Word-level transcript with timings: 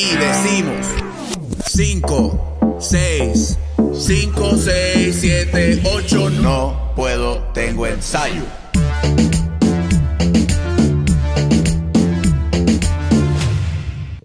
y 0.00 0.16
decimos 0.16 0.86
5, 1.66 2.78
6, 2.80 3.58
5, 3.92 4.56
6, 4.56 5.18
7, 5.20 5.82
8, 5.84 6.30
no 6.30 6.92
puedo, 6.96 7.42
tengo 7.52 7.86
ensayo. 7.86 8.42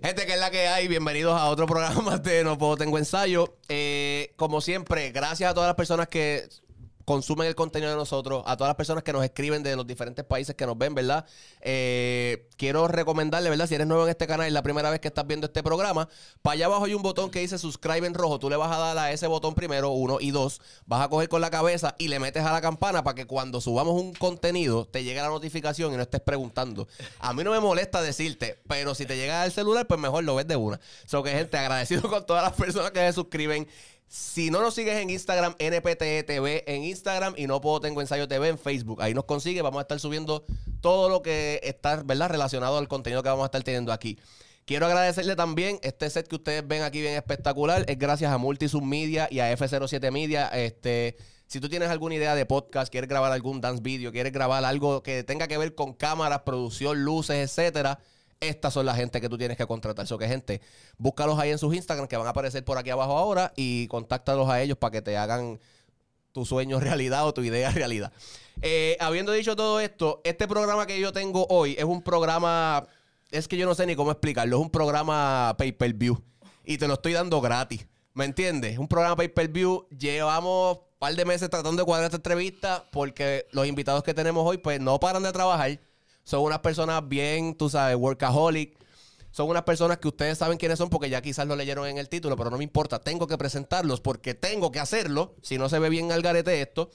Gente, 0.02 0.26
que 0.26 0.34
es 0.34 0.40
la 0.40 0.50
que 0.50 0.68
hay, 0.70 0.88
bienvenidos 0.88 1.38
a 1.38 1.50
otro 1.50 1.66
programa 1.68 2.20
de 2.20 2.46
No 2.46 2.58
Puedo 2.58 2.78
Tengo 2.78 2.98
Ensayo. 2.98 3.58
Eh, 3.68 4.32
como 4.38 4.62
siempre, 4.62 5.12
gracias 5.12 5.52
a 5.52 5.54
todas 5.54 5.68
las 5.68 5.76
personas 5.76 6.08
que 6.08 6.48
consumen 7.06 7.48
el 7.48 7.56
contenido 7.56 7.92
de 7.92 7.98
nosotros, 7.98 8.44
a 8.46 8.58
todas 8.58 8.70
las 8.70 8.76
personas 8.76 9.04
que 9.04 9.14
nos 9.14 9.24
escriben 9.24 9.64
de 9.64 9.76
los 9.76 9.88
diferentes 9.88 10.26
países 10.26 10.56
que 10.56 10.66
nos 10.66 10.78
ven, 10.78 10.96
¿verdad? 10.96 11.26
Eh, 11.62 12.50
quiero 12.58 12.88
recomendarle, 12.88 13.50
¿verdad? 13.50 13.68
Si 13.68 13.76
eres 13.76 13.88
nuevo 13.88 14.04
en 14.04 14.10
este 14.10 14.28
canal 14.28 14.48
es 14.48 14.54
la 14.54 14.64
primera 14.64 14.90
vez 14.90 15.00
que 15.00 15.08
estás 15.08 15.26
viendo 15.28 15.48
este 15.48 15.64
programa, 15.64 16.10
para 16.42 16.56
allá 16.56 16.66
abajo 16.66 16.86
hay 16.86 16.94
un 16.94 17.04
botón 17.04 17.30
que 17.30 17.40
dice 17.40 17.58
subscribe 17.58 18.06
en 18.08 18.14
rojo. 18.14 18.40
Tú 18.40 18.50
le 18.50 18.56
vas 18.56 18.72
a 18.72 18.80
dar 18.80 18.98
a 18.98 19.12
ese 19.12 19.28
botón 19.28 19.56
primero, 19.56 19.92
uno 19.92 20.18
y 20.20 20.32
dos. 20.32 20.62
Vas 20.86 21.06
a 21.06 21.10
coger 21.10 21.30
con 21.30 21.42
la 21.42 21.50
cabeza 21.50 21.96
y 22.00 22.08
le 22.08 22.20
metes 22.20 22.44
a 22.44 22.52
la 22.52 22.62
campana 22.62 23.04
para 23.04 23.16
que 23.16 23.26
cuando 23.26 23.62
subamos 23.62 24.02
un 24.02 24.14
contenido 24.14 24.86
te 24.86 25.04
llegue 25.04 25.22
la 25.22 25.30
notificación 25.30 25.94
y 25.94 25.98
no 25.98 26.02
estés 26.02 26.22
preguntando. 26.22 26.88
A 27.20 27.34
mí 27.34 27.44
no 27.44 27.52
me 27.52 27.60
molesta 27.60 28.02
decirte, 28.02 28.60
pero 28.68 28.96
si 28.96 29.06
te 29.06 29.16
llega 29.16 29.44
al 29.44 29.52
celular, 29.52 29.86
pues 29.88 30.00
mejor 30.00 30.24
lo 30.24 30.36
ves 30.36 30.48
de 30.48 30.56
una. 30.56 30.80
So 31.06 31.24
que, 31.24 31.32
gente, 31.32 31.58
agradecido 31.58 32.10
con 32.10 32.26
todas 32.26 32.44
las 32.44 32.54
personas 32.54 32.92
que 32.92 33.00
se 33.00 33.14
suscriben. 33.14 33.68
Si 34.16 34.50
no 34.50 34.62
nos 34.62 34.74
sigues 34.76 34.96
en 34.96 35.10
Instagram, 35.10 35.56
NPTE 35.60 36.24
TV 36.24 36.64
en 36.68 36.86
Instagram 36.86 37.34
y 37.36 37.48
no 37.48 37.60
puedo 37.60 37.82
tengo 37.82 38.00
ensayo 38.00 38.30
TV 38.30 38.48
en 38.48 38.58
Facebook. 38.58 39.02
Ahí 39.02 39.14
nos 39.14 39.26
consigue, 39.26 39.62
vamos 39.62 39.80
a 39.80 39.82
estar 39.82 40.00
subiendo 40.00 40.46
todo 40.80 41.10
lo 41.10 41.22
que 41.22 41.60
está, 41.64 42.02
¿verdad? 42.02 42.30
Relacionado 42.30 42.78
al 42.78 42.88
contenido 42.88 43.22
que 43.24 43.28
vamos 43.28 43.44
a 43.44 43.48
estar 43.48 43.62
teniendo 43.64 43.92
aquí. 43.92 44.18
Quiero 44.64 44.86
agradecerle 44.86 45.36
también 45.36 45.80
este 45.84 46.10
set 46.10 46.30
que 46.30 46.38
ustedes 46.38 46.66
ven 46.66 46.84
aquí 46.84 47.02
bien 47.02 47.16
espectacular. 47.16 47.84
Es 47.90 48.00
gracias 48.00 48.32
a 48.32 48.38
Multisub 48.38 48.84
Media 48.84 49.28
y 49.30 49.42
a 49.42 49.52
F07 49.52 50.10
Media. 50.12 50.48
Este, 50.48 51.18
si 51.46 51.60
tú 51.60 51.68
tienes 51.68 51.90
alguna 51.90 52.16
idea 52.16 52.36
de 52.36 52.46
podcast, 52.46 52.90
quieres 52.90 53.10
grabar 53.10 53.34
algún 53.34 53.60
dance 53.60 53.84
video, 53.84 54.14
quieres 54.14 54.32
grabar 54.32 54.64
algo 54.64 55.04
que 55.04 55.26
tenga 55.26 55.50
que 55.50 55.58
ver 55.58 55.76
con 55.76 55.92
cámaras, 55.92 56.44
producción, 56.46 57.04
luces, 57.04 57.36
etcétera, 57.36 58.00
estas 58.40 58.74
son 58.74 58.86
la 58.86 58.96
gente 58.96 59.22
que 59.22 59.30
tú 59.30 59.38
tienes 59.38 59.58
que 59.58 59.66
contratar. 59.66 60.08
So 60.08 60.18
que 60.18 60.28
gente, 60.28 60.62
búscalos 60.98 61.40
ahí 61.40 61.52
en 61.52 61.58
sus 61.58 61.76
Instagram 61.76 62.08
que 62.08 62.18
van 62.18 62.28
a 62.28 62.32
aparecer 62.32 62.64
por 62.64 62.78
aquí 62.78 62.90
abajo 62.90 63.18
ahora 63.18 63.54
y 63.56 63.88
contáctalos 63.88 64.50
a 64.50 64.62
ellos 64.62 64.78
para 64.78 64.92
que 64.92 65.02
te 65.02 65.18
hagan 65.18 65.60
tu 66.32 66.46
sueño 66.46 66.80
realidad 66.82 67.26
o 67.26 67.34
tu 67.34 67.42
idea 67.42 67.72
realidad. 67.72 68.12
Eh, 68.62 68.98
habiendo 69.00 69.32
dicho 69.32 69.56
todo 69.56 69.80
esto, 69.80 70.22
este 70.24 70.48
programa 70.48 70.86
que 70.86 71.00
yo 71.00 71.12
tengo 71.12 71.46
hoy 71.50 71.76
es 71.78 71.86
un 71.86 72.02
programa, 72.02 72.88
es 73.32 73.48
que 73.48 73.58
yo 73.58 73.66
no 73.66 73.76
sé 73.76 73.86
ni 73.86 73.96
cómo 73.96 74.12
explicarlo, 74.12 74.58
es 74.58 74.62
un 74.62 74.70
programa 74.70 75.56
pay-per-view 75.58 76.22
y 76.64 76.78
te 76.78 76.88
lo 76.88 76.96
estoy 76.96 77.14
dando 77.14 77.42
gratis. 77.42 77.88
¿Me 78.14 78.24
entiendes? 78.24 78.78
Un 78.78 78.88
programa 78.88 79.18
pay-per-view. 79.18 79.88
Llevamos 79.90 80.78
un 80.78 80.84
par 81.00 81.14
de 81.16 81.26
meses 81.26 81.50
tratando 81.50 81.82
de 81.82 81.86
cuadrar 81.86 82.06
esta 82.06 82.16
entrevista 82.16 82.86
porque 82.92 83.46
los 83.52 83.68
invitados 83.68 84.04
que 84.04 84.14
tenemos 84.14 84.48
hoy 84.48 84.58
pues 84.58 84.80
no 84.80 85.00
paran 85.02 85.24
de 85.24 85.34
trabajar. 85.34 85.80
Son 86.26 86.42
unas 86.42 86.60
personas 86.60 87.08
bien, 87.08 87.56
tú 87.56 87.70
sabes, 87.70 87.96
workaholic. 87.96 88.78
Son 89.32 89.48
unas 89.48 89.64
personas 89.64 90.00
que 90.00 90.08
ustedes 90.08 90.38
saben 90.38 90.58
quiénes 90.58 90.78
son 90.78 90.90
porque 90.90 91.10
ya 91.10 91.22
quizás 91.22 91.46
lo 91.48 91.56
leyeron 91.56 91.88
en 91.88 91.98
el 91.98 92.10
título, 92.10 92.36
pero 92.36 92.50
no 92.50 92.58
me 92.58 92.64
importa. 92.64 93.00
Tengo 93.00 93.28
que 93.28 93.38
presentarlos 93.38 94.02
porque 94.02 94.34
tengo 94.34 94.72
que 94.72 94.80
hacerlo. 94.80 95.36
Si 95.44 95.58
no 95.58 95.70
se 95.70 95.78
ve 95.78 95.90
bien 95.90 96.12
al 96.12 96.22
garete 96.22 96.62
esto. 96.62 96.90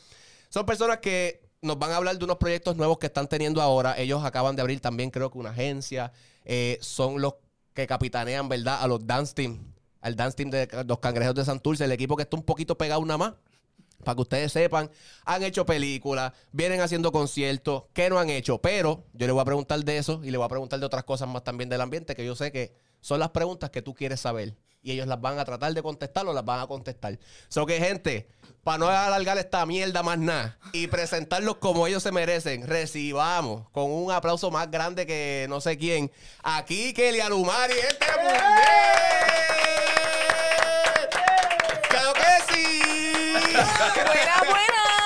Son 0.48 0.66
personas 0.66 0.98
que 0.98 1.48
nos 1.62 1.78
van 1.78 1.92
a 1.92 1.96
hablar 1.96 2.18
de 2.18 2.24
unos 2.24 2.38
proyectos 2.38 2.76
nuevos 2.76 2.98
que 2.98 3.06
están 3.06 3.28
teniendo 3.28 3.62
ahora. 3.62 3.96
Ellos 3.98 4.24
acaban 4.24 4.56
de 4.56 4.62
abrir 4.62 4.80
también, 4.80 5.10
creo 5.10 5.30
que 5.30 5.38
una 5.38 5.50
agencia. 5.50 6.12
Eh, 6.44 6.78
son 6.80 7.20
los 7.20 7.34
que 7.72 7.86
capitanean, 7.86 8.48
¿verdad? 8.48 8.82
A 8.82 8.88
los 8.88 9.06
dance 9.06 9.34
team. 9.34 9.58
Al 10.00 10.16
dance 10.16 10.36
team 10.36 10.50
de 10.50 10.66
los 10.88 10.98
cangrejeros 10.98 11.36
de 11.36 11.44
Santurce, 11.44 11.84
el 11.84 11.92
equipo 11.92 12.16
que 12.16 12.22
está 12.24 12.36
un 12.36 12.42
poquito 12.42 12.76
pegado 12.76 13.04
nada 13.04 13.18
más. 13.18 13.34
Para 14.04 14.16
que 14.16 14.22
ustedes 14.22 14.52
sepan, 14.52 14.90
han 15.24 15.42
hecho 15.42 15.66
películas, 15.66 16.32
vienen 16.52 16.80
haciendo 16.80 17.12
conciertos, 17.12 17.84
¿qué 17.92 18.08
no 18.08 18.18
han 18.18 18.30
hecho? 18.30 18.58
Pero 18.58 19.04
yo 19.12 19.26
le 19.26 19.32
voy 19.32 19.42
a 19.42 19.44
preguntar 19.44 19.84
de 19.84 19.98
eso 19.98 20.20
y 20.24 20.30
le 20.30 20.38
voy 20.38 20.46
a 20.46 20.48
preguntar 20.48 20.80
de 20.80 20.86
otras 20.86 21.04
cosas 21.04 21.28
más 21.28 21.44
también 21.44 21.68
del 21.68 21.80
ambiente 21.80 22.14
que 22.14 22.24
yo 22.24 22.34
sé 22.34 22.50
que 22.50 22.72
son 23.00 23.20
las 23.20 23.30
preguntas 23.30 23.70
que 23.70 23.82
tú 23.82 23.94
quieres 23.94 24.20
saber. 24.20 24.56
Y 24.82 24.92
ellos 24.92 25.06
las 25.06 25.20
van 25.20 25.38
a 25.38 25.44
tratar 25.44 25.74
de 25.74 25.82
contestar 25.82 26.26
o 26.26 26.32
las 26.32 26.44
van 26.44 26.60
a 26.60 26.66
contestar. 26.66 27.18
So 27.48 27.66
que, 27.66 27.78
gente, 27.78 28.30
para 28.64 28.78
no 28.78 28.88
alargar 28.88 29.36
esta 29.36 29.66
mierda 29.66 30.02
más 30.02 30.18
nada 30.18 30.58
y 30.72 30.86
presentarlos 30.86 31.56
como 31.56 31.86
ellos 31.86 32.02
se 32.02 32.12
merecen, 32.12 32.66
recibamos 32.66 33.68
con 33.70 33.90
un 33.90 34.10
aplauso 34.10 34.50
más 34.50 34.70
grande 34.70 35.06
que 35.06 35.46
no 35.50 35.60
sé 35.60 35.76
quién. 35.76 36.10
Aquí, 36.42 36.94
Kelly 36.94 37.20
Alumari, 37.20 37.74
este 37.74 38.06
mujer. 38.22 39.49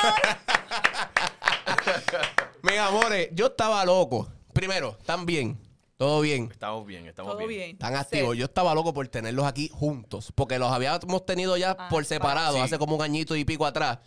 Mis 2.63 2.79
amores, 2.79 3.29
yo 3.33 3.47
estaba 3.47 3.85
loco. 3.85 4.29
Primero, 4.53 4.97
¿están 4.99 5.27
bien? 5.27 5.59
¿Todo 5.97 6.21
bien? 6.21 6.49
Estamos 6.51 6.87
bien, 6.87 7.07
estamos 7.07 7.33
Todo 7.33 7.39
bien. 7.47 7.51
bien. 7.51 7.71
Están 7.73 7.95
activos. 7.95 8.37
Yo 8.37 8.47
estaba 8.47 8.75
loco 8.75 8.93
por 8.93 9.07
tenerlos 9.09 9.47
aquí 9.47 9.71
juntos. 9.73 10.33
Porque 10.35 10.59
los 10.59 10.73
habíamos 10.73 11.25
tenido 11.27 11.57
ya 11.57 11.77
Ah, 11.79 11.89
por 11.89 12.05
separado 12.05 12.57
sí. 12.57 12.61
hace 12.63 12.79
como 12.79 12.97
un 12.97 13.03
añito 13.03 13.37
y 13.37 13.45
pico 13.45 13.67
atrás. 13.67 13.99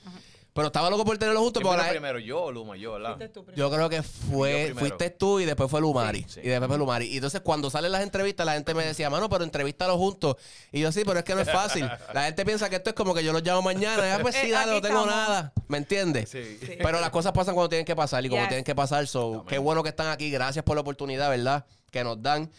Pero 0.58 0.68
estaba 0.68 0.90
loco 0.90 1.06
por 1.06 1.18
tenerlos 1.20 1.44
juntos. 1.44 1.62
¿Quién 1.62 1.72
Porque 1.72 1.86
la- 1.86 1.92
primero? 1.92 2.18
Yo 2.20 2.42
o 2.46 2.52
Luma, 2.52 2.76
yo, 2.78 2.94
¿verdad? 2.94 3.10
Fuiste 3.16 3.30
tú 3.30 3.46
primero. 3.46 3.70
yo 3.70 3.76
creo 3.76 3.90
que 3.90 3.96
Yo 3.98 4.04
fue, 4.04 4.52
primero. 4.66 4.80
fuiste 4.80 5.10
tú 5.12 5.40
y 5.40 5.46
después 5.46 5.70
fue 5.70 5.80
Lumari. 5.82 6.24
Sí, 6.24 6.26
sí. 6.30 6.40
Y 6.44 6.48
después 6.50 6.68
fue 6.68 6.78
Lumari. 6.80 7.06
Y 7.06 7.16
entonces 7.18 7.42
cuando 7.42 7.70
salen 7.70 7.92
las 7.92 8.02
entrevistas, 8.02 8.44
la 8.46 8.54
gente 8.54 8.74
me 8.74 8.84
decía, 8.84 9.10
mano, 9.12 9.30
pero 9.30 9.44
entrevístalos 9.44 9.98
juntos. 9.98 10.36
Y 10.72 10.80
yo 10.82 10.92
sí, 10.92 11.04
pero 11.06 11.20
es 11.20 11.26
que 11.26 11.36
no 11.36 11.42
es 11.42 11.52
fácil. 11.52 11.88
La 12.14 12.24
gente 12.26 12.44
piensa 12.44 12.70
que 12.70 12.78
esto 12.78 12.90
es 12.90 12.96
como 12.96 13.14
que 13.14 13.24
yo 13.24 13.32
los 13.34 13.44
llamo 13.44 13.62
mañana. 13.62 14.06
Ya, 14.08 14.20
pues 14.20 14.36
sí, 14.42 14.48
Eh, 14.48 14.52
dale, 14.52 14.72
no 14.72 14.78
aquí 14.80 14.88
tengo 14.88 15.02
estamos. 15.06 15.28
nada. 15.30 15.54
¿Me 15.68 15.78
entiendes? 15.78 16.28
Sí. 16.30 16.58
Sí. 16.60 16.74
Pero 16.82 17.00
las 17.00 17.12
cosas 17.12 17.32
pasan 17.34 17.54
cuando 17.54 17.70
tienen 17.70 17.86
que 17.86 17.96
pasar 17.96 18.26
y 18.26 18.30
como 18.30 18.42
Yes. 18.42 18.50
tienen 18.50 18.66
que 18.66 18.74
pasar. 18.74 19.06
So, 19.08 19.46
qué 19.48 19.60
bueno 19.60 19.84
que 19.84 19.90
están 19.90 20.08
aquí. 20.08 20.32
Gracias 20.32 20.66
por 20.66 20.76
la 20.76 20.82
oportunidad, 20.82 21.30
¿verdad? 21.30 21.66
Que 21.92 22.04
nos 22.04 22.20
dan. 22.22 22.50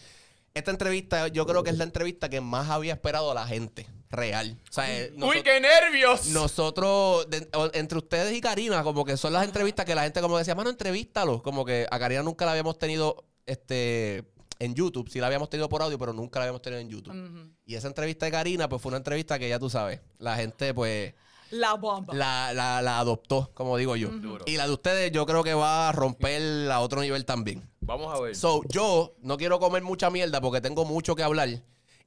Esta 0.53 0.71
entrevista, 0.71 1.27
yo 1.27 1.45
creo 1.45 1.63
que 1.63 1.69
es 1.69 1.77
la 1.77 1.83
entrevista 1.83 2.29
que 2.29 2.39
más 2.41 2.69
había 2.69 2.93
esperado 2.93 3.33
la 3.33 3.45
gente. 3.45 3.85
Real. 4.11 4.57
O 4.69 4.73
sea, 4.73 4.91
eh, 4.91 5.13
¡Uy, 5.21 5.43
qué 5.43 5.59
nervios! 5.59 6.27
nosotros, 6.27 7.29
de- 7.29 7.47
entre 7.73 7.97
ustedes 7.99 8.35
y 8.35 8.41
Karina, 8.41 8.83
como 8.83 9.05
que 9.05 9.17
son 9.17 9.33
las 9.33 9.45
entrevistas 9.45 9.85
que 9.85 9.93
la 9.93 10.03
gente 10.03 10.19
como 10.21 10.37
decía, 10.37 10.55
mano, 10.55 10.69
entrevístalo. 10.71 11.43
Como 11.43 11.63
que 11.63 11.85
a 11.89 11.99
Karina 11.99 12.23
nunca 12.23 12.45
la 12.45 12.51
habíamos 12.51 12.77
tenido 12.79 13.23
este 13.45 14.23
en 14.57 14.73
YouTube. 14.75 15.09
Sí 15.09 15.19
la 15.19 15.27
habíamos 15.27 15.49
tenido 15.49 15.69
por 15.69 15.81
audio, 15.81 15.97
pero 15.99 16.11
nunca 16.13 16.39
la 16.39 16.45
habíamos 16.45 16.61
tenido 16.61 16.81
en 16.81 16.89
YouTube. 16.89 17.53
Y 17.65 17.75
esa 17.75 17.87
entrevista 17.87 18.25
de 18.25 18.31
Karina, 18.31 18.67
pues 18.67 18.81
fue 18.81 18.89
una 18.89 18.97
entrevista 18.97 19.37
que 19.37 19.47
ya 19.47 19.59
tú 19.59 19.69
sabes, 19.69 20.01
la 20.17 20.35
gente 20.35 20.73
pues 20.73 21.13
La 21.51 21.75
bomba. 21.75 22.13
la, 22.13 22.51
la- 22.53 22.81
la 22.81 22.99
adoptó, 22.99 23.51
como 23.53 23.77
digo 23.77 23.95
yo. 23.95 24.09
Y 24.47 24.57
la 24.57 24.65
de 24.65 24.73
ustedes 24.73 25.11
yo 25.11 25.25
creo 25.27 25.43
que 25.43 25.53
va 25.53 25.89
a 25.89 25.91
romper 25.91 26.69
a 26.71 26.79
otro 26.79 27.01
nivel 27.01 27.25
también. 27.25 27.69
Vamos 27.81 28.13
a 28.15 28.19
ver. 28.19 28.35
So, 28.35 28.61
yo 28.69 29.15
no 29.21 29.37
quiero 29.37 29.59
comer 29.59 29.83
mucha 29.83 30.09
mierda 30.09 30.41
porque 30.41 30.61
tengo 30.61 30.83
mucho 30.83 31.15
que 31.15 31.21
hablar 31.23 31.49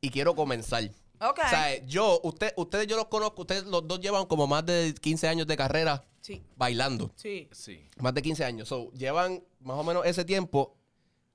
y 0.00 0.10
quiero 0.10 0.34
comenzar. 0.34 0.90
Ok. 1.30 1.38
O 1.44 1.48
sea, 1.48 1.84
yo, 1.86 2.20
usted, 2.24 2.52
ustedes 2.56 2.86
yo 2.86 2.96
los 2.96 3.06
conozco, 3.06 3.42
ustedes 3.42 3.64
los 3.64 3.86
dos 3.86 4.00
llevan 4.00 4.26
como 4.26 4.46
más 4.46 4.64
de 4.66 4.94
15 5.00 5.28
años 5.28 5.46
de 5.46 5.56
carrera 5.56 6.04
Sí, 6.20 6.42
bailando. 6.56 7.10
sí. 7.16 7.48
sí. 7.52 7.88
Más 7.98 8.14
de 8.14 8.22
15 8.22 8.44
años. 8.44 8.68
So, 8.68 8.90
llevan 8.92 9.42
más 9.60 9.76
o 9.76 9.84
menos 9.84 10.06
ese 10.06 10.24
tiempo. 10.24 10.76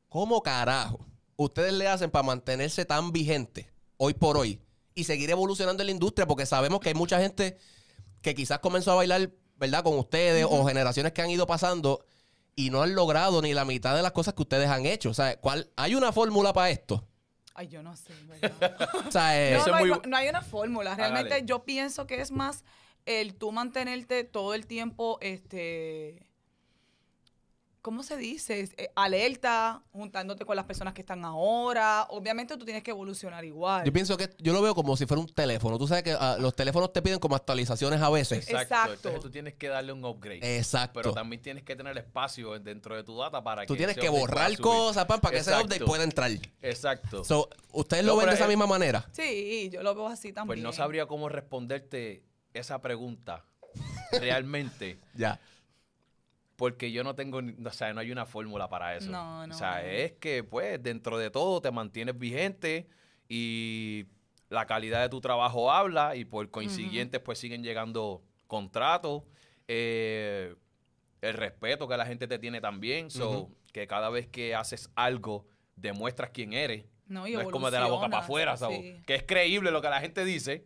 ¿Cómo 0.10 0.42
carajo 0.42 1.00
ustedes 1.36 1.74
le 1.74 1.88
hacen 1.88 2.10
para 2.10 2.24
mantenerse 2.24 2.86
tan 2.86 3.12
vigente 3.12 3.70
hoy 3.98 4.14
por 4.14 4.38
hoy 4.38 4.62
y 4.96 5.04
seguir 5.04 5.30
evolucionando 5.30 5.84
en 5.84 5.88
la 5.88 5.92
industria? 5.92 6.26
Porque 6.26 6.46
sabemos 6.46 6.80
que 6.80 6.90
hay 6.90 6.96
mucha 6.96 7.20
gente 7.20 7.58
que 8.22 8.34
quizás 8.34 8.60
comenzó 8.60 8.94
a 8.94 8.96
bailar, 8.96 9.32
¿verdad? 9.58 9.84
Con 9.84 9.98
ustedes 10.00 10.46
o 10.50 10.66
generaciones 10.66 11.12
que 11.12 11.22
han 11.22 11.30
ido 11.30 11.46
pasando 11.46 12.06
y 12.56 12.70
no 12.70 12.82
han 12.82 12.96
logrado 12.96 13.42
ni 13.42 13.54
la 13.54 13.66
mitad 13.66 13.96
de 13.96 14.02
las 14.02 14.14
cosas 14.14 14.34
que 14.34 14.42
ustedes 14.42 14.70
han 14.70 14.86
hecho. 14.86 15.10
O 15.10 15.14
sea, 15.14 15.40
¿cuál, 15.40 15.70
¿hay 15.76 15.96
una 15.96 16.12
fórmula 16.14 16.54
para 16.54 16.70
esto? 16.70 17.06
Ay, 17.60 17.68
yo 17.70 17.82
no 17.82 17.96
sé, 17.98 18.14
¿verdad? 18.28 18.88
O 19.08 19.12
sea, 19.12 19.36
eh, 19.36 19.56
No, 19.56 19.58
Eso 19.62 19.70
no, 19.72 19.76
es 19.78 19.84
hay, 19.84 19.90
muy- 19.90 20.02
no 20.06 20.16
hay 20.18 20.30
una 20.30 20.42
fórmula. 20.44 20.96
Realmente 20.96 21.44
yo 21.44 21.66
pienso 21.66 22.06
que 22.06 22.22
es 22.22 22.32
más 22.32 22.64
el 23.08 23.34
tú 23.36 23.52
mantenerte 23.52 24.24
todo 24.24 24.54
el 24.54 24.68
tiempo, 24.68 25.18
este... 25.22 26.27
¿Cómo 27.88 28.04
se 28.04 28.18
dice? 28.18 28.70
Eh, 28.76 28.92
alerta, 28.98 29.82
juntándote 29.94 30.44
con 30.44 30.58
las 30.58 30.66
personas 30.66 30.94
que 30.94 31.00
están 31.00 31.24
ahora. 31.24 32.06
Obviamente 32.10 32.58
tú 32.58 32.66
tienes 32.66 32.84
que 32.84 32.92
evolucionar 32.92 33.46
igual. 33.46 33.86
Yo 33.86 33.94
pienso 33.94 34.18
que 34.18 34.30
yo 34.40 34.52
lo 34.52 34.62
veo 34.62 34.76
como 34.76 34.98
si 34.98 35.06
fuera 35.06 35.22
un 35.22 35.28
teléfono. 35.34 35.78
Tú 35.78 35.88
sabes 35.88 36.04
que 36.04 36.12
ah, 36.12 36.36
los 36.38 36.54
teléfonos 36.54 36.92
te 36.92 37.02
piden 37.02 37.18
como 37.18 37.38
actualizaciones 37.38 38.02
a 38.02 38.10
veces. 38.10 38.40
Exacto. 38.40 38.62
Exacto. 38.62 38.94
Entonces 38.94 39.22
tú 39.22 39.30
tienes 39.30 39.54
que 39.54 39.70
darle 39.70 39.94
un 39.94 40.04
upgrade. 40.04 40.58
Exacto. 40.58 41.00
Pero 41.02 41.14
también 41.14 41.42
tienes 41.42 41.64
que 41.64 41.78
tener 41.78 41.98
espacio 41.98 42.60
dentro 42.60 42.94
de 42.94 43.06
tu 43.06 43.18
data 43.18 43.42
para 43.42 43.66
Tú 43.66 43.76
que 43.76 43.78
tienes 43.78 43.96
ese 43.96 44.02
que 44.06 44.10
borrar 44.10 44.58
cosas 44.58 45.06
pan, 45.06 45.22
para 45.22 45.36
que 45.36 45.40
ese 45.40 45.52
update 45.52 45.86
pueda 45.86 46.04
entrar. 46.04 46.30
Exacto. 46.62 47.24
So, 47.24 47.48
¿Ustedes 47.72 48.04
No, 48.04 48.12
lo 48.12 48.18
ven 48.18 48.28
de 48.28 48.36
esa 48.36 48.44
es- 48.44 48.50
misma 48.50 48.68
manera? 48.68 49.08
Sí, 49.14 49.70
yo 49.72 49.82
lo 49.82 49.96
veo 49.96 50.08
así 50.08 50.34
también. 50.34 50.58
pues 50.58 50.62
no 50.62 50.74
sabría 50.74 51.06
cómo 51.06 51.30
responderte 51.30 52.26
esa 52.54 52.82
pregunta 52.82 53.46
realmente. 54.12 55.00
Ya. 55.16 55.40
Porque 56.58 56.92
yo 56.92 57.04
no 57.04 57.16
tengo, 57.16 57.40
o 57.40 57.72
sea, 57.72 57.94
no 57.94 58.02
hay 58.02 58.12
una 58.12 58.26
fórmula 58.26 58.68
para 58.68 58.98
eso. 58.98 59.10
No, 59.10 59.48
no. 59.48 59.56
O 59.56 59.58
sea, 59.58 59.86
es 59.86 60.14
que, 60.14 60.44
pues, 60.44 60.82
dentro 60.84 61.18
de 61.18 61.30
todo 61.30 61.62
te 61.62 61.72
mantienes 61.72 62.18
vigente 62.18 62.88
y 63.30 64.08
la 64.50 64.66
calidad 64.66 65.02
de 65.02 65.10
tu 65.10 65.22
trabajo 65.22 65.72
habla 65.72 66.16
y 66.16 66.26
por 66.26 66.50
consiguiente 66.50 67.20
pues 67.20 67.40
siguen 67.40 67.64
llegando 67.64 68.24
contratos. 68.48 69.24
Eh, 69.68 70.56
el 71.22 71.34
respeto 71.34 71.88
que 71.88 71.98
la 71.98 72.06
gente 72.06 72.28
te 72.28 72.40
tiene 72.40 72.62
también, 72.62 73.12
so, 73.12 73.50
que 73.74 73.88
cada 73.88 74.10
vez 74.10 74.28
que 74.28 74.56
haces 74.56 74.90
algo 74.96 75.48
demuestras 75.76 76.32
quién 76.32 76.54
eres. 76.54 76.86
No, 77.08 77.28
y 77.28 77.34
No 77.34 77.42
es 77.42 77.48
como 77.48 77.72
de 77.72 77.80
la 77.80 77.88
boca 77.88 78.10
para 78.10 78.24
afuera, 78.24 78.58
¿sabes? 78.58 78.80
sí. 78.80 79.02
Que 79.06 79.16
es 79.16 79.24
creíble 79.24 79.72
lo 79.72 79.82
que 79.82 79.90
la 79.90 80.00
gente 80.00 80.26
dice. 80.26 80.66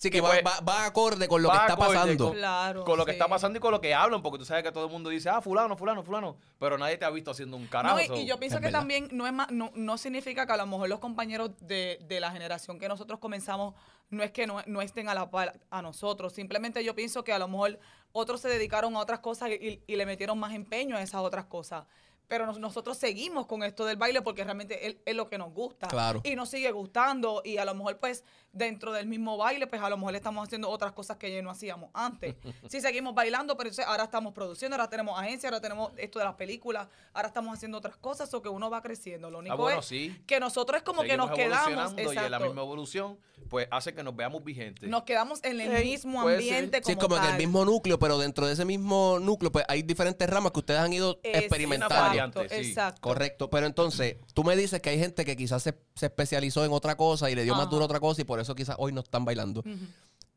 Sí, 0.00 0.08
que 0.08 0.16
Y 0.16 0.20
va, 0.22 0.30
pues- 0.30 0.42
va- 0.46 0.60
va 0.60 0.86
acorde 0.86 1.28
con 1.28 1.42
lo 1.42 1.50
que 1.50 1.56
está 1.58 1.74
acorde 1.74 1.94
pasando. 1.94 2.28
con- 2.28 2.34
Claro. 2.34 2.84
con 2.86 2.96
lo 2.96 3.04
que 3.04 3.12
sí. 3.12 3.16
está 3.16 3.28
pasando 3.28 3.58
y 3.58 3.60
con 3.60 3.70
lo 3.70 3.82
que 3.82 3.94
hablan, 3.94 4.22
porque 4.22 4.38
tú 4.38 4.46
sabes 4.46 4.62
que 4.64 4.72
todo 4.72 4.86
el 4.86 4.90
mundo 4.90 5.10
dice, 5.10 5.28
ah, 5.28 5.42
fulano, 5.42 5.76
fulano, 5.76 6.02
fulano, 6.02 6.36
pero 6.58 6.78
nadie 6.78 6.96
te 6.96 7.04
ha 7.04 7.10
visto 7.10 7.30
haciendo 7.30 7.58
un 7.58 7.66
carajo. 7.66 7.96
No, 7.96 8.16
y, 8.16 8.20
y 8.20 8.26
yo 8.26 8.38
pienso 8.38 8.56
es 8.56 8.60
que 8.62 8.68
verdad. 8.68 8.78
también 8.78 9.08
no 9.12 9.26
es 9.26 9.32
más, 9.34 9.50
no, 9.50 9.70
no 9.74 9.98
significa 9.98 10.46
que 10.46 10.52
a 10.52 10.56
lo 10.56 10.64
mejor 10.66 10.88
los 10.88 11.00
compañeros 11.00 11.50
de, 11.60 11.98
de 12.08 12.18
la 12.18 12.30
generación 12.30 12.78
que 12.78 12.88
nosotros 12.88 13.20
comenzamos 13.20 13.74
no 14.08 14.22
es 14.22 14.30
que 14.30 14.46
no, 14.46 14.62
no 14.66 14.80
estén 14.80 15.10
a 15.10 15.12
la 15.14 15.30
par 15.30 15.60
a 15.70 15.82
nosotros. 15.82 16.32
Simplemente 16.32 16.82
yo 16.82 16.94
pienso 16.94 17.22
que 17.22 17.34
a 17.34 17.38
lo 17.38 17.46
mejor 17.46 17.78
otros 18.12 18.40
se 18.40 18.48
dedicaron 18.48 18.96
a 18.96 19.00
otras 19.00 19.18
cosas 19.18 19.50
y, 19.50 19.82
y 19.86 19.96
le 19.96 20.06
metieron 20.06 20.38
más 20.38 20.54
empeño 20.54 20.96
a 20.96 21.02
esas 21.02 21.20
otras 21.20 21.44
cosas. 21.44 21.84
Pero 22.30 22.46
nos- 22.46 22.60
nosotros 22.60 22.96
seguimos 22.96 23.46
con 23.46 23.64
esto 23.64 23.84
del 23.84 23.96
baile 23.96 24.22
porque 24.22 24.44
realmente 24.44 24.86
es, 24.86 24.96
es 25.04 25.16
lo 25.16 25.28
que 25.28 25.36
nos 25.36 25.52
gusta. 25.52 25.88
Claro. 25.88 26.20
Y 26.22 26.36
nos 26.36 26.48
sigue 26.48 26.70
gustando. 26.70 27.42
Y 27.44 27.56
a 27.58 27.64
lo 27.64 27.74
mejor, 27.74 27.98
pues, 27.98 28.22
dentro 28.52 28.92
del 28.92 29.06
mismo 29.08 29.36
baile, 29.36 29.66
pues 29.66 29.82
a 29.82 29.90
lo 29.90 29.96
mejor 29.96 30.14
estamos 30.14 30.46
haciendo 30.46 30.68
otras 30.70 30.92
cosas 30.92 31.16
que 31.16 31.32
ya 31.34 31.42
no 31.42 31.50
hacíamos 31.50 31.90
antes. 31.92 32.36
Sí, 32.70 32.80
seguimos 32.80 33.14
bailando, 33.16 33.56
pero 33.56 33.68
entonces 33.68 33.84
ahora 33.90 34.04
estamos 34.04 34.32
produciendo, 34.32 34.76
ahora 34.76 34.88
tenemos 34.88 35.18
agencia, 35.18 35.48
ahora 35.48 35.60
tenemos 35.60 35.90
esto 35.96 36.20
de 36.20 36.24
las 36.24 36.34
películas, 36.36 36.86
ahora 37.12 37.26
estamos 37.28 37.52
haciendo 37.52 37.78
otras 37.78 37.96
cosas, 37.96 38.32
o 38.32 38.40
que 38.40 38.48
uno 38.48 38.70
va 38.70 38.80
creciendo. 38.80 39.28
Lo 39.28 39.40
único 39.40 39.54
Ah, 39.54 39.58
bueno, 39.58 39.80
es 39.80 39.86
sí. 39.86 40.16
que 40.26 40.38
nosotros 40.38 40.76
es 40.78 40.82
como 40.84 41.02
que 41.02 41.16
nos 41.16 41.32
quedamos. 41.32 41.66
evolucionando 41.72 42.00
Y 42.00 42.04
en 42.06 42.14
la 42.14 42.22
exacto, 42.26 42.44
misma 42.46 42.62
evolución, 42.62 43.18
pues 43.48 43.66
hace 43.72 43.92
que 43.92 44.04
nos 44.04 44.14
veamos 44.14 44.44
vigentes. 44.44 44.88
nos 44.88 45.02
quedamos 45.02 45.42
en 45.42 45.60
el 45.60 45.84
mismo 45.84 46.20
ambiente 46.20 46.76
ser. 46.78 46.84
Sí, 46.84 46.94
como, 46.94 47.08
como 47.08 47.14
que 47.20 47.26
el 47.26 47.32
tal. 47.32 47.38
mismo 47.38 47.64
núcleo, 47.64 47.98
pero 47.98 48.18
dentro 48.18 48.46
de 48.46 48.52
ese 48.52 48.64
mismo 48.64 49.18
núcleo, 49.18 49.50
pues 49.50 49.64
hay 49.68 49.82
diferentes 49.82 50.30
ramas 50.30 50.52
que 50.52 50.60
ustedes 50.60 50.78
han 50.80 50.92
ido 50.92 51.18
experimentando. 51.24 52.19
Exacto, 52.20 52.40
variante, 52.40 52.64
sí. 52.64 52.70
exacto. 52.70 53.00
Correcto, 53.00 53.50
pero 53.50 53.66
entonces 53.66 54.16
tú 54.34 54.44
me 54.44 54.56
dices 54.56 54.80
que 54.80 54.90
hay 54.90 54.98
gente 54.98 55.24
que 55.24 55.36
quizás 55.36 55.62
se, 55.62 55.74
se 55.94 56.06
especializó 56.06 56.64
en 56.64 56.72
otra 56.72 56.96
cosa 56.96 57.30
y 57.30 57.34
le 57.34 57.42
dio 57.44 57.54
más 57.54 57.62
Ajá. 57.62 57.70
duro 57.70 57.82
a 57.82 57.86
otra 57.86 58.00
cosa 58.00 58.20
y 58.20 58.24
por 58.24 58.40
eso 58.40 58.54
quizás 58.54 58.76
hoy 58.78 58.92
no 58.92 59.00
están 59.00 59.24
bailando. 59.24 59.62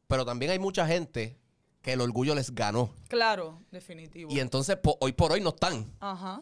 Pero 0.07 0.25
también 0.25 0.51
hay 0.51 0.59
mucha 0.59 0.85
gente 0.87 1.37
que 1.81 1.93
el 1.93 2.01
orgullo 2.01 2.33
les 2.35 2.53
ganó 2.55 2.93
Claro, 3.09 3.61
definitivo. 3.71 4.31
y 4.31 4.39
entonces 4.39 4.77
po- 4.77 4.97
hoy 5.01 5.11
por 5.13 5.31
hoy 5.31 5.41
no 5.41 5.49
están. 5.49 5.91
Ajá. 5.99 6.41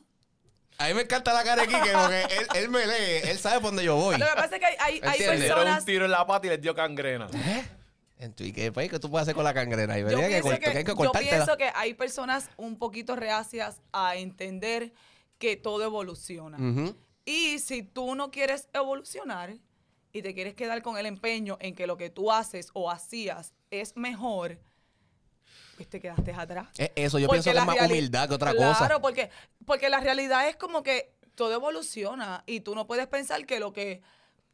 A 0.77 0.87
mí 0.87 0.93
me 0.93 1.01
encanta 1.01 1.33
la 1.33 1.43
cara 1.43 1.61
de 1.63 1.67
Kike 1.67 1.91
porque 1.93 2.21
él, 2.39 2.47
él 2.63 2.69
me 2.69 2.85
lee, 2.87 3.21
él 3.29 3.37
sabe 3.37 3.55
por 3.55 3.69
dónde 3.71 3.83
yo 3.83 3.95
voy. 3.95 4.17
Lo 4.17 4.25
que 4.25 4.33
pasa 4.35 4.55
es 4.55 4.59
que 4.59 4.65
hay, 4.65 4.75
hay, 4.79 4.93
hay 4.93 4.95
¿Entiendes? 4.95 5.19
Le 5.19 5.35
dieron 5.37 5.57
personas. 5.59 5.79
un 5.79 5.85
tiro 5.85 6.05
en 6.05 6.11
la 6.11 6.25
pata 6.25 6.47
y 6.47 6.49
les 6.51 6.61
dio 6.61 6.73
cangrena. 6.75 7.27
¿Eh? 7.33 7.65
¿y 8.37 8.51
qué, 8.53 8.71
pues, 8.71 8.89
qué 8.89 8.99
tú 8.99 9.09
puedes 9.09 9.23
hacer 9.23 9.33
con 9.35 9.43
la 9.43 9.53
cangrena? 9.53 9.97
Y 9.97 10.01
Yo 10.01 10.07
verdad 10.07 10.21
que, 10.21 10.27
pienso 10.29 10.47
cort- 10.49 10.53
que, 10.53 10.59
que 10.59 10.77
hay 10.77 10.83
que 10.83 10.91
yo 10.95 11.11
pienso 11.11 11.57
que 11.57 11.71
hay 11.73 11.93
personas 11.95 12.49
un 12.57 12.77
poquito 12.77 13.15
reacias 13.15 13.77
a 13.91 14.15
entender 14.15 14.93
que 15.41 15.57
todo 15.57 15.83
evoluciona. 15.83 16.59
Y 17.25 17.57
si 17.57 17.81
tú 17.81 18.13
no 18.13 18.29
quieres 18.29 18.69
evolucionar 18.73 19.57
y 20.13 20.21
te 20.21 20.35
quieres 20.35 20.53
quedar 20.53 20.83
con 20.83 20.97
el 20.97 21.07
empeño 21.07 21.57
en 21.59 21.73
que 21.73 21.87
lo 21.87 21.97
que 21.97 22.11
tú 22.11 22.31
haces 22.31 22.69
o 22.73 22.91
hacías 22.91 23.53
es 23.71 23.97
mejor, 23.97 24.59
pues 25.75 25.89
te 25.89 25.99
quedaste 25.99 26.31
atrás. 26.31 26.67
Es 26.77 26.91
eso, 26.95 27.17
yo 27.17 27.27
Porque 27.27 27.41
pienso 27.41 27.51
que 27.51 27.57
es 27.57 27.65
más 27.65 27.89
humildad 27.89 28.29
que 28.29 28.35
otra 28.35 28.51
claro, 28.51 28.77
cosa. 28.77 29.01
porque, 29.01 29.31
porque 29.65 29.89
la 29.89 29.99
realidad 29.99 30.47
es 30.47 30.57
como 30.57 30.83
que 30.83 31.15
todo 31.33 31.53
evoluciona 31.53 32.43
y 32.45 32.59
tú 32.59 32.75
no 32.75 32.85
puedes 32.85 33.07
pensar 33.07 33.43
que 33.47 33.59
lo 33.59 33.73
que 33.73 34.03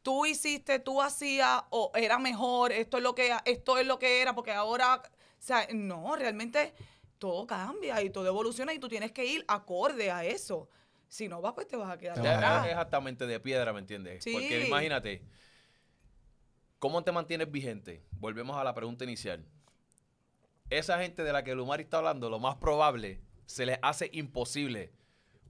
tú 0.02 0.24
hiciste, 0.24 0.78
tú 0.78 1.02
hacías 1.02 1.64
o 1.68 1.92
era 1.94 2.18
mejor, 2.18 2.72
esto 2.72 2.96
es 2.96 3.02
lo 3.02 3.14
que 3.14 3.36
esto 3.44 3.76
es 3.76 3.86
lo 3.86 3.98
que 3.98 4.22
era 4.22 4.34
porque 4.34 4.52
ahora, 4.52 5.02
o 5.04 5.42
sea, 5.42 5.68
no, 5.74 6.16
realmente 6.16 6.72
todo 7.18 7.46
cambia 7.46 8.00
y 8.02 8.10
todo 8.10 8.26
evoluciona 8.26 8.72
y 8.72 8.78
tú 8.78 8.88
tienes 8.88 9.12
que 9.12 9.24
ir 9.24 9.44
acorde 9.48 10.10
a 10.10 10.24
eso. 10.24 10.68
Si 11.08 11.28
no 11.28 11.40
vas, 11.40 11.54
pues 11.54 11.66
te 11.66 11.76
vas 11.76 11.90
a 11.90 11.98
quedar 11.98 12.16
vas 12.18 12.26
es 12.26 12.32
atrás. 12.32 12.66
exactamente 12.66 13.26
de 13.26 13.40
piedra, 13.40 13.72
¿me 13.72 13.80
entiendes? 13.80 14.22
Sí. 14.22 14.32
Porque 14.32 14.66
imagínate, 14.66 15.22
¿cómo 16.78 17.02
te 17.02 17.12
mantienes 17.12 17.50
vigente? 17.50 18.02
Volvemos 18.12 18.56
a 18.56 18.64
la 18.64 18.74
pregunta 18.74 19.04
inicial. 19.04 19.44
Esa 20.70 21.00
gente 21.00 21.24
de 21.24 21.32
la 21.32 21.44
que 21.44 21.54
Lumari 21.54 21.84
está 21.84 21.98
hablando, 21.98 22.28
lo 22.28 22.38
más 22.38 22.56
probable, 22.56 23.20
se 23.46 23.64
les 23.64 23.78
hace 23.80 24.10
imposible, 24.12 24.92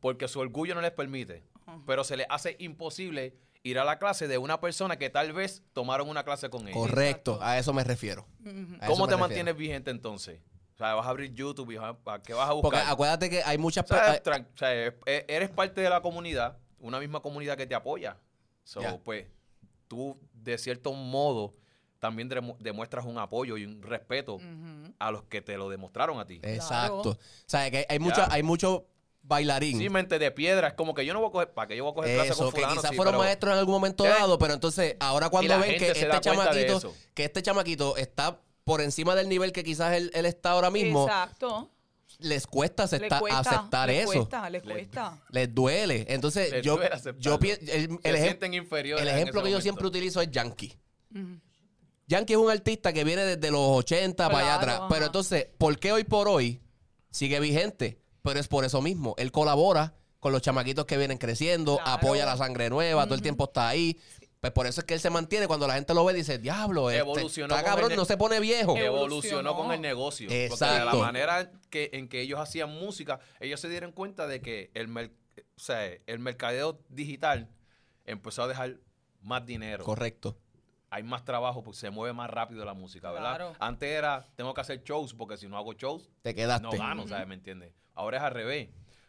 porque 0.01 0.29
su 0.29 0.39
orgullo 0.39 0.75
no 0.77 0.81
les 0.81 0.93
permite, 0.93 1.45
pero 1.87 2.05
se 2.05 2.17
les 2.17 2.27
hace 2.31 2.55
imposible 2.61 3.37
ir 3.65 3.81
a 3.81 3.85
la 3.85 3.99
clase 3.99 4.29
de 4.29 4.39
una 4.39 4.61
persona 4.61 4.97
que 4.97 5.11
tal 5.11 5.33
vez 5.33 5.65
tomaron 5.73 6.09
una 6.09 6.23
clase 6.23 6.49
con 6.49 6.69
ellos. 6.69 6.81
Correcto, 6.81 7.41
a 7.43 7.59
eso 7.59 7.73
me 7.73 7.83
refiero. 7.83 8.27
A 8.81 8.87
¿Cómo 8.87 9.07
me 9.07 9.09
te 9.09 9.17
refiero. 9.17 9.19
mantienes 9.19 9.57
vigente 9.57 9.91
entonces? 9.91 10.41
O 10.79 10.85
sea, 10.85 10.95
vas 10.95 11.07
a 11.07 11.11
abrir 11.11 11.35
YouTube 11.35 11.73
y 11.73 11.77
vas 11.77 11.97
a, 12.07 12.13
¿a 12.15 12.23
¿qué 12.23 12.33
vas 12.35 12.49
a 12.49 12.53
Porque 12.53 12.77
buscar? 12.77 12.93
acuérdate 12.93 13.29
que 13.29 13.43
hay 13.43 13.59
muchas 13.59 13.85
personas. 13.85 14.21
o 14.55 14.57
sea, 14.59 14.73
e- 14.87 15.25
eres 15.27 15.51
parte 15.51 15.81
de 15.81 15.91
la 15.91 16.01
comunidad, 16.01 16.57
una 16.79 17.01
misma 17.01 17.21
comunidad 17.21 17.57
que 17.57 17.67
te 17.67 17.75
apoya. 17.75 18.17
So, 18.63 18.81
Ya. 18.81 18.97
pues, 18.99 19.27
tú, 19.89 20.17
de 20.33 20.57
cierto 20.57 20.93
modo, 20.93 21.53
también 21.99 22.31
demu- 22.31 22.57
demuestras 22.59 23.05
un 23.07 23.19
apoyo 23.19 23.57
y 23.57 23.65
un 23.65 23.83
respeto 23.83 24.39
a 25.01 25.11
los 25.11 25.25
que 25.25 25.43
te 25.43 25.57
lo 25.57 25.69
demostraron 25.69 26.21
a 26.21 26.27
ti. 26.27 26.39
Exacto. 26.45 27.03
Claro. 27.03 27.19
O 27.19 27.19
sea, 27.47 27.71
que 27.73 27.85
hay, 27.89 27.99
Ya. 27.99 28.29
hay 28.31 28.45
mucho 28.45 28.87
bailarín. 29.23 29.79
Sí, 29.79 29.91
mente 29.91 30.21
de 30.21 30.31
piedra, 30.31 30.69
es 30.69 30.75
como 30.75 30.95
que 30.95 31.05
yo 31.05 31.13
no 31.13 31.19
voy 31.19 31.29
a 31.31 31.33
coger, 31.33 31.53
¿para 31.55 31.67
qué 31.67 31.77
yo 31.77 31.83
voy 31.83 31.91
a 31.91 31.95
coger 31.97 32.15
clase 32.15 32.31
Eso, 32.31 32.45
con 32.45 32.53
que 32.53 32.61
fulano? 32.61 32.75
quizás 32.77 32.91
Sí, 32.91 32.97
fueron 32.97 33.15
pero- 33.15 33.25
maestros 33.25 33.53
en 33.53 33.59
algún 33.59 33.75
momento 33.75 34.05
¿Qué? 34.05 34.11
dado, 34.11 34.39
pero 34.39 34.55
entonces 34.55 34.97
ahora 35.01 35.29
cuando 35.29 35.59
ven 35.59 35.77
que 35.77 35.91
este 35.91 36.21
chamaquito, 36.21 36.95
que 37.15 37.25
este 37.25 37.43
chamaquito 37.43 37.97
está 37.97 38.39
por 38.69 38.81
encima 38.83 39.15
del 39.15 39.29
nivel 39.29 39.53
que 39.53 39.65
quizás 39.65 39.95
él, 39.95 40.11
él 40.15 40.27
está 40.27 40.51
ahora 40.53 40.71
mismo, 40.71 41.05
Exacto. 41.07 41.71
les 42.19 42.47
cuesta 42.47 42.83
Le 42.83 42.85
aceptar, 42.85 43.21
cuesta, 43.21 43.39
aceptar 43.41 43.89
le 43.89 44.01
eso. 44.03 44.13
cuesta, 44.13 44.51
le 44.51 44.59
Le- 44.61 44.65
cuesta. 44.73 45.23
Les 45.31 45.55
duele. 45.55 46.07
Entonces, 46.09 46.51
Les 46.53 46.63
yo, 46.65 46.77
duele 46.77 46.91
yo 47.19 47.35
el, 47.35 47.43
el 47.53 47.59
Se 47.69 47.89
ejem- 47.89 48.23
sienten 48.23 48.55
inferiores 48.55 49.03
el 49.03 49.09
en 49.09 49.15
ejemplo 49.17 49.43
que 49.43 49.51
yo 49.51 49.61
siempre 49.61 49.87
utilizo 49.87 50.21
es 50.21 50.31
Yankee. 50.31 50.77
Yankee 52.07 52.33
es 52.33 52.39
un 52.39 52.51
artista 52.51 52.93
que 52.93 53.05
viene 53.05 53.23
desde 53.23 53.51
los 53.51 53.61
80 53.61 54.29
para 54.31 54.39
allá 54.39 54.55
atrás. 54.57 54.77
ajá. 54.81 54.89
Pero 54.89 55.07
entonces, 55.07 55.47
¿por 55.59 55.79
qué 55.79 55.93
hoy 55.93 56.05
por 56.05 56.29
hoy 56.29 56.61
sigue 57.11 57.39
vigente? 57.41 58.01
Pero 58.23 58.41
es 58.41 58.49
por 58.49 58.65
eso 58.65 58.81
mismo. 58.81 59.15
Él 59.19 59.31
colabora 59.31 59.95
con 60.19 60.33
los 60.33 60.43
chamaquitos 60.43 60.85
que 60.87 60.97
vienen 60.97 61.19
creciendo, 61.19 61.77
Claro. 61.77 61.93
apoya 61.93 62.27
la 62.27 62.37
sangre 62.37 62.71
nueva, 62.71 63.05
todo 63.05 63.15
el 63.15 63.23
tiempo 63.23 63.45
está 63.45 63.69
ahí. 63.69 63.99
Pues 64.41 64.53
por 64.53 64.67
eso 64.67 64.81
es 64.81 64.85
que 64.87 64.95
él 64.95 65.01
se 65.01 65.11
mantiene 65.11 65.49
cuando 65.49 65.67
la 65.67 65.75
gente 65.75 65.93
lo 65.95 66.05
ve 66.05 66.15
dice, 66.15 66.39
diablo, 66.39 66.91
este, 66.91 67.01
Evolucionó 67.01 67.55
está 67.55 67.65
con 67.65 67.73
cabrón, 67.75 67.91
el- 67.93 67.97
no 67.97 68.05
se 68.05 68.17
pone 68.17 68.39
viejo. 68.39 68.77
Evolucionó. 68.77 68.97
evolucionó 69.51 69.57
con 69.57 69.73
el 69.73 69.81
negocio. 69.81 70.29
Porque 70.29 70.43
de 70.43 70.49
la 70.49 70.55
Exacto. 70.55 70.99
manera 71.01 71.51
que, 71.71 71.91
en 71.93 72.09
que 72.09 72.21
ellos 72.21 72.39
hacían 72.39 72.71
música, 72.71 73.19
ellos 73.41 73.59
se 73.61 73.69
dieron 73.69 73.91
cuenta 73.93 74.27
de 74.29 74.41
que 74.41 74.71
el, 74.75 74.87
mer- 74.89 75.11
o 75.39 75.61
sea, 75.61 75.85
el 76.07 76.19
mercadeo 76.21 76.79
digital 76.89 77.49
empezó 78.05 78.45
a 78.45 78.49
dejar 78.49 78.77
más 79.23 79.45
dinero. 79.45 79.83
Correcto. 79.85 80.37
Hay 80.91 81.03
más 81.03 81.25
trabajo 81.25 81.63
porque 81.65 81.79
se 81.81 81.91
mueve 81.91 82.15
más 82.15 82.31
rápido 82.31 82.65
la 82.65 82.73
música, 82.75 83.11
¿verdad? 83.11 83.37
Claro. 83.37 83.57
Antes 83.59 83.91
era, 83.91 84.25
tengo 84.37 84.55
que 84.55 84.61
hacer 84.61 84.83
shows 84.85 85.13
porque 85.15 85.37
si 85.37 85.49
no 85.49 85.59
hago 85.59 85.73
shows, 85.75 86.09
Te 86.23 86.35
quedaste. 86.35 86.63
no 86.63 86.71
gano, 86.71 87.07
¿sabes? 87.09 87.27
¿Me 87.27 87.35
entiendes? 87.35 87.73
Ahora 87.95 88.19
es 88.19 88.23
al 88.23 88.33
revés. 88.33 88.69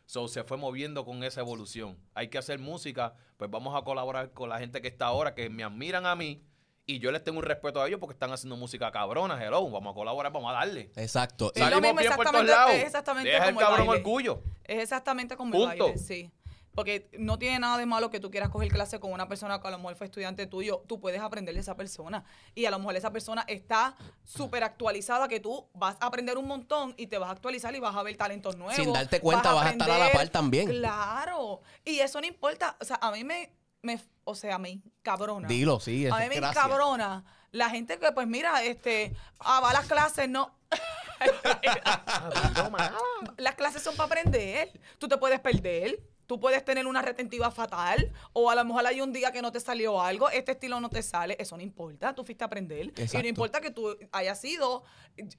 So, 0.10 0.28
se 0.28 0.44
fue 0.44 0.58
moviendo 0.58 1.06
con 1.06 1.24
esa 1.24 1.42
evolución. 1.42 1.96
Hay 2.16 2.30
que 2.30 2.39
hacer 2.39 2.58
música, 2.58 3.13
pues 3.38 3.51
vamos 3.51 3.80
a 3.80 3.84
colaborar 3.84 4.32
con 4.34 4.50
la 4.50 4.58
gente 4.58 4.82
que 4.82 4.88
está 4.88 5.06
ahora, 5.06 5.36
que 5.36 5.51
me 5.51 5.63
admiran 5.63 6.08
a 6.08 6.16
mí, 6.16 6.44
y 6.88 6.98
yo 6.98 7.12
les 7.12 7.24
tengo 7.24 7.38
un 7.38 7.46
respeto 7.46 7.80
a 7.80 7.88
ellos 7.88 8.00
porque 8.00 8.13
están 8.13 8.32
haciendo 8.32 8.58
música 8.58 8.89
cabrona, 8.92 9.38
hello, 9.39 9.70
vamos 9.70 9.92
a 9.92 9.94
colaborar, 9.94 10.32
vamos 10.32 10.50
a 10.50 10.54
darle. 10.54 10.89
Exacto. 10.96 11.51
Es 11.54 11.60
lo 11.62 11.66
Salimos 11.70 11.82
mismo 11.84 12.00
bien 12.00 12.13
por 12.16 12.25
todos 12.25 12.42
exactamente- 12.42 12.51
lados. 12.51 12.74
es 12.74 12.84
exactamente 12.86 13.30
Deja 13.30 13.44
el 13.50 13.54
como 13.54 13.60
el 13.60 13.66
cabrón 13.68 13.88
baile. 13.88 14.01
orgullo. 14.04 14.44
Es 14.63 14.80
exactamente 14.82 15.38
como 15.38 15.54
el 15.54 15.62
Punto. 15.70 15.84
baile, 15.86 15.98
sí. 16.00 16.32
Porque 16.75 17.09
no 17.17 17.38
tiene 17.38 17.59
nada 17.59 17.77
de 17.77 17.85
malo 17.85 18.09
que 18.09 18.19
tú 18.19 18.31
quieras 18.31 18.49
coger 18.49 18.69
clase 18.69 18.99
con 18.99 19.11
una 19.11 19.27
persona 19.27 19.59
que 19.59 19.67
a 19.67 19.71
lo 19.71 19.77
mejor 19.77 19.95
fue 19.95 20.07
estudiante 20.07 20.47
tuyo. 20.47 20.83
Tú 20.88 20.99
puedes 20.99 21.21
aprender 21.21 21.53
de 21.53 21.61
esa 21.61 21.75
persona. 21.75 22.23
Y 22.55 22.65
a 22.65 22.71
lo 22.71 22.79
mejor 22.79 22.95
esa 22.95 23.11
persona 23.11 23.43
está 23.47 23.95
súper 24.23 24.63
actualizada 24.63 25.27
que 25.27 25.39
tú 25.39 25.67
vas 25.73 25.97
a 25.99 26.05
aprender 26.05 26.38
un 26.38 26.47
montón 26.47 26.93
y 26.97 27.07
te 27.07 27.17
vas 27.17 27.29
a 27.29 27.33
actualizar 27.33 27.75
y 27.75 27.79
vas 27.79 27.95
a 27.95 28.03
ver 28.03 28.15
talentos 28.17 28.55
nuevos. 28.55 28.75
Sin 28.75 28.93
darte 28.93 29.19
cuenta, 29.19 29.53
vas 29.53 29.67
a 29.67 29.69
estar 29.71 29.89
a 29.89 29.97
la 29.97 30.11
par 30.11 30.29
también. 30.29 30.69
Claro. 30.69 31.61
Y 31.83 31.99
eso 31.99 32.21
no 32.21 32.27
importa. 32.27 32.77
O 32.79 32.85
sea, 32.85 32.97
a 33.01 33.11
mí 33.11 33.23
me, 33.23 33.51
me 33.81 33.99
o 34.23 34.35
sea, 34.35 34.57
me 34.57 34.81
cabrona. 35.01 35.47
Dilo, 35.47 35.79
sí. 35.79 36.07
A 36.07 36.17
mí 36.17 36.29
me 36.29 36.35
encabrona 36.35 37.25
la 37.51 37.69
gente 37.69 37.99
que, 37.99 38.11
pues 38.11 38.27
mira, 38.27 38.63
este, 38.63 39.15
ah, 39.39 39.59
va 39.59 39.71
a 39.71 39.73
las 39.73 39.88
clases, 39.88 40.29
no. 40.29 40.55
las 43.38 43.55
clases 43.55 43.81
son 43.81 43.95
para 43.95 44.05
aprender. 44.05 44.71
Tú 44.97 45.07
te 45.07 45.17
puedes 45.17 45.39
perder. 45.39 45.99
Tú 46.29 46.39
puedes 46.39 46.63
tener 46.63 46.86
una 46.86 47.01
retentiva 47.01 47.50
fatal. 47.50 48.13
O 48.33 48.51
a 48.51 48.55
lo 48.55 48.63
mejor 48.63 48.86
hay 48.86 49.01
un 49.01 49.12
día 49.12 49.31
que 49.31 49.41
no 49.41 49.51
te 49.51 49.59
salió 49.59 50.00
algo. 50.00 50.29
Este 50.29 50.51
estilo 50.51 50.79
no 50.79 50.88
te 50.88 51.01
sale. 51.01 51.36
Eso 51.39 51.57
no 51.57 51.63
importa. 51.63 52.13
Tú 52.13 52.24
fuiste 52.24 52.43
a 52.43 52.45
aprender. 52.45 52.93
Y 52.95 53.17
no 53.17 53.27
importa 53.27 53.59
que 53.59 53.71
tú 53.71 53.98
hayas 54.12 54.39
sido 54.39 54.83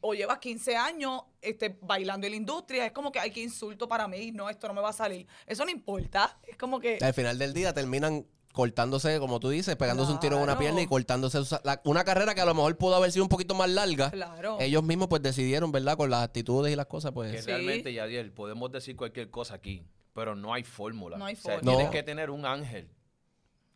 o 0.01 0.15
llevas 0.15 0.39
15 0.41 0.77
años 0.77 1.23
este, 1.43 1.79
bailando 1.81 2.27
en 2.27 2.33
la 2.33 2.37
industria. 2.39 2.87
Es 2.87 2.91
como 2.91 3.13
que 3.13 3.21
hay 3.21 3.31
que 3.31 3.41
insulto 3.41 3.87
para 3.89 4.09
mí. 4.09 4.33
No, 4.33 4.51
esto 4.51 4.67
no 4.67 4.75
me 4.75 4.81
va 4.81 4.89
a 4.89 4.93
salir. 4.93 5.29
Eso 5.47 5.65
no 5.65 5.71
importa. 5.71 6.37
Es 6.43 6.57
como 6.57 6.81
que. 6.81 6.99
Al 7.01 7.15
final 7.15 7.39
del 7.39 7.55
día 7.55 7.73
terminan 7.73 8.27
cortándose, 8.53 9.21
como 9.21 9.39
tú 9.39 9.49
dices, 9.51 9.77
pegándose 9.77 10.11
un 10.11 10.19
tiro 10.19 10.39
en 10.39 10.43
una 10.43 10.59
pierna 10.59 10.83
y 10.83 10.89
cortándose 10.89 11.39
la- 11.63 11.81
una 11.85 12.03
carrera 12.03 12.35
que 12.35 12.41
a 12.41 12.45
lo 12.45 12.53
mejor 12.53 12.77
pudo 12.77 12.97
haber 12.97 13.13
sido 13.13 13.25
un 13.25 13.29
poquito 13.29 13.55
más 13.55 13.71
larga. 13.71 14.11
Claro. 14.11 14.57
Ellos 14.59 14.83
mismos 14.83 15.07
pues 15.07 15.23
decidieron, 15.23 15.71
¿verdad? 15.71 15.97
Con 15.97 16.11
las 16.11 16.25
actitudes 16.25 16.73
y 16.73 16.75
las 16.75 16.87
cosas, 16.87 17.13
Que 17.13 17.15
pues... 17.15 17.41
Sí. 17.45 17.47
realmente, 17.47 17.93
Yadiel, 17.93 18.33
podemos 18.33 18.73
decir 18.73 18.97
cualquier 18.97 19.31
cosa 19.31 19.55
aquí, 19.55 19.85
pero 20.21 20.37
no 20.37 20.53
hay 20.53 20.63
fórmula. 20.63 21.17
No 21.17 21.25
hay 21.25 21.35
O 21.35 21.39
sea, 21.39 21.55
fórmula. 21.55 21.77
tienes 21.77 21.93
que 21.93 22.03
tener 22.03 22.31
un 22.31 22.45
ángel 22.45 22.89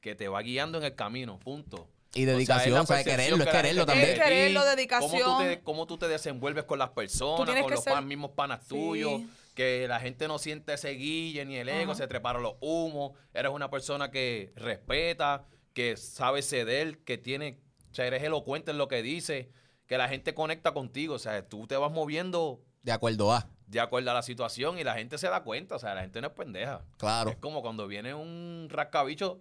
que 0.01 0.15
te 0.15 0.29
va 0.29 0.43
guiando 0.43 0.79
en 0.79 0.85
el 0.85 0.95
camino, 0.95 1.39
punto. 1.39 1.89
Y 2.15 2.27
dedicación, 2.27 2.79
o 2.79 2.87
sea, 2.87 3.01
es 3.01 3.05
quererlo, 3.07 3.43
es 3.43 3.51
quererlo 3.51 3.87
también. 3.87 4.11
Es 4.11 4.19
quererlo, 4.21 4.61
Cómo 4.61 4.71
tú, 4.71 4.77
dedicación. 4.77 5.39
te, 5.49 5.61
cómo 5.63 5.87
tú 5.87 5.99
te 5.99 6.07
desenvuelves 6.07 6.65
con 6.65 6.79
las 6.79 6.91
personas, 6.91 7.45
con 7.47 7.55
que 7.67 7.75
los 7.75 7.83
ser- 7.83 7.93
pan- 7.95 8.07
mismos 8.07 8.31
panas 8.33 8.61
Sí. 8.63 8.69
tuyos, 8.69 9.23
que 9.55 9.89
la 9.89 9.99
gente 9.99 10.29
no 10.29 10.39
siente 10.39 10.75
ese 10.75 10.91
guille 10.91 11.45
ni 11.45 11.57
el 11.57 11.69
ego, 11.69 11.95
se 11.95 12.07
treparon 12.07 12.43
los 12.43 12.55
humos. 12.61 13.13
Eres 13.33 13.51
una 13.51 13.69
persona 13.71 14.11
que 14.13 14.53
respeta, 14.55 15.45
que 15.73 15.97
sabe 15.97 16.43
ceder, 16.43 16.99
que 16.99 17.19
tiene, 17.19 17.59
o 17.91 17.95
sea, 17.95 18.07
eres 18.07 18.23
elocuente 18.23 18.71
en 18.71 18.79
lo 18.79 18.87
que 18.87 19.03
dice, 19.03 19.51
que 19.89 19.99
la 19.99 20.09
gente 20.09 20.35
conecta 20.35 20.73
contigo. 20.73 21.15
O 21.15 21.19
sea, 21.19 21.49
tú 21.49 21.67
te 21.67 21.77
vas 21.77 21.91
moviendo 21.91 22.61
De 22.83 22.93
acuerdo 22.93 23.33
a, 23.33 23.49
de 23.75 23.81
acuerdo 23.81 24.11
a 24.11 24.15
la 24.15 24.23
situación 24.23 24.79
y 24.79 24.85
la 24.85 24.95
gente 24.95 25.19
se 25.19 25.29
da 25.29 25.43
cuenta. 25.43 25.77
O 25.77 25.79
sea, 25.79 25.95
la 25.95 26.01
gente 26.03 26.21
no 26.21 26.29
es 26.29 26.33
pendeja. 26.33 26.83
claro. 26.99 27.31
Es 27.31 27.37
como 27.37 27.63
cuando 27.63 27.87
viene 27.87 28.15
un 28.15 28.69
rascabicho. 28.71 29.41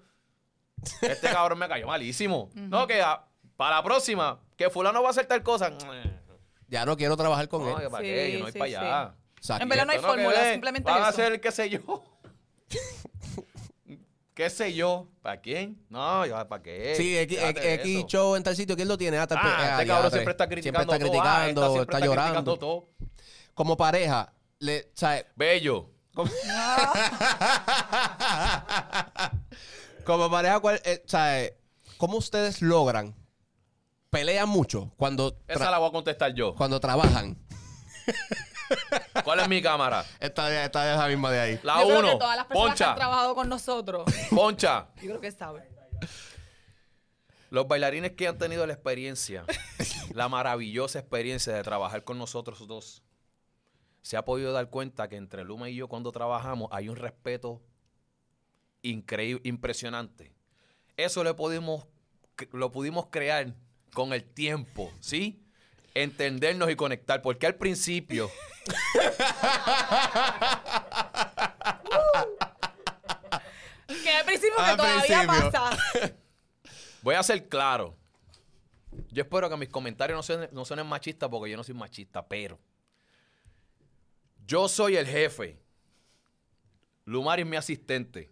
Este 1.02 1.30
cabrón 1.30 1.60
me 1.60 1.68
cayó 1.68 1.88
malísimo. 1.88 2.50
No, 2.56 2.86
que 2.88 3.02
ah, 3.02 3.26
para 3.56 3.78
la 3.78 3.84
próxima, 3.84 4.40
que 4.58 4.70
fulano 4.70 5.02
va 5.02 5.10
a 5.10 5.12
hacer 5.12 5.26
tal 5.26 5.42
cosa. 5.44 5.72
Ya 6.68 6.86
no 6.86 6.98
quiero 6.98 7.16
trabajar 7.16 7.48
con 7.48 7.62
No, 7.64 7.78
él. 7.78 7.84
que 7.86 7.90
para 7.90 8.04
Sí, 8.04 8.10
qué, 8.10 8.32
yo 8.34 8.40
no 8.40 8.44
voy 8.46 8.52
sí, 8.52 8.60
para 8.60 8.70
sí. 8.70 8.76
allá. 8.76 9.16
Exacto. 9.38 9.64
En 9.64 9.70
verdad 9.70 9.86
no 9.86 9.92
hay 9.92 10.00
fórmula, 10.00 10.52
simplemente 10.52 10.90
Van 10.92 10.98
a 11.04 11.10
eso. 11.10 11.22
hacer, 11.22 11.40
qué 11.42 11.52
sé 11.52 11.70
yo. 11.70 12.04
¿Qué 14.34 14.50
sé 14.50 14.74
yo? 14.74 15.08
¿Para 15.22 15.40
quién? 15.42 15.78
No, 15.90 16.26
yo, 16.26 16.48
¿para 16.48 16.64
qué? 16.64 16.96
Sí, 16.98 17.16
X, 17.20 18.06
show 18.08 18.36
en 18.36 18.42
tal 18.42 18.56
sitio, 18.56 18.76
¿quién 18.76 18.88
lo 18.88 18.98
tiene? 18.98 19.20
Ah, 19.20 19.28
tal 19.28 19.38
Ah, 19.40 19.44
ah, 19.46 19.72
este 19.74 19.86
ya, 19.86 19.94
cabrón 19.94 20.12
siempre 20.12 20.32
está 20.32 20.50
criticando 20.50 20.92
Siempre 20.92 21.08
está 21.08 21.14
todo. 21.22 21.22
Ah, 21.30 21.44
criticando, 21.46 21.62
siempre 21.74 21.82
está, 21.84 21.98
está 21.98 22.06
llorando. 22.08 22.34
criticando 22.34 22.58
todo. 22.58 22.90
Como 23.54 23.78
pareja, 23.78 24.34
le, 24.60 24.92
¿sabes? 24.96 25.26
Bello. 25.36 25.90
Como, 26.14 26.32
como 30.06 30.30
pareja, 30.30 30.60
¿cuál, 30.60 30.82
eh, 30.86 31.04
¿sabes? 31.08 31.54
¿Cómo 31.98 32.18
ustedes 32.18 32.62
logran? 32.62 33.16
Pelean 34.10 34.48
mucho 34.50 34.92
cuando, 34.98 35.38
Esa 35.48 35.72
la 35.72 35.80
voy 35.80 35.90
a 35.90 35.92
contestar 35.92 36.34
yo. 36.34 36.54
cuando 36.56 36.80
trabajan. 36.80 37.38
¿Cuál 39.24 39.40
es 39.40 39.48
mi 39.50 39.62
cámara? 39.62 40.06
Esta, 40.20 40.64
esta 40.66 40.94
es 40.94 41.00
la 41.00 41.08
misma 41.08 41.32
de 41.32 41.40
ahí. 41.40 41.60
La 41.64 41.80
Yo 41.82 41.88
creo 41.88 42.02
que 42.02 42.08
uno. 42.10 42.18
todas 42.20 42.38
las 42.38 42.46
personas 42.46 42.76
que 42.78 42.84
han 42.84 42.90
Poncha. 42.90 42.96
trabajado 42.96 43.36
con 43.36 43.50
nosotros, 43.50 44.04
Poncha. 44.30 44.88
yo 44.98 45.02
creo 45.10 45.22
que 45.22 45.32
saben. 45.32 45.64
Los 47.50 47.68
bailarines 47.68 48.12
que 48.14 48.28
han 48.28 48.38
tenido 48.38 48.66
la 48.66 48.74
experiencia, 48.74 49.46
la 50.14 50.28
maravillosa 50.28 51.00
experiencia 51.00 51.54
de 51.54 51.62
trabajar 51.64 52.04
con 52.04 52.18
nosotros 52.18 52.68
dos, 52.68 53.04
se 54.04 54.16
ha 54.18 54.24
podido 54.26 54.52
dar 54.54 54.70
cuenta 54.70 55.10
que 55.10 55.16
entre 55.16 55.44
Luma 55.44 55.70
y 55.70 55.76
yo 55.76 55.88
cuando 55.88 56.12
trabajamos 56.12 56.70
hay 56.72 56.90
un 56.90 56.96
respeto 56.98 57.62
increíble, 58.84 59.42
impresionante. 59.46 60.32
Eso 60.98 61.24
lo 61.24 61.36
pudimos, 61.36 61.88
lo 62.52 62.72
pudimos 62.72 63.08
crear 63.08 63.56
con 63.94 64.14
el 64.14 64.24
tiempo, 64.24 64.92
¿sí? 65.00 65.42
Entendernos 65.96 66.70
y 66.70 66.76
conectar, 66.76 67.22
porque 67.22 67.48
al 67.48 67.56
principio 67.56 68.30
Que 74.04 74.10
al 74.12 74.26
principio 74.26 74.56
que 74.58 74.62
Al 74.64 74.78
todavía 74.78 75.02
principio. 75.28 75.52
pasa. 75.52 76.14
Voy 77.02 77.16
a 77.16 77.24
ser 77.24 77.48
claro. 77.48 77.96
Yo 79.12 79.24
espero 79.24 79.50
que 79.50 79.58
mis 79.58 79.70
comentarios 79.70 80.18
no 80.18 80.24
suenen, 80.24 80.50
no 80.52 80.66
suenen 80.66 80.86
machistas 80.88 81.30
porque 81.30 81.50
yo 81.52 81.58
no 81.58 81.64
soy 81.64 81.74
machista, 81.76 82.26
pero 82.28 82.60
yo 84.46 84.68
soy 84.68 84.96
el 84.98 85.08
jefe. 85.08 85.60
Lumari 87.06 87.42
es 87.42 87.48
mi 87.48 87.58
asistente. 87.58 88.32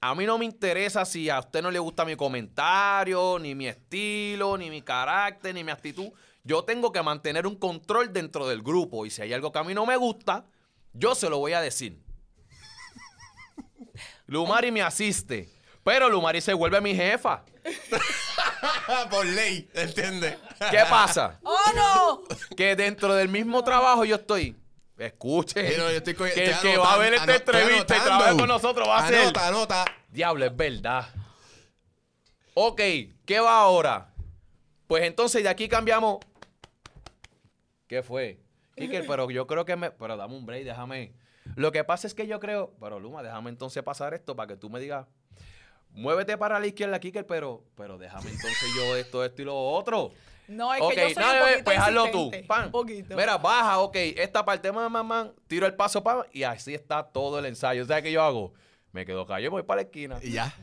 A 0.00 0.14
mí 0.14 0.26
no 0.26 0.36
me 0.36 0.44
interesa 0.44 1.04
si 1.04 1.30
a 1.30 1.38
usted 1.38 1.62
no 1.62 1.70
le 1.70 1.78
gusta 1.78 2.04
mi 2.04 2.14
comentario, 2.14 3.38
ni 3.38 3.54
mi 3.54 3.66
estilo, 3.66 4.58
ni 4.58 4.68
mi 4.68 4.82
carácter, 4.82 5.54
ni 5.54 5.64
mi 5.64 5.70
actitud. 5.70 6.10
Yo 6.42 6.62
tengo 6.62 6.92
que 6.92 7.02
mantener 7.02 7.46
un 7.46 7.56
control 7.56 8.12
dentro 8.12 8.46
del 8.46 8.62
grupo 8.62 9.06
y 9.06 9.10
si 9.10 9.22
hay 9.22 9.32
algo 9.32 9.50
que 9.50 9.58
a 9.58 9.64
mí 9.64 9.72
no 9.72 9.86
me 9.86 9.96
gusta, 9.96 10.44
yo 10.92 11.14
se 11.14 11.30
lo 11.30 11.38
voy 11.38 11.54
a 11.54 11.62
decir. 11.62 11.98
Lumari 14.26 14.70
me 14.70 14.82
asiste, 14.82 15.48
pero 15.82 16.10
Lumari 16.10 16.42
se 16.42 16.52
vuelve 16.52 16.82
mi 16.82 16.94
jefa. 16.94 17.42
Por 19.10 19.24
ley, 19.24 19.70
¿entiendes? 19.72 20.36
¿Qué 20.70 20.82
pasa? 20.90 21.40
¡Oh, 21.42 21.72
no! 21.74 22.54
Que 22.54 22.76
dentro 22.76 23.14
del 23.14 23.30
mismo 23.30 23.64
trabajo 23.64 24.04
yo 24.04 24.16
estoy. 24.16 24.54
Escuche. 24.98 25.72
Sí, 25.72 25.74
no, 25.78 25.90
yo 25.90 25.96
estoy 25.96 26.14
co- 26.14 26.24
que 26.24 26.44
el 26.44 26.58
que 26.60 26.76
va 26.76 26.94
a 26.94 26.98
ver 26.98 27.14
esta 27.14 27.34
entrevista 27.34 27.96
y 27.96 28.00
trabaja 28.00 28.36
con 28.36 28.48
nosotros 28.48 28.88
va 28.88 28.98
a 29.04 29.08
ser. 29.08 29.18
Anota, 29.22 29.48
anota. 29.48 29.84
Diablo, 30.08 30.44
es 30.46 30.56
verdad. 30.56 31.08
Ok, 32.54 32.80
¿qué 33.26 33.40
va 33.40 33.58
ahora? 33.60 34.12
Pues 34.86 35.02
entonces 35.04 35.42
de 35.42 35.48
aquí 35.48 35.68
cambiamos. 35.68 36.18
¿Qué 37.88 38.02
fue? 38.02 38.38
Kiker, 38.76 39.06
pero 39.06 39.30
yo 39.30 39.46
creo 39.46 39.64
que 39.64 39.76
me. 39.76 39.90
Pero 39.90 40.16
dame 40.16 40.34
un 40.36 40.46
break, 40.46 40.64
déjame. 40.64 41.12
Lo 41.56 41.72
que 41.72 41.84
pasa 41.84 42.06
es 42.06 42.14
que 42.14 42.26
yo 42.26 42.38
creo. 42.40 42.72
Pero 42.80 43.00
Luma, 43.00 43.22
déjame 43.22 43.50
entonces 43.50 43.82
pasar 43.82 44.14
esto 44.14 44.34
para 44.36 44.46
que 44.48 44.56
tú 44.56 44.70
me 44.70 44.80
digas. 44.80 45.06
Muévete 45.90 46.36
para 46.38 46.58
la 46.58 46.66
izquierda, 46.66 46.98
Kiker, 46.98 47.24
pero, 47.26 47.64
pero 47.76 47.98
déjame 47.98 48.30
entonces 48.30 48.68
yo 48.76 48.96
esto, 48.96 49.24
esto 49.24 49.42
y 49.42 49.44
lo 49.44 49.56
otro. 49.56 50.12
No, 50.46 50.74
es 50.74 50.80
que 50.94 51.08
yo 51.08 51.14
soy 51.14 51.24
no, 51.24 51.30
un 51.30 51.36
eh, 51.36 51.40
poquito 51.40 51.64
pues 51.64 51.78
hazlo 51.78 52.10
tú. 52.10 52.30
Pan. 52.46 52.66
Un 52.66 52.70
poquito. 52.70 53.16
Mira, 53.16 53.38
baja, 53.38 53.78
ok. 53.78 53.96
Esta 53.96 54.44
parte, 54.44 54.70
man, 54.70 55.06
man, 55.06 55.32
tiro 55.46 55.66
el 55.66 55.74
paso, 55.74 56.02
pam, 56.02 56.22
y 56.32 56.42
así 56.42 56.74
está 56.74 57.02
todo 57.02 57.38
el 57.38 57.46
ensayo. 57.46 57.84
¿Sabes 57.86 58.02
qué 58.02 58.12
yo 58.12 58.22
hago? 58.22 58.52
Me 58.92 59.06
quedo 59.06 59.26
callado, 59.26 59.52
voy 59.52 59.62
para 59.62 59.82
la 59.82 59.86
esquina. 59.86 60.18
Y 60.22 60.32
ya. 60.32 60.54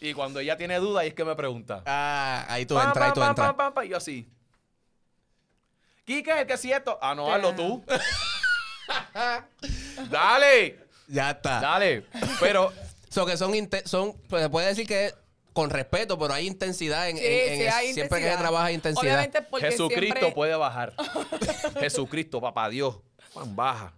Y 0.00 0.14
cuando 0.14 0.40
ella 0.40 0.56
tiene 0.56 0.78
duda, 0.78 1.00
ahí 1.00 1.08
es 1.08 1.14
que 1.14 1.24
me 1.24 1.34
pregunta. 1.34 1.82
Ah, 1.84 2.46
ahí 2.48 2.64
tú 2.64 2.78
entras, 2.78 3.08
ahí 3.08 3.12
tú 3.12 3.22
entras. 3.22 3.48
pam, 3.48 3.56
pam, 3.56 3.74
pam, 3.74 3.84
y 3.84 3.88
yo 3.88 3.96
así. 3.96 4.28
Quique, 6.04 6.46
¿qué 6.46 6.52
es 6.52 6.64
esto? 6.64 6.98
Ah, 7.02 7.14
no, 7.14 7.32
hazlo 7.32 7.54
tú. 7.54 7.84
dale, 10.10 10.78
Ya 11.08 11.30
está. 11.30 11.60
dale. 11.60 12.04
Pero 12.40 12.72
So 13.10 13.24
que 13.24 13.36
son, 13.36 13.52
son 13.84 14.12
pues, 14.28 14.42
se 14.42 14.50
puede 14.50 14.68
decir 14.68 14.86
que 14.86 15.12
con 15.60 15.70
respeto, 15.70 16.18
pero 16.18 16.32
hay 16.34 16.46
intensidad 16.46 17.08
en, 17.08 17.16
Sí, 17.18 17.24
en- 17.26 17.52
en 17.52 17.58
sí, 17.58 17.64
es- 17.64 17.74
hay 17.74 17.92
siempre 17.94 18.18
que 18.18 18.24
se 18.24 18.30
intensidad. 18.30 18.38
trabaja 18.40 18.64
hay 18.66 18.74
intensidad. 18.74 19.02
Obviamente 19.04 19.42
porque 19.42 19.66
Jesucristo 19.70 20.04
siempre... 20.18 20.32
puede 20.32 20.54
bajar. 20.54 20.94
Jesucristo, 21.80 22.40
papá 22.40 22.68
Dios. 22.68 23.00
Pan, 23.34 23.56
baja. 23.56 23.94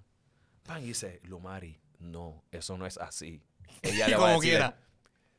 Pan 0.67 0.83
y 0.83 0.87
dice, 0.87 1.21
Lumari, 1.25 1.79
no, 1.99 2.43
eso 2.51 2.79
no 2.79 2.87
es 2.87 2.97
así. 2.99 3.43
Ella 3.83 4.09
le 4.09 4.17
va 4.17 4.23
a 4.23 4.27
Como 4.29 4.41
decir, 4.41 4.51
quiera. 4.53 4.77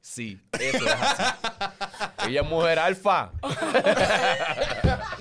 Sí, 0.03 0.39
eso 0.59 0.85
es 0.85 0.91
así. 0.93 2.29
Ella 2.29 2.41
es 2.41 2.47
mujer 2.47 2.79
alfa. 2.79 3.31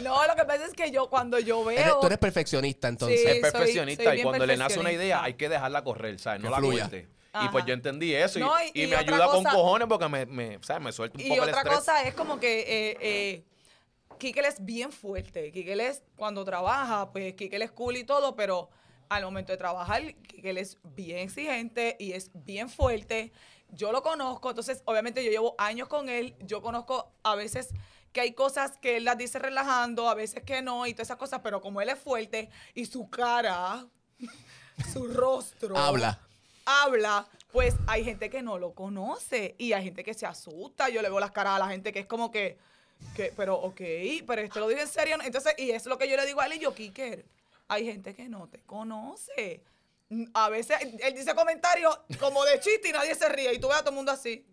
No, 0.01 0.27
lo 0.27 0.35
que 0.35 0.45
pasa 0.47 0.65
es 0.65 0.73
que 0.73 0.91
yo 0.91 1.11
cuando 1.11 1.39
yo 1.39 1.63
veo... 1.65 1.79
Eres- 1.79 2.01
tú 2.01 2.07
eres 2.07 2.19
perfeccionista, 2.19 2.89
entonces. 2.89 3.21
Sí, 3.21 3.27
es 3.27 3.33
soy- 3.33 3.41
perfeccionista 3.43 4.05
soy 4.05 4.13
y 4.13 4.15
bien 4.17 4.27
cuando 4.29 4.47
le 4.47 4.57
nace 4.57 4.79
una 4.79 4.89
perfeccionista. 4.89 5.05
idea 5.05 5.23
hay 5.23 5.35
que 5.35 5.49
dejarla 5.51 5.85
correr, 5.85 6.19
¿sabes? 6.19 6.41
No 6.41 6.47
Que 6.49 6.51
la 6.53 6.57
fluya. 6.57 6.83
corte. 6.85 7.09
Y 7.41 7.49
pues 7.49 7.65
yo 7.65 7.75
entendí 7.75 8.15
eso 8.15 8.39
y, 8.39 8.43
No, 8.43 8.53
y- 8.63 8.71
y 8.75 8.85
y 8.85 8.87
me 8.89 8.97
ayuda 8.97 9.27
con 9.27 9.45
cojones 9.45 9.87
porque 9.89 10.09
me, 10.09 10.27
me, 10.27 10.59
¿sabes? 10.63 10.83
me 10.83 10.93
suelta 10.93 11.17
un 11.19 11.25
Y 11.25 11.29
poco 11.29 11.45
el 11.45 11.49
otra 11.51 11.63
cosa 11.65 12.03
es 12.03 12.15
como 12.15 12.41
que 12.41 12.61
eh, 12.61 12.97
eh, 13.01 13.45
Kikel 14.19 14.45
es 14.45 14.65
bien 14.65 14.91
fuerte. 14.93 15.53
Kikel 15.53 15.81
es, 15.81 16.03
cuando 16.17 16.45
trabaja, 16.45 17.11
pues 17.13 17.35
Kikel 17.35 17.63
es 17.63 17.71
cool 17.71 17.97
y 17.97 18.05
todo, 18.05 18.35
pero 18.35 18.69
al 19.09 19.23
momento 19.25 19.53
de 19.53 19.59
trabajar, 19.59 20.03
Kikel 20.27 20.59
es 20.59 20.79
bien 20.83 21.19
exigente 21.19 21.97
y 21.99 22.13
es 22.13 22.31
bien 22.35 22.69
fuerte. 22.69 23.33
Yo 23.69 23.93
lo 23.93 24.03
conozco, 24.03 24.51
entonces 24.51 24.83
obviamente 24.85 25.25
yo 25.25 25.31
llevo 25.31 25.55
años 25.57 25.87
con 25.89 26.09
él. 26.09 26.35
Yo 26.41 26.61
conozco 26.63 27.13
a 27.23 27.37
veces 27.37 27.69
que 28.13 28.21
hay 28.23 28.33
cosas 28.33 28.77
que 28.79 28.97
él 28.97 29.05
las 29.05 29.17
dice 29.17 29.39
relajando, 29.39 30.09
a 30.09 30.15
veces 30.15 30.43
que 30.43 30.63
no 30.63 30.85
y 30.89 30.95
todas 30.95 31.07
esas 31.07 31.17
cosas, 31.17 31.41
pero 31.45 31.61
como 31.61 31.81
él 31.81 31.89
es 31.89 31.99
fuerte 31.99 32.51
y 32.75 32.87
su 32.87 33.09
cara, 33.09 33.87
su 34.93 35.07
rostro 35.07 35.77
Habla. 35.77 36.21
Habla, 36.71 37.27
pues 37.53 37.75
hay 37.87 38.05
gente 38.05 38.31
que 38.31 38.43
no 38.43 38.59
lo 38.59 38.73
conoce 38.73 39.55
y 39.59 39.73
hay 39.73 39.85
gente 39.85 40.05
que 40.05 40.15
se 40.15 40.27
asusta. 40.27 40.89
Yo 40.89 41.03
le 41.03 41.09
veo 41.09 41.21
las 41.21 41.33
caras 41.33 41.57
a 41.57 41.59
la 41.59 41.69
gente 41.69 41.93
que 41.93 42.01
es 42.01 42.07
como 42.07 42.31
que, 42.31 42.57
que 43.15 43.33
pero 43.37 43.57
ok, 43.57 43.81
pero 44.27 44.43
esto 44.43 44.61
lo 44.61 44.69
digo 44.69 44.81
en 44.81 44.89
serio. 44.89 45.17
Entonces, 45.23 45.55
y 45.59 45.71
es 45.71 45.87
lo 45.87 45.99
que 45.99 46.09
yo 46.09 46.17
le 46.17 46.27
digo 46.27 46.41
a 46.41 46.47
él 46.47 46.55
y 46.55 46.59
yo, 46.61 46.75
Kiker, 46.75 47.25
hay 47.69 47.85
gente 47.87 48.15
que 48.15 48.29
no 48.29 48.49
te 48.49 48.61
conoce. 48.63 49.63
Mm, 50.09 50.25
A 50.35 50.49
veces 50.49 50.77
él 51.01 51.15
dice 51.15 51.35
comentarios 51.35 51.99
como 52.19 52.45
de 52.45 52.59
chiste 52.61 52.89
y 52.89 52.93
nadie 52.93 53.15
se 53.15 53.29
ríe 53.29 53.53
y 53.55 53.59
tú 53.59 53.69
ves 53.69 53.77
a 53.77 53.81
todo 53.81 53.91
el 53.91 53.97
mundo 53.97 54.13
así. 54.13 54.47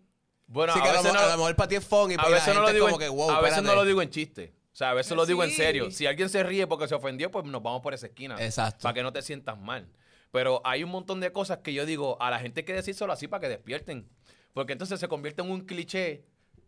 Bueno, 0.46 0.72
Sí, 0.72 0.78
a 0.80 0.82
que 0.82 0.88
a, 0.88 0.92
lo, 0.94 0.98
veces 1.02 1.12
no- 1.12 1.20
a 1.20 1.26
lo 1.32 1.36
mejor 1.36 1.56
para 1.56 1.68
ti 1.68 1.74
es 1.76 1.84
fun 1.84 2.10
y 2.10 2.14
a 2.18 2.28
veces 2.28 2.54
no 2.54 2.62
lo 2.62 2.72
digo 2.72 2.86
como 2.86 2.96
en, 2.96 3.00
que, 3.00 3.08
wow, 3.08 3.30
a 3.30 3.40
veces 3.40 3.62
no 3.62 3.74
lo 3.74 3.84
digo 3.84 4.00
en 4.02 4.10
chiste. 4.10 4.54
O 4.72 4.76
sea, 4.78 4.90
a 4.90 4.94
veces 4.94 5.16
lo 5.16 5.26
digo 5.26 5.42
en 5.42 5.50
serio. 5.50 5.90
Si 5.90 6.06
alguien 6.06 6.28
se 6.28 6.42
ríe 6.44 6.66
porque 6.68 6.86
se 6.86 6.94
ofendió, 6.94 7.30
pues 7.32 7.44
nos 7.44 7.60
vamos 7.62 7.82
por 7.82 7.92
esa 7.94 8.06
esquina. 8.06 8.36
Exacto. 8.42 8.82
Para 8.84 8.94
que 8.94 9.02
no 9.02 9.12
te 9.12 9.20
sientas 9.22 9.58
mal. 9.58 9.88
Pero 10.30 10.60
hay 10.64 10.82
un 10.84 10.90
montón 10.90 11.20
de 11.20 11.32
cosas 11.32 11.58
que 11.58 11.72
yo 11.72 11.86
digo, 11.86 12.20
a 12.20 12.30
la 12.30 12.38
gente 12.38 12.60
hay 12.60 12.64
que 12.66 12.74
decírselo 12.74 13.12
así 13.12 13.28
para 13.28 13.40
que 13.40 13.48
despierten. 13.48 14.08
Porque 14.52 14.72
entonces 14.72 14.98
se 15.00 15.08
convierte 15.08 15.42
en 15.42 15.50
un 15.50 15.62
cliché 15.62 16.24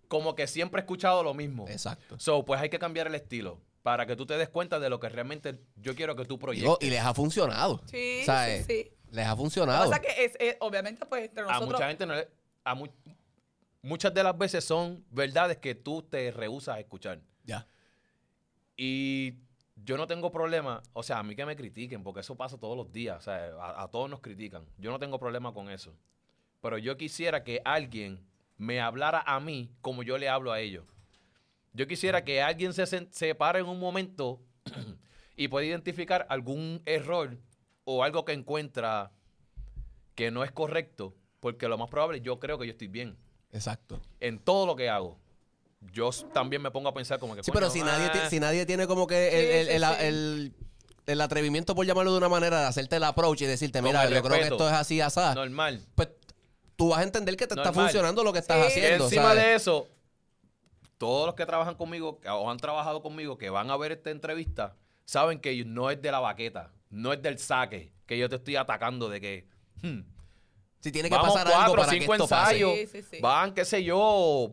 como 0.08 0.34
que 0.34 0.46
siempre 0.46 0.80
he 0.80 0.82
escuchado 0.82 1.22
lo 1.22 1.34
mismo. 1.34 1.66
Exacto. 1.68 2.18
So, 2.18 2.44
pues 2.44 2.60
hay 2.60 2.68
que 2.70 2.78
cambiar 2.78 3.06
el 3.06 3.14
estilo 3.14 3.60
para 3.82 4.06
que 4.06 4.16
tú 4.16 4.26
te 4.26 4.36
des 4.36 4.48
cuenta 4.48 4.78
de 4.80 4.90
lo 4.90 4.98
que 5.00 5.08
realmente 5.08 5.60
yo 5.76 5.94
quiero 5.94 6.14
que 6.16 6.24
tú 6.24 6.38
proyectes. 6.38 6.76
y 6.80 6.90
les 6.90 7.00
ha 7.00 7.14
funcionado. 7.14 7.80
Sí, 7.86 8.22
¿sabes? 8.24 8.66
sí, 8.66 8.84
sí. 8.84 8.90
Les 9.10 9.26
ha 9.26 9.36
funcionado. 9.36 9.90
pasa 9.90 10.02
es 10.02 10.14
que 10.14 10.24
es, 10.24 10.32
es- 10.38 10.56
obviamente, 10.60 11.04
pues, 11.06 11.24
entre 11.24 11.44
a 11.48 11.60
mucha 11.60 11.88
gente 11.88 12.06
no 12.06 12.14
le- 12.14 12.28
a 12.64 12.74
mu- 12.74 12.86
muchas 13.82 14.12
de 14.14 14.22
las 14.22 14.36
veces 14.36 14.64
son 14.64 15.04
verdades 15.10 15.58
que 15.58 15.74
tú 15.74 16.02
te 16.02 16.30
rehusas 16.30 16.76
a 16.76 16.80
escuchar. 16.80 17.20
Ya. 17.44 17.66
Y 18.76 19.34
yo 19.84 19.96
no 19.96 20.06
tengo 20.06 20.30
problema, 20.30 20.82
o 20.92 21.02
sea, 21.02 21.18
a 21.18 21.22
mí 21.22 21.34
que 21.34 21.46
me 21.46 21.56
critiquen, 21.56 22.02
porque 22.02 22.20
eso 22.20 22.36
pasa 22.36 22.58
todos 22.58 22.76
los 22.76 22.92
días, 22.92 23.18
o 23.18 23.20
sea, 23.20 23.52
a, 23.60 23.82
a 23.82 23.88
todos 23.88 24.08
nos 24.10 24.20
critican. 24.20 24.64
Yo 24.78 24.90
no 24.90 24.98
tengo 24.98 25.18
problema 25.18 25.52
con 25.52 25.70
eso. 25.70 25.94
Pero 26.60 26.78
yo 26.78 26.96
quisiera 26.96 27.42
que 27.42 27.62
alguien 27.64 28.20
me 28.58 28.80
hablara 28.80 29.22
a 29.26 29.40
mí 29.40 29.70
como 29.80 30.02
yo 30.02 30.18
le 30.18 30.28
hablo 30.28 30.52
a 30.52 30.60
ellos. 30.60 30.84
Yo 31.72 31.86
quisiera 31.86 32.24
que 32.24 32.42
alguien 32.42 32.72
se, 32.72 32.86
se 33.10 33.34
pare 33.34 33.60
en 33.60 33.66
un 33.66 33.78
momento 33.78 34.40
y 35.36 35.48
pueda 35.48 35.66
identificar 35.66 36.26
algún 36.28 36.82
error 36.84 37.38
o 37.84 38.04
algo 38.04 38.24
que 38.24 38.32
encuentra 38.32 39.12
que 40.14 40.30
no 40.30 40.44
es 40.44 40.52
correcto, 40.52 41.14
porque 41.38 41.68
lo 41.68 41.78
más 41.78 41.88
probable 41.88 42.20
yo 42.20 42.38
creo 42.38 42.58
que 42.58 42.66
yo 42.66 42.72
estoy 42.72 42.88
bien 42.88 43.16
Exacto. 43.52 44.00
en 44.20 44.38
todo 44.38 44.66
lo 44.66 44.76
que 44.76 44.90
hago. 44.90 45.18
Yo 45.80 46.10
también 46.32 46.60
me 46.62 46.70
pongo 46.70 46.88
a 46.88 46.94
pensar 46.94 47.18
como 47.18 47.34
que... 47.34 47.42
Sí, 47.42 47.50
coño, 47.50 47.60
pero 47.60 47.70
si 47.72 47.80
nadie, 47.82 48.06
ah, 48.06 48.12
ti- 48.12 48.18
si 48.28 48.38
nadie 48.40 48.66
tiene 48.66 48.86
como 48.86 49.06
que 49.06 49.28
el, 49.28 49.32
Sí, 49.32 49.52
el- 49.56 49.66
sí, 49.66 49.72
el- 49.72 49.82
sí. 49.84 50.04
el- 50.06 50.54
el 51.06 51.20
atrevimiento, 51.22 51.74
por 51.74 51.86
llamarlo 51.86 52.12
de 52.12 52.18
una 52.18 52.28
manera, 52.28 52.60
de 52.60 52.66
hacerte 52.66 52.96
el 52.96 53.04
approach 53.04 53.40
y 53.42 53.46
decirte, 53.46 53.80
Con 53.80 53.88
mira, 53.88 54.04
el 54.04 54.12
yo 54.14 54.20
creo 54.20 54.32
que 54.34 54.36
respeto. 54.40 54.54
esto 54.56 54.68
es 54.68 54.74
así, 54.74 55.00
asá, 55.00 55.34
Normal. 55.34 55.82
pues 55.94 56.08
tú 56.76 56.90
vas 56.90 57.00
a 57.00 57.02
entender 57.02 57.36
que 57.36 57.46
te 57.46 57.54
está 57.54 57.64
Normal. 57.64 57.86
funcionando 57.86 58.22
lo 58.22 58.32
que 58.32 58.38
estás 58.38 58.58
Sí. 58.72 58.78
haciendo. 58.80 59.04
Encima 59.04 59.22
¿sabes? 59.24 59.42
de 59.42 59.54
eso, 59.54 59.88
todos 60.98 61.26
los 61.26 61.34
que 61.34 61.46
trabajan 61.46 61.74
conmigo 61.74 62.20
o 62.30 62.50
han 62.50 62.58
trabajado 62.58 63.02
conmigo 63.02 63.38
que 63.38 63.48
van 63.50 63.70
a 63.70 63.76
ver 63.78 63.92
esta 63.92 64.10
entrevista 64.10 64.76
saben 65.06 65.40
que 65.40 65.64
no 65.64 65.90
es 65.90 66.00
de 66.00 66.12
la 66.12 66.20
baqueta, 66.20 66.70
no 66.90 67.12
es 67.12 67.22
del 67.22 67.38
saque, 67.38 67.92
que 68.06 68.18
yo 68.18 68.28
te 68.28 68.36
estoy 68.36 68.56
atacando 68.56 69.08
de 69.08 69.20
que 69.20 69.48
hmm, 69.82 70.00
Si 70.80 70.92
tiene 70.92 71.08
que 71.08 71.14
vamos 71.16 71.32
pasar 71.32 71.46
algo 71.48 71.58
cuatro, 71.74 71.76
para 71.80 71.92
que 71.92 71.98
cinco 72.00 72.12
esto 72.14 72.28
pase. 72.28 72.56
ensayos, 72.60 72.90
Sí, 72.90 73.02
sí, 73.02 73.08
sí. 73.16 73.18
van, 73.20 73.52
qué 73.54 73.64
sé 73.64 73.82
yo, 73.82 74.52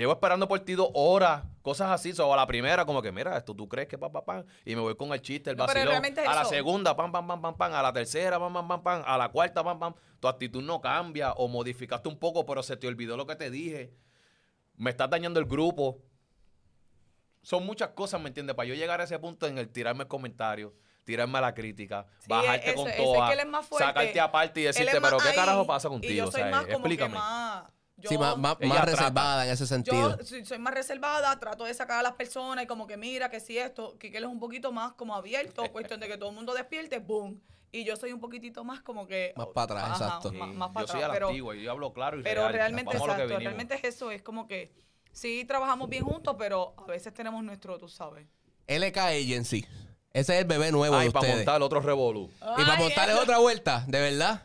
llevo 0.00 0.12
esperando 0.12 0.46
por 0.48 0.60
ti 0.60 0.74
dos 0.74 0.90
horas, 0.94 1.42
cosas 1.62 1.90
así, 1.90 2.12
o 2.20 2.32
a 2.32 2.36
la 2.36 2.46
primera 2.46 2.84
como 2.84 3.02
que 3.02 3.10
mira, 3.12 3.36
esto 3.36 3.54
tú 3.54 3.68
crees 3.68 3.88
que 3.88 3.98
pam, 3.98 4.12
pam, 4.12 4.24
pam, 4.24 4.44
y 4.64 4.74
me 4.74 4.80
voy 4.82 4.96
con 4.96 5.12
el 5.12 5.20
chiste, 5.20 5.50
el 5.50 5.56
No, 5.56 5.64
pero 5.66 5.74
vacilón, 5.80 5.90
realmente 5.92 6.22
es 6.22 6.28
a 6.28 6.34
la 6.34 6.44
segunda, 6.44 6.96
pam, 6.96 7.10
pam, 7.12 7.26
pam, 7.26 7.40
pam, 7.42 7.56
pam, 7.56 7.72
a 7.74 7.82
la 7.82 7.92
tercera, 7.92 8.38
pam, 8.38 8.52
pam, 8.52 8.68
pam, 8.68 8.82
pam, 8.82 9.02
a 9.06 9.18
la 9.18 9.28
cuarta, 9.30 9.64
pam, 9.64 9.78
pam, 9.78 9.94
tu 10.20 10.28
actitud 10.28 10.62
no 10.62 10.80
cambia 10.80 11.32
o 11.32 11.48
modificaste 11.48 12.08
un 12.08 12.18
poco, 12.18 12.44
pero 12.46 12.62
se 12.62 12.76
te 12.76 12.86
olvidó 12.86 13.16
lo 13.16 13.26
que 13.26 13.36
te 13.36 13.50
dije, 13.50 13.92
me 14.76 14.90
estás 14.90 15.08
dañando 15.10 15.40
el 15.40 15.46
grupo. 15.46 15.98
Son 17.42 17.64
muchas 17.64 17.90
cosas, 17.90 18.20
¿me 18.20 18.28
entiendes? 18.28 18.56
Para 18.56 18.68
yo 18.68 18.74
llegar 18.74 19.00
a 19.00 19.04
ese 19.04 19.18
punto 19.18 19.46
en 19.46 19.56
el 19.58 19.68
tirarme 19.68 20.02
el 20.02 20.08
comentario, 20.08 20.74
tirarme 21.04 21.40
la 21.40 21.54
crítica, 21.54 22.06
Sí, 22.18 22.26
bajarte 22.28 22.70
eso- 22.70 22.76
con 22.82 22.88
ese 22.88 22.98
es 23.02 23.04
toda, 23.12 23.26
que 23.28 23.32
él 23.34 23.40
es 23.40 23.46
más 23.46 23.66
fuerte. 23.66 23.86
sacarte 23.86 24.20
aparte 24.20 24.60
y 24.60 24.64
decirte, 24.64 25.00
pero 25.00 25.18
¿qué 25.18 25.28
ahí, 25.28 25.36
carajo 25.36 25.64
pasa 25.66 25.86
Y 25.86 25.90
contigo? 25.92 26.14
yo 26.14 26.28
O 26.28 26.32
soy 26.32 26.42
sea, 26.42 26.50
más 26.50 26.64
como 26.66 26.72
explícame. 26.78 27.12
que 27.12 27.18
más... 27.18 27.64
Yo, 27.98 28.10
Sí, 28.10 28.18
más, 28.18 28.84
reservada 28.84 29.46
en 29.46 29.52
ese 29.52 29.66
sentido. 29.66 30.18
yo 30.18 30.24
soy, 30.24 30.44
soy 30.44 30.58
más 30.58 30.74
reservada, 30.74 31.38
trato 31.40 31.64
de 31.64 31.72
sacar 31.72 32.00
a 32.00 32.02
las 32.02 32.12
personas 32.12 32.64
y 32.64 32.66
como 32.66 32.86
que 32.86 32.96
mira 32.98 33.30
que 33.30 33.40
si 33.40 33.56
esto, 33.56 33.96
que 33.98 34.08
él 34.08 34.24
es 34.24 34.28
un 34.28 34.38
poquito 34.38 34.70
más 34.70 34.92
como 34.92 35.14
abierto, 35.14 35.62
cuestión 35.72 35.98
de 36.00 36.08
que 36.08 36.18
todo 36.18 36.28
el 36.30 36.34
mundo 36.36 36.52
despierte, 36.52 36.98
boom. 36.98 37.40
Y 37.72 37.84
yo 37.84 37.96
soy 37.96 38.12
un 38.12 38.20
poquitito 38.20 38.64
más 38.64 38.80
como 38.82 39.06
que... 39.06 39.32
Más 39.36 39.48
para 39.48 39.64
atrás, 39.64 39.82
Ajá, 39.84 40.04
exacto. 40.04 40.32
Más, 40.32 40.48
Sí, 40.50 40.54
más 40.56 40.68
para 40.70 40.86
yo 40.86 40.92
soy 40.92 41.00
a 41.02 41.04
atrás, 41.06 41.08
la 41.08 41.14
pero, 41.14 41.28
antigua 41.28 41.56
y 41.56 41.62
yo 41.62 41.70
hablo 41.70 41.92
claro 41.92 42.20
y 42.20 42.22
pero 42.22 42.42
real. 42.42 42.52
realmente, 42.52 42.96
exacto, 42.96 43.38
realmente 43.38 43.74
es 43.74 43.84
eso, 43.84 44.10
es 44.10 44.22
como 44.22 44.46
que 44.46 44.72
sí 45.12 45.44
trabajamos 45.46 45.88
bien 45.88 46.04
juntos, 46.04 46.36
pero 46.38 46.74
a 46.76 46.84
veces 46.84 47.12
tenemos 47.14 47.42
nuestro, 47.42 47.78
tú 47.78 47.88
sabes. 47.88 48.26
LK 48.68 48.96
Agency. 48.98 49.64
Ese 50.12 50.34
es 50.34 50.40
el 50.42 50.46
bebé 50.46 50.70
nuevo 50.72 50.96
Ay, 50.96 51.06
de 51.08 51.12
para 51.12 51.20
ustedes. 51.22 51.36
montar 51.46 51.62
otro 51.62 51.80
revolú. 51.80 52.30
Y 52.58 52.62
para 52.64 52.76
montarle 52.76 53.14
otra 53.14 53.38
vuelta, 53.38 53.84
de 53.86 54.00
verdad. 54.00 54.42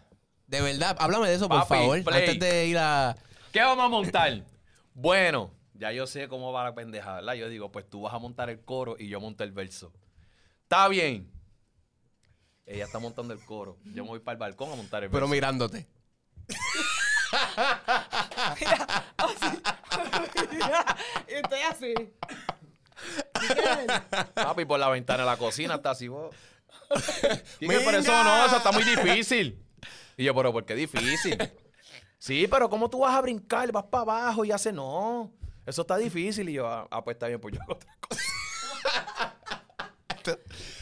De 0.48 0.60
verdad. 0.62 0.98
Háblame 1.00 1.30
de 1.30 1.36
eso, 1.36 1.48
por 1.48 1.60
Papi, 1.60 1.68
favor. 1.76 2.04
play. 2.04 2.20
Antes 2.30 2.40
de 2.40 2.66
ir 2.68 2.78
a. 2.78 3.16
¿Qué 3.52 3.62
vamos 3.62 3.86
a 3.86 3.90
montar? 3.90 4.44
bueno, 4.94 5.54
ya 5.74 5.92
yo 5.92 6.08
sé 6.08 6.28
cómo 6.28 6.52
va 6.52 6.64
la 6.64 6.76
pendeja, 6.76 7.16
¿verdad? 7.16 7.34
Yo 7.34 7.50
digo, 7.50 7.72
pues 7.72 7.90
tú 7.90 8.02
vas 8.02 8.14
a 8.14 8.20
montar 8.20 8.50
el 8.50 8.64
coro 8.64 8.96
y 8.98 9.08
yo 9.08 9.20
monto 9.20 9.44
el 9.44 9.52
verso. 9.52 9.94
Está 10.64 10.88
bien. 10.88 11.30
Ella 12.66 12.86
está 12.86 13.00
montando 13.00 13.34
el 13.34 13.44
coro. 13.44 13.78
Yo 13.84 14.04
me 14.04 14.10
voy 14.10 14.20
para 14.20 14.34
el 14.34 14.40
balcón 14.40 14.72
a 14.72 14.76
montar 14.76 15.04
el 15.04 15.10
Pero 15.10 15.22
verso. 15.22 15.34
mirándote. 15.34 15.88
y 21.28 21.34
estoy 21.34 21.60
así. 21.70 21.94
Papi, 24.36 24.66
por 24.66 24.80
la 24.80 24.90
ventana 24.90 25.24
de 25.24 25.30
la 25.30 25.38
cocina 25.38 25.76
está 25.76 25.92
así. 25.92 26.08
vos. 26.08 26.34
Quique, 27.60 27.82
pero 27.86 27.98
eso 27.98 28.24
no, 28.24 28.46
eso 28.46 28.58
está 28.58 28.72
muy 28.72 28.84
difícil. 28.84 29.62
Y 30.18 30.26
yo, 30.26 30.36
pero 30.36 30.52
¿por 30.54 30.66
qué 30.66 30.76
difícil? 30.76 31.38
Sí, 32.22 32.46
pero 32.48 32.70
¿cómo 32.70 32.88
tú 32.88 33.00
vas 33.00 33.16
a 33.16 33.22
brincar? 33.22 33.72
Vas 33.72 33.86
para 33.86 34.04
abajo 34.04 34.46
y 34.46 34.52
hace 34.52 34.72
no. 34.72 35.34
Eso 35.66 35.82
está 35.82 35.98
difícil. 35.98 36.48
Y 36.50 36.54
yo, 36.54 36.68
ah, 36.68 36.88
ah, 36.92 37.04
pues 37.04 37.16
está 37.16 37.26
bien, 37.26 37.42
pues 37.42 37.56
yo 37.56 37.62
hago 37.64 37.74
otra 37.74 37.98
cosa. 38.00 38.22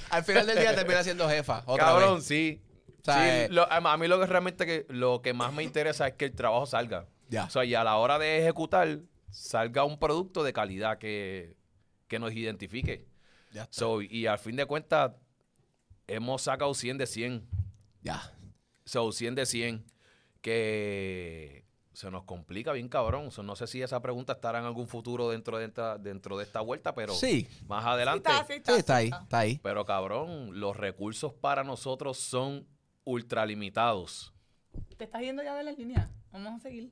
Al 0.09 0.23
final 0.25 0.45
del 0.45 0.59
día 0.59 0.75
termina 0.75 1.01
siendo 1.01 1.29
jefa. 1.29 1.63
Otra 1.65 1.85
Cabrón, 1.85 2.15
vez. 2.15 2.25
sí. 2.25 2.61
O 3.01 3.05
sea, 3.05 3.13
Sí, 3.15 3.21
eh, 3.23 3.47
lo- 3.51 3.71
a 3.71 3.77
a 3.77 3.97
mí 3.97 4.07
lo 4.09 4.19
que 4.19 4.25
realmente 4.25 4.65
que, 4.65 4.85
lo 4.89 5.21
que 5.21 5.33
más 5.33 5.53
me 5.53 5.63
interesa 5.63 6.09
es 6.09 6.15
que 6.15 6.25
el 6.25 6.35
trabajo 6.35 6.65
salga. 6.65 7.07
Ya. 7.29 7.45
O 7.45 7.49
sea, 7.49 7.63
y 7.63 7.73
a 7.73 7.85
la 7.85 7.95
hora 7.95 8.19
de 8.19 8.39
ejecutar, 8.39 8.99
salga 9.31 9.85
un 9.85 9.97
producto 9.97 10.43
de 10.43 10.51
calidad 10.51 10.97
que, 10.97 11.55
que 12.09 12.19
nos 12.19 12.33
identifique. 12.33 13.07
Ya 13.53 13.61
está. 13.63 13.73
So, 13.73 14.01
y 14.01 14.27
al 14.27 14.39
fin 14.39 14.57
de 14.57 14.65
cuentas, 14.65 15.11
hemos 16.05 16.41
sacado 16.41 16.73
100 16.73 16.97
de 16.97 17.07
100. 17.07 17.47
Ya. 18.01 18.33
So, 18.83 19.13
100 19.13 19.35
de 19.35 19.45
100. 19.45 19.85
Que 20.41 21.65
se 21.93 22.09
nos 22.11 22.23
complica 22.23 22.71
bien 22.73 22.87
cabrón. 22.87 23.29
No 23.43 23.55
sé 23.55 23.67
si 23.67 23.81
esa 23.81 24.01
pregunta 24.01 24.33
estará 24.33 24.59
en 24.59 24.65
algún 24.65 24.87
futuro 24.87 25.29
dentro 25.29 25.57
de 25.57 25.65
esta, 25.65 25.97
dentro 25.97 26.37
de 26.37 26.43
esta 26.45 26.61
vuelta, 26.61 26.95
pero 26.95 27.13
Sí. 27.13 27.47
más 27.67 27.83
Sí 27.83 27.89
adelante. 27.89 28.29
está, 28.29 28.45
sí 28.45 28.53
está, 28.53 28.73
Sí, 28.73 28.79
está 28.79 28.95
ahí. 28.97 29.07
Está 29.07 29.39
ahí. 29.39 29.59
Pero 29.61 29.85
cabrón, 29.85 30.59
los 30.59 30.77
recursos 30.77 31.33
para 31.33 31.63
nosotros 31.63 32.17
son 32.17 32.65
ultralimitados. 33.03 34.33
¿Te 34.97 35.03
estás 35.05 35.21
yendo 35.21 35.43
ya 35.43 35.55
de 35.55 35.63
la 35.63 35.71
línea? 35.71 36.09
Vamos 36.31 36.53
a 36.55 36.59
seguir. 36.59 36.91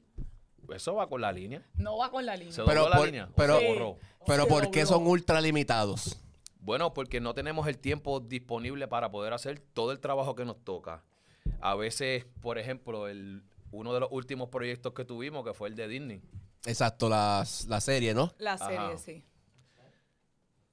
Eso 0.74 0.96
va 0.96 1.08
con 1.08 1.22
la 1.22 1.32
línea. 1.32 1.66
No 1.76 1.98
va 1.98 2.12
con 2.12 2.26
la 2.26 2.36
línea. 2.36 2.52
Se 2.54 2.64
Pero 2.64 2.82
dobló 2.82 2.90
la 2.90 2.98
por- 2.98 3.06
línea. 3.06 3.30
pero- 3.36 3.60
se 3.60 3.68
borró. 3.68 3.98
Pero 4.26 4.44
Se 4.44 4.50
¿por 4.50 4.72
qué 4.72 4.86
son 4.86 5.08
ultra 5.08 5.40
limitados? 5.40 6.20
Bueno, 6.60 6.94
porque 6.94 7.22
no 7.22 7.34
tenemos 7.34 7.66
el 7.68 7.78
tiempo 7.78 8.20
disponible 8.20 8.88
para 8.90 9.10
poder 9.10 9.32
hacer 9.32 9.60
todo 9.60 9.94
el 9.94 10.00
trabajo 10.02 10.36
que 10.36 10.44
nos 10.44 10.62
toca. 10.66 11.04
A 11.62 11.76
veces, 11.76 12.26
por 12.42 12.58
ejemplo, 12.58 13.08
el, 13.08 13.44
uno 13.72 13.94
de 13.94 14.00
los 14.00 14.10
últimos 14.12 14.50
proyectos 14.50 14.94
que 14.94 15.06
tuvimos, 15.06 15.44
que 15.46 15.54
fue 15.54 15.70
el 15.70 15.76
de 15.76 15.88
Disney. 15.88 16.22
Exacto, 16.66 17.10
las- 17.10 17.66
la 17.68 17.80
serie, 17.82 18.14
¿no? 18.14 18.34
La 18.40 18.58
serie, 18.58 18.78
Ajá. 18.78 18.98
sí. 18.98 19.24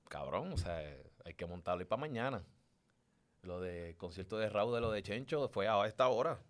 Cabrón, 0.09 0.53
o 0.53 0.57
sea, 0.57 0.79
hay 1.25 1.35
que 1.35 1.47
montarlo 1.47 1.83
y 1.83 1.87
para 1.87 2.01
mañana. 2.01 2.45
Lo 3.43 3.61
de 3.61 3.95
concierto 3.99 4.39
de 4.39 4.49
Raúl 4.49 4.75
de 4.75 4.81
lo 4.81 4.91
de 4.91 5.03
Chencho 5.03 5.49
fue 5.49 5.69
a 5.69 5.85
esta 5.87 6.09
hora. 6.09 6.41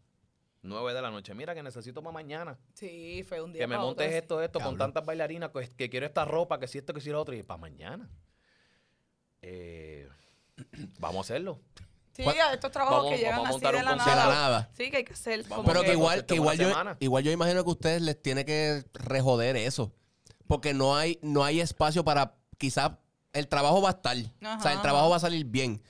9 0.63 0.95
de 0.95 1.03
la 1.03 1.11
noche. 1.11 1.35
Mira 1.35 1.55
que 1.55 1.63
necesito 1.63 2.03
para 2.03 2.13
mañana. 2.13 2.59
Sí, 2.73 3.23
fue 3.29 3.41
un 3.43 3.53
día 3.53 3.61
Que 3.63 3.67
me 3.67 3.75
para 3.75 3.85
montes 3.85 4.07
otro, 4.07 4.17
esto, 4.19 4.43
esto, 4.43 4.61
con 4.61 4.79
tantas 4.79 5.05
bailarinas, 5.05 5.51
que, 5.51 5.69
que 5.69 5.91
quiero 5.91 6.07
esta 6.07 6.25
ropa, 6.25 6.59
que 6.59 6.67
si 6.69 6.79
esto, 6.79 6.95
que 6.95 7.01
si 7.01 7.11
lo 7.11 7.21
otro, 7.21 7.35
y 7.35 7.43
para 7.43 7.59
mañana. 7.61 8.09
Eh, 9.43 10.09
vamos 10.99 11.19
a 11.19 11.21
hacerlo. 11.35 11.61
Sí, 12.16 12.22
¿Cuál- 12.22 12.38
a 12.40 12.53
estos 12.55 12.70
trabajos 12.70 12.96
Vamos- 12.98 13.12
que 13.12 13.18
llegan 13.18 13.46
así 13.46 13.59
de 13.61 13.72
la 13.72 13.79
De 13.81 13.85
concierto. 13.96 14.16
la 14.16 14.27
nada. 14.35 14.70
Sí, 14.77 14.90
que 14.90 14.96
hay 14.98 15.05
que 15.05 15.12
hacer. 15.14 15.42
Vamos 15.44 15.57
como 15.57 15.66
Pero 15.66 15.81
que 15.81 15.87
que 15.87 15.90
que- 15.92 15.98
igual, 15.98 16.27
que 16.27 16.35
igual 16.37 16.59
yo, 16.59 16.68
semana. 16.68 16.96
igual 17.00 17.24
yo 17.24 17.33
imagino 17.33 17.64
que 17.64 17.70
a 17.70 17.72
ustedes 17.72 18.03
les 18.03 18.22
tiene 18.22 18.44
que 18.44 18.85
rejoder 18.94 19.57
eso. 19.57 19.92
Porque 20.46 20.74
no 20.74 20.96
hay, 20.96 21.18
no 21.22 21.42
hay 21.44 21.61
espacio 21.61 22.05
para, 22.05 22.35
quizás, 22.59 22.92
el 23.33 23.48
trabajo 23.48 23.83
va 23.83 23.88
a 23.88 23.92
estar. 23.92 24.16
Ajá, 24.16 24.59
o 24.59 24.62
sea, 24.62 24.72
el 24.74 24.81
trabajo 24.83 25.11
va 25.11 25.16
a 25.16 25.20
salir 25.20 25.44
bien. 25.46 25.83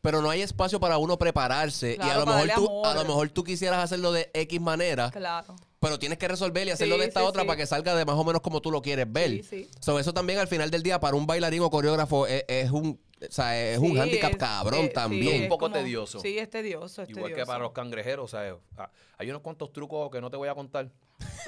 Pero 0.00 0.20
no 0.20 0.28
hay 0.30 0.42
espacio 0.42 0.78
para 0.78 0.98
uno 0.98 1.18
prepararse. 1.18 1.96
y 1.98 2.08
a 2.08 2.18
lo, 2.18 2.26
mejor 2.26 2.48
tú, 2.54 2.84
a 2.84 2.94
lo 2.94 3.04
mejor 3.04 3.30
tú 3.30 3.42
quisieras 3.42 3.82
hacerlo 3.82 4.12
de 4.12 4.30
X 4.34 4.60
manera. 4.60 5.10
Claro. 5.10 5.56
Pero 5.84 5.98
tienes 5.98 6.18
que 6.18 6.26
resolver 6.26 6.66
y 6.66 6.70
hacerlo 6.70 6.94
Sí, 6.96 7.00
de 7.02 7.06
esta 7.06 7.20
sí, 7.20 7.26
otra 7.26 7.42
sí. 7.42 7.46
para 7.46 7.56
que 7.58 7.66
salga 7.66 7.94
de 7.94 8.04
más 8.04 8.16
o 8.16 8.24
menos 8.24 8.40
como 8.42 8.60
tú 8.60 8.70
lo 8.72 8.80
quieres 8.82 9.06
ver. 9.12 9.30
Sí, 9.30 9.42
sí. 9.42 9.70
So, 9.80 9.98
eso 9.98 10.12
también 10.14 10.38
al 10.38 10.48
final 10.48 10.70
del 10.70 10.82
día 10.82 10.98
para 10.98 11.14
un 11.16 11.26
bailarín 11.26 11.60
o 11.62 11.70
coreógrafo 11.70 12.26
es, 12.26 12.44
es 12.48 12.70
un, 12.70 12.98
o 13.20 13.32
sea, 13.32 13.60
es 13.60 13.78
un 13.78 13.92
Sí, 13.92 13.98
handicap 13.98 14.30
es- 14.32 14.36
cabrón 14.38 14.80
eh, 14.86 14.88
sí, 14.88 14.94
también. 14.94 15.36
Un 15.36 15.42
es 15.42 15.48
poco 15.48 15.70
tedioso. 15.70 16.18
Sí, 16.20 16.38
es 16.38 16.48
tedioso, 16.50 17.02
es 17.02 17.10
Igual 17.10 17.34
que 17.34 17.44
para 17.44 17.58
los 17.60 17.72
cangrejeros, 17.72 18.24
o 18.24 18.28
sea, 18.28 18.48
eh, 18.48 18.56
ah, 18.78 18.90
hay 19.18 19.28
unos 19.30 19.42
cuantos 19.42 19.72
trucos 19.72 20.10
que 20.10 20.20
no 20.20 20.30
te 20.30 20.36
voy 20.38 20.48
a 20.48 20.54
contar. 20.54 20.90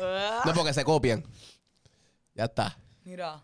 Ah, 0.00 0.42
No 0.44 0.52
porque 0.54 0.74
se 0.74 0.84
copian. 0.84 1.24
Ya 2.34 2.44
está. 2.44 2.78
Mira. 3.04 3.42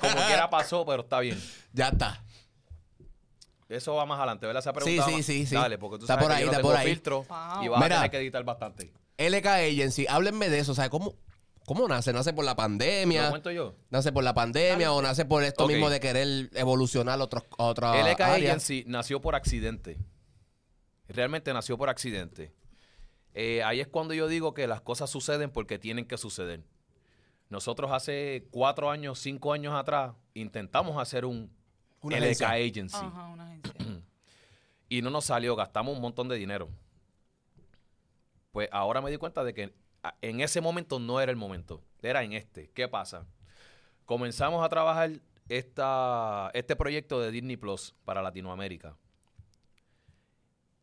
Como 0.00 0.26
quiera 0.26 0.50
pasó, 0.50 0.84
pero 0.84 1.02
está 1.02 1.20
bien. 1.20 1.40
Ya 1.72 1.88
está. 1.88 2.23
Eso 3.74 3.94
va 3.94 4.06
más 4.06 4.18
adelante, 4.18 4.46
¿verdad? 4.46 4.60
Esa 4.60 4.70
Sí, 4.70 4.74
pregunta. 4.84 5.04
sí, 5.06 5.12
va- 5.12 5.22
sí, 5.22 5.46
sí. 5.46 5.54
Dale, 5.54 5.78
porque 5.78 5.98
tú 5.98 6.04
Está 6.04 6.14
sabes 6.14 6.24
por 6.24 6.32
que 6.32 6.36
ahí, 6.36 6.40
yo 6.42 6.46
no 6.46 6.52
está 6.52 6.62
tengo 6.62 6.70
por 6.72 6.80
ahí. 6.80 6.88
filtro 6.88 7.16
Wow. 7.24 7.62
y 7.64 7.68
vas 7.68 7.82
Mira. 7.82 7.96
a 7.96 7.98
tener 8.00 8.10
que 8.10 8.16
editar 8.18 8.44
bastante. 8.44 8.92
LK 9.18 9.46
Agency, 9.46 10.06
háblenme 10.08 10.48
de 10.48 10.58
eso. 10.58 10.72
O 10.72 10.74
sea, 10.74 10.88
¿cómo, 10.90 11.14
cómo 11.66 11.86
nace? 11.88 12.12
¿Nace 12.12 12.32
por 12.32 12.44
la 12.44 12.52
¿Lo 12.52 12.56
pandemia? 12.56 13.30
cuento 13.30 13.50
yo? 13.50 13.74
¿Nace 13.90 14.12
por 14.12 14.24
la 14.24 14.34
pandemia 14.34 14.92
o 14.92 15.00
nace 15.02 15.24
por 15.24 15.42
esto 15.44 15.64
Ok. 15.64 15.70
mismo 15.70 15.88
de 15.90 16.00
querer 16.00 16.50
evolucionar 16.54 17.20
otros, 17.20 17.44
otra 17.58 17.92
LK 18.00 18.20
área? 18.20 18.50
Agency 18.50 18.84
nació 18.86 19.20
por 19.20 19.34
accidente. 19.34 19.98
Realmente 21.08 21.52
nació 21.52 21.76
por 21.76 21.88
accidente. 21.90 22.52
Eh, 23.34 23.62
ahí 23.64 23.80
es 23.80 23.88
cuando 23.88 24.14
yo 24.14 24.28
digo 24.28 24.54
que 24.54 24.66
las 24.66 24.80
cosas 24.80 25.10
suceden 25.10 25.50
porque 25.50 25.78
tienen 25.78 26.06
que 26.06 26.16
suceder. 26.16 26.62
Nosotros 27.50 27.90
hace 27.92 28.46
cuatro 28.50 28.90
años, 28.90 29.18
cinco 29.18 29.52
años 29.52 29.74
atrás, 29.74 30.14
intentamos 30.34 31.00
hacer 31.00 31.24
un 31.24 31.50
Una 32.04 32.18
LK 32.18 32.22
agencia. 32.22 32.50
Agency. 32.50 32.96
Ajá, 32.96 33.26
una 33.28 33.44
agencia. 33.44 33.72
y 34.90 35.00
no 35.00 35.08
nos 35.08 35.24
salió, 35.24 35.56
gastamos 35.56 35.96
un 35.96 36.02
montón 36.02 36.28
de 36.28 36.36
dinero. 36.36 36.68
Pues 38.52 38.68
ahora 38.70 39.00
me 39.00 39.10
di 39.10 39.16
cuenta 39.16 39.42
de 39.42 39.54
que 39.54 39.74
en 40.20 40.40
ese 40.40 40.60
momento 40.60 40.98
no 40.98 41.18
era 41.18 41.32
el 41.32 41.36
momento, 41.36 41.82
era 42.02 42.22
en 42.22 42.34
este. 42.34 42.68
¿Qué 42.74 42.88
pasa? 42.88 43.26
Comenzamos 44.04 44.62
a 44.62 44.68
trabajar 44.68 45.12
esta, 45.48 46.50
este 46.52 46.76
proyecto 46.76 47.20
de 47.20 47.30
Disney 47.30 47.56
Plus 47.56 47.94
para 48.04 48.20
Latinoamérica. 48.20 48.98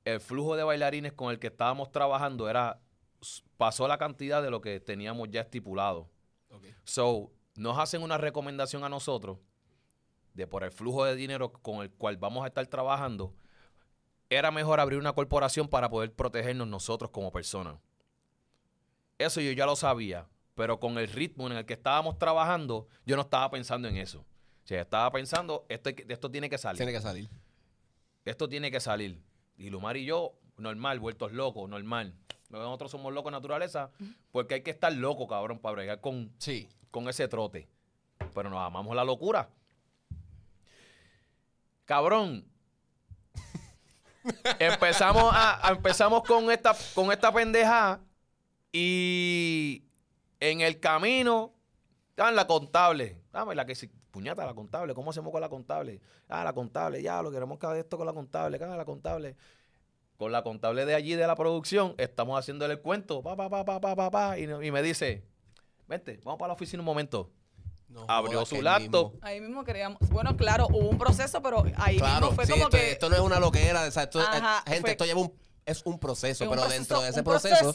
El 0.04 0.20
flujo 0.20 0.56
de 0.56 0.64
bailarines 0.64 1.14
con 1.14 1.32
el 1.32 1.38
que 1.38 1.48
estábamos 1.48 1.92
trabajando 1.92 2.50
era 2.50 2.82
pasó 3.58 3.88
la 3.88 4.00
cantidad 4.00 4.42
de 4.42 4.50
lo 4.50 4.60
que 4.60 4.80
teníamos 4.80 5.30
ya 5.30 5.42
estipulado. 5.42 6.10
So, 6.84 7.32
nos 7.56 7.78
hacen 7.78 8.02
una 8.02 8.18
recomendación 8.18 8.84
a 8.84 8.90
nosotros 8.90 9.38
de 10.34 10.48
por 10.48 10.64
el 10.64 10.72
flujo 10.72 11.06
de 11.06 11.16
dinero 11.16 11.52
con 11.52 11.82
el 11.82 11.92
cual 11.92 12.18
vamos 12.18 12.44
a 12.44 12.48
estar 12.48 12.66
trabajando, 12.68 13.34
era 14.30 14.50
mejor 14.52 14.80
abrir 14.80 14.98
una 15.00 15.14
corporación 15.14 15.68
para 15.68 15.90
poder 15.90 16.14
protegernos 16.14 16.68
nosotros 16.68 17.12
como 17.12 17.32
personas. 17.32 17.76
Eso 19.18 19.42
yo 19.42 19.52
ya 19.52 19.66
lo 19.66 19.76
sabía, 19.76 20.28
pero 20.56 20.80
con 20.80 20.98
el 20.98 21.08
ritmo 21.08 21.48
en 21.48 21.54
el 21.58 21.66
que 21.66 21.74
estábamos 21.74 22.18
trabajando, 22.18 22.88
yo 23.06 23.16
no 23.16 23.24
estaba 23.24 23.50
pensando 23.52 23.88
en 23.88 23.98
eso. 23.98 24.20
O 24.22 24.68
sea, 24.68 24.82
estaba 24.82 25.12
pensando, 25.12 25.66
esto, 25.70 25.90
esto 25.90 26.32
tiene 26.32 26.50
que 26.50 26.58
salir. 26.58 26.78
Tiene 26.78 26.92
que 26.94 27.02
salir. 27.02 27.30
Esto 28.26 28.48
tiene 28.48 28.72
que 28.72 28.80
salir. 28.80 29.22
Y 29.58 29.70
Lumar 29.70 29.98
y 29.98 30.06
yo, 30.06 30.34
normal, 30.58 31.00
vueltos 31.00 31.32
locos, 31.34 31.70
normal. 31.70 32.16
Nosotros 32.50 32.92
somos 32.92 33.14
locos 33.14 33.32
de 33.32 33.38
naturaleza 33.38 33.92
porque 34.32 34.56
hay 34.56 34.62
que 34.62 34.72
estar 34.72 34.92
loco, 34.94 35.28
cabrón, 35.28 35.60
para 35.60 35.74
bregar 35.74 36.02
con, 36.02 36.32
Sí. 36.38 36.70
con 36.90 37.08
ese 37.10 37.28
trote. 37.28 37.68
Pero 38.34 38.50
nos 38.50 38.60
amamos 38.60 38.96
la 38.96 39.04
locura. 39.04 39.50
Cabrón. 41.86 42.46
empezamos 44.60 45.32
a, 45.34 45.62
empezamos 45.72 46.24
con 46.24 46.52
esta 46.52 46.76
con 46.94 47.12
esta 47.12 47.34
pendeja 47.34 48.00
y 48.72 49.84
en 50.40 50.62
el 50.62 50.80
camino 50.80 51.54
ah, 52.18 52.32
la 52.32 52.48
contable. 52.48 53.22
Dame 53.32 53.56
la 53.56 53.66
que 53.66 53.76
si 53.76 53.88
puñata 53.88 54.46
la 54.46 54.54
contable, 54.54 54.94
¿cómo 54.94 55.12
hacemos 55.12 55.32
con 55.32 55.42
la 55.42 55.50
contable? 55.50 56.02
Ah, 56.28 56.44
la 56.44 56.54
contable, 56.54 57.02
ya 57.02 57.22
lo 57.22 57.32
queremos 57.32 57.58
que 57.58 57.66
haga 57.66 57.80
esto 57.80 57.98
con 57.98 58.06
la 58.06 58.14
contable, 58.14 58.58
haga 58.58 58.78
la 58.78 58.86
contable. 58.86 59.36
Con 60.18 60.32
la 60.32 60.44
contable 60.44 60.86
de 60.86 60.94
allí 60.94 61.16
de 61.16 61.26
la 61.26 61.36
producción, 61.36 61.96
estamos 61.98 62.38
haciéndole 62.38 62.76
el 62.76 62.82
cuento, 62.82 63.24
pa, 63.24 63.36
pa, 63.36 63.50
pa, 63.50 63.66
pa, 63.66 63.82
pa, 63.82 63.96
pa, 63.96 64.12
pa, 64.12 64.38
y 64.38 64.46
me 64.46 64.84
dice, 64.84 65.24
vente, 65.88 66.20
vamos 66.24 66.38
para 66.38 66.50
la 66.50 66.54
oficina 66.54 66.82
un 66.82 66.86
momento. 66.86 67.32
No 67.92 68.06
Abrió 68.08 68.46
su 68.46 68.62
laptop. 68.62 69.12
mismo. 69.14 69.26
Ahí 69.28 69.42
mismo 69.42 69.64
queríamos. 69.64 70.00
Bueno, 70.10 70.36
claro, 70.38 70.68
hubo 70.72 70.90
un 70.90 70.98
proceso, 70.98 71.42
pero 71.42 71.64
ahí 71.76 71.98
Claro, 71.98 72.28
mismo 72.28 72.36
fue 72.36 72.46
sí, 72.46 72.52
como 72.54 72.64
esto, 72.66 72.78
que. 72.78 72.92
esto 72.92 73.10
no 73.10 73.16
es 73.16 73.22
una 73.22 73.40
loquera. 73.40 73.84
O 73.86 73.92
sea, 73.92 74.04
esto, 74.04 74.20
Ajá, 74.22 74.64
eh, 74.66 74.70
gente, 74.70 74.82
fue- 74.82 74.92
esto 74.92 75.06
lleva 75.06 75.20
un, 75.22 75.34
es 75.66 75.82
un 75.86 76.00
proceso, 76.00 76.44
un 76.46 76.50
pero 76.52 76.62
proceso- 76.64 76.80
dentro 76.80 77.02
de 77.02 77.10
ese 77.10 77.20
un 77.20 77.26
proceso, 77.26 77.74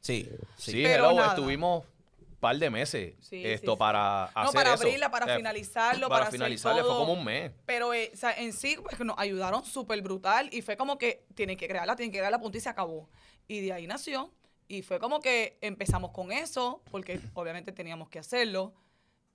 Sí, 0.00 0.28
sí. 0.56 0.72
Sí, 0.72 0.82
Pero 0.82 1.10
hello, 1.10 1.24
estuvimos 1.26 1.84
un 2.18 2.36
par 2.40 2.56
de 2.56 2.70
meses 2.70 3.14
Sí, 3.20 3.42
esto 3.46 3.72
sí, 3.72 3.74
sí. 3.74 3.78
para 3.78 4.24
hacer 4.24 4.44
No, 4.44 4.52
para 4.52 4.74
eso. 4.74 4.82
abrirla, 4.82 5.10
para 5.10 5.34
Eh, 5.34 5.36
finalizarlo, 5.36 6.08
para, 6.08 6.20
para, 6.22 6.30
finalizarle 6.32 6.80
fue 6.82 6.90
como 6.90 7.12
un 7.12 7.24
mes. 7.24 7.52
Pero 7.66 7.92
eh, 7.94 8.10
o 8.12 8.16
sea, 8.16 8.32
en 8.32 8.52
sí, 8.52 8.78
pues 8.82 8.98
nos 9.00 9.16
ayudaron 9.18 9.64
súper 9.64 10.00
brutal 10.02 10.48
y 10.52 10.62
fue 10.62 10.76
como 10.76 10.96
que 10.98 11.24
tienen 11.34 11.56
que 11.58 11.68
crearla, 11.68 11.96
tienen 11.96 12.10
que 12.12 12.18
crear 12.18 12.32
la 12.32 12.38
punta 12.40 12.56
y 12.58 12.60
se 12.62 12.68
acabó. 12.70 13.08
Y 13.46 13.60
de 13.60 13.72
ahí 13.74 13.86
nació. 13.86 14.32
Y 14.68 14.82
fue 14.82 14.98
como 15.00 15.20
que 15.20 15.58
empezamos 15.60 16.12
con 16.12 16.30
eso, 16.32 16.80
porque 16.90 17.20
obviamente 17.34 17.72
teníamos 17.72 18.08
que 18.08 18.18
hacerlo. 18.20 18.72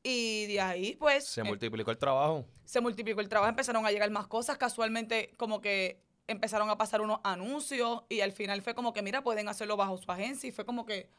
Y 0.08 0.46
de 0.46 0.62
ahí, 0.62 0.96
pues, 0.98 1.26
Se 1.26 1.42
eh, 1.42 1.44
multiplicó 1.44 1.90
el 1.90 1.98
trabajo. 1.98 2.46
se 2.64 2.80
multiplicó 2.80 3.22
el 3.22 3.28
trabajo, 3.28 3.50
empezaron 3.50 3.84
a 3.88 3.92
llegar 3.92 4.12
más 4.12 4.28
cosas, 4.28 4.56
casualmente 4.56 5.34
como 5.38 5.62
que 5.62 6.00
empezaron 6.28 6.70
a 6.70 6.78
pasar 6.78 7.02
unos 7.02 7.20
anuncios 7.24 8.04
y 8.08 8.22
al 8.22 8.32
final 8.32 8.62
fue 8.62 8.76
como 8.76 8.94
que, 8.94 9.02
mira, 9.02 9.24
pueden 9.24 9.48
hacerlo 9.50 9.78
bajo 9.78 9.98
su 9.98 10.12
agencia 10.12 10.48
y 10.48 10.52
fue 10.52 10.64
como 10.64 10.86
que, 10.86 11.10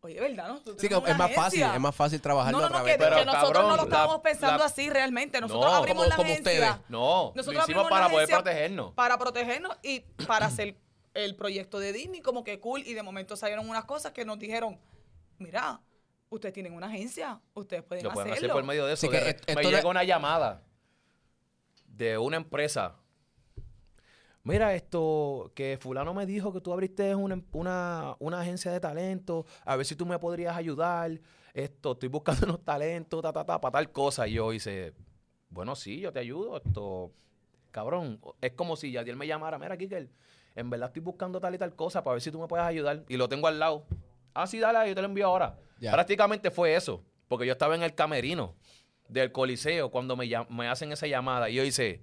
oye, 0.00 0.18
¿verdad? 0.20 0.48
No? 0.48 0.56
Sí, 0.78 0.88
que 0.88 0.94
es 0.96 1.16
más 1.16 1.32
fácil, 1.32 1.62
es 1.62 1.80
más 1.80 1.94
fácil 1.94 2.20
trabajarlo 2.20 2.58
No, 2.58 2.62
no, 2.62 2.66
a 2.66 2.70
no, 2.70 2.84
través 2.84 2.96
que. 2.96 3.04
Pero, 3.04 3.16
que 3.18 3.24
nosotros 3.24 3.52
cabrón, 3.52 3.70
no 3.70 3.76
lo 3.76 3.82
estábamos 3.84 4.16
la- 4.16 4.22
pensando 4.22 4.58
la- 4.58 4.64
así 4.64 4.90
realmente. 4.90 5.40
Nosotros 5.40 5.70
No, 5.72 5.76
abrimos 5.78 6.02
como- 6.04 6.08
la 6.10 6.16
como 6.16 6.30
agencia. 6.32 6.52
ustedes. 6.52 6.90
No, 6.90 7.32
Nosotros 7.36 7.46
lo 7.46 7.52
hicimos 7.52 7.66
abrimos 7.68 7.88
para 7.90 8.04
la 8.06 8.10
poder 8.10 8.28
protegernos. 8.28 8.92
Para 8.94 9.16
protegernos 9.18 9.76
y 9.84 10.00
para 10.26 10.46
hacer 10.46 10.76
el 11.14 11.36
proyecto 11.36 11.78
de 11.78 11.92
Disney 11.92 12.20
como 12.20 12.42
que 12.42 12.58
cool. 12.58 12.82
Y 12.84 12.94
de 12.94 13.02
momento 13.04 13.36
salieron 13.36 13.68
unas 13.68 13.84
cosas 13.84 14.10
que 14.12 14.24
nos 14.24 14.40
dijeron, 14.40 14.76
mira, 15.38 15.80
ustedes 16.30 16.52
tienen 16.52 16.74
una 16.74 16.86
agencia, 16.88 17.40
ustedes 17.54 17.82
pueden 17.82 18.04
Lo 18.04 18.12
pueden 18.12 18.28
hacer 18.32 18.38
hacerlo. 18.44 18.54
por 18.54 18.64
medio 18.64 18.86
de 18.86 18.94
eso. 18.94 19.06
Así 19.06 19.16
que 19.16 19.24
De- 19.24 19.54
me 19.54 19.62
no 19.62 19.70
llega 19.70 19.88
una 19.88 20.04
llamada 20.04 20.62
de 21.86 22.18
una 22.18 22.36
empresa. 22.36 22.96
Mira 24.42 24.74
esto, 24.74 25.52
que 25.54 25.78
fulano 25.80 26.12
me 26.12 26.26
dijo 26.26 26.52
que 26.52 26.60
tú 26.60 26.72
abriste 26.72 27.14
una, 27.14 27.40
una, 27.52 28.14
una 28.18 28.40
agencia 28.40 28.70
de 28.70 28.78
talento, 28.78 29.46
a 29.64 29.74
ver 29.76 29.86
si 29.86 29.96
tú 29.96 30.04
me 30.04 30.18
podrías 30.18 30.54
ayudar. 30.56 31.18
Esto, 31.54 31.92
estoy 31.92 32.08
buscando 32.10 32.44
unos 32.46 32.64
talentos, 32.64 33.22
ta, 33.22 33.32
ta, 33.32 33.44
ta, 33.46 33.60
para 33.60 33.72
tal 33.72 33.90
cosa. 33.92 34.26
Y 34.28 34.34
yo 34.34 34.52
hice, 34.52 34.92
bueno, 35.48 35.74
sí, 35.76 36.00
yo 36.00 36.12
te 36.12 36.18
ayudo. 36.18 36.58
Esto, 36.58 37.12
cabrón, 37.70 38.20
es 38.42 38.52
como 38.52 38.76
si 38.76 38.90
Yadiel 38.92 39.16
me 39.16 39.26
llamara, 39.26 39.58
mira, 39.58 39.78
Kikel, 39.78 40.10
en 40.56 40.68
verdad 40.68 40.88
estoy 40.88 41.00
buscando 41.00 41.40
tal 41.40 41.54
y 41.54 41.58
tal 41.58 41.74
cosa 41.74 42.04
para 42.04 42.14
ver 42.14 42.20
si 42.22 42.30
tú 42.30 42.38
me 42.38 42.46
puedes 42.48 42.66
ayudar. 42.66 43.02
Y 43.08 43.16
lo 43.16 43.28
tengo 43.30 43.46
al 43.46 43.58
lado. 43.58 43.86
Ah, 44.34 44.46
sí, 44.46 44.58
dale, 44.58 44.86
yo 44.88 44.94
te 44.94 45.00
lo 45.00 45.06
envío 45.06 45.26
ahora. 45.26 45.56
Prácticamente 45.80 46.50
fue 46.50 46.74
eso, 46.74 47.02
porque 47.28 47.46
yo 47.46 47.52
estaba 47.52 47.74
en 47.74 47.82
el 47.82 47.94
camerino 47.94 48.54
del 49.08 49.32
Coliseo 49.32 49.90
cuando 49.90 50.16
me, 50.16 50.28
me 50.48 50.68
hacen 50.68 50.92
esa 50.92 51.06
llamada 51.06 51.50
y 51.50 51.54
yo 51.54 51.64
hice, 51.64 52.02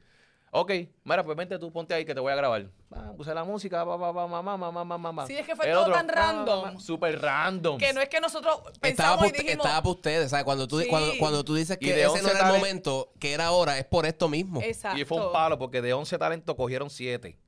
ok, 0.51 0.71
mira, 1.03 1.23
pues 1.23 1.35
vente 1.35 1.57
tú, 1.57 1.71
ponte 1.71 1.93
ahí 1.93 2.05
que 2.05 2.13
te 2.13 2.19
voy 2.19 2.31
a 2.31 2.35
grabar. 2.35 2.69
Ah, 2.93 3.13
puse 3.15 3.33
la 3.33 3.43
música, 3.45 3.83
mamá, 3.85 4.11
mamá, 4.27 4.57
mamá, 4.57 4.97
mamá. 4.97 5.25
Sí, 5.25 5.35
es 5.37 5.45
que 5.45 5.55
fue 5.55 5.71
todo 5.71 5.91
tan 5.91 6.07
random. 6.09 6.77
Súper 6.79 7.19
random. 7.21 7.77
Que 7.77 7.93
no 7.93 8.01
es 8.01 8.09
que 8.09 8.19
nosotros 8.19 8.55
Estaba 8.57 8.79
pensamos 8.81 9.17
para 9.17 9.29
y 9.29 9.31
dijimos... 9.31 9.65
estaba 9.65 9.81
pa' 9.81 9.89
ustedes, 9.89 10.29
¿sabes? 10.29 10.43
Cuando 10.45 10.67
tú, 10.67 10.79
Sí. 10.81 10.87
cuando, 10.89 11.13
cuando 11.17 11.43
tú 11.45 11.55
dices 11.55 11.77
Y 11.79 11.85
que 11.85 11.93
de 11.93 12.01
ese 12.01 12.09
11 12.09 12.23
no 12.23 12.29
era 12.29 12.47
el 12.49 12.53
momento, 12.57 13.13
que 13.17 13.31
era 13.31 13.45
ahora, 13.47 13.77
es 13.79 13.85
por 13.85 14.05
esto 14.05 14.27
mismo. 14.27 14.61
Exacto. 14.61 14.99
Y 14.99 15.05
fue 15.05 15.25
un 15.25 15.31
palo 15.31 15.57
porque 15.57 15.81
de 15.81 15.93
11 15.93 16.17
talentos 16.17 16.53
cogieron 16.55 16.89
7 16.89 17.39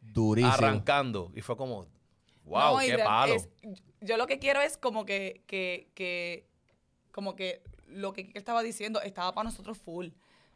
Durísimo. 0.00 0.52
arrancando. 0.52 1.32
Y 1.34 1.40
fue 1.40 1.56
como, 1.56 1.86
wow, 2.44 2.74
No, 2.74 2.78
qué 2.80 2.98
palo. 2.98 3.34
es- 3.34 3.48
yo 4.00 4.16
lo 4.16 4.26
que 4.26 4.38
quiero 4.38 4.60
es 4.60 4.76
como 4.76 5.04
que, 5.04 5.42
que, 5.46 5.88
que, 5.94 6.46
como 7.12 7.34
que 7.36 7.62
lo 7.86 8.12
que 8.12 8.22
él 8.22 8.30
estaba 8.34 8.62
diciendo 8.62 9.00
estaba 9.00 9.34
para 9.34 9.48
nosotros 9.48 9.78
full. 9.78 10.08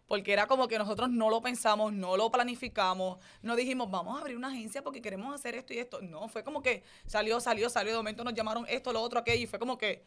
Porque 0.07 0.33
era 0.35 0.47
como 0.47 0.69
que 0.69 0.77
nosotros 0.79 1.09
no 1.09 1.31
lo 1.31 1.41
pensamos, 1.41 1.93
no 1.93 2.17
lo 2.19 2.31
planificamos, 2.31 3.19
no 3.41 3.57
dijimos, 3.57 3.91
vamos 3.91 4.19
a 4.19 4.21
abrir 4.21 4.37
una 4.37 4.49
agencia 4.49 4.83
porque 4.83 5.01
queremos 5.01 5.35
hacer 5.35 5.55
esto 5.55 5.73
y 5.73 5.79
esto. 5.79 6.03
No, 6.03 6.29
fue 6.29 6.45
como 6.45 6.61
que 6.61 6.83
salió, 7.07 7.41
salió, 7.41 7.71
salió, 7.71 7.93
de 7.93 7.97
momento 7.99 8.23
nos 8.23 8.35
llamaron 8.35 8.67
esto, 8.69 8.93
lo 8.93 9.01
otro, 9.01 9.21
aquello, 9.21 9.43
y 9.45 9.47
fue 9.47 9.59
como 9.59 9.79
que, 9.79 10.05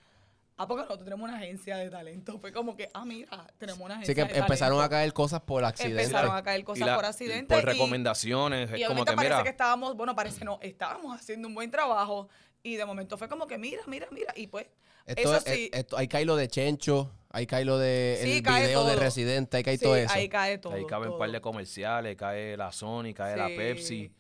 ah, 0.58 0.68
porque 0.68 0.84
nosotros 0.84 1.06
tenemos 1.06 1.28
una 1.28 1.38
agencia 1.40 1.78
de 1.78 1.90
talento. 1.90 2.38
Fue 2.38 2.52
como 2.52 2.76
que, 2.76 2.90
ah, 2.94 3.04
mira, 3.04 3.48
tenemos 3.58 3.82
una 3.82 3.96
agencia 3.96 4.12
Así 4.24 4.28
que 4.28 4.34
de 4.34 4.40
empezaron 4.42 4.78
a 4.78 4.82
talento. 4.82 4.92
caer 4.96 5.14
cosas 5.14 5.42
por 5.42 5.66
accidente. 5.66 6.04
Empezaron 6.04 6.36
a 6.36 6.44
caer 6.44 6.60
Y 6.60 6.64
cosas 6.64 6.86
la- 6.88 6.96
por 6.98 7.06
accidente. 7.06 7.56
Por 7.56 7.64
y- 7.64 7.66
recomendaciones. 7.66 8.70
y 8.78 8.84
es 8.84 8.88
como 8.88 9.06
que, 9.06 9.14
parece 9.14 9.34
mira, 9.34 9.44
que 9.44 9.50
estábamos, 9.50 9.96
bueno, 9.96 10.14
parece 10.14 10.46
no, 10.46 10.60
estábamos 10.62 11.20
haciendo 11.20 11.48
un 11.48 11.56
buen 11.56 11.72
trabajo 11.72 12.30
y 12.66 12.76
de 12.78 12.86
momento 12.86 13.18
fue 13.18 13.30
como 13.30 13.46
que 13.48 13.58
mira, 13.58 13.82
mira, 13.88 14.08
mira 14.12 14.34
y 14.36 14.48
pues 14.48 14.68
Esto, 15.06 15.22
eso 15.22 15.36
es- 15.38 15.44
sí, 15.44 15.70
esto- 15.72 15.98
ahí 15.98 16.08
cae 16.08 16.26
lo 16.26 16.36
de 16.36 16.48
Chencho, 16.48 17.12
ahí 17.30 17.46
cae 17.46 17.64
lo 17.64 17.78
de 17.78 18.20
Sí, 18.24 18.32
el 18.38 18.44
cae 18.44 18.66
video 18.68 18.84
de. 18.86 18.96
Residente, 18.96 19.58
ahí 19.58 19.64
cae 19.64 19.78
sí, 19.78 19.84
todo 19.84 19.96
eso. 19.96 20.12
ahí 20.14 20.28
cae 20.28 20.58
todo. 20.58 20.74
ahí 20.74 20.86
caben 20.88 21.12
un 21.12 21.20
par 21.20 21.30
de 21.32 21.40
comerciales, 21.42 22.16
cae 22.18 22.58
la 22.58 22.72
Sony, 22.72 23.14
cae 23.14 23.38
la. 23.38 23.48
Pepsi. 23.48 24.12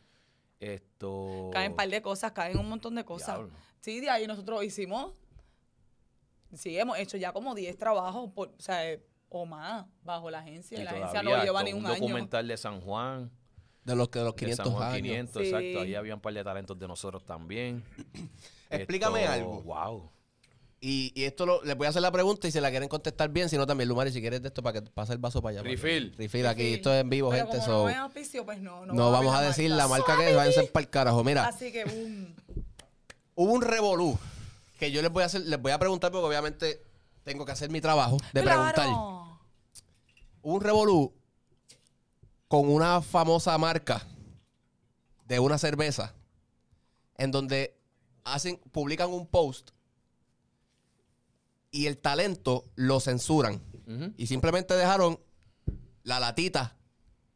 Esto. 0.60 1.50
caen 1.52 1.72
un 1.72 1.76
par 1.76 1.90
de 1.90 2.02
cosas, 2.02 2.32
caen 2.32 2.58
un 2.58 2.70
montón 2.70 2.96
de 2.96 3.04
cosas. 3.04 3.36
Diablo. 3.36 3.50
Sí, 3.82 4.00
de 4.00 4.10
ahí 4.10 4.26
nosotros 4.28 4.64
hicimos 4.64 5.14
sí, 6.54 6.78
hemos 6.78 6.98
hecho 6.98 7.18
ya 7.18 7.34
como 7.34 7.54
10 7.54 7.78
trabajos 7.78 8.32
por, 8.32 8.50
o 8.50 8.62
sea, 8.62 8.90
eh, 8.90 9.04
o 9.30 9.46
más 9.46 9.86
bajo 10.04 10.30
la 10.32 10.40
agencia, 10.40 10.80
Y 10.80 10.84
la 10.84 10.92
agencia 10.92 11.22
no 11.24 11.44
lleva 11.44 11.62
ni 11.64 11.74
un, 11.74 11.80
un 11.80 11.86
año. 11.88 11.96
documental 11.96 12.48
de 12.48 12.56
San 12.58 12.80
Juan. 12.80 13.30
De 13.86 13.96
los, 13.96 14.10
que 14.10 14.20
los 14.20 14.34
de 14.36 14.40
500 14.40 14.66
San 14.66 14.74
Juan 14.76 14.92
años. 14.94 15.02
500, 15.04 15.34
Sí. 15.42 15.48
exacto. 15.50 15.80
Ahí 15.82 15.96
había 15.96 16.16
un 16.16 16.20
par 16.22 16.34
de 16.34 16.44
talentos 16.44 16.78
de 16.78 16.88
nosotros 16.88 17.24
también. 17.24 17.84
Explícame 18.70 19.22
Esto, 19.22 19.32
algo. 19.34 19.62
Wow. 19.62 20.12
Y, 20.82 21.12
y 21.16 21.24
esto 21.24 21.46
lo, 21.46 21.64
les 21.64 21.76
voy 21.78 21.88
a 21.88 21.90
hacer 21.92 22.02
la 22.02 22.12
pregunta 22.12 22.48
y 22.48 22.52
si 22.52 22.60
la 22.60 22.70
quieren 22.70 22.90
contestar 22.90 23.30
bien, 23.30 23.48
si 23.50 23.58
no 23.58 23.66
también, 23.66 23.88
Lumari, 23.90 24.12
si 24.12 24.22
quieres 24.22 24.42
de 24.42 24.50
esto 24.50 24.62
para 24.62 24.82
que 24.82 24.90
pase 24.92 25.14
el 25.14 25.20
vaso 25.20 25.42
para 25.42 25.52
allá. 25.52 25.60
para 25.62 25.70
que- 25.70 25.82
Refill. 25.82 26.16
Refill 26.18 26.46
aquí, 26.48 26.62
Refill. 26.62 26.76
esto 26.76 26.94
es 26.94 27.02
en 27.02 27.10
vivo, 27.10 27.30
Pero 27.30 27.44
gente. 27.46 27.58
como 27.60 27.66
so- 27.66 27.84
no 27.84 27.90
es 27.90 27.96
auspicio, 27.96 28.46
pues 28.46 28.60
no. 28.60 28.86
No, 28.86 28.94
no 28.94 29.06
va 29.06 29.20
vamos 29.20 29.36
a 29.36 29.42
decir 29.42 29.72
la 29.72 29.88
marca. 29.88 30.18
que 30.18 30.30
es, 30.30 30.36
váyanse 30.36 30.64
para 30.68 30.84
el 30.84 30.90
carajo. 30.90 31.24
Mira, 31.24 31.48
Así 31.48 31.72
que, 31.72 31.86
boom. 31.86 32.36
hubo 33.36 33.52
un 33.54 33.62
revolú 33.62 34.18
que 34.80 34.92
yo 34.92 35.02
les 35.02 35.12
voy 35.12 35.24
a 35.24 35.28
hacer, 35.28 35.42
les 35.42 35.60
voy 35.62 35.72
a 35.72 35.80
preguntar 35.80 36.12
porque 36.12 36.26
obviamente 36.28 36.82
tengo 37.24 37.46
que 37.46 37.52
hacer 37.54 37.70
mi 37.70 37.82
trabajo 37.82 38.18
de 38.34 38.42
preguntar. 38.44 38.74
Claro. 38.74 39.40
Hubo 40.42 40.54
un 40.56 40.62
revolú 40.62 41.14
con 42.56 42.70
una 42.70 43.02
famosa 43.02 43.58
marca 43.58 44.08
de 45.28 45.40
una 45.42 45.58
cerveza 45.58 46.14
en 47.18 47.30
donde 47.30 47.78
hacen, 48.24 48.62
publican 48.72 49.12
un 49.12 49.28
post 49.28 49.72
y 51.70 51.88
el 51.88 51.98
talento 51.98 52.64
lo 52.76 53.02
censuran 53.02 53.62
y 54.16 54.28
simplemente 54.28 54.74
dejaron 54.74 55.20
la 56.04 56.22
latita 56.22 56.78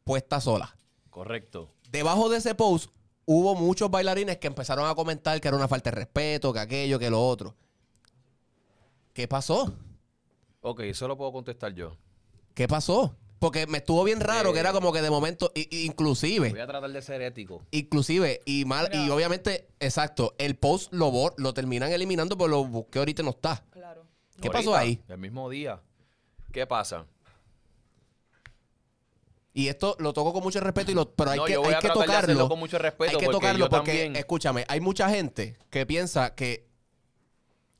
puesta 0.04 0.40
sola. 0.40 0.74
Correcto. 1.10 1.68
Debajo 1.90 2.30
de 2.30 2.38
ese 2.38 2.54
post 2.54 2.90
hubo 3.26 3.54
muchos 3.54 3.90
bailarines 3.90 4.38
que 4.38 4.46
empezaron 4.46 4.88
a 4.88 4.94
comentar 4.94 5.38
que 5.38 5.48
era 5.48 5.56
una 5.58 5.68
falta 5.68 5.90
de 5.90 5.96
respeto, 5.96 6.50
que 6.54 6.60
aquello, 6.60 6.98
que 6.98 7.10
lo 7.10 7.22
otro. 7.22 7.54
¿Qué 9.12 9.28
pasó? 9.28 9.70
Ok, 10.62 10.80
eso 10.80 11.06
lo 11.06 11.18
puedo 11.18 11.30
contestar 11.30 11.74
yo. 11.74 11.98
¿Qué 12.54 12.66
pasó? 12.66 13.14
Porque 13.40 13.66
me 13.66 13.78
estuvo 13.78 14.04
bien 14.04 14.20
raro, 14.20 14.50
Eh. 14.50 14.52
que 14.52 14.60
era 14.60 14.70
como 14.72 14.92
que 14.92 15.00
de 15.02 15.10
momento, 15.10 15.50
inclusive, 15.54 16.50
Voy 16.50 16.60
a 16.60 16.66
tratar 16.66 16.90
de 16.92 17.02
ser 17.02 17.22
ético. 17.22 17.64
inclusive, 17.72 18.42
y 18.44 18.64
mal, 18.66 18.88
y 18.92 19.08
obviamente, 19.10 19.66
exacto, 19.80 20.34
el 20.38 20.56
post 20.56 20.92
lo, 20.92 21.10
bor- 21.10 21.34
lo 21.38 21.52
terminan 21.54 21.90
eliminando, 21.90 22.36
pero 22.36 22.48
lo 22.48 22.64
busqué 22.64 22.98
ahorita 22.98 23.22
y 23.22 23.24
no 23.24 23.30
está. 23.30 23.64
Claro. 23.70 24.04
¿Qué 24.40 24.50
pasó 24.50 24.76
ahí? 24.76 25.02
El 25.08 25.18
mismo 25.18 25.48
día. 25.50 25.80
¿Qué 26.52 26.66
pasa? 26.66 27.06
Y 29.52 29.68
esto 29.68 29.96
lo 29.98 30.12
toco 30.12 30.32
con 30.32 30.42
mucho 30.42 30.60
respeto, 30.60 30.92
y 30.92 30.94
lo, 30.94 31.10
pero 31.12 31.30
hay 31.32 31.38
No, 31.38 31.44
que, 31.46 31.52
yo 31.54 31.60
voy 31.60 31.70
hay 31.70 31.74
a 31.74 31.78
que 31.80 31.88
tocarlo. 31.88 32.48
con 32.48 32.58
mucho 32.58 32.78
respeto 32.78 33.10
hay 33.10 33.16
que 33.16 33.24
porque 33.26 33.32
tocarlo 33.32 33.64
yo 33.66 33.68
porque, 33.70 33.90
también- 33.92 34.16
escúchame, 34.16 34.64
hay 34.68 34.80
mucha 34.80 35.08
gente 35.10 35.56
que 35.70 35.86
piensa 35.86 36.34
que 36.34 36.68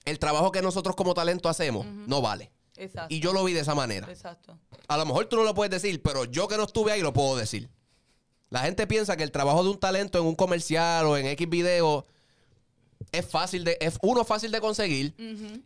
el 0.04 0.18
trabajo 0.18 0.50
que 0.52 0.62
nosotros 0.62 0.96
como 0.96 1.14
talento 1.14 1.48
hacemos 1.48 1.86
no 1.86 2.20
vale. 2.22 2.50
Exacto. 2.80 3.14
Y 3.14 3.20
yo 3.20 3.32
lo 3.32 3.44
vi 3.44 3.52
de 3.52 3.60
esa 3.60 3.74
manera. 3.74 4.10
Exacto. 4.10 4.58
A 4.88 4.96
lo 4.96 5.04
mejor 5.06 5.26
tú 5.26 5.36
no 5.36 5.44
lo 5.44 5.54
puedes 5.54 5.70
decir, 5.70 6.02
pero 6.02 6.24
yo 6.24 6.48
que 6.48 6.56
no 6.56 6.64
estuve 6.64 6.92
ahí 6.92 7.02
lo 7.02 7.12
puedo 7.12 7.36
decir. 7.36 7.68
La 8.48 8.60
gente 8.60 8.86
piensa 8.86 9.16
que 9.16 9.22
el 9.22 9.30
trabajo 9.30 9.62
de 9.62 9.70
un 9.70 9.78
talento 9.78 10.18
en 10.18 10.24
un 10.24 10.34
comercial 10.34 11.06
o 11.06 11.16
en 11.16 11.26
X 11.26 11.48
video 11.48 12.06
es 13.12 13.26
fácil 13.26 13.64
de, 13.64 13.76
es 13.80 13.98
uno 14.02 14.24
fácil 14.24 14.50
de 14.50 14.60
conseguir 14.60 15.14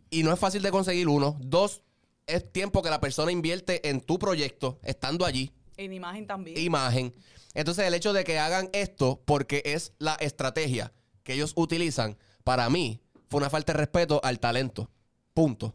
y 0.09 0.23
no 0.23 0.31
es 0.31 0.39
fácil 0.39 0.61
de 0.61 0.71
conseguir 0.71 1.07
uno. 1.07 1.37
Dos, 1.39 1.81
es 2.27 2.51
tiempo 2.51 2.81
que 2.81 2.89
la 2.89 2.99
persona 3.01 3.31
invierte 3.31 3.87
en 3.89 4.01
tu 4.01 4.19
proyecto, 4.19 4.79
estando 4.83 5.25
allí, 5.25 5.51
En 5.77 5.93
imagen 5.93 6.27
también. 6.27 6.57
imagen. 6.59 7.13
Entonces 7.53 7.85
el 7.87 7.93
hecho 7.93 8.13
de 8.13 8.23
que 8.23 8.37
hagan 8.37 8.69
esto 8.73 9.21
porque 9.25 9.63
es 9.65 9.93
la 9.97 10.15
estrategia 10.15 10.91
que 11.23 11.33
ellos 11.33 11.53
utilizan, 11.55 12.17
para 12.43 12.69
mí 12.69 13.01
fue 13.29 13.39
una 13.39 13.49
falta 13.49 13.73
de 13.73 13.79
respeto 13.79 14.21
al 14.23 14.39
talento. 14.39 14.91
Punto. 15.33 15.73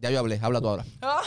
Ya 0.00 0.10
yo 0.10 0.18
hablé, 0.18 0.38
habla 0.42 0.60
tú 0.60 0.68
ahora. 0.68 0.84
Ah. 1.02 1.22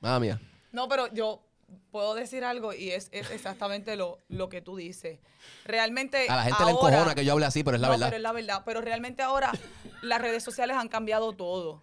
Madre 0.00 0.20
mía. 0.20 0.40
No, 0.72 0.88
pero 0.88 1.12
yo 1.14 1.42
puedo 1.90 2.14
decir 2.14 2.44
algo 2.44 2.74
y 2.74 2.90
es, 2.90 3.08
es 3.12 3.30
exactamente 3.30 3.96
lo, 3.96 4.18
lo 4.28 4.48
que 4.48 4.60
tú 4.60 4.76
dices. 4.76 5.20
Realmente. 5.64 6.28
A 6.28 6.36
la 6.36 6.42
gente 6.42 6.64
le 6.64 6.70
encojona 6.72 7.14
que 7.14 7.24
yo 7.24 7.32
hable 7.32 7.46
así, 7.46 7.64
pero 7.64 7.76
es 7.76 7.80
la 7.80 7.88
no, 7.88 7.92
verdad. 7.92 8.06
Pero 8.08 8.16
es 8.16 8.22
la 8.22 8.32
verdad. 8.32 8.62
Pero 8.64 8.80
realmente 8.80 9.22
ahora 9.22 9.52
las 10.02 10.20
redes 10.20 10.42
sociales 10.42 10.76
han 10.76 10.88
cambiado 10.88 11.32
todo. 11.32 11.82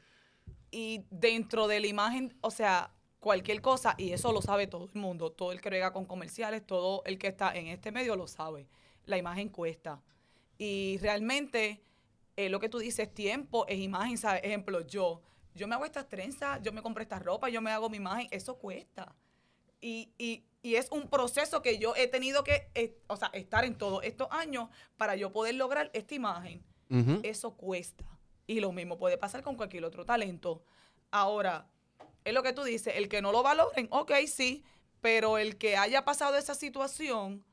Y 0.70 1.06
dentro 1.10 1.68
de 1.68 1.80
la 1.80 1.88
imagen, 1.88 2.38
o 2.42 2.52
sea, 2.52 2.92
cualquier 3.20 3.62
cosa, 3.62 3.96
y 3.98 4.12
eso 4.12 4.32
lo 4.32 4.42
sabe 4.42 4.68
todo 4.68 4.90
el 4.94 5.00
mundo, 5.00 5.32
todo 5.32 5.52
el 5.52 5.62
que 5.62 5.70
rega 5.70 5.92
con 5.94 6.06
comerciales, 6.06 6.66
todo 6.66 7.04
el 7.06 7.18
que 7.18 7.28
está 7.28 7.54
en 7.56 7.68
este 7.68 7.92
medio 7.92 8.16
lo 8.16 8.28
sabe. 8.28 8.68
La 9.06 9.18
imagen 9.18 9.50
cuesta. 9.50 10.02
Y 10.58 10.98
realmente, 11.02 11.84
eh, 12.36 12.50
lo 12.50 12.60
que 12.60 12.70
tú 12.70 12.80
dices, 12.80 13.14
tiempo 13.14 13.66
es 13.68 13.80
imagen, 13.80 14.18
¿sabes? 14.18 14.42
Ejemplo, 14.44 14.86
yo, 14.86 15.22
yo 15.56 15.68
me 15.68 15.76
hago 15.76 15.86
estas 15.86 16.08
trenzas, 16.08 16.62
yo 16.62 16.72
me 16.72 16.82
compro 16.82 17.02
esta 17.04 17.20
ropa, 17.20 17.50
yo 17.50 17.62
me 17.62 17.72
hago 17.72 17.90
mi 17.90 17.98
imagen, 17.98 18.28
eso 18.32 18.56
cuesta. 18.58 19.14
Y, 19.82 20.10
y- 20.18 20.44
y 20.64 20.76
es 20.76 20.92
un 20.92 21.10
proceso 21.10 21.64
que 21.64 21.80
yo 21.80 21.96
he 21.96 22.08
tenido 22.08 22.44
que 22.44 22.70
eh, 22.76 22.96
o 23.08 23.18
sea, 23.18 23.30
estar 23.34 23.66
en 23.66 23.76
todos 23.76 24.04
estos 24.04 24.28
años 24.30 24.70
para 24.96 25.16
yo 25.16 25.32
poder 25.32 25.56
lograr 25.56 25.90
esta 25.94 26.14
imagen. 26.14 26.64
Eso 27.24 27.56
cuesta. 27.58 28.04
Y 28.46 28.60
lo 28.60 28.72
mismo 28.72 28.98
puede 29.00 29.18
pasar 29.18 29.42
con 29.44 29.56
cualquier 29.56 29.86
otro 29.86 30.06
talento. 30.06 30.62
Ahora, 31.10 31.68
es 32.26 32.34
lo 32.34 32.44
que 32.44 32.54
tú 32.54 32.64
dices, 32.64 32.94
el 32.96 33.10
que 33.10 33.22
no 33.24 33.32
lo 33.32 33.42
valoren, 33.44 33.88
ok, 33.92 34.12
sí, 34.28 34.64
pero 35.02 35.38
el 35.40 35.58
que 35.58 35.78
haya 35.78 36.06
pasado 36.06 36.36
esa 36.38 36.54
situación, 36.54 37.44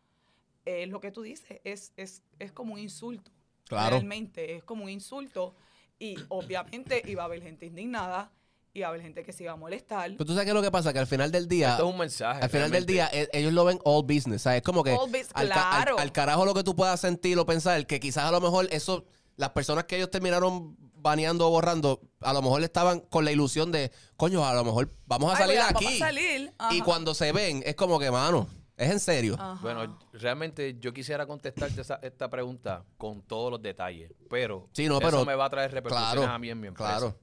es 0.67 0.89
lo 0.91 1.01
que 1.01 1.11
tú 1.11 1.23
dices, 1.23 1.61
es, 1.65 1.93
es, 1.97 2.23
es 2.39 2.53
como 2.53 2.75
un 2.75 2.79
insulto. 2.81 3.31
Claro. 3.65 3.97
Realmente, 3.97 4.57
es 4.57 4.65
como 4.65 4.85
un 4.85 4.91
insulto. 4.91 5.55
Y 5.99 6.17
obviamente 6.29 7.03
iba 7.07 7.23
a 7.23 7.27
haber 7.27 7.43
gente 7.43 7.67
indignada, 7.67 8.31
iba 8.75 8.87
a 8.87 8.91
haber 8.91 9.03
gente 9.03 9.25
que 9.25 9.33
se 9.33 9.43
iba 9.45 9.53
a 9.53 9.57
molestar. 9.57 10.11
Pero 10.13 10.25
tú 10.25 10.33
sabes 10.33 10.45
qué 10.45 10.51
es 10.51 10.55
lo 10.55 10.63
que 10.63 10.71
pasa, 10.71 10.93
que 10.93 10.99
al 11.01 11.07
final 11.07 11.33
del 11.33 11.49
día, 11.49 11.71
Esto 11.73 11.87
es 11.89 11.93
un 11.93 11.99
mensaje. 11.99 12.41
al 12.43 12.51
final 12.51 12.71
del 12.71 12.87
día, 12.87 13.09
e- 13.13 13.29
ellos 13.33 13.53
lo 13.53 13.65
ven 13.65 13.81
all 13.85 14.03
business, 14.05 14.43
¿sabes? 14.43 14.59
Es 14.59 14.63
como 14.63 14.85
que 14.85 14.93
All 14.93 15.11
bus- 15.11 15.29
al, 15.35 15.49
claro. 15.49 15.99
al 15.99 16.13
carajo 16.13 16.45
lo 16.45 16.55
que 16.55 16.63
tú 16.63 16.77
puedas 16.77 17.01
sentir 17.01 17.37
o 17.39 17.47
pensar, 17.47 17.85
que 17.87 17.99
quizás 17.99 18.25
a 18.25 18.31
lo 18.31 18.41
mejor 18.41 18.69
eso, 18.71 19.05
las 19.37 19.51
personas 19.51 19.85
que 19.85 19.97
ellos 19.97 20.11
terminaron 20.11 20.77
baneando 21.01 21.47
o 21.47 21.51
borrando, 21.51 22.01
a 22.21 22.33
lo 22.33 22.43
mejor 22.43 22.63
estaban 22.63 23.01
con 23.01 23.25
la 23.25 23.33
ilusión 23.33 23.73
de, 23.73 23.91
coño, 24.17 24.45
a 24.47 24.53
lo 24.55 24.65
mejor 24.65 24.91
vamos 25.07 25.33
a 25.33 25.37
Ay, 25.37 25.43
salir 25.45 25.59
a- 25.61 25.69
aquí. 25.69 25.85
vamos 25.85 26.03
a 26.03 26.07
salir, 26.07 26.53
Y 26.71 26.81
cuando 26.83 27.15
se 27.15 27.33
ven, 27.33 27.63
es 27.67 27.75
como 27.75 27.99
que, 27.99 28.11
mano, 28.11 28.49
es 28.79 28.91
en 28.91 29.01
serio. 29.01 29.35
Ajá. 29.39 29.59
Bueno, 29.61 29.99
realmente 30.15 30.77
yo 30.79 30.95
quisiera 30.95 31.27
contestarte 31.27 31.81
esa- 31.83 31.99
esta 32.03 32.31
pregunta 32.31 32.85
con 32.97 33.21
todos 33.21 33.51
los 33.51 33.61
detalles, 33.61 34.11
pero, 34.31 34.69
Sí, 34.73 34.89
no, 34.89 34.99
eso 35.01 35.25
me 35.27 35.35
va 35.35 35.45
a 35.47 35.51
traer 35.51 35.71
repercusiones 35.73 36.15
claro, 36.15 36.33
a 36.33 36.39
mí 36.39 36.49
en 36.49 36.61
mi 36.61 36.69
empresa. 36.69 36.91
claro. 36.99 37.19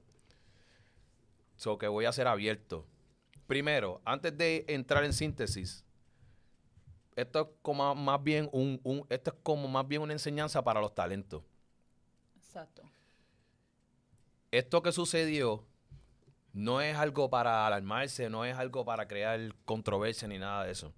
So 1.56 1.78
que 1.78 1.88
voy 1.88 2.04
a 2.04 2.12
ser 2.12 2.28
abierto. 2.28 2.86
Primero, 3.46 4.00
antes 4.04 4.36
de 4.36 4.64
entrar 4.68 5.02
en 5.04 5.12
síntesis, 5.12 5.84
esto 7.14 7.40
es 7.40 7.46
como 7.62 7.94
más 7.94 8.22
bien 8.22 8.48
un, 8.52 8.78
un- 8.84 9.06
esto 9.08 9.30
es 9.30 9.36
como 9.42 9.66
más 9.68 9.88
bien 9.88 10.02
una 10.02 10.12
enseñanza 10.12 10.62
para 10.62 10.80
los 10.80 10.94
talentos. 10.94 11.42
Exacto. 12.36 12.82
Esto 14.50 14.82
que 14.82 14.92
sucedió 14.92 15.64
no 16.52 16.80
es 16.80 16.96
algo 16.96 17.28
para 17.30 17.66
alarmarse, 17.66 18.28
no 18.30 18.44
es 18.44 18.56
algo 18.56 18.84
para 18.84 19.06
crear 19.08 19.54
controversia 19.64 20.26
ni 20.28 20.38
nada 20.38 20.64
de 20.64 20.72
eso. 20.72 20.92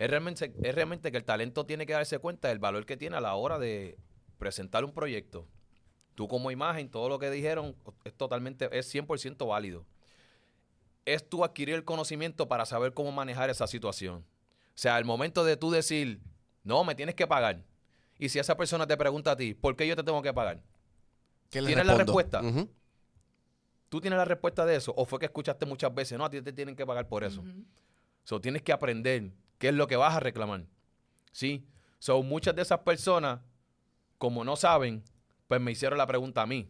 Es 0.00 0.08
realmente, 0.08 0.50
es 0.62 0.74
realmente 0.74 1.12
que 1.12 1.18
el 1.18 1.24
talento 1.24 1.66
tiene 1.66 1.84
que 1.84 1.92
darse 1.92 2.18
cuenta 2.18 2.48
del 2.48 2.58
valor 2.58 2.86
que 2.86 2.96
tiene 2.96 3.18
a 3.18 3.20
la 3.20 3.34
hora 3.34 3.58
de 3.58 3.98
presentar 4.38 4.82
un 4.82 4.94
proyecto. 4.94 5.46
Tú 6.14 6.26
como 6.26 6.50
imagen, 6.50 6.88
todo 6.88 7.10
lo 7.10 7.18
que 7.18 7.30
dijeron 7.30 7.76
es 8.04 8.14
totalmente, 8.14 8.70
es 8.72 8.88
100% 8.94 9.46
válido. 9.46 9.84
Es 11.04 11.28
tú 11.28 11.44
adquirir 11.44 11.74
el 11.74 11.84
conocimiento 11.84 12.48
para 12.48 12.64
saber 12.64 12.94
cómo 12.94 13.12
manejar 13.12 13.50
esa 13.50 13.66
situación. 13.66 14.24
O 14.68 14.72
sea, 14.74 14.96
el 14.96 15.04
momento 15.04 15.44
de 15.44 15.58
tú 15.58 15.70
decir, 15.70 16.22
no, 16.64 16.82
me 16.82 16.94
tienes 16.94 17.14
que 17.14 17.26
pagar. 17.26 17.62
Y 18.18 18.30
si 18.30 18.38
esa 18.38 18.56
persona 18.56 18.86
te 18.86 18.96
pregunta 18.96 19.32
a 19.32 19.36
ti, 19.36 19.52
¿por 19.52 19.76
qué 19.76 19.86
yo 19.86 19.96
te 19.96 20.02
tengo 20.02 20.22
que 20.22 20.32
pagar? 20.32 20.62
¿Qué 21.50 21.60
le 21.60 21.66
¿Tienes 21.66 21.84
la 21.84 21.98
respuesta? 21.98 22.40
¿Tú 23.90 24.00
tienes 24.00 24.16
la 24.16 24.24
respuesta 24.24 24.64
de 24.64 24.76
eso? 24.76 24.94
¿O 24.96 25.04
fue 25.04 25.18
que 25.18 25.26
escuchaste 25.26 25.66
muchas 25.66 25.94
veces? 25.94 26.16
No, 26.16 26.24
a 26.24 26.30
ti 26.30 26.40
te 26.40 26.54
tienen 26.54 26.74
que 26.74 26.86
pagar 26.86 27.06
por 27.06 27.22
eso. 27.22 27.42
Ujú. 27.42 27.66
So, 28.24 28.40
tienes 28.40 28.62
que 28.62 28.72
aprender 28.72 29.30
qué 29.60 29.68
es 29.68 29.74
lo 29.74 29.86
que 29.86 29.96
vas 29.96 30.16
a 30.16 30.20
reclamar. 30.20 30.64
¿Sí? 31.30 31.64
So, 32.00 32.20
muchas 32.22 32.56
de 32.56 32.62
esas 32.62 32.80
personas, 32.80 33.40
como 34.18 34.42
no 34.42 34.56
saben, 34.56 35.04
pues 35.46 35.60
me 35.60 35.70
hicieron 35.70 35.98
la 35.98 36.06
pregunta 36.06 36.42
a 36.42 36.46
mí. 36.46 36.68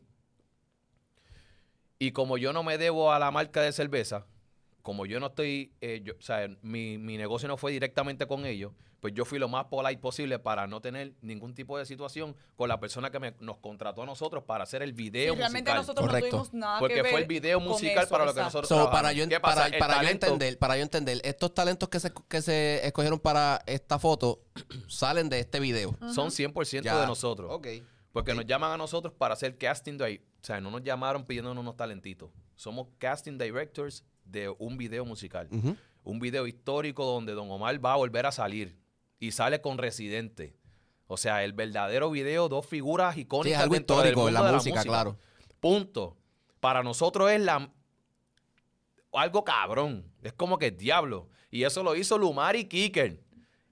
Y 1.98 2.10
como 2.10 2.36
yo 2.36 2.52
no 2.52 2.64
me 2.64 2.78
debo 2.78 3.12
a 3.12 3.18
la 3.18 3.30
marca 3.30 3.62
de 3.62 3.72
cerveza, 3.72 4.26
como 4.82 5.06
yo 5.06 5.20
no 5.20 5.26
estoy, 5.28 5.72
eh, 5.80 6.00
yo- 6.04 6.14
o 6.18 6.22
sea, 6.22 6.48
mi, 6.62 6.98
mi 6.98 7.16
negocio 7.16 7.48
no 7.48 7.56
fue 7.56 7.72
directamente 7.72 8.26
con 8.26 8.46
ellos, 8.46 8.72
pues 9.00 9.14
yo 9.14 9.24
fui 9.24 9.38
lo 9.38 9.48
más 9.48 9.64
polite 9.66 9.98
posible 9.98 10.38
para 10.38 10.66
no 10.66 10.82
tener 10.82 11.14
ningún 11.22 11.54
tipo 11.54 11.78
de 11.78 11.86
situación 11.86 12.36
con 12.56 12.68
la 12.68 12.78
persona 12.80 13.10
que 13.10 13.18
me- 13.18 13.34
nos 13.40 13.56
contrató 13.58 14.02
a 14.02 14.06
nosotros 14.06 14.44
para 14.44 14.64
hacer 14.64 14.82
el 14.82 14.92
video 14.92 15.32
Sí, 15.32 15.38
realmente 15.38 15.70
musical. 15.70 15.76
nosotros 15.78 16.06
Correcto. 16.06 16.26
no 16.36 16.42
tuvimos 16.44 16.52
nada 16.54 16.78
Porque 16.78 16.94
que 16.96 17.02
ver 17.02 17.10
fue 17.12 17.20
el 17.22 17.26
video 17.26 17.60
musical 17.60 18.02
eso, 18.04 18.10
para 18.10 18.24
lo 18.26 18.34
que 18.34 18.40
exacto. 18.40 18.58
nosotros 18.58 18.68
So, 18.68 18.74
trabajamos. 18.74 19.00
para 19.00 19.12
yo, 19.14 19.40
para, 19.40 19.78
para 19.78 20.02
yo 20.02 20.08
entender, 20.10 20.58
para 20.58 20.76
yo 20.76 20.82
entender, 20.82 21.20
estos 21.24 21.54
talentos 21.54 21.88
que 21.88 21.98
se, 22.00 22.12
que 22.28 22.42
se 22.42 22.86
escogieron 22.86 23.18
para 23.18 23.62
esta 23.66 23.98
foto 23.98 24.40
salen 24.88 25.28
de 25.30 25.40
este 25.40 25.60
video. 25.60 25.96
Son 26.14 26.30
100% 26.30 26.82
Ya. 26.84 27.00
de 27.00 27.06
nosotros. 27.06 27.48
Ok. 27.52 27.68
Porque 28.12 28.34
nos 28.34 28.44
llaman 28.44 28.72
a 28.72 28.76
nosotros 28.76 29.14
para 29.16 29.34
hacer 29.34 29.56
casting 29.56 29.96
de 29.96 30.20
O 30.42 30.44
sea, 30.44 30.60
no 30.60 30.70
nos 30.70 30.82
llamaron 30.82 31.24
pidiéndonos 31.24 31.62
unos 31.62 31.76
talentitos. 31.76 32.30
Somos 32.56 32.88
casting 32.98 33.38
directors 33.38 34.04
de 34.30 34.48
un 34.58 34.76
video 34.76 35.04
musical. 35.04 35.48
Un 36.02 36.18
video 36.18 36.46
histórico 36.46 37.04
donde 37.04 37.32
Don 37.32 37.50
Omar 37.50 37.84
va 37.84 37.92
a 37.94 37.96
volver 37.96 38.26
a 38.26 38.32
salir. 38.32 38.76
Y 39.18 39.32
sale 39.32 39.60
con 39.60 39.78
Residente. 39.78 40.56
O 41.06 41.16
sea, 41.16 41.44
el 41.44 41.52
verdadero 41.52 42.10
video, 42.10 42.48
dos 42.48 42.64
figuras 42.66 43.14
Sí, 43.14 43.22
icónicas 43.22 43.58
es 43.58 43.62
algo 43.62 43.74
dentro 43.74 43.96
del 43.98 44.06
histórico 44.10 44.28
en 44.28 44.34
la 44.34 44.52
música, 44.52 44.82
claro. 44.82 45.18
Punto. 45.58 46.16
Para 46.60 46.82
nosotros 46.82 47.30
es 47.30 47.40
la 47.40 47.70
algo 49.12 49.44
cabrón. 49.44 50.04
Es 50.22 50.32
como 50.32 50.56
que 50.58 50.70
diablo. 50.70 51.28
Y 51.50 51.64
eso 51.64 51.82
lo 51.82 51.96
hizo 51.96 52.16
Lumar 52.16 52.54
y 52.56 52.64
Kicker. 52.66 53.20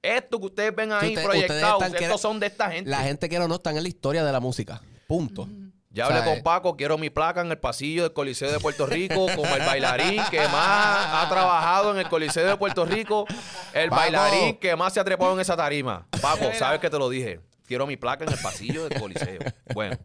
Esto 0.03 0.39
que 0.39 0.47
ustedes 0.47 0.75
ven 0.75 0.93
ahí 0.93 1.17
usted- 1.17 1.35
están 1.41 1.95
estos 1.95 2.21
son 2.21 2.41
de 2.41 2.47
esta 2.47 2.71
gente. 2.71 2.91
La 2.91 3.03
gente 3.03 3.29
que 3.29 3.39
no 3.39 3.55
están 3.55 3.77
en 3.77 3.83
la 3.83 3.89
historia 3.89 4.25
de 4.25 4.33
la 4.33 4.41
música. 4.41 4.83
Punto. 5.07 5.49
Ya 5.99 6.07
hablé 6.07 6.23
con 6.23 6.45
Paco, 6.45 6.77
quiero 6.77 6.97
mi 6.97 7.11
placa 7.11 7.41
en 7.41 7.51
el 7.51 7.59
pasillo 7.59 8.05
del 8.05 8.13
Coliseo 8.13 8.53
de 8.53 8.61
Puerto 8.61 8.87
Rico, 8.87 9.27
como 9.35 9.53
el 9.53 9.67
bailarín 9.67 10.23
que 10.31 10.39
más 10.39 11.25
ha 11.25 11.29
trabajado 11.29 11.91
en 11.91 11.99
el 11.99 12.09
Coliseo 12.09 12.47
de 12.47 12.57
Puerto 12.57 12.85
Rico, 12.85 13.27
el 13.73 13.91
Paco. 13.91 14.01
bailarín 14.03 14.57
que 14.59 14.77
más 14.77 14.93
se 14.93 15.01
ha 15.01 15.05
trepado 15.05 15.35
en 15.35 15.41
esa 15.41 15.57
tarima. 15.57 16.07
Paco, 16.23 16.53
sabes 16.57 16.79
que 16.79 16.89
te 16.89 16.97
lo 17.01 17.09
dije. 17.09 17.41
Quiero 17.67 17.85
mi 17.85 17.97
placa 17.97 18.25
en 18.25 18.31
el 18.31 18.39
pasillo 18.39 18.89
del 18.89 19.01
Coliseo. 19.01 19.41
Bueno, 19.75 19.99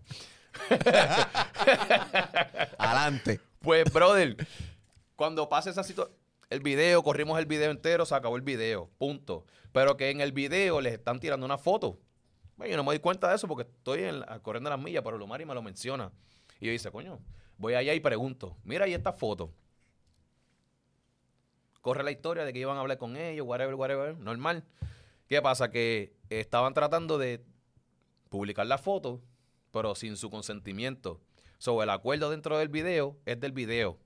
Adelante. 2.80 3.40
pues, 3.60 3.84
brother, 3.94 4.36
cuando 5.16 5.48
pasa 5.48 5.70
esa 5.70 5.84
situación, 5.84 6.18
el 6.50 6.62
video, 6.62 7.04
corrimos 7.04 7.38
el 7.38 7.46
video 7.46 7.70
entero, 7.70 8.08
se 8.08 8.16
acabó 8.16 8.36
el 8.36 8.42
video, 8.42 8.90
punto. 8.98 9.46
Pero 9.72 9.96
que 9.96 10.10
en 10.10 10.22
el 10.22 10.32
video 10.32 10.82
les 10.82 10.94
están 10.94 11.20
tirando 11.20 11.46
una 11.46 11.60
foto. 11.60 12.00
Bueno, 12.64 12.72
yo 12.72 12.78
no 12.78 12.84
me 12.84 12.92
doy 12.92 13.00
cuenta 13.00 13.28
de 13.28 13.36
eso 13.36 13.46
porque 13.46 13.64
estoy 13.70 14.10
la- 14.10 14.40
corriendo 14.40 14.70
las 14.70 14.80
millas, 14.80 15.04
pero 15.04 15.18
Lumari 15.18 15.44
me 15.44 15.54
lo 15.54 15.62
menciona. 15.62 16.14
Y 16.62 16.68
yo 16.68 16.72
dice, 16.72 16.90
coño, 16.92 17.20
voy 17.58 17.74
allá 17.74 17.94
y 17.94 18.00
pregunto, 18.00 18.56
mira 18.64 18.86
ahí 18.86 18.94
esta 18.94 19.12
foto. 19.12 19.52
Corre 21.82 22.04
la 22.04 22.12
historia 22.12 22.46
de 22.46 22.54
que 22.54 22.60
iban 22.60 22.78
a 22.78 22.80
hablar 22.80 22.98
con 22.98 23.18
ellos, 23.18 23.46
whatever, 23.46 23.76
whatever, 23.76 24.18
normal. 24.18 24.64
¿Qué 25.28 25.42
pasa? 25.42 25.72
Que 25.72 26.16
estaban 26.30 26.74
tratando 26.74 27.18
de 27.18 27.44
publicar 28.30 28.66
la 28.66 28.78
foto, 28.78 29.20
pero 29.72 29.94
sin 29.94 30.16
su 30.16 30.30
consentimiento. 30.30 31.20
Sobre 31.58 31.84
el 31.84 31.90
acuerdo 31.90 32.30
dentro 32.30 32.58
del 32.58 32.70
video 32.70 33.18
es 33.26 33.42
del 33.42 33.52
video. 33.52 33.98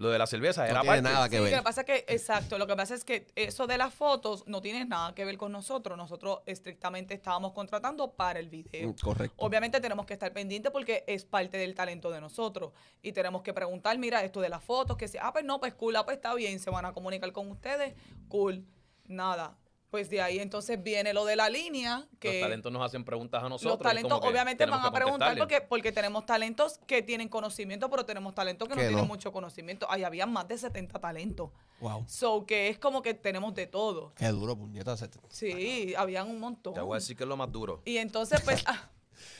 Lo 0.00 0.08
de 0.08 0.18
la 0.18 0.26
cerveza 0.26 0.62
No 0.62 0.70
era 0.70 0.80
tiene 0.80 0.96
parte. 0.96 1.02
nada 1.14 1.28
que 1.28 1.36
Sí, 1.36 1.42
ver. 1.42 1.52
lo 1.52 1.58
que 1.58 1.62
pasa 1.62 1.80
es 1.82 1.86
que, 1.86 2.04
exacto, 2.08 2.56
lo 2.56 2.66
que 2.66 2.74
pasa 2.74 2.94
es 2.94 3.04
que 3.04 3.26
eso 3.36 3.66
de 3.66 3.76
las 3.76 3.92
fotos 3.92 4.44
no 4.46 4.62
tiene 4.62 4.86
nada 4.86 5.14
que 5.14 5.26
ver 5.26 5.36
con 5.36 5.52
nosotros. 5.52 5.98
Nosotros 5.98 6.38
estrictamente 6.46 7.12
estábamos 7.12 7.52
contratando 7.52 8.10
para 8.12 8.38
el 8.40 8.48
video. 8.48 8.88
Mm, 8.88 8.94
Correcto. 8.94 9.34
Obviamente 9.38 9.78
tenemos 9.78 10.06
que 10.06 10.14
estar 10.14 10.32
pendientes 10.32 10.72
porque 10.72 11.04
es 11.06 11.26
parte 11.26 11.58
del 11.58 11.74
talento 11.74 12.10
de 12.10 12.18
nosotros. 12.22 12.72
Y 13.02 13.12
tenemos 13.12 13.42
que 13.42 13.52
preguntar, 13.52 13.98
mira, 13.98 14.24
esto 14.24 14.40
de 14.40 14.48
las 14.48 14.64
fotos, 14.64 14.96
que 14.96 15.06
si, 15.06 15.18
ah, 15.20 15.34
pues 15.34 15.44
no, 15.44 15.60
pues 15.60 15.74
cool, 15.74 15.94
ah, 15.96 16.04
pues 16.06 16.16
está 16.16 16.34
bien, 16.34 16.60
se 16.60 16.70
van 16.70 16.86
a 16.86 16.94
comunicar 16.94 17.30
con 17.32 17.50
ustedes, 17.50 17.94
cool. 18.28 18.64
Nada. 19.04 19.58
Pues 19.90 20.08
de 20.08 20.22
ahí 20.22 20.38
entonces 20.38 20.80
viene 20.80 21.12
lo 21.12 21.24
de 21.24 21.34
la 21.34 21.50
línea, 21.50 22.06
que 22.20 22.34
Los 22.34 22.40
talentos 22.42 22.72
nos 22.72 22.82
hacen 22.82 23.04
preguntas 23.04 23.42
a 23.42 23.48
nosotros. 23.48 23.72
los 23.72 23.82
talentos 23.82 24.20
obviamente 24.22 24.64
van 24.64 24.84
a 24.84 24.92
preguntar 24.92 25.36
porque, 25.36 25.60
porque 25.60 25.90
tenemos 25.90 26.24
talentos 26.24 26.78
que 26.86 27.02
tienen 27.02 27.28
conocimiento, 27.28 27.90
pero 27.90 28.06
tenemos 28.06 28.32
talentos 28.32 28.68
que, 28.68 28.76
no 28.76 28.80
tienen 28.80 29.06
mucho 29.08 29.32
conocimiento. 29.32 29.90
Ahí 29.90 30.04
había 30.04 30.26
más 30.26 30.46
de 30.46 30.58
70 30.58 31.00
talentos. 31.00 31.50
Wow. 31.80 32.04
So 32.06 32.46
que 32.46 32.68
es 32.68 32.78
como 32.78 33.02
que 33.02 33.14
tenemos 33.14 33.52
de 33.54 33.66
todo. 33.66 34.12
Qué 34.14 34.28
duro, 34.28 34.56
puñeta. 34.56 34.96
se- 34.96 35.10
Sí, 35.28 35.92
habían 35.96 36.28
un 36.28 36.38
montón. 36.38 36.74
Te 36.74 36.80
voy 36.80 36.94
a 36.94 37.00
decir 37.00 37.16
que 37.16 37.24
es 37.24 37.28
lo 37.28 37.36
más 37.36 37.50
duro. 37.50 37.82
Y 37.84 37.96
entonces, 37.96 38.40
pues, 38.42 38.62
ah, 38.66 38.90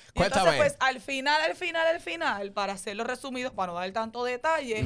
y 0.08 0.18
Cuéntame. 0.18 0.50
entonces, 0.50 0.56
pues, 0.56 0.76
al 0.80 1.00
final, 1.00 1.40
al 1.42 1.54
final, 1.54 1.86
al 1.86 2.00
final, 2.00 2.52
para 2.52 2.72
hacerlo 2.72 3.04
resumido, 3.04 3.52
para 3.52 3.72
no 3.72 3.78
dar 3.78 3.92
tanto 3.92 4.24
detalle, 4.24 4.84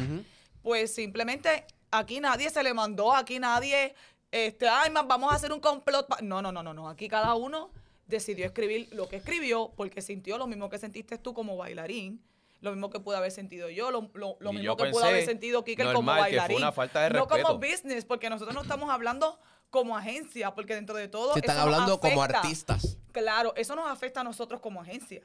pues 0.62 0.94
simplemente 0.94 1.64
aquí 1.90 2.20
nadie 2.20 2.50
se 2.50 2.62
le 2.62 2.74
mandó, 2.74 3.14
aquí 3.14 3.38
nadie, 3.38 3.94
este, 4.34 4.68
ay, 4.68 4.90
más 4.90 5.06
vamos 5.06 5.32
a 5.32 5.36
hacer 5.36 5.52
un 5.52 5.60
complot. 5.60 6.06
pa-". 6.08 6.18
No, 6.22 6.42
no, 6.42 6.50
no, 6.52 6.62
no, 6.62 6.74
no. 6.74 6.88
Aquí 6.88 7.08
cada 7.08 7.34
uno 7.34 7.70
decidió 8.06 8.44
escribir 8.46 8.88
lo 8.92 9.08
que 9.08 9.16
escribió 9.16 9.72
porque 9.76 10.02
sintió 10.02 10.36
lo 10.38 10.46
mismo 10.46 10.68
que 10.68 10.78
sentiste 10.78 11.18
tú 11.18 11.32
como 11.34 11.56
bailarín. 11.56 12.22
Lo 12.60 12.70
mismo 12.70 12.88
que 12.88 12.98
pude 12.98 13.16
haber 13.18 13.30
sentido 13.30 13.68
yo, 13.68 13.90
lo, 13.90 14.10
lo- 14.14 14.36
lo 14.40 14.52
mismo 14.52 14.64
yo 14.64 14.76
que 14.76 14.86
pudo 14.90 15.04
haber 15.04 15.24
sentido 15.26 15.62
Kiker 15.64 15.86
como 15.92 15.96
normal, 16.12 16.16
que 16.24 16.30
fue 16.30 16.38
bailarín. 16.38 16.56
una 16.58 16.72
falta 16.72 17.02
de 17.02 17.10
no 17.10 17.28
como 17.28 17.58
business, 17.58 18.04
porque 18.06 18.30
nosotros 18.30 18.54
no 18.54 18.62
estamos 18.62 18.88
hablando 18.88 19.38
como 19.68 19.94
agencia, 19.96 20.54
porque 20.54 20.74
dentro 20.74 20.96
de 20.96 21.08
todo. 21.08 21.34
Si 21.34 21.40
están 21.40 21.56
eso 21.56 21.66
nos 21.66 21.74
hablando 21.74 22.00
como 22.00 22.22
artistas. 22.22 22.96
Claro, 23.12 23.52
eso 23.56 23.76
nos 23.76 23.86
afecta 23.90 24.20
a 24.22 24.24
nosotros 24.24 24.60
como 24.62 24.80
agencia. 24.80 25.22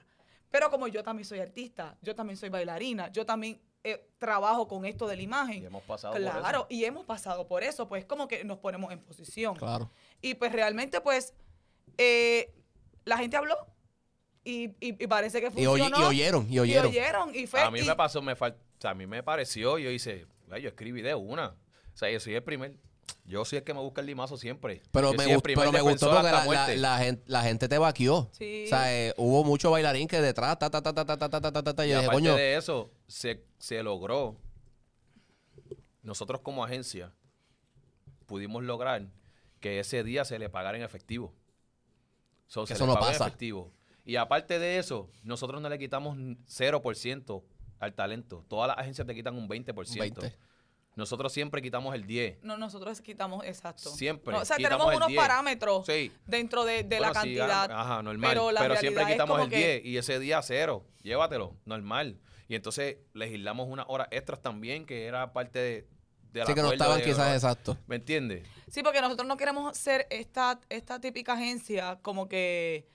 Pero 0.51 0.69
como 0.69 0.87
yo 0.89 1.01
también 1.03 1.25
soy 1.25 1.39
artista, 1.39 1.95
yo 2.01 2.13
también 2.13 2.35
soy 2.35 2.49
bailarina, 2.49 3.09
yo 3.11 3.25
también 3.25 3.61
eh, 3.83 4.05
trabajo 4.17 4.67
con 4.67 4.85
esto 4.85 5.07
de 5.07 5.15
la 5.15 5.21
imagen. 5.21 5.63
Y 5.63 5.65
hemos 5.65 5.83
pasado 5.83 6.13
por 6.13 6.21
claro, 6.21 6.59
eso. 6.59 6.67
y 6.69 6.83
hemos 6.85 7.05
pasado 7.05 7.47
por 7.47 7.63
eso, 7.63 7.87
pues 7.87 8.05
como 8.05 8.27
que 8.27 8.43
nos 8.43 8.57
ponemos 8.59 8.91
en 8.91 8.99
posición. 8.99 9.55
Claro. 9.55 9.89
Y 10.21 10.33
pues 10.35 10.51
realmente, 10.51 10.99
pues, 11.01 11.33
eh, 11.97 12.53
la 13.05 13.17
gente 13.17 13.37
habló 13.37 13.55
y, 14.43 14.65
y- 14.79 15.01
y 15.03 15.07
parece 15.07 15.39
que 15.41 15.47
Y, 15.61 15.65
oy- 15.65 15.79
funcionó. 15.81 16.01
y 16.01 16.15
oyeron, 16.15 16.47
y 16.49 16.55
Y 16.55 16.59
oyeron. 16.59 16.87
oyeron, 16.87 17.35
y 17.35 17.47
fue... 17.47 17.61
A 17.61 17.71
mí 17.71 17.79
y- 17.79 17.83
me 17.85 17.95
pasó, 17.95 18.21
me 18.21 18.35
fal- 18.35 18.53
o 18.55 18.81
sea, 18.81 18.91
a 18.91 18.95
mí 18.95 19.07
me 19.07 19.23
pareció, 19.23 19.77
yo 19.77 19.89
hice, 19.91 20.25
"Ay, 20.51 20.61
yo 20.63 20.69
escribí 20.69 21.01
de 21.01 21.15
una. 21.15 21.55
O 21.93 21.97
sea, 21.97 22.09
yo 22.09 22.19
soy 22.19 22.35
el 22.35 22.43
primer, 22.43 22.75
yo 23.25 23.45
soy 23.45 23.57
el 23.59 23.63
que 23.63 23.73
me 23.73 23.79
busca 23.79 24.01
el 24.01 24.07
limazo 24.07 24.37
siempre. 24.37 24.81
Pero 24.91 25.11
Yo 25.11 25.17
me, 25.17 25.39
pero 25.41 25.71
gustó 25.83 26.07
porque 26.09 26.23
la, 26.23 26.31
la, 26.31 26.43
muerte. 26.45 26.77
la 26.77 26.97
gente, 26.97 27.23
la 27.27 27.41
gente 27.43 27.67
te 27.67 27.77
vaqueó. 27.77 28.29
Sí. 28.33 28.63
O 28.65 28.69
sea, 28.69 28.93
eh, 28.95 29.13
hubo 29.17 29.43
mucho 29.43 29.71
bailarín 29.71 30.07
que 30.07 30.21
detrás, 30.21 30.57
ta, 30.59 30.69
ta, 30.69 30.81
ta, 30.81 30.93
ta, 30.93 31.05
ta, 31.05 31.17
ta, 31.17 31.29
ta, 31.29 31.41
ta, 31.41 31.51
ta, 31.51 31.63
ta, 31.63 31.73
ta, 31.75 31.85
y 31.85 31.89
Y 31.89 31.93
dije, 31.93 32.05
aparte 32.05 32.15
coño, 32.15 32.35
de 32.35 32.55
eso, 32.55 32.91
se, 33.07 33.43
se 33.57 33.81
logró. 33.83 34.35
Nosotros 36.01 36.41
como 36.41 36.63
agencia 36.63 37.13
pudimos 38.25 38.63
lograr 38.63 39.07
que 39.59 39.79
ese 39.79 40.03
día 40.03 40.25
se 40.25 40.39
le 40.39 40.49
pagara 40.49 40.77
en 40.77 40.83
efectivo. 40.83 41.33
So, 42.47 42.65
se 42.65 42.73
eso 42.73 42.85
le 42.85 42.87
no 42.87 42.93
pagó 42.95 43.07
en 43.07 43.11
pasa. 43.13 43.27
efectivo. 43.27 43.71
Y 44.05 44.15
aparte 44.15 44.57
de 44.59 44.79
eso, 44.79 45.09
nosotros 45.23 45.61
no 45.61 45.69
le 45.69 45.77
quitamos 45.77 46.17
0% 46.17 47.43
al 47.79 47.93
talento. 47.93 48.43
Todas 48.47 48.67
las 48.69 48.77
agencias 48.77 49.05
te 49.05 49.13
quitan 49.13 49.35
un 49.35 49.47
20%. 49.47 49.99
20. 49.99 50.35
Nosotros 50.99 51.33
siempre 51.33 51.61
quitamos 51.61 51.95
el 51.95 52.05
10. 52.05 52.43
No, 52.43 52.57
nosotros 52.57 53.01
quitamos, 53.01 53.43
exacto. 53.45 53.89
Siempre 53.89 54.33
No, 54.33 54.41
o 54.41 54.45
sea, 54.45 54.57
quitamos 54.57 54.77
tenemos 54.77 54.95
unos 54.97 55.07
10. 55.07 55.19
parámetros 55.21 55.85
Sí. 55.85 56.11
dentro 56.27 56.65
de, 56.65 56.83
de 56.83 56.99
la 56.99 57.07
sí, 57.07 57.13
cantidad. 57.13 57.71
ajá, 57.71 58.03
normal. 58.03 58.29
Pero, 58.31 58.47
Pero, 58.47 58.51
la 58.51 58.79
siempre 58.79 59.03
realidad 59.03 59.09
es 59.09 59.13
quitamos 59.15 59.31
como 59.37 59.43
el 59.45 59.49
que- 59.49 59.57
10 59.81 59.85
y 59.85 59.97
ese 59.97 60.19
día 60.19 60.41
cero. 60.43 60.85
Llévatelo, 61.01 61.55
normal. 61.65 62.19
Y 62.47 62.55
entonces 62.55 62.97
legislamos 63.13 63.67
unas 63.69 63.85
horas 63.89 64.07
extras 64.11 64.41
también, 64.41 64.85
que 64.85 65.05
era 65.05 65.31
parte 65.33 65.57
de, 65.59 65.87
de 66.33 66.45
sí 66.45 66.53
que 66.53 66.61
no 66.61 66.71
estaban 66.71 67.01
quizás 67.01 67.33
exactos. 67.33 67.77
¿Me 67.87 67.95
entiendes? 67.95 68.45
Sí, 68.69 68.83
porque 68.83 69.01
nosotros 69.01 69.27
no 69.27 69.37
queremos 69.37 69.77
ser 69.77 70.05
esta, 70.09 70.59
esta 70.69 70.99
típica 70.99 71.33
agencia 71.33 71.97
como 72.01 72.27
que, 72.27 72.87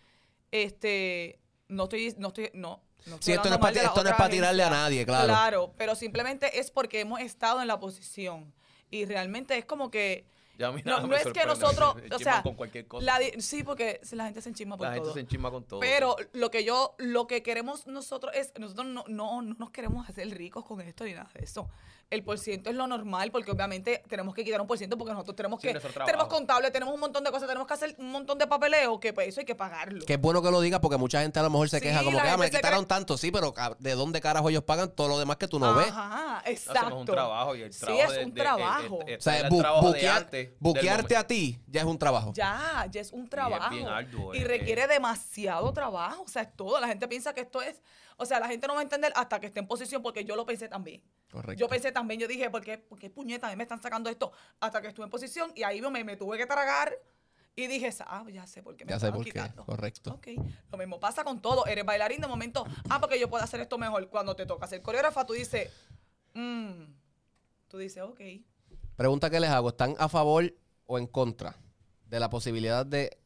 este, 0.50 1.40
no 1.68 1.84
estoy, 1.84 2.14
no 2.18 2.28
estoy, 2.28 2.50
no. 2.54 2.82
No 3.06 3.18
Sí, 3.20 3.32
esto 3.32 3.48
no 3.48 3.54
es 3.54 3.58
pa- 3.58 3.66
mal 3.66 3.74
de 3.74 3.80
la 3.82 3.88
esto 3.88 4.02
no 4.02 4.08
es 4.08 4.14
otra 4.14 4.24
pa' 4.24 4.30
tirarle 4.30 4.62
a 4.62 4.70
nadie, 4.70 5.04
claro. 5.04 5.26
Claro, 5.26 5.74
pero 5.76 5.94
simplemente 5.94 6.58
es 6.58 6.70
porque 6.70 7.00
hemos 7.00 7.20
estado 7.20 7.60
en 7.60 7.68
la 7.68 7.78
posición. 7.80 8.52
Y 8.90 9.04
realmente 9.06 9.56
es 9.58 9.64
como 9.64 9.90
que, 9.90 10.26
Ya 10.58 10.70
no, 10.70 11.14
es 11.16 11.26
que 11.32 11.46
nosotros, 11.46 11.96
o 12.14 12.18
sea, 12.18 12.42
con 12.42 12.54
cualquier 12.54 12.86
cosa. 12.86 13.04
la 13.04 13.18
sí, 13.40 13.62
porque 13.64 14.00
la 14.12 14.24
gente 14.26 14.40
se 14.40 14.48
enchisma 14.50 14.76
por 14.76 14.86
La 14.86 14.92
gente 14.92 15.04
todo. 15.06 15.14
se 15.14 15.20
enchisma 15.20 15.50
con 15.50 15.64
todo. 15.64 15.80
Pero 15.80 16.16
lo 16.32 16.50
que 16.50 16.64
yo, 16.64 16.94
lo 16.98 17.26
que 17.26 17.42
queremos 17.42 17.86
nosotros 17.86 18.32
es, 18.34 18.52
nosotros 18.58 18.86
no, 18.86 19.04
no, 19.08 19.42
no 19.42 19.54
nos 19.58 19.70
queremos 19.70 20.08
hacer 20.08 20.28
ricos 20.30 20.64
con 20.64 20.80
esto 20.80 21.04
ni 21.04 21.12
nada 21.14 21.28
de 21.34 21.44
eso. 21.44 21.68
El 22.10 22.22
por 22.22 22.38
ciento 22.38 22.70
es 22.70 22.76
lo 22.76 22.86
normal, 22.86 23.30
porque 23.32 23.50
obviamente 23.50 24.02
tenemos 24.08 24.34
que 24.34 24.44
quitar 24.44 24.60
un 24.60 24.66
por 24.66 24.78
ciento 24.78 24.96
porque 24.96 25.12
nosotros 25.12 25.34
tenemos 25.36 25.60
Sí, 25.60 25.68
que, 25.68 25.72
nuestro 25.74 26.04
tenemos 26.04 26.28
contable, 26.28 26.70
tenemos 26.70 26.94
un 26.94 27.00
montón 27.00 27.24
de 27.24 27.30
cosas, 27.30 27.48
tenemos 27.48 27.66
que 27.66 27.74
hacer 27.74 27.94
un 27.98 28.10
montón 28.12 28.38
de 28.38 28.46
papeleo, 28.46 29.00
que 29.00 29.12
pues 29.12 29.28
eso 29.28 29.40
hay 29.40 29.46
que 29.46 29.54
pagarlo. 29.54 30.04
Que 30.06 30.14
es 30.14 30.20
bueno 30.20 30.40
que 30.42 30.50
lo 30.50 30.60
digas 30.60 30.80
porque 30.80 30.96
mucha 30.96 31.22
gente 31.22 31.38
a 31.40 31.42
lo 31.42 31.50
mejor 31.50 31.68
se 31.68 31.78
Sí, 31.78 31.82
queja 31.84 32.04
como 32.04 32.20
que 32.20 32.28
ah, 32.28 32.36
me 32.36 32.50
quitaron 32.50 32.84
cree- 32.84 32.88
tanto, 32.88 33.16
sí, 33.16 33.30
pero 33.32 33.52
ca- 33.52 33.76
¿de 33.78 33.94
dónde 33.94 34.20
carajo 34.20 34.48
ellos 34.50 34.62
pagan 34.64 34.90
todo 34.94 35.08
lo 35.08 35.18
demás 35.18 35.38
que 35.38 35.48
tú 35.48 35.58
no 35.58 35.74
ves? 35.74 35.88
Ajá, 35.88 36.42
exacto. 36.46 36.80
Hacemos 36.80 37.00
un 37.00 37.06
trabajo 37.06 37.56
y 37.56 37.62
el 37.62 37.72
Sí, 37.72 37.80
trabajo 37.80 38.02
es 38.12 38.18
de- 38.18 38.24
un 38.24 38.34
de- 38.34 38.40
trabajo. 38.40 38.96
O 38.98 39.20
sea, 39.20 39.48
bu- 39.48 39.80
buquearte 39.80 40.54
momento. 40.60 41.18
a 41.18 41.24
ti 41.26 41.58
ya 41.66 41.80
es 41.80 41.86
un 41.86 41.98
trabajo. 41.98 42.32
Ya, 42.34 42.86
ya 42.90 43.00
es 43.00 43.12
un 43.12 43.28
trabajo. 43.28 43.70
bien 43.70 43.88
arduo, 43.88 44.34
y 44.34 44.44
requiere 44.44 44.82
eh. 44.84 44.88
demasiado 44.88 45.72
trabajo. 45.72 46.22
O 46.22 46.28
sea, 46.28 46.42
es 46.42 46.54
todo. 46.54 46.78
La 46.80 46.88
gente 46.88 47.08
piensa 47.08 47.32
que 47.34 47.40
esto 47.42 47.60
es. 47.62 47.80
O 48.16 48.26
sea, 48.26 48.40
la 48.40 48.48
gente 48.48 48.66
no 48.66 48.74
va 48.74 48.80
a 48.80 48.82
entender 48.82 49.12
hasta 49.16 49.40
que 49.40 49.46
esté 49.46 49.60
en 49.60 49.66
posición, 49.66 50.02
porque 50.02 50.24
yo 50.24 50.36
lo 50.36 50.46
pensé 50.46 50.68
también. 50.68 51.02
Correcto. 51.30 51.60
Yo 51.60 51.68
pensé 51.68 51.92
también, 51.92 52.20
yo 52.20 52.28
dije, 52.28 52.50
¿por 52.50 52.62
qué, 52.62 52.78
por 52.78 52.98
qué 52.98 53.10
puñeta? 53.10 53.48
A 53.48 53.50
mí 53.50 53.56
me 53.56 53.64
están 53.64 53.82
sacando 53.82 54.08
esto 54.10 54.32
hasta 54.60 54.80
que 54.80 54.88
estuve 54.88 55.04
en 55.04 55.10
posición 55.10 55.52
y 55.54 55.62
ahí 55.62 55.80
me, 55.80 56.04
me 56.04 56.16
tuve 56.16 56.36
que 56.38 56.46
tragar 56.46 56.96
y 57.56 57.66
dije, 57.68 57.90
ah, 58.00 58.24
ya 58.32 58.46
sé 58.46 58.62
por 58.62 58.76
qué 58.76 58.84
me 58.84 58.90
Ya 58.90 58.98
sé 58.98 59.12
por 59.12 59.24
qué, 59.24 59.30
quitando. 59.30 59.64
correcto. 59.64 60.12
Ok, 60.14 60.28
lo 60.72 60.78
mismo 60.78 60.98
pasa 60.98 61.22
con 61.22 61.40
todo. 61.40 61.66
Eres 61.66 61.84
bailarín 61.84 62.20
de 62.20 62.26
momento, 62.26 62.64
ah, 62.88 63.00
porque 63.00 63.18
yo 63.18 63.30
puedo 63.30 63.44
hacer 63.44 63.60
esto 63.60 63.78
mejor. 63.78 64.08
Cuando 64.08 64.34
te 64.34 64.44
toca 64.46 64.66
ser 64.66 64.82
coreógrafa, 64.82 65.24
tú 65.24 65.34
dices, 65.34 65.70
mmm, 66.34 66.84
tú 67.68 67.78
dices, 67.78 68.02
ok. 68.02 68.20
Pregunta 68.96 69.30
que 69.30 69.40
les 69.40 69.50
hago, 69.50 69.68
¿están 69.70 69.94
a 69.98 70.08
favor 70.08 70.52
o 70.86 70.98
en 70.98 71.06
contra 71.06 71.56
de 72.06 72.20
la 72.20 72.28
posibilidad 72.28 72.84
de, 72.84 73.18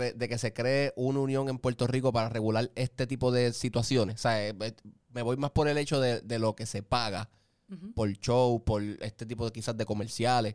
de 0.00 0.28
que 0.28 0.38
se 0.38 0.52
cree 0.52 0.92
una 0.96 1.20
unión 1.20 1.48
en 1.48 1.58
Puerto 1.58 1.86
Rico 1.86 2.12
para 2.12 2.28
regular 2.28 2.70
este 2.74 3.06
tipo 3.06 3.32
de 3.32 3.52
situaciones? 3.52 4.16
O 4.16 4.18
sea, 4.18 4.48
eh, 4.48 4.54
eh, 4.60 4.72
me 5.10 5.22
voy 5.22 5.36
más 5.36 5.50
por 5.50 5.68
el 5.68 5.78
hecho 5.78 6.00
de, 6.00 6.20
de 6.20 6.38
lo 6.38 6.54
que 6.54 6.66
se 6.66 6.82
paga 6.82 7.30
por 7.94 8.12
show, 8.12 8.62
por 8.62 8.82
este 8.82 9.26
tipo 9.26 9.44
de 9.44 9.52
quizás 9.52 9.76
de 9.76 9.84
comerciales. 9.84 10.54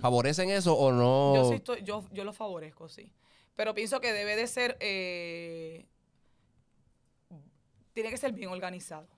¿Favorecen 0.00 0.50
eso 0.50 0.74
o 0.74 0.92
no? 0.92 1.34
Yo 1.34 1.48
sí 1.48 1.54
estoy, 1.56 1.82
yo, 1.82 2.04
yo 2.12 2.24
lo 2.24 2.32
favorezco, 2.32 2.88
sí. 2.88 3.12
Pero 3.56 3.74
pienso 3.74 4.00
que 4.00 4.12
debe 4.12 4.36
de 4.36 4.46
ser, 4.46 4.76
eh, 4.80 5.86
tiene 7.92 8.10
que 8.10 8.16
ser 8.16 8.32
bien 8.32 8.50
organizado. 8.50 9.08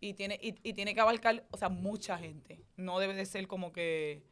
y 0.00 0.14
tiene, 0.14 0.38
y, 0.42 0.54
y 0.62 0.72
tiene 0.74 0.94
que 0.94 1.00
abarcar, 1.00 1.44
o 1.50 1.56
sea, 1.56 1.68
mucha 1.68 2.18
gente. 2.18 2.64
No 2.76 2.98
debe 2.98 3.14
de 3.14 3.26
ser 3.26 3.46
como 3.46 3.72
que, 3.72 4.22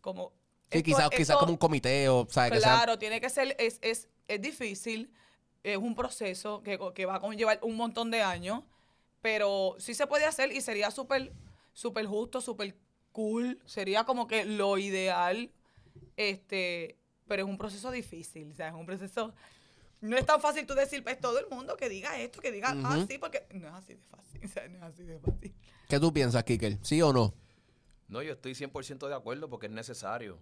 como... 0.00 0.32
Sí, 0.70 0.82
quizás, 0.82 1.10
como 1.36 1.52
un 1.52 1.56
comité 1.58 2.08
o, 2.08 2.26
¿sabes? 2.30 2.52
Que 2.52 2.60
sea- 2.60 2.72
Claro, 2.74 2.98
tiene 2.98 3.20
que 3.20 3.30
ser, 3.30 3.54
es, 3.58 3.78
es, 3.82 4.08
es 4.28 4.40
difícil, 4.40 5.12
es 5.62 5.76
un 5.76 5.94
proceso 5.94 6.62
que, 6.62 6.78
que 6.94 7.06
va 7.06 7.16
a 7.16 7.20
conllevar 7.20 7.60
un 7.62 7.76
montón 7.76 8.10
de 8.10 8.22
años, 8.22 8.62
pero 9.22 9.76
sí 9.78 9.94
se 9.94 10.06
puede 10.06 10.24
hacer 10.24 10.52
y 10.52 10.60
sería 10.60 10.90
súper, 10.90 11.32
súper 11.72 12.06
justo, 12.06 12.40
súper 12.40 12.76
cool, 13.12 13.60
sería 13.64 14.04
como 14.04 14.26
que 14.26 14.44
lo 14.44 14.76
ideal, 14.78 15.50
este, 16.16 16.98
pero 17.28 17.42
es 17.44 17.48
un 17.48 17.56
proceso 17.58 17.90
difícil, 17.90 18.50
o 18.50 18.54
sea, 18.54 18.68
es 18.68 18.74
un 18.74 18.86
proceso, 18.86 19.32
no 20.00 20.16
es 20.16 20.26
tan 20.26 20.40
fácil 20.40 20.66
tú 20.66 20.74
decir, 20.74 21.02
pues 21.02 21.20
todo 21.20 21.38
el 21.38 21.46
mundo 21.48 21.76
que 21.76 21.88
diga 21.88 22.18
esto, 22.20 22.40
que 22.40 22.50
diga, 22.52 22.74
ah, 22.84 22.96
Ujú. 22.96 23.06
sí, 23.08 23.18
porque 23.18 23.46
no 23.52 23.68
es 23.68 23.74
así 23.74 23.94
de 23.94 24.02
fácil, 24.02 24.40
o 24.44 24.48
sea, 24.48 24.68
no 24.68 24.76
es 24.78 24.82
así 24.82 25.02
de 25.04 25.18
fácil. 25.20 25.54
¿Qué 25.88 26.00
tú 26.00 26.12
piensas, 26.12 26.42
Kikel? 26.44 26.78
¿Sí 26.82 27.00
o 27.00 27.12
no? 27.12 27.32
No, 28.08 28.20
yo 28.22 28.32
estoy 28.34 28.54
100% 28.54 29.08
de 29.08 29.14
acuerdo 29.14 29.48
porque 29.48 29.66
es 29.66 29.72
necesario. 29.72 30.38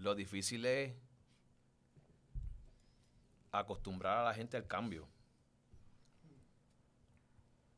Lo 0.00 0.14
difícil 0.14 0.64
es 0.64 0.94
acostumbrar 3.52 4.18
a 4.18 4.24
la 4.24 4.34
gente 4.34 4.56
al 4.56 4.66
cambio. 4.66 5.06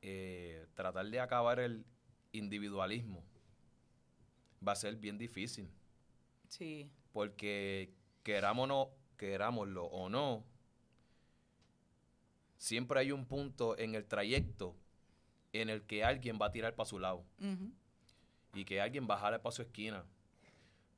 Eh, 0.02 0.66
tratar 0.74 1.06
de 1.06 1.18
acabar 1.18 1.58
el 1.58 1.84
individualismo 2.30 3.24
va 4.66 4.72
a 4.72 4.76
ser 4.76 4.94
bien 4.96 5.18
difícil. 5.18 5.68
Sí, 6.48 6.88
Porque 7.12 7.92
querámonos, 8.22 8.88
querámoslo 9.16 9.86
o 9.86 10.08
no, 10.08 10.44
siempre 12.56 13.00
hay 13.00 13.10
un 13.10 13.26
punto 13.26 13.76
en 13.76 13.96
el 13.96 14.06
trayecto 14.06 14.76
en 15.52 15.70
el 15.70 15.82
que 15.82 16.04
alguien 16.04 16.38
va 16.40 16.46
a 16.46 16.52
tirar 16.52 16.76
para 16.76 16.88
su 16.88 17.00
lado 17.00 17.24
y 18.54 18.64
que 18.64 18.80
alguien 18.80 19.08
bajara 19.08 19.42
para 19.42 19.52
su 19.52 19.62
esquina. 19.62 20.04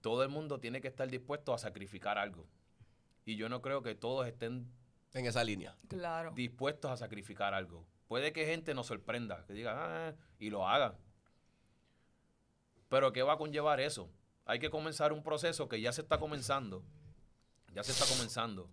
Todo 0.04 0.22
el 0.22 0.28
mundo 0.28 0.60
tiene 0.60 0.82
que 0.82 0.88
estar 0.88 1.08
dispuesto 1.08 1.54
a 1.54 1.58
sacrificar 1.58 2.18
algo. 2.18 2.46
Y 3.24 3.36
yo 3.36 3.48
no 3.48 3.62
creo 3.62 3.82
que 3.82 3.94
todos 3.94 4.26
estén 4.26 4.70
En 5.14 5.24
esa 5.24 5.42
línea. 5.42 5.78
claro. 5.88 6.32
dispuestos 6.34 6.90
a 6.90 6.98
sacrificar 6.98 7.54
algo. 7.54 7.86
Puede 8.06 8.34
que 8.34 8.44
gente 8.44 8.74
nos 8.74 8.86
sorprenda, 8.86 9.46
que 9.46 9.54
diga, 9.54 9.72
ah, 10.08 10.14
y 10.38 10.50
lo 10.50 10.68
haga. 10.68 10.98
Pero 12.90 13.14
¿qué 13.14 13.22
va 13.22 13.32
a 13.32 13.38
conllevar 13.38 13.80
eso? 13.80 14.10
Hay 14.44 14.58
que 14.58 14.68
comenzar 14.68 15.10
un 15.14 15.22
proceso 15.22 15.70
que 15.70 15.80
ya 15.80 15.90
se 15.90 16.02
está 16.02 16.18
comenzando. 16.18 16.84
Ya 17.72 17.82
se 17.82 17.92
está 17.92 18.04
comenzando. 18.04 18.68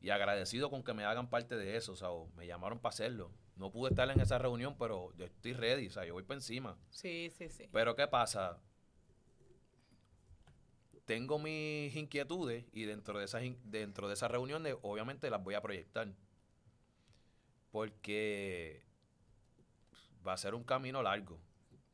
Y 0.00 0.10
agradecido 0.10 0.68
con 0.68 0.82
que 0.82 0.94
me 0.94 1.04
hagan 1.04 1.30
parte 1.30 1.54
de 1.54 1.76
eso. 1.76 1.92
O 1.92 1.96
sea, 1.96 2.10
o 2.10 2.26
me 2.34 2.44
llamaron 2.44 2.80
para 2.80 2.92
hacerlo. 2.92 3.30
No 3.54 3.70
pude 3.70 3.90
estar 3.90 4.10
en 4.10 4.18
esa 4.18 4.38
reunión, 4.38 4.76
pero 4.76 5.14
yo 5.14 5.26
estoy 5.26 5.52
ready. 5.52 5.86
O 5.86 5.92
sea, 5.92 6.04
yo 6.04 6.14
voy 6.14 6.24
para 6.24 6.38
encima. 6.38 6.76
Sí, 6.90 7.30
sí, 7.30 7.48
sí. 7.50 7.68
Pero 7.70 7.94
¿qué 7.94 8.08
pasa? 8.08 8.58
Tengo 11.06 11.38
mis 11.38 11.94
inquietudes 11.94 12.64
y 12.72 12.82
dentro 12.82 13.18
de 13.18 13.24
esas 13.24 13.42
dentro 13.64 14.08
de 14.08 14.14
esas 14.14 14.30
reuniones 14.30 14.76
obviamente 14.82 15.30
las 15.30 15.42
voy 15.42 15.54
a 15.54 15.62
proyectar. 15.62 16.12
Porque 17.70 18.84
va 20.26 20.32
a 20.32 20.36
ser 20.36 20.54
un 20.54 20.64
camino 20.64 21.02
largo. 21.02 21.38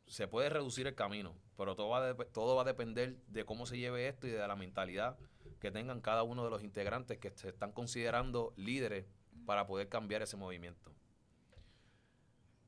Se 0.07 0.27
puede 0.29 0.49
reducir 0.49 0.87
el 0.87 0.95
camino, 0.95 1.37
pero 1.59 1.77
todo 1.77 1.91
va, 1.91 2.15
todo 2.33 2.57
va 2.57 2.63
a 2.63 2.65
depender 2.65 3.17
de 3.29 3.45
cómo 3.45 3.67
se 3.67 3.79
lleve 3.79 4.09
esto 4.09 4.27
y 4.27 4.31
de 4.31 4.49
la 4.49 4.57
mentalidad 4.57 5.19
que 5.61 5.71
tengan 5.71 6.01
cada 6.01 6.23
uno 6.23 6.45
de 6.45 6.51
los 6.51 6.65
integrantes 6.65 7.19
que 7.19 7.31
se 7.37 7.51
están 7.51 7.73
considerando 7.73 8.55
líderes 8.57 9.05
para 9.45 9.67
poder 9.67 9.89
cambiar 9.89 10.23
ese 10.23 10.37
movimiento. 10.39 10.91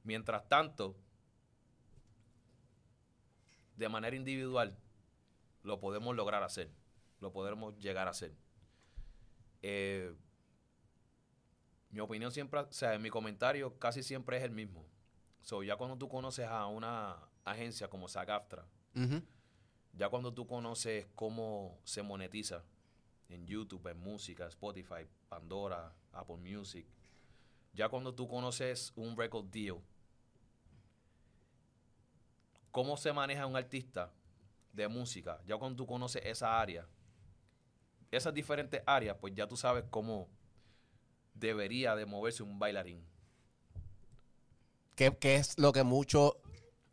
Mientras 0.02 0.46
tanto, 0.48 0.94
de 3.76 3.88
manera 3.88 4.14
individual, 4.14 4.76
lo 5.64 5.80
podemos 5.80 6.14
lograr 6.14 6.44
hacer. 6.44 6.70
Lo 7.20 7.32
podemos 7.32 7.76
llegar 7.78 8.06
a 8.06 8.10
hacer. 8.10 8.32
Eh, 9.62 10.14
mi 11.90 12.00
opinión 12.00 12.30
siempre, 12.30 12.60
o 12.60 12.72
sea, 12.72 12.98
mi 12.98 13.10
comentario 13.10 13.76
casi 13.78 14.02
siempre 14.02 14.36
es 14.36 14.44
el 14.44 14.50
mismo. 14.50 14.84
So, 15.40 15.62
ya 15.62 15.76
cuando 15.76 15.96
tú 15.96 16.08
conoces 16.08 16.46
a 16.46 16.66
una 16.66 17.16
agencia 17.44 17.88
como 17.88 18.08
SAG-AFTRA, 18.08 18.66
ya 19.92 20.08
cuando 20.08 20.32
tú 20.32 20.46
conoces 20.46 21.06
cómo 21.14 21.78
se 21.84 22.02
monetiza 22.02 22.62
en 23.28 23.46
YouTube, 23.46 23.86
en 23.88 23.98
música, 23.98 24.46
Spotify, 24.46 25.06
Pandora, 25.28 25.94
Apple 26.12 26.36
Music, 26.36 26.86
ya 27.72 27.88
cuando 27.88 28.14
tú 28.14 28.28
conoces 28.28 28.92
un 28.96 29.16
record 29.16 29.46
deal, 29.46 29.78
cómo 32.70 32.96
se 32.96 33.12
maneja 33.12 33.46
un 33.46 33.56
artista 33.56 34.12
de 34.74 34.88
música, 34.88 35.40
ya 35.46 35.56
cuando 35.56 35.76
tú 35.76 35.86
conoces 35.86 36.22
esa 36.24 36.60
área, 36.60 36.86
esas 38.10 38.34
diferentes 38.34 38.82
áreas, 38.86 39.16
pues 39.20 39.32
ya 39.34 39.46
tú 39.46 39.56
sabes 39.56 39.84
cómo 39.90 40.28
debería 41.34 41.94
de 41.96 42.06
moverse 42.06 42.42
un 42.42 42.58
bailarín. 42.58 43.04
Que, 44.94 45.16
que 45.16 45.36
es 45.36 45.58
lo 45.58 45.72
que 45.72 45.82
muchos 45.82 46.36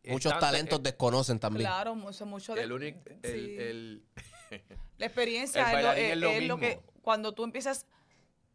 muchos 0.08 0.32
Estante- 0.34 0.40
talentos 0.40 0.80
eh, 0.80 0.84
desconocen 0.84 1.40
también. 1.40 1.68
Claro, 1.68 1.94
mucho, 1.94 2.26
mucho 2.26 2.56
de- 2.56 2.64
El 2.64 2.72
único, 2.72 3.00
el, 3.08 3.20
sí. 3.24 3.56
el- 3.60 4.04
La 4.98 5.06
experiencia 5.06 5.62
El 5.62 5.68
es, 5.68 5.72
lo, 5.72 5.88
bailarín 5.88 6.06
es- 6.06 6.12
es 6.14 6.18
lo 6.18 6.30
es 6.30 6.48
lo 6.48 6.58
que 6.58 6.80
cuando 7.04 7.34
tú 7.34 7.44
empiezas 7.44 7.86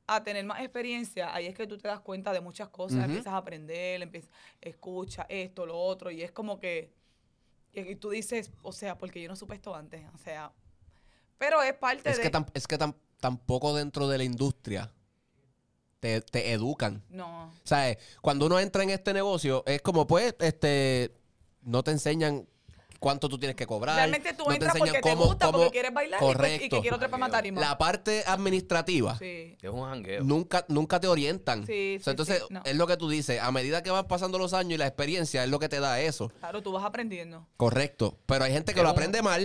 a 0.09 0.23
tener 0.23 0.45
más 0.45 0.61
experiencia, 0.61 1.33
ahí 1.35 1.47
es 1.47 1.55
que 1.55 1.67
tú 1.67 1.79
te 1.79 1.89
das 1.89 2.01
cuenta 2.01 2.33
de 2.33 2.41
muchas 2.41 2.69
cosas, 2.69 3.05
empiezas 3.05 3.33
a 3.33 3.39
aprender, 3.39 4.03
empiezas, 4.03 4.31
escucha 4.61 5.27
esto, 5.29 5.67
lo 5.67 5.77
otro, 5.79 6.11
y 6.13 6.23
es 6.23 6.31
como 6.33 6.59
que 6.61 6.93
y, 7.81 7.97
tú 7.97 8.11
dices, 8.11 8.51
o 8.63 8.73
sea, 8.73 8.97
porque 8.99 9.21
yo 9.23 9.29
no 9.29 9.37
supe 9.37 9.55
esto 9.55 9.75
antes, 9.75 10.03
o 10.15 10.19
sea, 10.19 10.53
pero 11.39 11.63
es 11.63 11.75
parte 11.75 12.11
Es 12.11 12.17
de 12.17 12.23
que, 12.23 12.33
tam- 12.33 12.51
es 12.55 12.67
que 12.67 12.79
tam- 12.79 12.95
tampoco 13.21 13.75
dentro 13.75 14.09
de 14.09 14.19
la 14.19 14.25
industria 14.25 14.93
te, 16.01 16.21
te 16.21 16.53
educan. 16.53 17.03
no, 17.09 17.53
¿Sabes? 17.65 17.99
Cuando 18.21 18.47
uno 18.47 18.59
entra 18.61 18.83
en 18.83 18.91
este 18.91 19.13
negocio, 19.13 19.63
es 19.67 19.83
como, 19.83 20.07
pues, 20.07 20.35
este, 20.41 21.15
no 21.63 21.83
te 21.83 21.91
enseñan 21.91 22.47
cuánto 23.07 23.29
tú 23.29 23.39
tienes 23.39 23.55
que 23.55 23.67
cobrar. 23.69 23.95
realmente 23.95 24.33
tú 24.35 24.45
no 24.47 24.53
entras 24.53 24.75
enseñan 24.75 24.95
porque 24.95 25.01
te 25.09 25.15
cómo- 25.15 25.27
gusta, 25.27 25.47
cómo- 25.47 25.59
porque 25.59 25.71
quieres 25.71 25.95
bailar 25.95 26.19
y 26.19 26.25
pues- 26.25 26.33
y, 26.33 26.37
Correcto. 26.37 26.77
que 26.77 26.81
quiero 26.83 26.99
trepar 26.99 27.31
tarima. 27.31 27.61
La 27.61 27.79
parte 27.79 28.25
administrativa. 28.27 29.17
Sí. 29.19 29.57
es 29.63 29.71
un 29.71 29.85
jangueo. 29.85 30.25
Nunca, 30.25 30.65
nunca 30.69 30.99
te 30.99 31.07
orientan. 31.07 31.65
Sí, 31.67 31.99
O 32.01 32.03
sea, 32.03 32.05
sí, 32.05 32.11
entonces, 32.11 32.39
sí, 32.41 32.45
no. 32.51 32.63
es 32.65 32.75
lo 32.75 32.87
que 32.89 32.97
tú 32.97 33.09
dices. 33.09 33.41
A 33.41 33.53
medida 33.53 33.83
que 33.85 33.91
van 33.91 34.09
pasando 34.09 34.39
los 34.39 34.55
años 34.55 34.73
y 34.73 34.77
la 34.79 34.89
experiencia 34.89 35.45
es 35.45 35.51
lo 35.51 35.61
que 35.61 35.69
te 35.69 35.79
da 35.79 36.01
eso. 36.01 36.31
Claro, 36.41 36.63
tú 36.65 36.73
vas 36.73 36.85
aprendiendo. 36.85 37.47
Correcto. 37.57 38.19
Pero 38.27 38.45
hay 38.45 38.53
gente 38.53 38.73
que 38.75 38.81
Es 38.81 38.83
lo 38.83 38.91
un- 38.91 38.97
aprende 38.97 39.23
mal 39.23 39.43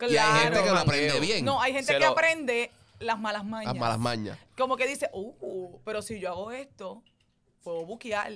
y 0.00 0.04
hay 0.04 0.10
Claro. 0.10 0.38
gente 0.42 0.62
que 0.62 0.70
lo 0.70 0.78
aprende 0.78 1.18
bien. 1.20 1.44
No, 1.44 1.60
hay 1.60 1.72
gente 1.72 1.92
Se 1.92 1.98
que 1.98 2.04
lo- 2.04 2.12
aprende 2.12 2.70
las 3.00 3.18
malas 3.18 3.44
mañas. 3.44 3.72
Las 3.72 3.80
malas 3.80 3.98
mañas. 3.98 4.38
Como 4.56 4.76
que 4.76 4.86
dice, 4.86 5.10
uh, 5.12 5.78
pero 5.84 6.00
si 6.00 6.20
yo 6.20 6.28
hago 6.30 6.52
esto, 6.52 7.02
puedo 7.64 7.84
buquear. 7.84 8.32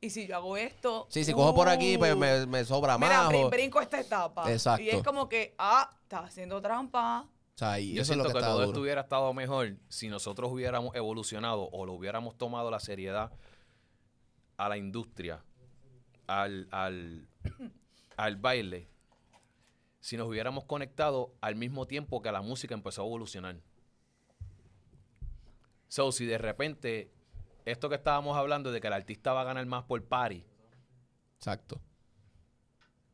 Y 0.00 0.08
si 0.10 0.26
yo 0.26 0.36
hago 0.36 0.56
esto. 0.56 1.06
Sí, 1.10 1.24
si 1.24 1.32
cojo 1.34 1.54
por 1.54 1.68
aquí, 1.68 1.98
pues 1.98 2.14
uh, 2.14 2.18
me, 2.18 2.46
me 2.46 2.64
sobra 2.64 2.96
Mira, 2.96 3.24
más. 3.24 3.28
brin- 3.32 3.50
brinco 3.50 3.80
esta 3.82 4.00
etapa. 4.00 4.50
Exacto. 4.50 4.82
Y 4.82 4.88
es 4.88 5.02
como 5.02 5.28
que, 5.28 5.54
ah, 5.58 5.90
estás 6.02 6.24
haciendo 6.24 6.60
trampa. 6.62 7.26
o 7.54 7.58
sea, 7.58 7.78
y 7.78 7.92
Yo 7.94 8.00
eso 8.00 8.12
es 8.14 8.16
siento 8.16 8.24
lo 8.24 8.28
que, 8.30 8.32
que, 8.32 8.38
está 8.38 8.48
todo 8.48 8.58
duro. 8.60 8.68
esto 8.70 8.80
hubiera 8.80 9.00
estado 9.02 9.34
mejor 9.34 9.76
si 9.88 10.08
nosotros 10.08 10.50
hubiéramos 10.50 10.94
evolucionado 10.94 11.68
o 11.70 11.84
lo 11.84 11.92
hubiéramos 11.92 12.38
tomado 12.38 12.70
la 12.70 12.80
seriedad 12.80 13.30
a 14.56 14.68
la 14.70 14.78
industria, 14.78 15.42
al, 16.26 16.66
al, 16.70 17.28
al 18.16 18.36
baile, 18.36 18.88
si 20.00 20.16
nos 20.16 20.28
hubiéramos 20.28 20.64
conectado 20.64 21.34
al 21.42 21.56
mismo 21.56 21.86
tiempo 21.86 22.22
que 22.22 22.32
la 22.32 22.40
música 22.40 22.72
empezó 22.74 23.02
a 23.02 23.06
evolucionar. 23.06 23.56
So, 25.88 26.12
si 26.12 26.24
de 26.24 26.38
repente 26.38 27.10
esto 27.70 27.88
que 27.88 27.94
estábamos 27.96 28.36
hablando 28.36 28.72
de 28.72 28.80
que 28.80 28.86
el 28.86 28.92
artista 28.92 29.32
va 29.32 29.42
a 29.42 29.44
ganar 29.44 29.64
más 29.66 29.84
por 29.84 30.02
party, 30.04 30.44
Exacto. 31.36 31.80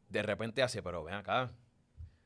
de 0.08 0.22
repente 0.22 0.62
hace, 0.62 0.82
pero 0.82 1.04
ven 1.04 1.14
acá, 1.14 1.50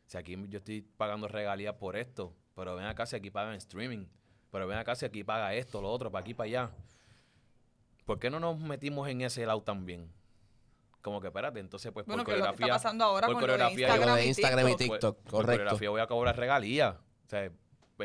si 0.07 0.16
aquí 0.18 0.37
yo 0.49 0.59
estoy 0.59 0.83
pagando 0.83 1.28
regalías 1.28 1.74
por 1.74 1.97
esto, 1.97 2.35
pero 2.55 2.74
ven 2.76 2.87
acá 2.87 3.07
si 3.07 3.16
aquí 3.16 3.31
pagan 3.31 3.55
streaming, 3.55 4.07
pero 4.51 4.66
ven 4.66 4.78
acá 4.78 4.95
si 4.95 5.05
aquí 5.07 5.22
paga 5.24 5.55
esto, 5.55 5.81
lo 5.81 5.91
otro, 5.91 6.11
para 6.11 6.22
aquí, 6.22 6.35
para 6.35 6.47
allá. 6.47 6.70
¿Por 8.05 8.18
qué 8.18 8.28
no 8.31 8.41
nos 8.41 8.59
metimos 8.59 9.09
en 9.09 9.20
ese 9.20 9.47
lado 9.47 9.62
también? 9.62 10.11
Como 11.01 11.20
que 11.20 11.28
espérate, 11.28 11.61
entonces 11.61 11.93
pues 11.93 12.05
Bueno, 12.07 12.24
por 12.24 12.35
que 12.35 12.39
es 12.39 12.39
lo 12.39 12.45
que 12.45 12.51
está 12.51 12.57
coreografía, 12.57 12.74
pasando 12.74 13.05
ahora 13.05 13.26
por 13.28 13.37
con 13.37 13.47
lo 13.47 13.53
de 13.53 13.59
coreografía 13.59 13.87
Lo 13.89 13.93
Instagram 13.95 14.16
de 14.16 14.24
y 14.24 14.28
Instagram 14.28 14.68
y 14.68 14.76
TikTok. 14.76 15.16
Por 15.16 15.31
correcto. 15.31 15.53
coreografía 15.53 15.91
voy 15.91 16.01
a 16.01 16.07
cobrar 16.07 16.37
regalías. 16.37 16.97
O 16.97 17.28
sea, 17.28 17.51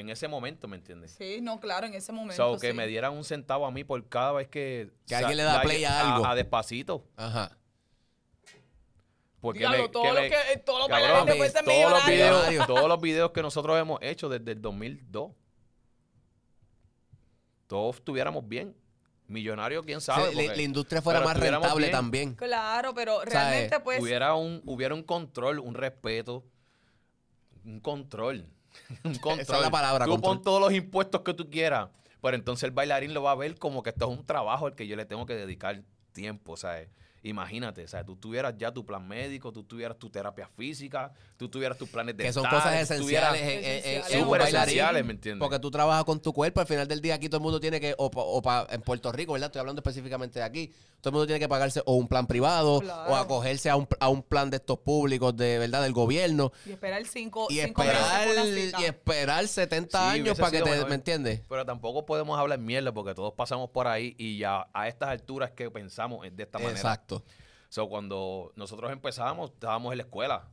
en 0.01 0.09
ese 0.09 0.27
momento, 0.27 0.67
¿me 0.67 0.77
entiendes? 0.77 1.11
Sí, 1.17 1.39
no, 1.41 1.59
claro, 1.59 1.87
en 1.87 1.93
ese 1.93 2.11
momento. 2.11 2.53
So, 2.53 2.59
que 2.59 2.71
sí. 2.71 2.73
me 2.73 2.87
dieran 2.87 3.13
un 3.13 3.23
centavo 3.23 3.65
a 3.65 3.71
mí 3.71 3.83
por 3.83 4.07
cada 4.07 4.31
vez 4.33 4.47
que... 4.47 4.91
Que 5.07 5.15
alguien 5.15 5.37
le 5.37 5.43
da 5.43 5.61
play 5.61 5.83
a 5.85 6.15
algo. 6.15 6.25
A, 6.25 6.35
despacito. 6.35 7.05
Ajá. 7.17 7.57
Porque 9.41 9.59
Diablo, 9.59 9.83
me- 9.83 9.89
todos 9.89 10.07
que 10.07 10.13
los 10.13 10.21
me- 10.21 10.29
que- 10.29 10.57
todos 10.65 10.79
los 10.79 10.87
Cabrón, 10.87 11.27
todos 11.27 11.91
los, 11.91 12.05
videos, 12.07 12.67
todos 12.67 12.87
los 12.89 12.99
videos 13.01 13.31
que 13.31 13.41
nosotros 13.43 13.79
hemos 13.79 13.99
hecho 14.01 14.27
desde 14.27 14.53
el 14.53 14.61
2002, 14.61 15.31
todos 17.67 17.95
estuviéramos 17.97 18.47
bien. 18.47 18.75
Millonario, 19.27 19.83
quién 19.83 20.01
sabe. 20.01 20.27
la, 20.35 20.41
porque- 20.43 20.55
la 20.55 20.61
industria 20.61 21.01
fuera 21.01 21.21
más 21.21 21.39
rentable 21.39 21.85
bien. 21.87 21.91
también. 21.91 22.35
Claro, 22.35 22.93
pero 22.93 23.23
realmente 23.25 23.79
pues... 23.79 23.99
hubiera 24.01 24.35
un, 24.35 24.61
hubiera 24.65 24.93
un 24.93 25.01
control, 25.03 25.59
un 25.59 25.73
respeto, 25.73 26.43
un 27.63 27.79
control. 27.79 28.47
Un 29.03 29.15
control. 29.15 29.39
Esa 29.41 29.55
es 29.57 29.61
la 29.61 29.71
palabra, 29.71 30.05
Tú 30.05 30.11
control. 30.11 30.35
pon 30.35 30.43
todos 30.43 30.61
los 30.61 30.73
impuestos 30.73 31.21
que 31.21 31.33
tú 31.33 31.49
quieras, 31.49 31.89
pero 32.21 32.35
entonces 32.35 32.63
el 32.63 32.71
bailarín 32.71 33.13
lo 33.13 33.23
va 33.23 33.31
a 33.31 33.35
ver 33.35 33.57
como 33.57 33.83
que 33.83 33.89
esto 33.91 34.11
es 34.11 34.17
un 34.17 34.25
trabajo 34.25 34.67
al 34.67 34.75
que 34.75 34.87
yo 34.87 34.95
le 34.95 35.05
tengo 35.05 35.25
que 35.25 35.35
dedicar 35.35 35.81
tiempo, 36.11 36.55
¿sabes? 36.57 36.89
Imagínate, 37.29 37.87
¿sabes? 37.87 38.05
Tú 38.05 38.15
tuvieras 38.15 38.53
ya 38.57 38.71
tu 38.71 38.85
plan 38.85 39.05
médico, 39.07 39.51
tú 39.51 39.63
tuvieras 39.63 39.97
tu 39.97 40.09
terapia 40.11 40.47
física, 40.47 41.11
tú 41.37 41.49
tuvieras 41.49 41.75
tus 41.77 41.89
planes 41.89 42.15
de 42.15 42.23
Que 42.23 42.31
son 42.31 42.43
cosas 42.45 42.75
esenciales 42.75 43.41
en, 43.41 43.47
en- 43.49 43.57
en- 43.57 43.63
Esenciales. 43.77 44.11
en 44.13 44.27
un 44.27 44.41
esenciales, 44.41 45.05
¿me 45.05 45.13
entiendes? 45.13 45.39
Porque 45.43 45.57
tú 45.59 45.71
trabajas 45.71 46.03
con 46.05 46.19
tu 46.21 46.31
cuerpo, 46.33 46.61
al 46.61 46.67
final 46.67 46.87
del 46.87 47.01
día 47.01 47.15
aquí 47.15 47.27
todo 47.27 47.37
el 47.37 47.43
mundo 47.43 47.59
tiene 47.59 47.79
que, 47.81 47.95
o, 47.97 48.11
pa- 48.11 48.21
o 48.21 48.41
pa- 48.43 48.67
en 48.69 48.81
Puerto 48.81 49.11
Rico, 49.11 49.33
¿verdad? 49.33 49.47
Estoy 49.47 49.59
hablando 49.61 49.79
específicamente 49.79 50.37
de 50.39 50.45
aquí, 50.45 50.67
todo 51.01 51.09
el 51.09 51.13
mundo 51.13 51.25
tiene 51.25 51.39
que 51.39 51.49
pagarse 51.49 51.81
o 51.85 51.95
un 51.95 52.07
plan 52.07 52.27
privado 52.27 52.79
Claro. 52.81 53.11
o 53.11 53.15
acogerse 53.15 53.69
a 53.71 53.75
un, 53.75 53.87
a 53.99 54.09
un 54.09 54.21
plan 54.21 54.51
de 54.51 54.57
estos 54.57 54.77
públicos, 54.79 55.35
de 55.35 55.57
verdad, 55.57 55.81
del 55.81 55.93
gobierno. 55.93 56.51
Y 56.65 56.73
esperar 56.73 57.03
cinco, 57.07 57.47
Y 57.49 57.55
cinco 57.59 57.81
esperar, 57.81 58.27
y 58.79 58.83
esperar 58.83 59.47
70 59.47 59.97
Sí, 60.13 60.19
años 60.19 60.37
para 60.37 60.51
que 60.51 60.61
te, 60.61 60.69
mejor. 60.69 60.89
¿me 60.89 60.95
entiendes? 60.95 61.41
Pero 61.49 61.65
tampoco 61.65 62.05
podemos 62.05 62.37
hablar 62.39 62.59
mierda 62.59 62.93
porque 62.93 63.15
todos 63.15 63.33
pasamos 63.33 63.69
por 63.71 63.87
ahí 63.87 64.15
y 64.17 64.37
ya 64.37 64.67
a 64.73 64.87
estas 64.87 65.09
alturas 65.09 65.51
que 65.51 65.71
pensamos 65.71 66.21
de 66.31 66.43
esta 66.43 66.59
manera. 66.59 66.75
Exacto. 66.77 67.14
So, 67.69 67.89
cuando 67.89 68.51
nosotros 68.55 68.91
empezamos, 68.91 69.51
estábamos 69.51 69.91
en 69.91 69.97
la 69.97 70.03
escuela. 70.03 70.47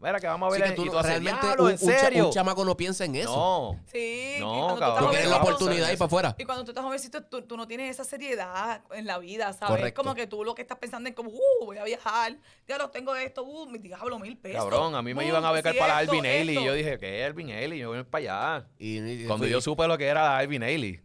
Mira, 0.00 0.20
que 0.20 0.28
vamos 0.28 0.46
a 0.54 0.56
ver 0.56 0.68
que 0.70 0.76
tú 0.76 0.86
y 0.86 0.90
tú 0.90 0.96
haces, 0.96 1.10
realmente, 1.10 1.44
"Diablo, 1.44 1.64
un, 1.64 1.70
¿en 1.72 1.78
serio? 1.78 2.26
un 2.26 2.32
chamaco 2.32 2.64
no 2.64 2.76
piensa 2.76 3.04
en 3.04 3.16
eso. 3.16 3.34
No. 3.34 3.80
Sí, 3.92 4.36
No, 4.38 4.76
cabrón. 4.78 5.06
Tú 5.06 5.10
quieres 5.10 5.28
la 5.28 5.38
oportunidad 5.38 5.90
y 5.92 5.96
para 5.96 6.06
afuera. 6.06 6.34
Y 6.38 6.44
cuando 6.44 6.64
tú 6.64 6.70
estás 6.70 6.84
jovencito, 6.84 7.24
tú, 7.24 7.42
tú 7.42 7.56
no 7.56 7.66
tienes 7.66 7.90
esa 7.90 8.04
seriedad 8.04 8.80
en 8.92 9.06
la 9.06 9.18
vida, 9.18 9.52
¿sabes? 9.52 9.76
Correcto. 9.76 10.00
Como 10.00 10.14
que 10.14 10.28
tú 10.28 10.44
lo 10.44 10.54
que 10.54 10.62
estás 10.62 10.78
pensando 10.78 11.08
es 11.08 11.16
como, 11.16 11.30
uh, 11.30 11.64
voy 11.64 11.78
a 11.78 11.84
viajar, 11.84 12.36
ya 12.68 12.78
lo 12.78 12.90
tengo 12.90 13.16
esto, 13.16 13.42
uh, 13.42 13.66
mi 13.68 13.80
diablo, 13.80 14.20
mil 14.20 14.38
pesos. 14.38 14.60
Cabrón, 14.60 14.94
a 14.94 15.02
mí 15.02 15.14
me 15.14 15.24
Uh, 15.24 15.28
iban 15.28 15.44
a 15.44 15.50
becar 15.50 15.72
sí, 15.72 15.78
para 15.80 16.00
esto, 16.00 16.12
Alvin 16.12 16.26
Ailey 16.26 16.58
y 16.58 16.64
yo 16.64 16.74
dije, 16.74 16.96
¿qué 17.00 17.20
es 17.22 17.26
Alvin 17.26 17.50
Ailey? 17.50 17.80
Yo 17.80 17.88
voy 17.88 18.04
para 18.04 18.52
allá. 18.54 18.68
Y, 18.78 18.98
y 18.98 19.24
Cuando 19.26 19.42
fui 19.46 19.50
yo 19.50 19.60
supe 19.60 19.84
lo 19.88 19.98
que 19.98 20.06
era 20.06 20.38
Alvin 20.38 20.62
Ailey, 20.62 21.00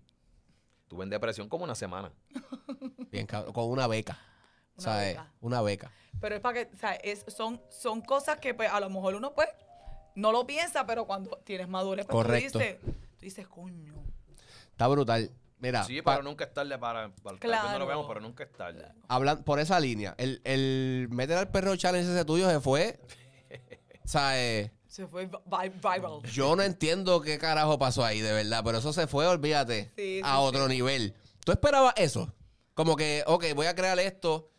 tuve 0.88 1.03
en 1.03 1.09
depresión 1.09 1.49
como 1.49 1.63
una 1.63 1.73
semana. 1.73 2.11
bien 3.09 3.25
cabrón, 3.25 3.53
con 3.53 3.65
una 3.71 3.88
beca. 3.88 4.19
Una 4.78 4.84
¿sabes? 4.84 5.07
beca. 5.09 5.32
Una 5.41 5.61
beca. 5.61 5.91
Pero 6.19 6.36
es 6.36 6.41
para 6.41 6.65
que, 6.65 6.74
o 6.74 6.78
sea, 6.78 6.93
es, 6.95 7.26
son, 7.28 7.61
son 7.69 8.01
cosas 8.01 8.38
que 8.39 8.53
pues, 8.53 8.69
a 8.71 8.80
lo 8.80 8.89
mejor 8.89 9.15
uno 9.15 9.34
pues 9.34 9.49
no 10.15 10.32
lo 10.32 10.45
piensa, 10.47 10.86
pero 10.86 11.05
cuando 11.05 11.38
tienes 11.43 11.67
madurez, 11.67 12.05
pues 12.05 12.15
Correcto. 12.15 12.53
tú 12.53 12.59
dices, 12.59 12.78
tú 12.82 12.91
dices, 13.26 13.47
coño. 13.47 13.93
Está 14.71 14.88
brutal. 14.88 15.32
Mira, 15.59 15.84
Sí, 15.86 16.01
pero 16.01 16.21
nunca 16.24 16.43
es 16.43 16.53
tarde 16.53 16.78
para... 16.78 17.09
para 17.24 17.34
vez 17.34 17.34
no 17.34 17.39
Claro. 17.39 17.80
lo 17.80 17.86
veamos, 17.88 18.05
pero 18.07 18.19
nunca 18.19 18.43
es 18.43 18.51
tarde. 18.51 18.86
hablan 19.07 19.43
por 19.43 19.59
esa 19.59 19.80
línea, 19.80 20.13
el, 20.17 20.41
el 20.43 21.07
meter 21.09 21.38
al 21.38 21.49
perro 21.51 21.76
challenge 21.78 22.11
ese 22.11 22.26
tuyo 22.26 22.49
se 22.49 22.59
fue. 22.59 22.99
O 24.03 24.07
sea, 24.07 24.38
eh, 24.41 24.71
Se 24.88 25.07
fue 25.07 25.26
vi- 25.28 25.38
viral. 25.82 26.21
yo 26.24 26.55
no 26.57 26.63
entiendo 26.63 27.21
qué 27.21 27.38
carajo 27.38 27.80
pasó 27.80 28.03
ahí, 28.03 28.19
de 28.19 28.34
verdad, 28.34 28.61
pero 28.65 28.80
eso 28.80 28.91
se 28.91 29.07
fue, 29.07 29.26
olvídate, 29.26 29.86
Sí, 29.95 30.17
sí, 30.17 30.21
a 30.24 30.39
otro 30.39 30.67
nivel. 30.67 31.15
¿Tú 31.45 31.53
esperabas 31.53 31.93
eso? 31.97 32.34
Como 32.74 32.97
que, 32.97 33.24
ok, 33.26 33.45
voy 33.55 33.67
a 33.67 33.76
crear 33.76 33.97
esto, 33.99 34.49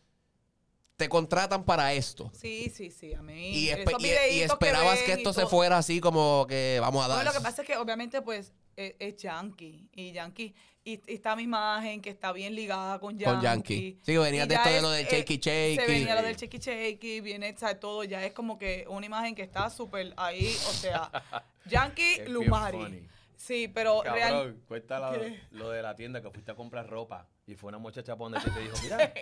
te 0.97 1.09
contratan 1.09 1.65
para 1.65 1.93
esto. 1.93 2.31
Sí, 2.33 2.71
sí, 2.75 2.91
sí, 2.91 3.15
a 3.15 3.23
mí. 3.23 3.51
Y, 3.51 3.69
espe- 3.69 3.89
esos 3.89 4.03
y- 4.03 4.07
y 4.07 4.09
videitos 4.11 4.53
esperabas 4.53 4.99
que 5.03 5.11
y 5.11 5.15
esto 5.15 5.33
se 5.33 5.47
fuera 5.47 5.79
así 5.79 6.01
como 6.01 6.47
que 6.49 6.79
vamos 6.81 7.05
a 7.05 7.09
dar. 7.09 7.17
Bueno, 7.19 7.33
lo 7.33 7.37
que 7.39 7.43
pasa 7.43 7.63
es 7.63 7.67
que 7.69 7.77
obviamente 7.77 8.23
pues 8.23 8.53
es, 8.77 8.95
es 8.99 9.17
Yankee 9.17 9.89
y 9.93 10.13
Yankee 10.13 10.55
y, 10.85 10.93
y 10.93 11.15
está 11.15 11.35
mi 11.35 11.45
imagen 11.45 12.01
que 12.01 12.11
está 12.11 12.33
bien 12.33 12.55
ligada 12.55 13.01
con 13.01 13.19
Yankee. 13.19 13.35
Con 13.35 13.43
Yankee. 13.43 13.99
Sí, 14.03 14.17
venías 14.17 14.47
Y 14.47 14.49
de 14.51 14.55
esto 14.55 14.69
de 14.69 14.77
es, 14.77 14.83
lo 14.83 14.91
del 14.91 15.07
eh, 15.07 15.09
shaky 15.11 15.37
shaky. 15.39 15.77
Se 15.77 15.87
venía 15.87 16.15
lo 16.15 16.23
del 16.23 16.37
shaky 16.37 16.59
shaky, 16.59 17.21
viene, 17.23 17.57
¿sabes? 17.57 17.81
Todo 17.81 18.05
ya 18.05 18.25
es 18.25 18.33
como 18.33 18.57
que 18.59 18.85
una 18.89 19.07
imagen 19.07 19.35
que 19.35 19.43
está 19.43 19.71
súper 19.71 20.13
ahí, 20.17 20.47
o 20.69 20.73
sea, 20.73 21.11
Yankee 21.67 22.21
Lumari. 22.29 23.09
Sí, 23.37 23.69
pero 23.69 24.03
real, 24.03 24.31
Cabrón, 24.33 24.63
cuenta 24.69 24.99
lo, 25.01 25.23
lo 25.51 25.71
de 25.71 25.83
la 25.83 25.95
tienda 25.97 26.23
que 26.23 26.31
fuiste 26.31 26.53
a 26.53 26.55
comprar 26.55 26.89
ropa 26.89 27.27
y 27.47 27.57
fue 27.57 27.69
una 27.69 27.79
muchacha 27.79 28.17
por 28.17 28.31
donde 28.31 28.49
te 28.51 28.59
dijo, 28.61 28.75
mira, 28.83 29.13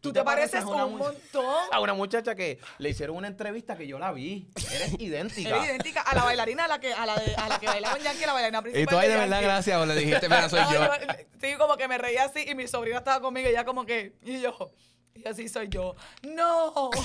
tú 0.00 0.12
te 0.12 0.22
pareces 0.22 0.62
a 0.62 0.66
una 0.66 0.84
un 0.86 0.98
montón. 0.98 1.54
a 1.70 1.80
una 1.80 1.94
muchacha 1.94 2.34
que 2.34 2.58
le 2.78 2.88
hicieron 2.90 3.16
una 3.16 3.28
entrevista 3.28 3.76
que 3.76 3.86
yo 3.86 3.98
la 3.98 4.12
vi. 4.12 4.48
Eres 4.72 4.94
idéntica. 5.00 5.56
Es 5.58 5.64
idéntica 5.66 6.00
a 6.02 6.14
la 6.14 6.24
bailarina 6.24 6.64
a 6.64 6.68
la 6.68 6.80
que 6.80 6.92
a 6.92 7.06
la, 7.06 7.16
de, 7.16 7.34
a 7.34 7.48
la 7.48 7.58
que 7.60 7.66
bailaba 7.66 7.94
con 7.96 8.04
Yankee, 8.04 8.26
la 8.26 8.32
bailarina 8.32 8.62
principal. 8.62 8.82
y 8.82 8.86
tú 8.86 8.96
ahí 8.98 9.08
de 9.08 9.16
verdad, 9.16 9.42
gracias, 9.42 9.80
o 9.80 9.86
le 9.86 9.94
dijiste, 9.94 10.28
mira, 10.28 10.48
soy 10.48 10.60
No, 10.64 10.72
yo. 10.72 10.90
Sí, 11.40 11.54
como 11.58 11.76
que 11.76 11.88
me 11.88 11.98
reía 11.98 12.24
así 12.24 12.44
y 12.48 12.54
mi 12.54 12.66
sobrina 12.68 12.98
estaba 12.98 13.20
conmigo 13.20 13.48
y 13.48 13.52
ella 13.52 13.64
como 13.64 13.84
que, 13.86 14.14
y 14.22 14.40
yo, 14.40 14.72
y 15.14 15.26
así 15.28 15.48
soy 15.48 15.68
yo. 15.68 15.94
¡No! 16.22 16.90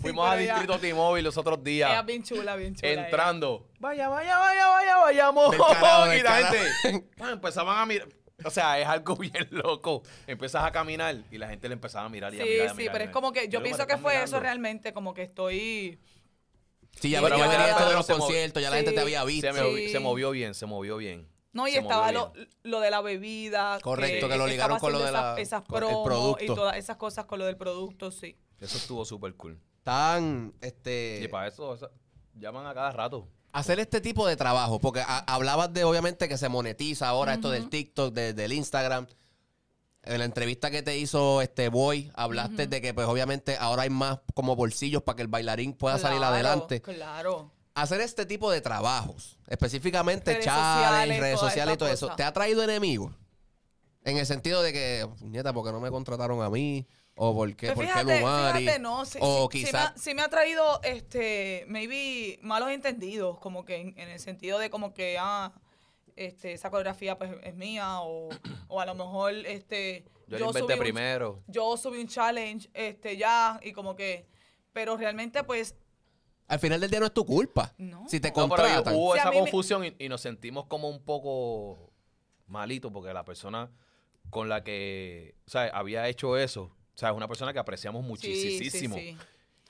Fuimos 0.00 0.28
a 0.28 0.36
Distrito 0.36 0.78
T-Mobile 0.80 1.22
los 1.22 1.36
otros 1.36 1.58
Ella, 1.58 1.64
días. 1.64 2.00
es 2.00 2.06
bien 2.06 2.22
chula, 2.24 2.56
bien 2.56 2.74
chula. 2.74 2.90
ella. 2.90 3.04
entrando. 3.04 3.68
Vaya, 3.78 4.08
vaya, 4.08 4.36
vaya, 4.36 4.66
vaya, 4.68 4.96
vayamos. 4.98 5.54
Y 5.54 6.22
la 6.22 6.32
gente 6.32 7.04
empezaban 7.30 7.78
a 7.78 7.86
mirar. 7.86 8.08
O 8.44 8.50
sea, 8.50 8.78
es 8.80 8.86
algo 8.86 9.16
bien 9.16 9.48
loco. 9.50 10.02
Empiezas 10.26 10.64
a 10.64 10.72
caminar 10.72 11.16
y 11.30 11.38
la 11.38 11.48
gente 11.48 11.68
le 11.68 11.74
empezaba 11.74 12.06
a 12.06 12.08
mirar 12.08 12.34
y 12.34 12.40
a 12.40 12.44
Sí, 12.44 12.50
mirar. 12.50 12.70
sí, 12.70 12.76
mirar, 12.76 12.92
pero 12.92 13.04
es 13.04 13.10
como 13.10 13.32
que 13.32 13.48
yo 13.48 13.62
pienso 13.62 13.86
que 13.86 13.96
fue 13.98 14.12
mirando. 14.12 14.24
eso 14.24 14.40
realmente, 14.40 14.92
como 14.92 15.14
que 15.14 15.22
estoy... 15.22 15.98
Sí, 17.00 17.10
ya, 17.10 17.22
Pero 17.22 17.38
ya 17.38 17.48
venía 17.48 17.70
esto 17.70 17.88
de 17.88 17.94
los 17.94 18.06
conciertos, 18.06 18.62
ya 18.62 18.68
la 18.70 18.76
gente 18.76 18.90
Sí. 18.90 18.96
te 18.96 19.00
había 19.02 19.24
visto. 19.24 19.52
Se, 19.52 19.62
movió, 19.62 19.76
Sí. 19.78 19.88
se 19.88 19.98
movió 19.98 20.30
bien, 20.30 20.54
se 20.54 20.66
movió 20.66 20.96
bien. 20.98 21.26
No, 21.54 21.66
y 21.66 21.72
Se 21.72 21.78
estaba 21.78 22.12
lo, 22.12 22.32
lo 22.62 22.80
de 22.80 22.90
la 22.90 23.00
bebida. 23.00 23.78
Correcto, 23.82 24.28
que 24.28 24.36
lo 24.36 24.46
ligaron 24.46 24.78
con 24.78 24.92
lo 24.92 24.98
de 25.00 25.10
la- 25.12 25.32
esas, 25.32 25.38
esas 25.38 25.62
promos 25.62 26.04
producto. 26.04 26.44
y 26.44 26.46
todas 26.46 26.76
esas 26.76 26.96
cosas 26.96 27.24
con 27.26 27.38
lo 27.38 27.46
del 27.46 27.56
producto, 27.56 28.10
sí. 28.10 28.36
Eso 28.60 28.76
estuvo 28.78 29.04
súper 29.04 29.34
cool. 29.34 29.58
Tan, 29.82 30.54
Y 30.62 30.66
este, 30.66 31.28
para 31.30 31.48
eso, 31.48 31.74
eso- 31.74 31.90
llaman 32.34 32.66
a 32.66 32.74
cada 32.74 32.92
rato. 32.92 33.26
Hacer 33.52 33.78
este 33.80 34.00
tipo 34.00 34.26
de 34.26 34.36
trabajo, 34.36 34.78
porque 34.80 35.00
a- 35.00 35.18
hablabas 35.32 35.72
de, 35.72 35.84
obviamente, 35.84 36.28
que 36.28 36.38
se 36.38 36.48
monetiza 36.48 37.08
ahora 37.08 37.34
esto 37.34 37.50
del 37.50 37.68
TikTok, 37.68 38.12
de- 38.12 38.32
del 38.32 38.52
Instagram. 38.52 39.06
En 40.04 40.18
la 40.18 40.24
entrevista 40.24 40.70
que 40.70 40.82
te 40.82 40.98
hizo 40.98 41.42
este 41.42 41.68
Boy, 41.68 42.10
hablaste 42.14 42.66
de 42.66 42.80
que, 42.80 42.92
pues, 42.92 43.06
obviamente, 43.06 43.56
ahora 43.58 43.82
hay 43.82 43.90
más 43.90 44.18
como 44.34 44.56
bolsillos 44.56 45.02
para 45.02 45.16
que 45.16 45.22
el 45.22 45.28
bailarín 45.28 45.74
pueda 45.74 45.96
salir 45.98 46.22
adelante. 46.24 46.80
Claro. 46.82 47.52
Hacer 47.74 48.00
este 48.00 48.26
tipo 48.26 48.50
de 48.50 48.60
trabajos, 48.60 49.38
específicamente 49.46 50.32
Redes 50.32 50.44
challenge, 50.44 51.20
redes 51.20 51.40
sociales 51.40 51.74
y 51.74 51.78
todo 51.78 51.88
eso. 51.88 52.14
¿te 52.16 52.24
ha 52.24 52.32
traído 52.32 52.62
enemigos? 52.64 53.14
En 54.04 54.16
el 54.18 54.26
sentido 54.26 54.60
de 54.62 54.72
que, 54.72 55.08
nieta, 55.20 55.52
¿por 55.52 55.64
qué 55.64 55.70
no 55.72 55.78
me 55.80 55.90
contrataron 55.90 56.42
a 56.42 56.50
mí? 56.50 56.86
¿O 57.14 57.34
por 57.34 57.54
qué, 57.54 57.66
Pues 57.66 57.74
por 57.74 57.84
qué 57.84 57.90
fíjate, 57.92 58.20
Lumari? 58.20 58.58
fíjate, 58.60 58.78
no, 58.78 59.04
sí, 59.04 59.18
o 59.20 59.48
sí- 59.52 59.64
sí 59.66 59.72
me, 59.72 59.78
ha, 59.78 59.94
sí 59.96 60.14
me 60.14 60.22
ha 60.22 60.28
traído, 60.28 60.80
este, 60.82 61.64
maybe 61.68 62.38
malos 62.42 62.70
entendidos, 62.70 63.38
como 63.38 63.64
que 63.64 63.76
en, 63.76 63.98
en 63.98 64.08
el 64.08 64.18
sentido 64.18 64.58
de 64.58 64.70
como 64.70 64.94
que, 64.94 65.18
ah, 65.20 65.52
este, 66.16 66.52
esa 66.52 66.70
coreografía 66.70 67.18
pues 67.18 67.30
es 67.42 67.54
mía, 67.54 68.00
o, 68.00 68.30
o 68.68 68.80
a 68.80 68.86
lo 68.86 68.94
mejor, 68.94 69.32
este, 69.46 70.04
Yo, 70.26 70.38
lo 70.38 70.46
inventé 70.46 70.60
subí 70.60 70.72
un- 70.72 70.78
primero. 70.78 71.42
yo 71.48 71.76
subí 71.76 71.98
un 72.00 72.08
challenge, 72.08 72.70
este, 72.72 73.16
ya, 73.18 73.60
y 73.62 73.72
como 73.72 73.94
que, 73.94 74.26
pero 74.72 74.96
realmente 74.96 75.44
pues, 75.44 75.74
Al 76.48 76.58
final 76.58 76.80
del 76.80 76.90
día 76.90 77.00
no 77.00 77.06
es 77.06 77.14
tu 77.14 77.24
culpa. 77.26 77.72
No. 77.78 78.06
Si 78.08 78.20
te 78.20 78.28
No, 78.28 78.34
pero 78.34 78.48
contratan. 78.48 78.94
hubo 78.94 79.12
a 79.14 79.18
esa 79.18 79.30
mí 79.30 79.36
me- 79.36 79.42
confusión 79.42 79.84
y, 79.84 79.94
y 79.98 80.08
nos 80.08 80.20
sentimos 80.22 80.64
como 80.66 80.88
un 80.88 81.02
poco 81.02 81.92
malitos 82.46 82.90
porque 82.92 83.12
la 83.14 83.24
persona 83.24 83.70
con 84.30 84.48
la 84.48 84.62
que, 84.64 85.34
o 85.46 85.50
sea, 85.50 85.64
había 85.68 86.08
hecho 86.08 86.36
eso, 86.36 86.74
o 86.94 86.98
sea, 86.98 87.10
es 87.10 87.16
una 87.16 87.28
persona 87.28 87.52
que 87.52 87.58
apreciamos 87.58 88.04
sí, 88.20 88.34
sí, 88.34 88.54
muchísimo. 88.58 88.96
sí. 88.96 89.16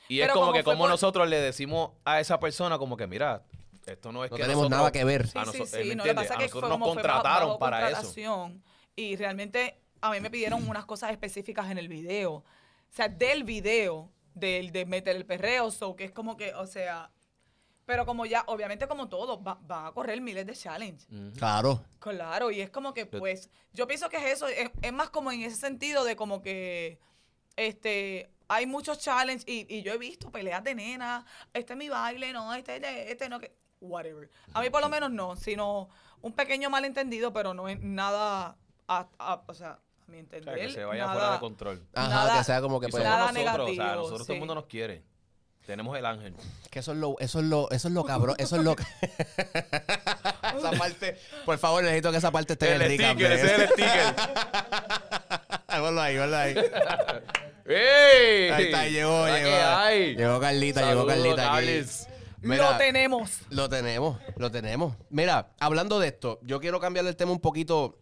Y 0.08 0.20
es 0.20 0.28
como 0.30 0.40
como 0.46 0.52
que 0.52 0.64
como 0.64 0.78
por- 0.80 0.90
nosotros 0.90 1.28
le 1.28 1.40
decimos 1.40 1.92
a 2.04 2.20
esa 2.20 2.38
persona 2.40 2.76
como 2.78 2.96
que, 2.96 3.06
mira, 3.06 3.44
esto 3.86 4.12
no 4.12 4.24
es 4.24 4.30
No 4.30 4.36
que 4.36 4.42
tenemos 4.42 4.62
nosotros- 4.64 4.78
nada 4.78 4.92
que 4.92 5.04
ver. 5.04 5.26
Sí, 5.28 5.38
a 5.38 5.44
sí, 5.46 5.58
noso- 5.58 5.66
sí. 5.66 5.76
eh, 5.76 5.84
¿me 5.84 5.94
No, 5.96 6.04
lo 6.04 6.10
que 6.10 6.14
pasa 6.14 6.34
A 6.34 6.36
es 6.36 6.42
que 6.44 6.48
fue 6.48 6.60
nosotros 6.60 6.70
nos 6.70 6.78
bajo- 6.80 6.94
contrataron 6.94 7.48
bajo 7.48 7.58
para 7.58 7.90
eso. 7.90 8.50
Y 8.96 9.16
realmente 9.16 9.78
a 10.00 10.10
mí 10.10 10.20
me 10.20 10.30
pidieron 10.30 10.68
unas 10.68 10.84
cosas 10.84 11.12
específicas 11.12 11.70
en 11.70 11.78
el 11.78 11.88
video. 11.88 12.32
O 12.34 12.44
sea, 12.90 13.08
del 13.08 13.44
video, 13.44 14.10
del 14.34 14.70
de 14.72 14.84
meter 14.84 15.16
el 15.16 15.24
perreo, 15.24 15.70
so 15.70 15.94
que 15.96 16.04
es 16.04 16.12
como 16.12 16.36
que, 16.36 16.52
o 16.54 16.66
sea... 16.66 17.10
Pero 17.84 18.06
como 18.06 18.26
ya, 18.26 18.44
obviamente 18.46 18.86
como 18.86 19.08
todo, 19.08 19.42
va- 19.42 19.58
van 19.62 19.86
a 19.86 19.92
correr 19.92 20.20
miles 20.20 20.46
de 20.46 20.54
challenge. 20.54 21.04
Ujú. 21.10 21.32
Claro. 21.36 21.84
Claro, 21.98 22.50
y 22.52 22.60
es 22.60 22.70
como 22.70 22.94
que, 22.94 23.06
pues, 23.06 23.50
yo 23.72 23.86
pienso 23.88 24.08
que 24.08 24.18
es 24.18 24.24
eso, 24.36 24.46
es, 24.46 24.70
es 24.82 24.92
más 24.92 25.10
como 25.10 25.32
en 25.32 25.42
ese 25.42 25.56
sentido 25.56 26.04
de 26.04 26.14
como 26.14 26.42
que, 26.42 27.00
este, 27.56 28.30
hay 28.48 28.66
muchos 28.66 28.98
challenges 28.98 29.44
y, 29.48 29.66
y 29.74 29.82
yo 29.82 29.92
he 29.92 29.98
visto 29.98 30.30
peleas 30.30 30.62
de 30.64 30.74
nena, 30.74 31.24
este 31.54 31.72
es 31.72 31.78
mi 31.78 31.88
baile, 31.88 32.32
no, 32.32 32.52
este, 32.54 32.76
este, 32.76 33.12
este 33.12 33.28
no, 33.28 33.40
que, 33.40 33.52
whatever. 33.80 34.28
A 34.54 34.60
mí 34.60 34.70
por 34.70 34.80
lo 34.82 34.88
menos 34.88 35.10
no, 35.10 35.36
sino 35.36 35.88
un 36.20 36.32
pequeño 36.32 36.70
malentendido, 36.70 37.32
pero 37.32 37.54
no 37.54 37.68
es 37.68 37.80
nada, 37.80 38.56
a- 38.88 39.06
a- 39.18 39.42
o 39.46 39.54
sea, 39.54 39.70
a 40.06 40.10
mi 40.10 40.18
O 40.18 40.20
entender, 40.20 40.54
sea, 40.58 40.66
que 40.66 40.72
se 40.72 40.84
vaya 40.84 41.02
nada- 41.06 41.12
fuera 41.14 41.32
de 41.32 41.38
control. 41.40 41.86
Ajá, 41.94 42.08
Nada- 42.08 42.38
que 42.38 42.44
sea 42.44 42.60
como 42.60 42.80
que 42.80 42.88
pues, 42.88 43.02
nada 43.02 43.32
nosotros, 43.32 43.42
o 43.42 43.44
sea, 43.44 43.52
negativo, 43.62 43.84
nosotros 44.02 44.26
todo 44.26 44.32
el 44.32 44.36
sí. 44.36 44.38
mundo 44.38 44.54
nos 44.54 44.66
quiere. 44.66 45.02
Tenemos 45.66 45.96
el 45.96 46.04
ángel. 46.06 46.34
Que 46.72 46.80
eso 46.80 46.90
es 46.90 46.98
lo, 46.98 47.16
eso 47.20 47.38
es 47.38 47.44
lo, 47.44 47.70
eso 47.70 47.86
es 47.86 47.94
lo 47.94 48.04
cabrón, 48.04 48.34
eso 48.38 48.56
es 48.56 48.62
lo 48.64 48.74
Esa 50.58 50.70
parte, 50.76 51.16
por 51.44 51.56
favor, 51.58 51.84
necesito 51.84 52.10
que 52.10 52.16
esa 52.18 52.32
parte 52.32 52.54
esté 52.54 52.74
en 52.74 52.82
el 52.82 52.92
sticker, 52.94 53.32
ese 53.32 53.46
es 53.46 53.60
el 53.60 53.68
sticker. 53.68 54.14
Ponlo 55.80 56.00
ahí, 56.00 56.18
ponlo 56.18 56.36
ahí. 56.36 56.54
¡Ey! 57.66 58.50
Ahí 58.50 58.64
está, 58.64 58.88
llegó, 58.88 59.24
¿Qué 59.24 59.32
llegó. 59.44 59.66
hay? 59.76 60.16
Llegó 60.16 60.40
Carlita, 60.40 60.80
llegó 60.80 61.06
Saludos, 61.08 61.36
Carlita 61.36 61.56
aquí. 61.56 61.82
Mira, 62.42 62.72
Lo 62.72 62.78
tenemos. 62.78 63.40
Lo 63.50 63.68
tenemos, 63.68 64.18
lo 64.36 64.50
tenemos. 64.50 64.96
Mira, 65.10 65.52
hablando 65.60 66.00
de 66.00 66.08
esto, 66.08 66.40
yo 66.42 66.60
quiero 66.60 66.80
cambiar 66.80 67.06
el 67.06 67.14
tema 67.14 67.30
un 67.30 67.40
poquito, 67.40 67.98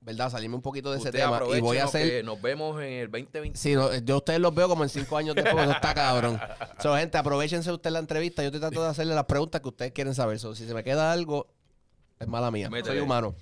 ¿verdad? 0.00 0.30
Salirme 0.30 0.56
un 0.56 0.60
poquito 0.62 0.92
de 0.92 0.98
ese 0.98 1.10
tema 1.10 1.40
y 1.56 1.60
voy 1.60 1.78
a 1.78 1.84
hacer... 1.84 2.22
Nos 2.26 2.42
vemos 2.42 2.76
en 2.82 2.92
el 2.92 3.10
2020. 3.10 3.58
Sí, 3.58 3.74
no, 3.74 3.94
yo 3.96 4.14
a 4.16 4.18
ustedes 4.18 4.38
los 4.38 4.54
veo 4.54 4.68
como 4.68 4.82
en 4.82 4.90
cinco 4.90 5.16
años 5.16 5.34
después, 5.34 5.62
eso 5.62 5.72
está 5.72 5.94
cabrón. 5.94 6.38
So, 6.78 6.94
gente, 6.94 7.16
aprovechense 7.16 7.72
ustedes 7.72 7.94
la 7.94 8.00
entrevista. 8.00 8.42
Yo 8.42 8.48
estoy 8.48 8.60
tratando 8.60 8.84
de 8.84 8.90
hacerle 8.90 9.14
las 9.14 9.24
preguntas 9.24 9.62
que 9.62 9.68
ustedes 9.68 9.92
quieren 9.92 10.14
saber. 10.14 10.38
So, 10.38 10.54
si 10.54 10.66
se 10.66 10.74
me 10.74 10.84
queda 10.84 11.10
algo, 11.10 11.48
es 12.20 12.28
mala 12.28 12.50
mía. 12.50 12.68
Soy 12.84 12.98
humano. 12.98 13.34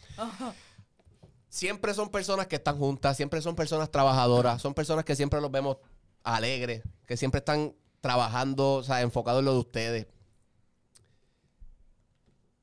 Siempre 1.51 1.93
son 1.95 2.09
personas 2.11 2.47
que 2.47 2.57
están 2.57 2.79
juntas, 2.79 3.17
siempre 3.17 3.43
son 3.43 3.55
personas 3.57 3.91
trabajadoras, 3.91 4.63
son 4.63 4.73
personas 4.73 5.05
que 5.05 5.17
siempre 5.17 5.41
los 5.41 5.51
vemos 5.51 5.77
alegres, 6.23 6.83
que 7.07 7.17
siempre 7.19 7.41
están 7.41 7.75
trabajando, 8.01 8.75
o 8.77 8.83
sea, 8.83 9.03
enfocados 9.03 9.41
en 9.41 9.45
lo 9.47 9.53
de 9.55 9.59
ustedes. 9.59 10.07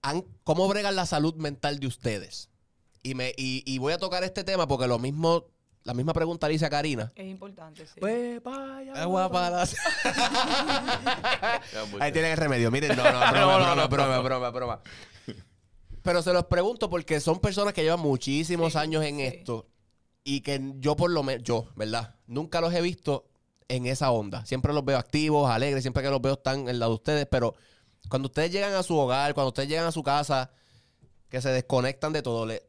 Han- 0.01 0.25
¿Cómo 0.43 0.67
bregan 0.67 0.95
la 0.95 1.05
salud 1.05 1.35
mental 1.35 1.79
de 1.79 1.87
ustedes? 1.87 2.49
Y, 3.03 3.13
me, 3.13 3.33
y, 3.37 3.63
y 3.65 3.77
voy 3.77 3.93
a 3.93 3.97
tocar 3.97 4.23
este 4.23 4.43
tema 4.43 4.67
porque 4.67 4.87
lo 4.87 4.99
mismo, 4.99 5.45
la 5.83 5.93
misma 5.93 6.13
pregunta 6.13 6.47
le 6.47 6.53
hice 6.55 6.65
a 6.65 6.69
Karina. 6.69 7.11
Es 7.15 7.25
importante, 7.27 7.85
sí. 7.85 7.99
Pues 7.99 8.41
vaya. 8.43 8.93
Es 8.93 9.05
guapa 9.05 9.49
la- 9.49 9.65
Ya, 11.73 11.83
embuste. 11.83 12.03
Ahí 12.05 12.11
tienen 12.13 12.31
el 12.31 12.37
remedio. 12.37 12.71
Miren, 12.71 12.95
no, 12.95 13.03
no, 13.03 13.11
broma, 13.31 13.33
No, 13.33 13.75
no, 13.75 13.87
broma, 13.89 14.15
no. 14.15 14.19
broma, 14.19 14.19
broma, 14.19 14.49
broma. 14.51 14.81
Pero 16.07 16.21
se 16.21 16.31
los 16.31 16.45
pregunto 16.45 16.89
porque 16.89 17.19
son 17.19 17.37
personas 17.41 17.73
que 17.73 17.83
llevan 17.83 17.99
muchísimos 17.99 18.71
Sí, 18.71 18.79
años 18.79 19.03
en 19.03 19.17
sí. 19.17 19.23
esto 19.23 19.67
y 20.23 20.39
que 20.39 20.73
yo 20.77 20.95
por 20.95 21.11
lo 21.11 21.21
menos, 21.21 21.43
yo, 21.43 21.65
¿verdad? 21.75 22.15
Nunca 22.27 22.61
los 22.61 22.73
he 22.73 22.79
visto 22.79 23.25
en 23.67 23.87
esa 23.87 24.09
onda. 24.11 24.45
Siempre 24.45 24.73
los 24.73 24.85
veo 24.85 24.97
activos, 24.97 25.51
alegres, 25.51 25.83
siempre 25.83 26.01
que 26.01 26.09
los 26.09 26.21
veo 26.21 26.35
están 26.35 26.69
en 26.69 26.79
la 26.79 26.85
de 26.87 26.93
ustedes, 26.93 27.27
pero 27.29 27.55
cuando 28.07 28.27
ustedes 28.27 28.53
llegan 28.53 28.73
a 28.73 28.83
su 28.83 28.97
hogar, 28.97 29.33
cuando 29.33 29.49
ustedes 29.49 29.67
llegan 29.67 29.85
a 29.85 29.91
su 29.91 30.01
casa, 30.01 30.49
que 31.27 31.41
se 31.41 31.49
desconectan 31.49 32.13
de 32.13 32.21
todo, 32.21 32.45
le- 32.45 32.63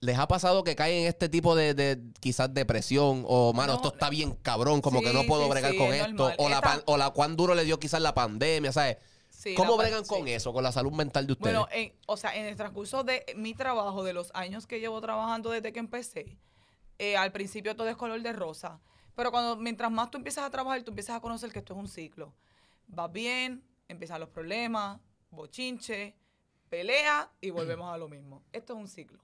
¿les 0.00 0.18
ha 0.18 0.26
pasado 0.26 0.64
que 0.64 0.74
caen 0.74 1.02
en 1.02 1.08
este 1.08 1.28
tipo 1.28 1.54
de, 1.54 1.74
de 1.74 2.00
quizás 2.20 2.54
depresión 2.54 3.22
o, 3.28 3.52
mano, 3.52 3.72
No, 3.72 3.76
esto 3.76 3.88
está 3.92 4.08
bien 4.08 4.32
cabrón, 4.40 4.80
como 4.80 5.00
Sí, 5.00 5.04
que 5.04 5.12
no 5.12 5.24
puedo 5.24 5.46
bregar 5.46 5.76
con 5.76 5.88
es 5.88 5.96
esto, 6.06 6.12
normal. 6.14 6.36
o 6.38 6.48
la, 6.48 6.62
pan- 6.62 6.82
o 6.86 6.96
la 6.96 7.10
cuán 7.10 7.36
duro 7.36 7.54
le 7.54 7.64
dio 7.66 7.78
quizás 7.78 8.00
la 8.00 8.14
pandemia, 8.14 8.72
¿sabes? 8.72 8.96
Sí, 9.40 9.54
¿Cómo 9.54 9.78
bregan 9.78 10.00
parte- 10.00 10.08
con 10.08 10.26
sí. 10.26 10.32
eso, 10.34 10.52
con 10.52 10.62
la 10.62 10.70
salud 10.70 10.92
mental 10.92 11.26
de 11.26 11.32
ustedes? 11.32 11.56
Bueno, 11.56 11.66
en- 11.72 11.94
o 12.06 12.18
sea, 12.18 12.36
en 12.36 12.44
el 12.44 12.56
transcurso 12.56 13.04
de 13.04 13.24
mi 13.36 13.54
trabajo, 13.54 14.04
de 14.04 14.12
los 14.12 14.30
años 14.34 14.66
que 14.66 14.80
llevo 14.80 15.00
trabajando 15.00 15.48
desde 15.48 15.72
que 15.72 15.78
empecé, 15.78 16.36
eh, 16.98 17.16
al 17.16 17.32
principio 17.32 17.74
todo 17.74 17.88
es 17.88 17.96
color 17.96 18.20
de 18.20 18.34
rosa. 18.34 18.80
Pero 19.14 19.30
cuando 19.30 19.56
mientras 19.56 19.90
más 19.90 20.10
tú 20.10 20.18
empiezas 20.18 20.44
a 20.44 20.50
trabajar, 20.50 20.82
tú 20.82 20.90
empiezas 20.90 21.16
a 21.16 21.20
conocer 21.20 21.50
que 21.52 21.60
esto 21.60 21.72
es 21.72 21.78
un 21.78 21.88
ciclo. 21.88 22.34
Vas 22.86 23.10
bien, 23.10 23.64
empiezan 23.88 24.20
los 24.20 24.28
problemas, 24.28 25.00
bochinche, 25.30 26.14
pelea 26.68 27.32
y 27.40 27.48
volvemos 27.48 27.92
a 27.92 27.96
lo 27.96 28.08
mismo. 28.10 28.42
Esto 28.52 28.74
es 28.74 28.78
un 28.78 28.88
ciclo. 28.88 29.18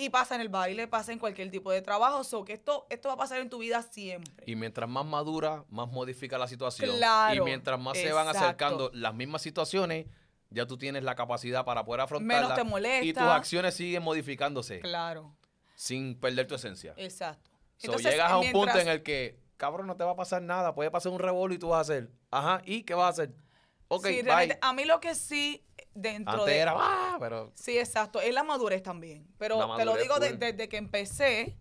Y 0.00 0.10
pasa 0.10 0.36
en 0.36 0.40
el 0.40 0.48
baile, 0.48 0.86
pasa 0.86 1.10
en 1.12 1.18
cualquier 1.18 1.50
tipo 1.50 1.72
de 1.72 1.82
trabajo. 1.82 2.22
So 2.22 2.44
que 2.44 2.52
esto, 2.52 2.86
esto 2.88 3.08
va 3.08 3.14
a 3.14 3.18
pasar 3.18 3.40
en 3.40 3.50
tu 3.50 3.58
vida 3.58 3.82
siempre. 3.82 4.44
Y 4.46 4.54
mientras 4.54 4.88
más 4.88 5.04
madura, 5.04 5.64
más 5.70 5.88
modifica 5.90 6.38
la 6.38 6.46
situación. 6.46 6.96
Claro, 6.96 7.34
Y 7.34 7.40
mientras 7.44 7.80
más 7.80 7.98
se 7.98 8.12
van 8.12 8.28
acercando 8.28 8.92
las 8.94 9.12
mismas 9.12 9.42
situaciones, 9.42 10.06
ya 10.50 10.66
tú 10.66 10.78
tienes 10.78 11.02
la 11.02 11.16
capacidad 11.16 11.64
para 11.64 11.84
poder 11.84 12.02
afrontarlas. 12.02 12.42
Menos 12.50 12.54
te 12.56 12.62
molesta. 12.64 13.04
Y 13.04 13.12
tus 13.12 13.22
acciones 13.24 13.74
siguen 13.74 14.04
modificándose 14.04 14.78
Claro, 14.78 15.34
sin 15.74 16.14
perder 16.18 16.46
tu 16.46 16.54
esencia. 16.54 16.94
exacto. 16.96 17.50
So, 17.78 17.96
llegas 17.96 18.30
eh, 18.30 18.32
a 18.34 18.38
un 18.38 18.52
punto 18.52 18.78
en 18.78 18.88
el 18.88 19.02
que, 19.02 19.40
cabrón, 19.56 19.88
no 19.88 19.96
te 19.96 20.04
va 20.04 20.12
a 20.12 20.16
pasar 20.16 20.42
nada. 20.42 20.74
Puede 20.76 20.92
pasar 20.92 21.10
un 21.10 21.18
revuelo 21.18 21.54
y 21.54 21.58
tú 21.58 21.68
vas 21.70 21.78
a 21.78 21.80
hacer. 21.92 22.10
Ajá, 22.30 22.62
¿y 22.64 22.84
qué 22.84 22.94
vas 22.94 23.06
a 23.06 23.08
hacer? 23.22 23.34
Ok, 23.88 24.06
Sí, 24.06 24.22
bye. 24.22 24.58
a 24.60 24.72
mí 24.72 24.84
lo 24.84 25.00
que 25.00 25.14
sí, 25.16 25.64
dentro 26.00 26.32
Antes 26.32 26.46
de... 26.46 26.58
era, 26.58 26.74
ah, 26.76 27.16
pero 27.18 27.52
Sí, 27.54 27.78
exacto. 27.78 28.20
Es 28.20 28.32
la 28.32 28.42
madurez 28.42 28.82
también. 28.82 29.26
Pero 29.38 29.76
te 29.76 29.84
lo 29.84 29.96
digo 29.96 30.18
de- 30.18 30.34
desde 30.34 30.68
que 30.68 30.76
empecé. 30.76 31.58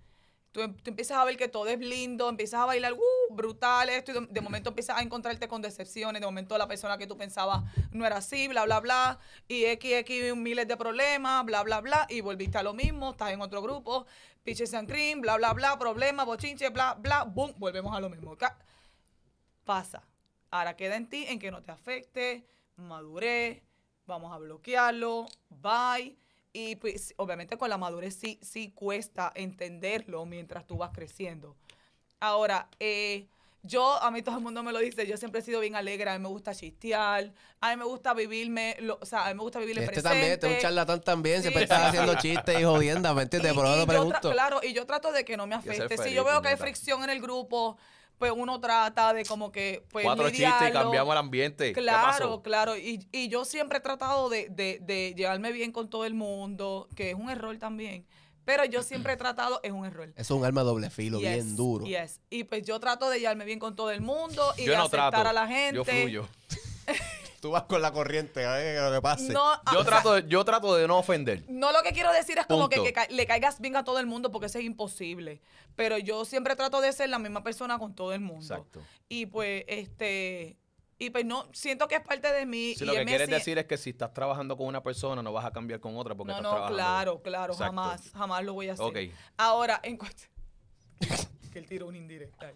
Tú, 0.52 0.62
em- 0.62 0.76
tú 0.76 0.90
empiezas 0.90 1.18
a 1.18 1.26
ver 1.26 1.38
que 1.38 1.48
todo 1.48 1.68
es 1.68 1.80
lindo, 1.80 2.30
empiezas 2.30 2.62
a 2.62 2.66
bailar, 2.66 2.94
uh, 2.94 3.34
brutal 3.36 3.90
esto, 3.90 4.12
y 4.12 4.28
de, 4.28 4.42
momento 4.42 4.70
empiezas 4.70 4.98
a 4.98 5.02
encontrarte 5.02 5.48
con 5.48 5.62
decepciones, 5.62 6.20
de 6.20 6.26
momento 6.26 6.58
la 6.58 6.68
persona 6.68 6.98
que 6.98 7.06
tú 7.06 7.16
pensabas 7.16 7.64
no 7.92 8.06
era 8.06 8.18
así, 8.18 8.48
bla, 8.48 8.66
bla, 8.66 8.80
bla, 8.80 9.20
y 9.48 9.66
X, 9.66 9.94
X, 9.98 10.36
miles 10.36 10.68
de 10.68 10.76
problemas, 10.76 11.46
bla, 11.46 11.62
bla, 11.62 11.82
bla, 11.82 12.08
y 12.10 12.22
volviste 12.22 12.58
a 12.58 12.64
lo 12.64 12.74
mismo, 12.74 13.12
estás 13.12 13.32
en 13.32 13.42
otro 13.42 13.62
grupo, 13.62 14.08
pitches 14.44 14.74
and 14.74 14.90
cream, 14.90 15.22
bla, 15.22 15.38
bla, 15.38 15.54
bla, 15.54 15.78
problemas, 15.78 16.26
bochinche, 16.26 16.70
bla, 16.70 16.96
bla, 16.96 17.24
boom, 17.24 17.54
volvemos 17.58 17.96
a 17.96 18.00
lo 18.00 18.10
mismo. 18.10 18.36
Pasa. 19.64 20.02
Ahora 20.50 20.76
queda 20.76 20.96
en 20.96 21.08
ti 21.08 21.26
en 21.28 21.40
que 21.40 21.52
no 21.52 21.62
te 21.62 21.72
afecte, 21.72 22.48
madurez, 22.78 23.62
vamos 24.08 24.34
a 24.34 24.38
bloquearlo, 24.38 25.28
bye. 25.50 26.16
Y 26.54 26.76
pues 26.78 27.14
obviamente 27.18 27.58
con 27.58 27.70
la 27.70 27.78
madurez 27.78 28.16
sí, 28.16 28.40
sí 28.42 28.72
cuesta 28.72 29.32
entenderlo 29.36 30.26
mientras 30.26 30.66
tú 30.66 30.78
vas 30.78 30.90
creciendo. 30.92 31.56
Ahora, 32.20 32.68
eh, 32.80 33.28
yo, 33.62 34.02
a 34.02 34.10
mí 34.10 34.24
todo 34.24 34.38
el 34.38 34.44
mundo 34.44 34.64
me 34.64 34.72
lo 34.72 34.80
dice, 34.80 35.06
yo 35.06 35.18
siempre 35.18 35.42
he 35.42 35.44
sido 35.44 35.60
bien 35.60 35.76
alegre, 35.76 36.10
a 36.10 36.14
mí 36.18 36.24
me 36.24 36.30
gusta 36.30 36.56
chistear, 36.56 37.32
a 37.60 37.70
mí 37.70 37.76
me 37.76 37.84
gusta 37.84 38.14
vivirme, 38.14 38.76
lo- 38.80 38.98
o 39.00 39.06
sea, 39.06 39.26
a 39.26 39.28
mí 39.30 39.36
me 39.36 39.42
gusta 39.44 39.60
vivir 39.60 39.78
el 39.78 39.84
Este 39.84 39.96
presente. 40.02 40.10
también, 40.10 40.32
este 40.34 40.48
es 40.48 40.54
un 40.56 40.62
charlatán 40.62 41.02
también, 41.02 41.42
siempre 41.42 41.60
Sí. 41.60 41.64
está 41.66 41.88
haciendo 41.90 42.16
chistes 42.16 42.60
y 42.60 42.64
jodiendas, 42.64 43.14
¿me 43.14 43.24
entiendes? 43.24 43.52
Y- 43.54 43.56
Por 43.56 43.66
eso 43.68 43.86
pregunto. 43.86 44.32
claro, 44.32 44.62
y 44.64 44.74
yo 44.74 44.86
trato 44.88 45.12
de 45.12 45.26
que 45.26 45.38
no 45.38 45.46
me 45.46 45.56
afecte. 45.56 45.96
Si 45.96 46.02
feliz, 46.04 46.16
yo 46.16 46.24
veo 46.24 46.42
que 46.42 46.48
hay 46.48 46.56
fricción 46.58 47.04
en 47.04 47.10
el 47.12 47.22
grupo, 47.22 47.78
pues 48.18 48.32
uno 48.36 48.60
trata 48.60 49.14
de 49.14 49.24
como 49.26 49.52
que 49.52 49.84
pues 49.92 50.04
cuatro 50.04 50.30
chistes 50.30 50.70
y 50.70 50.72
cambiamos 50.72 51.12
el 51.14 51.18
ambiente. 51.20 51.74
¿Qué 51.74 51.82
Claro, 51.82 52.42
claro. 52.42 52.76
Y, 52.78 53.08
y 53.12 53.28
yo 53.30 53.46
siempre 53.46 53.78
he 53.78 53.82
tratado 53.82 54.30
de, 54.30 54.48
de, 54.50 54.80
de 54.82 55.14
llevarme 55.16 55.52
bien 55.52 55.72
con 55.72 55.90
todo 55.90 56.06
el 56.06 56.14
mundo, 56.16 56.88
que 56.96 57.12
es 57.12 57.16
un 57.16 57.30
error 57.30 57.58
también. 57.58 58.06
Pero 58.46 58.64
yo 58.66 58.82
siempre 58.82 59.14
he 59.14 59.18
tratado, 59.18 59.60
es 59.62 59.72
un 59.72 59.86
error. 59.86 60.10
Eso 60.16 60.34
es 60.36 60.40
un 60.40 60.46
arma 60.46 60.62
de 60.62 60.68
doble 60.68 60.90
filo, 60.90 61.20
Yes, 61.20 61.34
bien 61.34 61.56
duro. 61.56 61.86
yes. 61.86 62.22
Y 62.30 62.46
pues 62.46 62.64
yo 62.64 62.80
trato 62.80 63.10
de 63.10 63.20
llevarme 63.20 63.46
bien 63.46 63.60
con 63.60 63.76
todo 63.76 63.92
el 63.92 64.02
mundo 64.02 64.44
y 64.58 64.64
Yo 64.66 64.72
de 64.72 64.78
no 64.78 64.84
aceptar 64.86 65.12
trato. 65.12 65.30
a 65.30 65.34
la 65.34 65.48
gente. 65.48 65.76
Yo 65.76 65.84
fluyo. 65.84 66.28
Tú 67.48 67.52
vas 67.52 67.64
con 67.64 67.82
la 67.82 67.94
corriente, 67.94 68.44
a 68.46 68.56
ver 68.56 68.82
lo 68.84 68.92
que 68.92 69.02
pase. 69.02 69.32
No, 69.32 69.42
ah, 69.54 69.62
Yo 69.72 69.80
o 69.80 69.84
sea, 69.84 69.90
trato, 69.94 70.14
de, 70.16 70.28
yo 70.28 70.44
trato 70.44 70.76
de 70.76 70.86
no 70.86 70.98
ofender. 70.98 71.46
No 71.48 71.72
lo 71.72 71.82
que 71.82 71.94
quiero 71.94 72.12
decir 72.12 72.38
es 72.38 72.46
como 72.46 72.68
que, 72.68 72.76
Punto. 72.76 72.88
que 72.90 72.94
ca- 72.94 73.08
le 73.10 73.26
caigas 73.26 73.62
bien 73.62 73.78
a 73.78 73.86
todo 73.86 74.00
el 74.00 74.06
mundo 74.06 74.34
porque 74.34 74.48
eso 74.48 74.60
es 74.60 74.66
imposible. 74.66 75.40
Pero 75.78 75.98
yo 75.98 76.26
siempre 76.26 76.58
trato 76.58 76.82
de 76.82 76.92
ser 76.92 77.08
la 77.08 77.20
misma 77.20 77.44
persona 77.44 77.80
con 77.80 77.96
todo 77.96 78.12
el 78.12 78.20
mundo. 78.20 78.42
Exacto. 78.44 78.82
Y 79.08 79.28
pues, 79.28 79.64
este, 79.70 80.58
y 81.00 81.10
pues 81.10 81.24
no, 81.24 81.48
siento 81.54 81.88
que 81.88 81.96
es 81.96 82.02
parte 82.02 82.30
de 82.34 82.46
mí. 82.46 82.76
Si 82.76 82.84
y 82.84 82.88
lo 82.88 82.92
que 82.96 83.06
quieres 83.06 83.28
si- 83.28 83.34
decir 83.34 83.58
es 83.60 83.66
que 83.66 83.78
si 83.78 83.92
estás 83.92 84.14
trabajando 84.14 84.58
con 84.58 84.68
una 84.68 84.84
persona, 84.84 85.24
no 85.24 85.32
vas 85.32 85.46
a 85.46 85.52
cambiar 85.52 85.80
con 85.80 85.96
otra 85.96 86.16
porque 86.16 86.32
No, 86.34 86.40
estás 86.40 86.44
no, 86.44 86.50
trabajando. 86.52 86.76
claro, 86.78 87.22
claro, 87.22 87.54
Exacto. 87.54 87.76
jamás, 87.78 88.12
jamás 88.12 88.44
lo 88.44 88.56
voy 88.56 88.68
a 88.68 88.74
hacer. 88.74 88.86
Ok. 88.86 88.98
Ahora, 89.38 89.80
en 89.84 89.96
cuestión... 89.96 90.30
que 91.54 91.60
él 91.60 91.66
tiró 91.66 91.88
un 91.88 91.96
indirecta. 91.96 92.52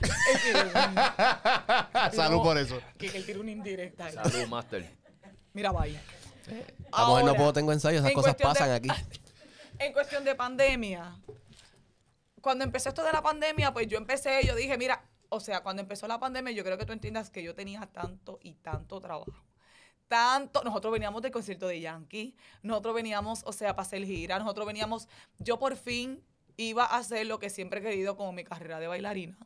Salud 2.12 2.36
No, 2.38 2.42
por 2.42 2.58
eso. 2.58 2.80
Que, 2.98 3.10
que 3.10 3.18
él 3.18 3.26
tiró 3.26 3.40
un 3.40 3.48
indirecta. 3.48 4.06
ahí. 4.06 4.12
Salud, 4.14 4.46
Master. 4.48 4.88
Mira, 5.52 5.72
vaya. 5.72 6.00
A 6.92 7.06
mujer 7.06 7.24
no 7.24 7.30
Ahora, 7.30 7.34
puedo 7.34 7.52
tengo 7.52 7.72
ensayo, 7.72 7.98
esas 7.98 8.10
en 8.10 8.14
cosas 8.14 8.34
cuestión 8.36 8.52
de- 8.52 8.58
pasan 8.58 8.70
aquí. 8.72 8.88
En 9.78 9.92
cuestión 9.92 10.24
de 10.24 10.34
pandemia, 10.34 11.14
cuando 12.40 12.64
empezó 12.64 12.88
esto 12.88 13.04
de 13.04 13.12
la 13.12 13.20
pandemia, 13.22 13.74
pues 13.74 13.86
yo 13.88 13.98
empecé, 13.98 14.40
yo 14.46 14.54
dije, 14.54 14.78
mira, 14.78 15.04
o 15.28 15.38
sea, 15.38 15.62
cuando 15.62 15.82
empezó 15.82 16.08
la 16.08 16.18
pandemia, 16.18 16.50
yo 16.54 16.64
creo 16.64 16.78
que 16.78 16.86
tú 16.86 16.94
entiendas 16.94 17.28
que 17.28 17.42
yo 17.42 17.54
tenía 17.54 17.82
tanto 17.92 18.38
y 18.42 18.54
tanto 18.54 18.98
trabajo. 19.02 19.30
Tanto, 20.08 20.62
nosotros 20.64 20.94
veníamos 20.94 21.20
del 21.20 21.30
concierto 21.30 21.68
de 21.68 21.82
Yankee, 21.82 22.34
nosotros 22.62 22.94
veníamos, 22.94 23.42
o 23.44 23.52
sea, 23.52 23.76
para 23.76 23.84
hacer 23.86 24.02
gira, 24.06 24.38
nosotros 24.38 24.66
veníamos, 24.66 25.08
yo 25.40 25.58
por 25.58 25.76
fin 25.76 26.24
iba 26.56 26.84
a 26.86 26.96
hacer 26.96 27.26
lo 27.26 27.38
que 27.38 27.50
siempre 27.50 27.80
he 27.80 27.82
querido 27.82 28.16
como 28.16 28.32
mi 28.32 28.44
carrera 28.44 28.80
de 28.80 28.86
bailarina, 28.86 29.36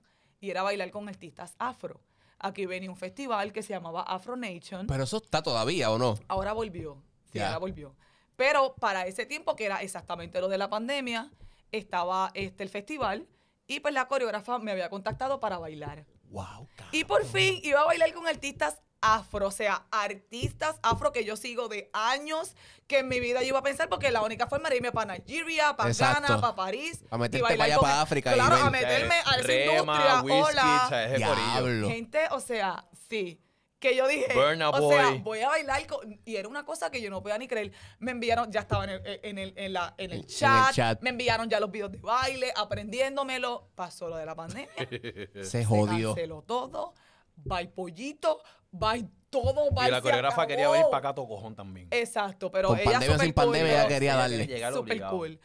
y 0.41 0.51
era 0.51 0.63
bailar 0.63 0.91
con 0.91 1.09
artistas 1.09 1.55
afro. 1.59 2.01
Aquí 2.39 2.65
venía 2.65 2.91
un 2.91 2.97
festival 2.97 3.53
que 3.53 3.63
se 3.63 3.75
llamaba 3.75 4.03
Afro 4.03 4.35
Nation. 4.35 4.87
Pero 4.87 5.05
eso 5.05 5.19
está 5.19 5.43
todavía, 5.43 5.91
¿o 5.91 5.99
no? 5.99 6.19
Ahora 6.27 6.55
volvió. 6.55 7.03
Sí, 7.31 7.39
ahora 7.39 7.59
volvió. 7.59 7.95
Pero 8.37 8.75
para 8.77 9.07
ese 9.07 9.27
tiempo, 9.27 9.55
que 9.55 9.67
era 9.67 9.83
exactamente 9.83 10.41
lo 10.41 10.49
de 10.49 10.57
la 10.57 10.71
pandemia, 10.71 11.31
estaba 11.71 12.31
este 12.33 12.63
el 12.63 12.71
festival 12.71 13.29
y 13.67 13.81
pues 13.81 13.93
la 13.93 14.09
coreógrafa 14.09 14.59
me 14.59 14.73
había 14.73 14.89
contactado 14.89 15.39
para 15.39 15.59
bailar. 15.59 16.07
Wow, 16.31 16.69
Y 16.93 17.05
por 17.05 17.25
fin 17.25 17.61
iba 17.63 17.81
a 17.81 17.85
bailar 17.85 18.13
con 18.15 18.27
artistas 18.27 18.81
afro, 19.03 19.47
o 19.49 19.51
sea, 19.51 19.87
artistas 19.91 20.79
afro 20.83 21.13
que 21.13 21.25
yo 21.25 21.37
sigo 21.37 21.69
de 21.69 21.91
años, 21.93 22.55
que 22.87 22.99
en 23.01 23.09
mi 23.09 23.21
vida 23.21 23.41
yo 23.41 23.49
iba 23.49 23.59
a 23.61 23.63
pensar, 23.63 23.89
porque 23.89 24.11
la 24.11 24.23
única 24.23 24.47
forma 24.47 24.69
era 24.69 24.77
irme 24.77 24.93
para 24.93 25.17
Nigeria, 25.19 25.77
para 25.77 25.91
Exacto. 25.91 26.23
Ghana, 26.23 26.41
para 26.41 26.55
París. 26.55 27.05
A 27.11 27.17
meterte 27.19 27.47
para 27.49 27.65
allá, 27.65 27.79
para 27.79 28.03
África 28.03 28.33
Claro, 28.35 28.57
a 28.57 28.71
meterme 28.71 29.15
a 29.15 29.21
esa 29.37 29.43
Rema, 29.43 29.81
industria, 29.81 30.23
whisky, 30.23 30.41
hola. 30.51 31.89
Gente, 31.89 32.21
o 32.31 32.41
sea, 32.41 32.87
sí. 33.09 33.41
Que 33.79 33.97
yo 33.97 34.07
dije, 34.07 34.27
o 34.37 34.91
sea, 34.91 35.13
voy 35.23 35.41
a 35.41 35.49
bailar 35.49 35.87
con- 35.87 36.21
y 36.27 36.37
era 36.37 36.47
una 36.49 36.67
cosa 36.67 36.91
que 36.91 37.01
yo 37.01 37.09
no 37.09 37.23
podía 37.23 37.39
ni 37.39 37.49
creer. 37.49 37.73
Me 37.99 38.11
enviaron, 38.11 38.53
ya 38.53 38.61
estaba 38.61 38.85
en 38.85 38.91
el, 38.91 39.21
en 39.23 39.39
el, 39.39 39.55
en 39.57 39.73
la, 39.73 39.95
en 39.97 40.11
el, 40.11 40.19
En 40.19 40.25
el 40.25 40.27
chat, 40.27 41.01
me 41.01 41.09
enviaron 41.09 41.49
ya 41.49 41.59
los 41.59 41.71
videos 41.71 41.91
de 41.91 41.97
baile, 41.97 42.53
aprendiéndomelo. 42.55 43.71
Pasó 43.75 44.11
lo 44.11 44.17
de 44.19 44.27
la 44.27 44.35
pandemia. 44.35 44.69
Se 44.77 45.45
Se 45.45 45.65
jodió. 45.65 46.09
canceló 46.15 46.43
todo. 46.43 46.93
Bye 47.37 47.69
pollito, 47.69 48.43
bye 48.71 49.09
todo, 49.31 49.71
bye 49.71 49.89
Y 49.89 49.91
la 49.91 50.01
coreógrafa 50.03 50.47
quería 50.47 50.69
venir 50.69 50.87
para 50.91 50.99
acá 50.99 51.15
todo 51.15 51.29
cojón 51.29 51.55
también. 51.55 51.89
Exacto, 51.91 52.51
pero 52.51 52.69
Con 52.69 52.79
ella 52.79 52.91
pandemia 52.93 53.13
super 53.15 53.27
sin 53.27 53.35
pandemia, 53.35 53.61
cool, 53.71 53.79
ella 53.79 53.89
quería 53.89 54.11
Ella 54.13 54.21
darle. 54.21 54.37
quería 54.39 54.57
llegar 54.57 54.73
Super 54.73 55.03
cool. 55.09 55.41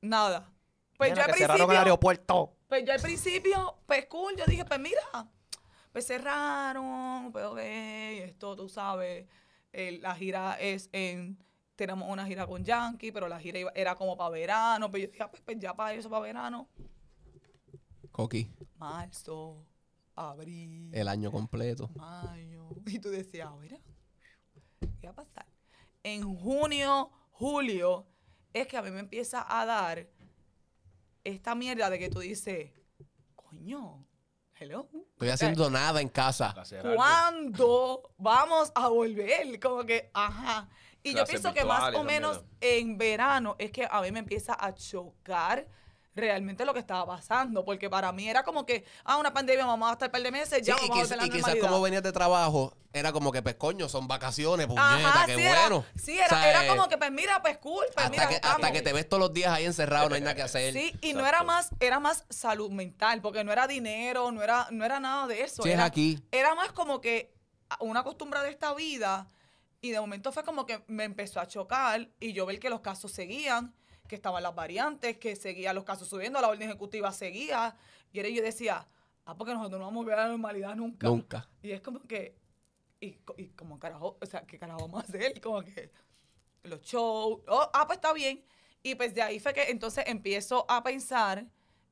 Nada. 0.00 0.50
Pues 0.96 1.10
Nena, 1.10 1.22
yo 1.22 1.26
al 1.26 1.32
que 1.32 1.38
cerraron 1.38 1.60
el 1.62 1.66
principio, 1.66 1.78
aeropuerto. 1.80 2.56
pues 2.68 2.84
yo 2.84 2.92
al 2.92 3.00
principio, 3.00 3.76
pues 3.86 4.06
cool, 4.06 4.34
yo 4.36 4.44
dije, 4.46 4.64
pues 4.64 4.78
mira, 4.78 5.28
pues 5.92 6.06
cerraron, 6.06 7.32
pues 7.32 7.44
ok, 7.46 7.58
esto 7.58 8.54
tú 8.54 8.68
sabes, 8.68 9.26
el- 9.72 10.00
la 10.02 10.14
gira 10.14 10.56
es 10.60 10.88
en, 10.92 11.36
tenemos 11.74 12.08
una 12.08 12.24
gira 12.26 12.46
con 12.46 12.64
Yankee, 12.64 13.10
pero 13.10 13.26
la 13.26 13.40
gira 13.40 13.58
iba- 13.58 13.72
era 13.74 13.96
como 13.96 14.16
para 14.16 14.30
verano, 14.30 14.88
pero 14.90 15.04
yo 15.04 15.10
dije, 15.10 15.22
ah, 15.24 15.30
pues, 15.30 15.42
pues 15.44 15.58
ya 15.58 15.74
para 15.74 15.94
eso, 15.94 16.08
para 16.08 16.22
verano, 16.22 16.68
Coqui, 18.12 18.48
marzo, 18.76 19.64
abril, 20.16 20.90
el 20.94 21.08
año 21.08 21.30
completo. 21.30 21.90
mayo, 21.96 22.68
y 22.86 22.98
tú 22.98 23.10
decías, 23.10 23.50
mira, 23.60 23.78
¿qué 25.00 25.06
va 25.06 25.12
a 25.12 25.16
pasar? 25.16 25.46
En 26.02 26.22
junio, 26.36 27.10
julio, 27.30 28.06
es 28.52 28.66
que 28.66 28.76
a 28.76 28.82
mí 28.82 28.90
me 28.90 29.00
empieza 29.00 29.44
a 29.48 29.64
dar 29.66 30.08
esta 31.24 31.54
mierda 31.54 31.90
de 31.90 31.98
que 31.98 32.10
tú 32.10 32.20
dices, 32.20 32.70
coño, 33.34 34.06
hello. 34.58 34.88
Estoy 35.12 35.30
haciendo 35.30 35.70
nada 35.70 36.00
en 36.00 36.08
casa. 36.08 36.54
¿Cuándo 36.94 38.14
vamos 38.18 38.70
a 38.74 38.88
volver? 38.88 39.58
Como 39.58 39.84
que, 39.84 40.10
ajá. 40.12 40.68
Y 41.02 41.14
yo 41.14 41.24
pienso 41.24 41.52
que 41.52 41.64
más 41.64 41.94
o 41.94 42.04
menos 42.04 42.44
en 42.60 42.96
verano 42.96 43.56
es 43.58 43.70
que 43.70 43.86
a 43.90 44.00
mí 44.00 44.10
me 44.10 44.20
empieza 44.20 44.56
a 44.58 44.74
chocar 44.74 45.68
realmente 46.14 46.64
lo 46.64 46.72
que 46.72 46.80
estaba 46.80 47.06
pasando. 47.06 47.64
Porque 47.64 47.90
para 47.90 48.12
mí 48.12 48.28
era 48.28 48.42
como 48.42 48.64
que, 48.66 48.84
ah, 49.04 49.16
una 49.16 49.32
pandemia, 49.32 49.66
vamos 49.66 49.88
a 49.88 49.92
estar 49.92 50.08
un 50.08 50.12
par 50.12 50.22
de 50.22 50.30
meses, 50.30 50.62
ya 50.62 50.76
Sí, 50.76 50.86
y, 50.86 50.88
vamos 50.88 51.10
a 51.12 51.16
la 51.16 51.26
y 51.26 51.30
quizás 51.30 51.56
como 51.56 51.80
venías 51.80 52.02
de 52.02 52.12
trabajo, 52.12 52.74
era 52.92 53.12
como 53.12 53.32
que, 53.32 53.42
pues 53.42 53.56
coño, 53.56 53.88
son 53.88 54.06
vacaciones, 54.06 54.66
puñeta, 54.66 55.08
Ajá, 55.08 55.26
qué 55.26 55.34
sí, 55.34 55.42
era- 55.42 55.60
bueno. 55.68 55.84
sí, 55.96 56.12
era, 56.16 56.26
O 56.26 56.28
sea, 56.28 56.50
era 56.50 56.64
eh, 56.64 56.68
como 56.68 56.88
que, 56.88 56.96
pues 56.98 57.10
mira, 57.10 57.42
pues 57.42 57.58
cool, 57.58 57.84
pues 57.94 58.10
mira, 58.10 58.22
hasta, 58.24 58.28
que, 58.30 58.46
hasta 58.46 58.58
vamos. 58.58 58.70
que 58.70 58.82
te 58.82 58.92
ves 58.92 59.08
todos 59.08 59.20
los 59.20 59.32
días 59.32 59.52
ahí 59.52 59.64
encerrado, 59.64 60.08
no 60.08 60.14
hay 60.14 60.20
nada 60.20 60.34
que 60.34 60.42
hacer. 60.42 60.72
Sí, 60.72 60.94
y 61.02 61.12
no 61.12 61.20
Exacto. 61.20 61.28
era 61.28 61.42
más, 61.42 61.70
era 61.80 62.00
más 62.00 62.24
salud 62.30 62.70
mental, 62.70 63.20
porque 63.20 63.42
no 63.42 63.52
era 63.52 63.66
dinero, 63.66 64.30
no 64.30 64.42
era, 64.42 64.68
no 64.70 64.84
era 64.84 65.00
nada 65.00 65.26
de 65.26 65.42
eso. 65.42 65.62
Sí, 65.64 65.70
es 65.70 65.74
era, 65.74 65.84
aquí. 65.84 66.22
era 66.30 66.54
más 66.54 66.70
como 66.72 67.00
que 67.00 67.34
una 67.80 68.04
costumbre 68.04 68.40
de 68.40 68.50
esta 68.50 68.72
vida, 68.74 69.28
y 69.80 69.90
de 69.90 70.00
momento 70.00 70.30
fue 70.32 70.44
como 70.44 70.64
que 70.64 70.84
me 70.86 71.02
empezó 71.04 71.40
a 71.40 71.48
chocar, 71.48 72.08
y 72.20 72.32
yo 72.32 72.46
ver 72.46 72.60
que 72.60 72.70
los 72.70 72.80
casos 72.80 73.10
seguían, 73.12 73.74
que 74.08 74.14
estaban 74.16 74.42
las 74.42 74.54
variantes, 74.54 75.16
que 75.18 75.34
seguían 75.36 75.74
los 75.74 75.84
casos 75.84 76.08
subiendo, 76.08 76.40
la 76.40 76.48
orden 76.48 76.68
ejecutiva 76.68 77.12
seguía, 77.12 77.76
y 78.12 78.20
era- 78.20 78.28
yo 78.28 78.42
decía, 78.42 78.86
ah, 79.24 79.34
porque 79.36 79.54
nosotros 79.54 79.78
no 79.80 79.86
vamos 79.86 80.00
a 80.02 80.04
volver 80.04 80.18
a 80.18 80.22
la 80.24 80.28
normalidad 80.28 80.76
nunca. 80.76 81.06
Nunca. 81.06 81.48
Y 81.62 81.70
es 81.72 81.80
como 81.80 82.00
que, 82.02 82.36
y, 83.00 83.16
y 83.38 83.48
como 83.48 83.78
carajo, 83.78 84.18
o 84.20 84.26
sea, 84.26 84.42
¿qué 84.42 84.58
carajo 84.58 84.80
vamos 84.80 85.02
a 85.02 85.06
hacer? 85.06 85.40
Como 85.40 85.62
que 85.62 85.90
los 86.64 86.80
shows, 86.82 87.40
oh, 87.48 87.70
ah, 87.72 87.86
pues 87.86 87.96
está 87.98 88.12
bien. 88.12 88.44
Y 88.82 88.94
pues 88.94 89.14
de 89.14 89.22
ahí 89.22 89.40
fue 89.40 89.54
que 89.54 89.70
entonces 89.70 90.04
empiezo 90.06 90.66
a 90.68 90.82
pensar 90.82 91.46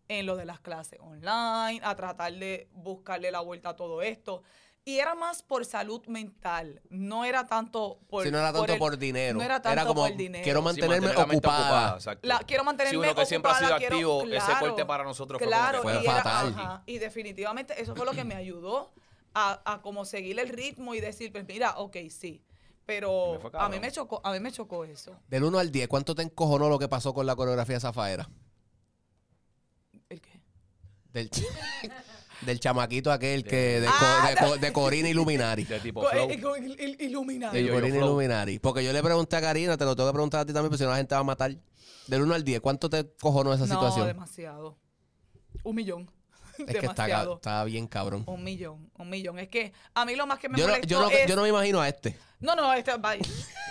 en 0.09 0.27
lo 0.27 0.37
de 0.37 0.45
las 0.45 0.61
clases 0.61 0.99
online, 1.01 1.81
a 1.83 1.97
tratar 1.97 2.35
de 2.35 2.69
buscarle 2.73 3.31
la 3.31 3.41
vuelta 3.41 3.71
a 3.71 3.77
todo 3.77 4.03
esto. 4.03 4.43
Y 4.85 4.99
era 4.99 5.15
más 5.15 5.45
por 5.45 5.65
salud 5.65 6.05
mental, 6.09 6.83
no 6.91 7.25
era 7.25 7.47
tanto 7.47 8.01
por... 8.09 8.25
si 8.25 8.33
no 8.33 8.39
era 8.39 8.53
tanto 8.53 8.73
el- 8.73 8.79
por, 8.81 8.99
dinero. 8.99 9.39
No 9.39 9.45
era 9.45 9.63
tanto 9.63 9.87
como, 9.87 10.09
por 10.09 10.17
dinero. 10.17 10.43
quiero 10.43 10.59
Sí, 10.59 10.65
mantenerme 10.65 11.07
mantener 11.07 11.37
ocupada. 11.37 11.99
La- 12.23 12.39
quiero 12.41 12.65
mantenerme 12.65 12.91
Sí, 12.91 12.97
uno 13.11 13.15
que 13.15 13.27
siempre 13.27 13.53
ha 13.53 13.55
sido 13.55 13.69
ocupada, 13.69 13.79
quiero- 13.79 14.21
activo, 14.23 14.35
ese 14.37 14.53
corte 14.59 14.85
para 14.85 15.05
nosotros 15.05 15.39
fue 15.39 15.47
claro, 15.47 15.83
que 15.83 15.89
Fue 15.89 16.03
y 16.03 16.05
era- 16.05 16.15
fatal. 16.17 16.49
ajá, 16.49 16.83
y 16.87 16.99
definitivamente 16.99 17.81
eso 17.81 17.95
fue 17.95 18.05
lo 18.05 18.11
que 18.11 18.25
me 18.25 18.35
ayudó 18.35 18.93
a, 19.35 19.63
a 19.73 19.83
como 19.83 20.05
seguir 20.05 20.41
el 20.41 20.49
ritmo 20.49 20.95
y 20.97 21.01
decir, 21.01 21.31
pues 21.31 21.47
mira, 21.47 21.79
ok, 21.79 21.97
sí. 22.11 22.43
Pero 22.85 23.39
fue 23.41 23.53
a 23.55 23.69
mí 23.69 23.79
me 23.79 23.93
chocó, 23.93 24.21
a 24.25 24.33
mí 24.33 24.41
me 24.41 24.51
chocó 24.51 24.85
eso. 24.85 25.17
Del 25.29 25.45
1 25.45 25.61
al 25.61 25.71
10, 25.71 25.87
¿cuánto 25.87 26.17
te 26.17 26.23
encojonó 26.23 26.69
lo 26.69 26.81
que 26.81 26.89
pasó 26.89 27.15
con 27.15 27.25
la 27.25 27.37
coreografía 27.37 27.77
de 27.77 27.81
Zafaera? 27.81 28.29
¿El 30.09 30.21
qué? 30.21 30.41
Del, 31.13 31.31
ch- 31.31 31.47
del 32.47 32.61
chamaquito 32.61 33.11
aquel 33.13 33.45
que 33.45 33.81
de, 33.81 33.87
Ah, 33.89 33.93
co- 34.21 34.29
de, 34.29 34.37
co- 34.53 34.57
de 34.59 34.73
Corina 34.73 35.09
Illuminari. 35.09 35.65
De 35.65 35.81
tipo 35.81 36.03
flow. 36.03 36.31
eh, 36.31 36.35
il- 36.35 36.97
il- 36.99 37.11
yo-yo 37.11 37.73
Corina. 37.75 37.97
Illuminari. 37.97 38.59
Porque 38.59 38.85
yo 38.85 38.93
le 38.93 39.03
pregunté 39.03 39.37
a 39.37 39.41
Karina, 39.41 39.77
te 39.77 39.85
lo 39.85 39.95
tengo 39.97 40.09
que 40.09 40.15
preguntar 40.15 40.41
a 40.41 40.45
ti 40.45 40.53
también, 40.53 40.71
porque 40.71 40.79
si 40.79 40.85
no 40.85 40.91
la 40.91 40.97
gente 40.97 41.15
va 41.15 41.21
a 41.21 41.25
matar. 41.25 41.55
Del 42.07 42.23
1 42.23 42.35
al 42.35 42.43
10, 42.45 42.61
¿cuánto 42.61 42.91
te 42.91 43.09
cojonó 43.21 43.55
esa 43.55 43.67
no, 43.67 43.75
situación? 43.75 44.07
demasiado. 44.09 44.77
Un 45.63 45.77
millón. 45.77 46.11
Es 46.59 46.67
que 46.67 46.87
está, 46.87 47.07
demasiado. 47.07 47.35
está 47.37 47.65
bien 47.65 47.87
cabrón. 47.87 48.25
Un 48.27 48.43
millón, 48.45 48.91
un 48.99 49.09
millón. 49.09 49.39
Es 49.39 49.49
que 49.49 49.73
a 49.95 50.05
mí 50.05 50.15
lo 50.17 50.27
más 50.27 50.39
que 50.39 50.49
me 50.49 50.59
Yo 50.59 50.67
no, 50.67 50.77
yo, 50.83 51.01
no, 51.01 51.11
es... 51.11 51.27
yo 51.27 51.35
no 51.37 51.43
me 51.43 51.49
imagino 51.49 51.81
a 51.81 51.89
este. 51.89 52.17
no, 52.41 52.55
no, 52.55 52.73
este, 52.75 52.97
bye. 52.99 53.21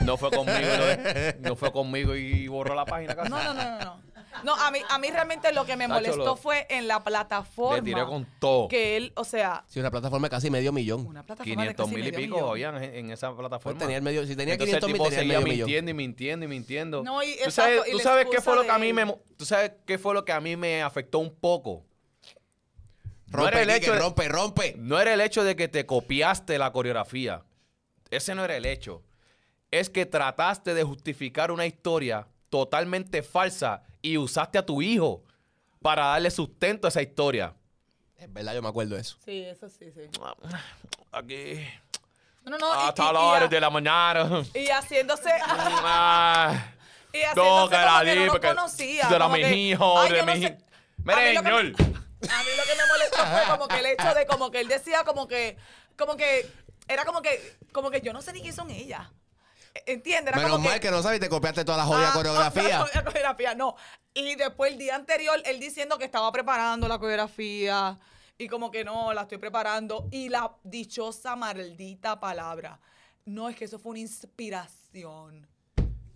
No 0.03 0.17
fue 0.17 0.31
conmigo, 0.31 0.59
no, 0.59 1.39
no 1.49 1.55
fue 1.55 1.71
conmigo 1.71 2.15
y 2.15 2.47
borró 2.47 2.73
la 2.73 2.85
página 2.85 3.15
casi. 3.15 3.29
No, 3.29 3.43
no, 3.43 3.53
no, 3.53 3.63
no, 3.63 3.79
no. 3.85 4.01
No, 4.43 4.55
a 4.55 4.71
mí, 4.71 4.79
a 4.89 4.97
mí 4.97 5.09
realmente 5.09 5.51
lo 5.53 5.65
que 5.65 5.75
me 5.75 5.85
Tacho, 5.87 5.93
molestó 5.95 6.17
lo- 6.25 6.35
fue 6.35 6.65
en 6.69 6.87
la 6.87 7.03
plataforma. 7.03 7.75
Le 7.77 7.81
tiré 7.83 8.05
con 8.05 8.25
todo. 8.39 8.67
Que 8.67 8.97
él, 8.97 9.11
o 9.15 9.23
sea, 9.23 9.63
Sí, 9.67 9.79
una 9.79 9.91
plataforma 9.91 10.27
de 10.27 10.29
casi 10.31 10.49
medio 10.49 10.71
millón. 10.71 11.05
una 11.05 11.23
plataforma 11.23 11.49
de 11.63 11.67
500 11.75 11.85
casi 11.85 11.95
mil 11.95 12.07
y 12.07 12.11
medio 12.11 12.25
pico 12.25 12.35
millón. 12.37 12.49
habían 12.51 12.83
en, 12.83 12.95
en 12.95 13.11
esa 13.11 13.27
Pues 13.29 13.39
plataforma. 13.39 13.79
tenía 13.79 13.97
el 13.97 14.03
medio, 14.03 14.25
si 14.25 14.35
tenía 14.35 14.53
Entonces 14.53 14.79
500 14.79 14.87
el 14.87 14.93
mil, 14.93 14.99
tipo 15.01 15.09
tenía 15.09 15.19
el 15.19 15.25
seguía 15.25 15.39
medio 15.39 15.53
millón. 15.53 15.65
mintiendo 15.67 15.91
y 15.91 15.93
mintiendo 15.93 16.45
y 16.45 16.47
mintiendo. 16.47 17.03
No, 17.03 17.21
y 17.23 17.27
¿Tú 17.27 17.43
exacto, 17.43 17.51
sabes, 17.77 17.87
y 17.87 17.91
tú 17.91 17.97
la 17.97 18.03
sabes 18.03 18.25
qué 18.25 18.29
excusa 18.37 18.41
fue 18.43 18.55
lo 18.55 18.61
de 18.61 18.67
que 18.67 18.73
a 18.73 18.77
mí 18.79 18.87
él. 18.87 18.93
me 18.93 19.05
mo- 19.05 19.21
tú 19.37 19.45
sabes 19.45 19.71
qué 19.85 19.97
fue 19.97 20.13
lo 20.13 20.25
que 20.25 20.31
a 20.31 20.39
mí 20.41 20.55
me 20.55 20.81
afectó 20.81 21.19
un 21.19 21.35
poco? 21.35 21.85
No 23.27 23.37
Rompe, 23.37 23.49
era 23.49 23.61
el 23.61 23.67
Quique, 23.67 23.77
hecho 23.85 23.93
de- 23.93 23.99
rompe, 23.99 24.27
rompe. 24.27 24.75
No 24.77 24.99
era 24.99 25.13
el 25.13 25.21
hecho 25.21 25.43
de 25.43 25.55
que 25.55 25.67
te 25.67 25.85
copiaste 25.85 26.57
la 26.57 26.71
coreografía. 26.73 27.43
Ese 28.09 28.35
no 28.35 28.43
era 28.43 28.57
el 28.57 28.65
hecho. 28.65 29.03
Es 29.71 29.89
que 29.89 30.05
trataste 30.05 30.73
de 30.73 30.83
justificar 30.83 31.49
una 31.49 31.65
historia 31.65 32.27
totalmente 32.51 33.23
falsa 33.23 33.81
y 34.03 34.17
usaste 34.19 34.59
a 34.59 34.65
tu 34.65 34.81
hijo 34.83 35.23
para 35.81 36.05
darle 36.07 36.29
sustento 36.29 36.85
a 36.85 36.89
esa 36.89 37.01
historia. 37.01 37.55
Es 38.17 38.31
verdad, 38.31 38.53
yo 38.53 38.61
me 38.61 38.67
acuerdo 38.69 38.93
de 38.95 39.01
eso. 39.01 39.17
Sí, 39.25 39.41
eso 39.41 39.67
sí, 39.67 39.91
sí. 39.91 40.01
Aquí. 41.11 41.55
No, 42.43 42.51
no, 42.51 42.57
no. 42.59 42.67
y- 42.75 42.87
Hasta 42.89 43.11
las 43.13 43.21
horas 43.23 43.49
de 43.49 43.59
la 43.59 43.69
mañana. 43.71 44.43
Y 44.53 44.67
haciéndose. 44.67 45.31
Ah, 45.83 46.71
y 47.13 47.17
no, 47.35 47.65
haciéndose 47.65 47.69
que 47.71 47.77
la 47.77 47.91
como 47.91 48.03
que 48.05 48.15
no 48.25 48.31
porque 48.31 48.47
conocía. 48.49 49.07
de 49.07 49.19
la 49.19 49.29
mijijo, 49.29 49.99
ay, 49.99 50.11
de 50.11 50.17
yo 50.17 50.25
no 50.25 50.33
mi... 50.35 50.41
sé. 50.41 50.57
Mire, 51.03 51.33
lo 51.33 51.41
señor. 51.41 51.59
A 51.61 52.43
mí 52.43 52.49
lo 52.55 52.63
que 52.63 52.75
me 52.77 52.87
molestó 52.87 53.17
fue 53.25 53.43
como 53.57 53.67
que 53.67 53.79
el 53.79 53.85
hecho 53.87 54.13
de 54.13 54.25
como 54.27 54.51
que 54.51 54.59
él 54.61 54.67
decía 54.67 55.03
como 55.03 55.27
que, 55.27 55.57
como 55.97 56.15
que, 56.15 56.47
era 56.87 57.03
como 57.05 57.21
que, 57.23 57.57
como 57.71 57.89
que 57.89 58.01
yo 58.01 58.13
no 58.13 58.21
sé 58.21 58.31
ni 58.33 58.41
quién 58.41 58.53
son 58.53 58.69
ellas. 58.69 59.07
¿Entiendes? 59.85 60.35
Menos 60.35 60.51
como 60.51 60.69
mal 60.69 60.79
que 60.79 60.91
no 60.91 61.01
sabes 61.01 61.17
y 61.17 61.21
te 61.21 61.29
copiaste 61.29 61.63
toda 61.63 61.77
la 61.77 61.85
jodida 61.85 62.09
Ah, 62.09 62.13
coreografía. 62.13 62.79
No, 62.79 62.85
la 62.93 63.03
coreografía, 63.03 63.55
no. 63.55 63.75
Y 64.13 64.35
después 64.35 64.73
el 64.73 64.77
día 64.77 64.95
anterior, 64.95 65.41
él 65.45 65.59
diciendo 65.59 65.97
que 65.97 66.05
estaba 66.05 66.31
preparando 66.31 66.87
la 66.87 66.99
coreografía 66.99 67.97
y 68.37 68.47
como 68.47 68.69
que 68.71 68.83
no, 68.83 69.13
la 69.13 69.21
estoy 69.23 69.37
preparando. 69.37 70.07
Y 70.11 70.29
la 70.29 70.55
dichosa 70.63 71.35
maldita 71.35 72.19
palabra. 72.19 72.79
No, 73.25 73.47
es 73.49 73.55
que 73.55 73.65
eso 73.65 73.79
fue 73.79 73.91
una 73.91 73.99
inspiración. 73.99 75.47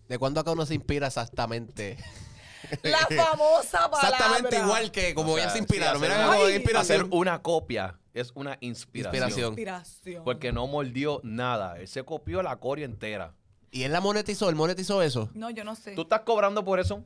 ¿De 0.07 0.19
cuándo 0.19 0.39
acá 0.39 0.51
uno 0.51 0.65
se 0.65 0.75
inspira 0.75 1.07
exactamente? 1.07 1.97
La 2.81 2.97
famosa 2.99 3.89
palabra. 3.91 4.09
Exactamente 4.17 4.57
igual 4.57 4.91
que 4.91 5.13
como 5.13 5.33
O 5.33 5.35
sea, 5.35 5.45
ya 5.45 5.51
se 5.51 5.59
inspiraron. 5.59 6.01
sí, 6.01 6.07
Mira 6.07 6.25
cómo 6.25 6.49
inspiración. 6.49 7.01
Hacer 7.01 7.07
una 7.11 7.41
copia 7.41 7.99
es 8.13 8.31
una 8.33 8.57
inspiración. 8.59 9.13
Inspiración. 9.23 9.47
Inspiración. 9.53 10.23
Porque 10.23 10.51
no 10.51 10.65
mordió 10.67 11.21
nada. 11.23 11.77
Él 11.79 11.87
se 11.87 12.03
copió 12.03 12.41
la 12.41 12.55
coreo 12.57 12.85
entera. 12.85 13.33
Y 13.75 13.83
él 13.83 13.91
la 13.91 13.99
monetizó, 13.99 14.47
él 14.47 14.55
monetizó 14.55 15.01
eso. 15.01 15.29
No, 15.33 15.49
yo 15.49 15.65
no 15.65 15.75
sé. 15.75 15.91
¿Tú 15.95 16.03
estás 16.03 16.21
cobrando 16.21 16.63
por 16.63 16.79
eso? 16.79 17.03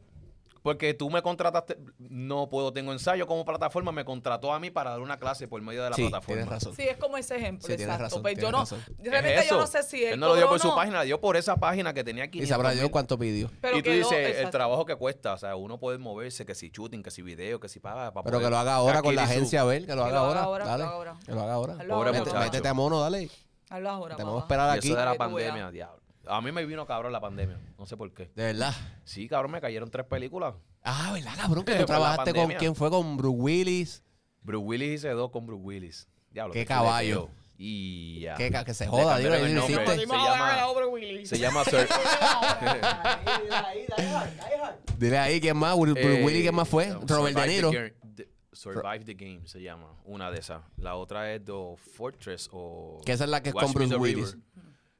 Porque 0.61 0.93
tú 0.93 1.09
me 1.09 1.21
contrataste, 1.23 1.77
no 1.97 2.47
puedo, 2.49 2.71
tengo 2.73 2.91
ensayo 2.91 3.25
como 3.25 3.43
plataforma, 3.45 3.91
me 3.93 4.05
contrató 4.05 4.53
a 4.53 4.59
mí 4.59 4.69
para 4.69 4.91
dar 4.91 4.99
una 4.99 5.17
clase 5.17 5.47
por 5.47 5.59
medio 5.63 5.81
de 5.83 5.89
la 5.89 5.95
Sí, 5.95 6.03
plataforma. 6.03 6.35
tienes 6.43 6.49
razón. 6.49 6.75
Sí, 6.75 6.83
es 6.83 6.97
como 6.97 7.17
ese 7.17 7.37
ejemplo, 7.37 7.61
Sí, 7.65 7.69
tienes 7.77 7.85
exacto. 7.85 8.03
razón, 8.03 8.21
Pues 8.21 8.37
yo 8.37 8.51
no, 8.51 8.59
razón. 8.59 8.79
Es 9.01 9.09
realmente 9.09 9.45
yo 9.49 9.57
no 9.57 9.65
sé 9.65 9.81
si 9.81 10.03
él, 10.03 10.13
Él 10.13 10.19
no 10.19 10.27
lo 10.27 10.35
dio 10.35 10.47
por 10.49 10.59
su 10.59 10.75
página, 10.75 11.01
dio 11.03 11.19
por 11.19 11.37
esa 11.37 11.55
página 11.55 11.93
que 11.93 12.03
tenía 12.03 12.29
500 12.29 12.45
Y 12.45 12.49
sabrá 12.49 12.71
mil. 12.79 12.91
cuánto 12.91 13.17
pidió. 13.17 13.49
Pero 13.61 13.77
y 13.77 13.81
tú 13.81 13.89
quedó- 13.89 14.09
dices, 14.09 14.37
el 14.37 14.49
trabajo 14.51 14.85
que 14.85 14.95
cuesta, 14.97 15.33
o 15.33 15.37
sea, 15.39 15.55
uno 15.55 15.79
puede 15.79 15.97
moverse, 15.97 16.45
que 16.45 16.53
si 16.53 16.69
shooting, 16.69 17.01
que 17.01 17.09
si 17.09 17.21
video, 17.23 17.59
que 17.59 17.69
si 17.69 17.79
paga. 17.79 18.11
para 18.13 18.25
Pero 18.25 18.39
que 18.39 18.49
lo 18.51 18.57
haga 18.57 18.75
ahora 18.75 19.01
con 19.01 19.15
la 19.15 19.23
agencia, 19.23 19.61
a 19.61 19.63
ver, 19.63 19.87
que 19.87 19.95
lo 19.95 20.03
haga 20.03 20.11
lo 20.19 20.19
ahora. 20.19 20.63
que 20.63 20.69
Dale. 20.69 20.83
lo 20.83 20.89
haga 20.89 20.93
ahora. 20.93 21.17
Que 21.25 21.31
lo 21.31 21.41
haga 21.41 21.53
ahora. 21.53 21.73
Hazlo 21.79 21.93
Pobre 21.95 22.09
ahora. 22.09 22.19
Muchacho. 22.19 22.39
Métete 22.39 22.67
a 22.67 22.73
mono, 22.75 22.99
dale. 22.99 23.29
Habla 23.69 23.91
ahora, 23.91 24.15
Tenemos 24.17 24.35
que 24.35 24.41
papá. 24.41 24.53
esperar 24.53 24.77
aquí. 24.77 24.87
eso 24.89 24.97
de 24.99 25.05
la 25.05 25.13
pandemia, 25.15 25.71
diablo. 25.71 25.98
A 26.27 26.41
mí 26.41 26.51
me 26.51 26.65
vino 26.65 26.85
cabrón 26.85 27.11
la 27.11 27.19
pandemia. 27.21 27.59
No 27.77 27.85
sé 27.85 27.97
por 27.97 28.13
qué. 28.13 28.29
De 28.35 28.43
verdad. 28.45 28.73
Sí, 29.03 29.27
cabrón, 29.27 29.51
me 29.51 29.61
cayeron 29.61 29.89
tres 29.89 30.05
películas. 30.05 30.53
Ah, 30.83 31.11
¿verdad, 31.13 31.33
cabrón? 31.35 31.63
Que 31.65 31.75
tú 31.75 31.85
trabajaste 31.85 32.33
con 32.33 32.49
quién 32.51 32.75
fue 32.75 32.89
con 32.89 33.17
Bruce 33.17 33.37
Willis. 33.37 34.03
Bruce 34.41 34.65
Willis 34.65 34.89
hice 34.95 35.09
dos 35.09 35.31
con 35.31 35.45
Bruce 35.45 35.63
Willis. 35.63 36.07
Diablo. 36.31 36.53
Qué 36.53 36.65
caballo. 36.65 37.29
Y 37.57 38.21
ya. 38.21 38.35
Que, 38.35 38.49
que 38.51 38.73
se 38.73 38.87
joda, 38.87 39.15
cambiaron 39.15 39.45
el 39.47 39.55
nombre. 39.55 39.83
hiciste. 39.83 40.05
Se 40.05 40.07
llama-. 40.07 41.25
Se 41.25 41.37
llama 41.37 41.63
Sir. 41.65 41.87
Dile 44.97 45.17
ahí 45.17 45.39
quién 45.41 45.57
más. 45.57 45.77
Bruce 45.77 45.99
Eh, 46.01 46.23
Willis, 46.23 46.41
¿quién 46.41 46.55
más 46.55 46.67
fue? 46.67 46.87
no, 46.87 47.01
Robert 47.05 47.35
De 47.35 47.41
Survive 47.41 47.45
the 47.45 47.47
Niro. 47.47 48.29
Survive 48.51 49.05
the 49.05 49.13
Game 49.13 49.41
se 49.45 49.61
llama. 49.61 49.93
Una 50.05 50.31
de 50.31 50.39
esas. 50.39 50.61
La 50.77 50.95
otra 50.95 51.33
es 51.33 51.43
The 51.45 51.75
Fortress 51.95 52.49
o. 52.51 52.99
Que 53.05 53.13
esa 53.13 53.23
es 53.25 53.29
la 53.29 53.41
que 53.41 53.49
es 53.49 53.55
con 53.55 53.71
Bruce 53.73 53.95
Willis. 53.95 54.33
River. 54.33 54.39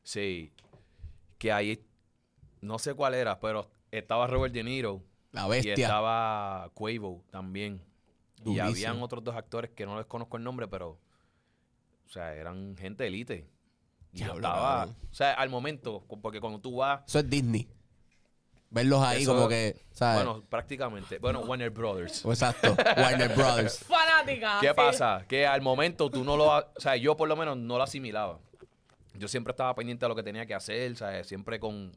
Sí. 0.03 0.51
Que 1.39 1.51
ahí. 1.51 1.83
No 2.61 2.77
sé 2.77 2.93
cuál 2.93 3.15
era, 3.15 3.39
pero 3.39 3.71
estaba 3.89 4.27
Robert 4.27 4.53
De 4.53 4.63
Niro. 4.63 5.01
La 5.31 5.47
Y 5.47 5.49
bestia. 5.49 5.73
estaba 5.73 6.69
Quavo 6.75 7.23
también. 7.31 7.81
Y 8.37 8.43
Durísimo. 8.43 8.67
habían 8.67 9.01
otros 9.01 9.23
dos 9.23 9.35
actores 9.35 9.71
que 9.71 9.85
no 9.85 9.97
les 9.97 10.05
conozco 10.05 10.37
el 10.37 10.43
nombre, 10.43 10.67
pero. 10.67 10.99
O 12.05 12.09
sea, 12.11 12.33
eran 12.35 12.75
gente 12.77 13.03
de 13.03 13.07
élite. 13.09 13.49
Y 14.11 14.19
yo 14.19 14.33
estaba. 14.33 14.79
cabrón. 14.85 14.95
O 15.11 15.13
sea, 15.13 15.33
al 15.33 15.49
momento, 15.49 16.03
porque 16.21 16.39
cuando 16.41 16.59
tú 16.59 16.75
vas. 16.77 17.01
Eso 17.07 17.19
es 17.19 17.29
Disney. 17.29 17.67
Verlos 18.71 19.01
ahí 19.03 19.23
Eso- 19.23 19.33
como 19.35 19.47
que, 19.47 19.81
¿sabes? 19.91 20.23
Bueno, 20.23 20.43
prácticamente. 20.47 21.17
Bueno, 21.19 21.39
Warner 21.41 21.69
Brothers. 21.71 22.23
Exacto. 22.25 22.75
Warner 22.97 23.35
Brothers. 23.35 23.79
Fanática. 23.87 24.57
¿Qué 24.61 24.67
sí. 24.67 24.73
pasa? 24.75 25.25
Que 25.27 25.47
al 25.47 25.61
momento 25.61 26.09
tú 26.11 26.23
no 26.23 26.37
lo... 26.37 26.55
O 26.57 26.63
sea, 26.77 26.95
yo 26.95 27.17
por 27.17 27.27
lo 27.27 27.35
menos 27.35 27.57
no 27.57 27.77
lo 27.77 27.83
asimilaba. 27.83 28.39
Yo 29.19 29.27
siempre 29.27 29.51
estaba 29.51 29.75
pendiente 29.75 30.05
de 30.05 30.09
lo 30.09 30.15
que 30.15 30.23
tenía 30.23 30.45
que 30.45 30.55
hacer, 30.55 30.95
¿sabes? 30.95 31.27
Siempre 31.27 31.59
con... 31.59 31.91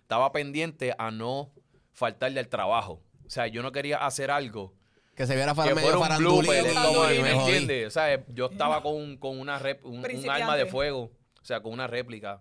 Estaba 0.00 0.32
pendiente 0.32 0.94
a 0.98 1.10
no 1.10 1.50
faltarle 1.92 2.40
al 2.40 2.48
trabajo. 2.48 3.02
O 3.26 3.30
sea, 3.30 3.46
yo 3.46 3.62
no 3.62 3.72
quería 3.72 3.98
hacer 4.06 4.30
algo 4.30 4.72
Que 5.14 5.26
se 5.26 5.34
viera 5.34 5.54
para 5.54 5.68
que 5.68 5.74
medio 5.74 5.98
fuera 5.98 6.16
un 6.16 6.22
blooper. 6.22 6.62
me 6.64 7.22
¿Me 7.22 7.32
jodí. 7.34 7.44
entiendes? 7.52 7.86
O 7.88 7.90
sea, 7.90 8.24
yo 8.28 8.46
estaba 8.46 8.82
con, 8.82 9.18
con 9.18 9.38
una 9.38 9.58
rep- 9.60 9.80
un, 9.82 9.98
un 9.98 10.30
arma 10.30 10.56
de 10.56 10.64
fuego. 10.66 11.10
O 11.42 11.44
sea, 11.44 11.60
con 11.60 11.72
una 11.72 11.86
réplica. 11.86 12.40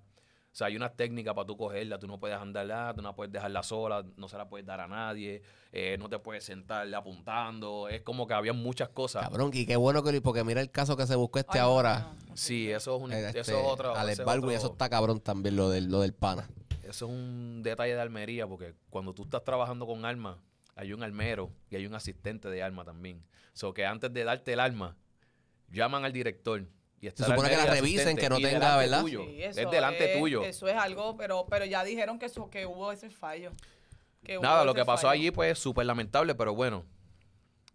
O 0.58 0.60
sea, 0.60 0.68
hay 0.68 0.76
unas 0.76 0.96
técnicas 0.96 1.36
para 1.36 1.46
tú 1.46 1.56
cogerla. 1.56 2.00
Tú 2.00 2.08
no 2.08 2.20
puedes 2.20 2.36
andarla, 2.36 2.92
tú 2.96 3.04
no 3.04 3.16
puedes 3.16 3.32
dejarla 3.32 3.62
sola, 3.62 4.04
no 4.16 4.28
se 4.28 4.40
la 4.40 4.50
puedes 4.50 4.66
dar 4.66 4.80
a 4.82 4.88
nadie. 4.88 5.44
eh, 5.72 5.98
no 6.00 6.10
te 6.10 6.18
puedes 6.18 6.46
sentar 6.46 6.92
apuntando. 6.96 7.88
Es 7.88 8.02
como 8.02 8.26
que 8.26 8.34
había 8.34 8.54
muchas 8.54 8.90
cosas. 8.90 9.22
Cabrón, 9.22 9.52
y 9.54 9.68
qué 9.68 9.76
bueno 9.76 10.02
que 10.02 10.20
porque 10.20 10.44
mira 10.44 10.60
el 10.60 10.72
caso 10.72 10.98
que 10.98 11.06
se 11.06 11.16
buscó 11.16 11.38
este 11.38 11.60
Ay, 11.60 11.64
ahora. 11.64 12.00
no, 12.00 12.30
no. 12.30 12.36
Sí, 12.38 12.72
eso 12.72 12.96
es 12.96 13.04
un, 13.04 13.12
este, 13.12 13.40
eso 13.42 13.52
es 13.52 13.66
otro. 13.68 13.96
Alex 13.96 14.26
Baldwin, 14.26 14.56
eso 14.56 14.72
está 14.72 14.90
cabrón 14.90 15.20
también, 15.20 15.56
lo 15.58 15.70
del, 15.70 15.92
lo 15.92 16.02
del 16.02 16.16
pana. 16.16 16.50
Eso 16.82 17.06
es 17.06 17.12
un 17.12 17.62
detalle 17.62 17.94
de 17.94 18.02
armería, 18.02 18.48
porque 18.48 18.74
cuando 18.90 19.14
tú 19.14 19.26
estás 19.26 19.44
trabajando 19.44 19.86
con 19.86 20.06
armas, 20.06 20.38
hay 20.76 20.92
un 20.92 21.04
armero 21.04 21.52
y 21.70 21.76
hay 21.76 21.86
un 21.86 21.94
asistente 21.94 22.50
de 22.50 22.64
arma 22.64 22.84
también. 22.84 23.22
So 23.54 23.76
que 23.76 23.86
antes 23.86 24.12
de 24.12 24.24
darte 24.24 24.54
el 24.54 24.60
arma, 24.60 24.98
llaman 25.72 26.04
al 26.04 26.14
director. 26.14 26.66
Y 27.00 27.10
Se 27.12 27.26
supone 27.26 27.50
que 27.50 27.58
la 27.58 27.66
revisen, 27.68 28.00
asistente, 28.08 28.22
que 28.24 28.30
no 28.30 28.40
y 28.40 28.44
tenga, 28.44 28.76
¿verdad? 28.78 29.02
tuyo. 29.02 29.24
Sí, 29.26 29.44
es 29.44 29.58
eso 29.58 29.70
delante 29.70 30.14
es- 30.14 30.20
tuyo. 30.20 30.44
Eso 30.44 30.68
es 30.68 30.76
algo, 30.76 31.16
pero, 31.16 31.46
pero 31.50 31.64
ya 31.66 31.84
dijeron 31.84 32.18
que, 32.18 32.26
eso, 32.26 32.50
que 32.50 32.66
hubo 32.66 32.92
ese 32.92 33.10
fallo. 33.10 33.52
Que 34.24 34.38
hubo 34.38 34.44
Nada, 34.44 34.66
lo 34.66 34.74
que 34.74 34.84
pasó 34.84 35.08
fallo. 35.08 35.12
allí, 35.22 35.32
pues, 35.32 35.60
súper 35.60 35.86
lamentable, 35.86 36.34
pero 36.36 36.56
bueno. 36.56 36.86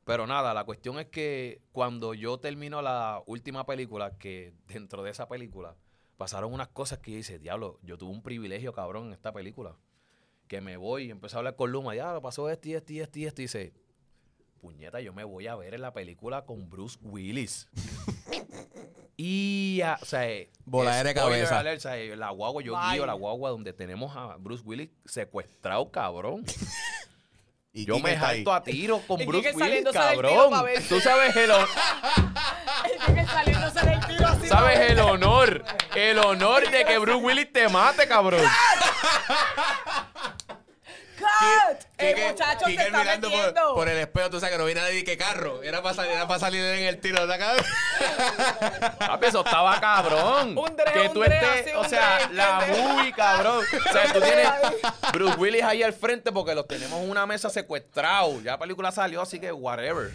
Pero 0.04 0.26
nada, 0.26 0.52
la 0.52 0.64
cuestión 0.64 0.98
es 0.98 1.06
que 1.06 1.60
cuando 1.70 2.12
yo 2.14 2.38
termino 2.38 2.82
la 2.82 3.22
última 3.26 3.64
película, 3.64 4.18
que 4.18 4.52
dentro 4.66 5.04
de 5.04 5.10
esa 5.12 5.28
película 5.28 5.76
pasaron 6.16 6.52
unas 6.52 6.66
cosas 6.68 6.98
que 6.98 7.12
yo 7.12 7.16
dice, 7.18 7.38
diablo, 7.38 7.78
yo 7.82 7.96
tuve 7.96 8.10
un 8.10 8.22
privilegio, 8.22 8.72
cabrón, 8.72 9.06
en 9.06 9.12
esta 9.12 9.32
película. 9.32 9.76
Que 10.48 10.60
me 10.60 10.76
voy 10.76 11.04
y 11.04 11.10
empecé 11.10 11.36
a 11.36 11.38
hablar 11.38 11.54
con 11.54 11.70
Luma, 11.70 11.94
ya, 11.94 12.20
pasó 12.20 12.50
esto 12.50 12.68
y 12.68 12.74
esto 12.74 12.92
y 12.92 13.00
esto 13.00 13.18
y 13.20 13.24
esto. 13.26 13.40
Y 13.40 13.44
dice, 13.44 13.72
puñeta, 14.60 15.00
yo 15.00 15.12
me 15.12 15.22
voy 15.22 15.46
a 15.46 15.54
ver 15.54 15.74
en 15.74 15.80
la 15.82 15.92
película 15.92 16.44
con 16.44 16.68
Bruce 16.68 16.98
Willis. 17.02 17.68
Y, 19.16 19.80
ah, 19.84 19.98
o 20.00 20.04
sea, 20.04 20.28
eh, 20.28 20.50
Voladera 20.64 21.12
de 21.12 21.18
spoiler 21.20 21.38
cabeza. 21.40 21.58
alert, 21.60 21.78
o 21.78 21.80
sea, 21.80 21.96
eh, 21.98 22.16
la 22.16 22.30
guagua, 22.30 22.62
yo 22.62 22.74
guío 22.90 23.06
la 23.06 23.12
guagua 23.14 23.50
donde 23.50 23.72
tenemos 23.72 24.16
a 24.16 24.36
Bruce 24.38 24.62
Willis 24.64 24.90
secuestrado, 25.04 25.90
cabrón. 25.90 26.44
Y 27.74 27.86
Yo 27.86 27.98
me 28.00 28.14
jalto 28.14 28.52
a 28.52 28.62
tiro 28.62 29.00
con 29.08 29.18
Y 29.18 29.24
Bruce 29.24 29.52
Willis, 29.54 29.82
cabrón. 29.94 30.52
Tú 30.90 31.00
sabes 31.00 31.34
el, 31.36 31.50
hon- 31.50 31.66
El 33.08 33.14
que 33.14 33.24
saliéndose 33.26 33.86
del 33.86 34.06
tiro 34.06 34.26
así. 34.28 34.46
sabes 34.46 34.78
el 34.90 34.98
honor, 35.00 35.64
el 35.96 36.18
honor 36.18 36.70
de 36.70 36.84
que 36.84 36.98
Bruce 36.98 37.24
Willis 37.24 37.50
te 37.50 37.70
mate, 37.70 38.06
cabrón. 38.06 38.44
El 41.98 42.14
Quique- 42.14 42.28
muchacho 42.28 42.64
Quique 42.66 42.78
se 42.80 42.86
está 42.86 42.98
mirando 42.98 43.28
por, 43.30 43.38
metiendo. 43.38 43.74
por 43.74 43.88
el 43.88 43.98
espejo, 43.98 44.30
tú 44.30 44.40
sabes 44.40 44.52
que 44.54 44.58
no 44.58 44.64
vi 44.66 44.74
nadie 44.74 45.04
que 45.04 45.16
carro. 45.16 45.62
Era 45.62 45.82
para 45.82 45.94
salir, 45.94 46.12
era 46.12 46.26
para 46.26 46.40
salir 46.40 46.64
en 46.64 46.84
el 46.84 46.98
tiro 47.00 47.26
de 47.26 47.34
acá. 47.34 47.52
Papi, 48.98 49.26
eso 49.26 49.44
estaba 49.44 49.80
cabrón. 49.80 50.56
Un 50.58 50.76
dre, 50.76 50.92
que 50.92 51.00
un 51.08 51.12
tú 51.12 51.20
dre, 51.20 51.34
estés, 51.36 51.60
así, 51.66 51.70
o 51.76 51.80
un 51.82 51.88
sea, 51.88 52.18
dre, 52.26 52.34
la 52.34 52.66
¿entiendes? 52.66 52.94
muy 52.94 53.12
cabrón. 53.12 53.64
O 53.88 53.92
sea, 53.92 54.12
tú 54.12 54.20
tienes 54.20 54.48
Bruce 55.12 55.36
Willis 55.38 55.62
ahí 55.62 55.82
al 55.82 55.92
frente 55.92 56.32
porque 56.32 56.54
los 56.54 56.66
tenemos 56.66 57.00
en 57.02 57.10
una 57.10 57.26
mesa 57.26 57.50
secuestrado. 57.50 58.40
Ya 58.42 58.52
la 58.52 58.58
película 58.58 58.90
salió, 58.92 59.20
así 59.22 59.38
que 59.38 59.52
whatever. 59.52 60.10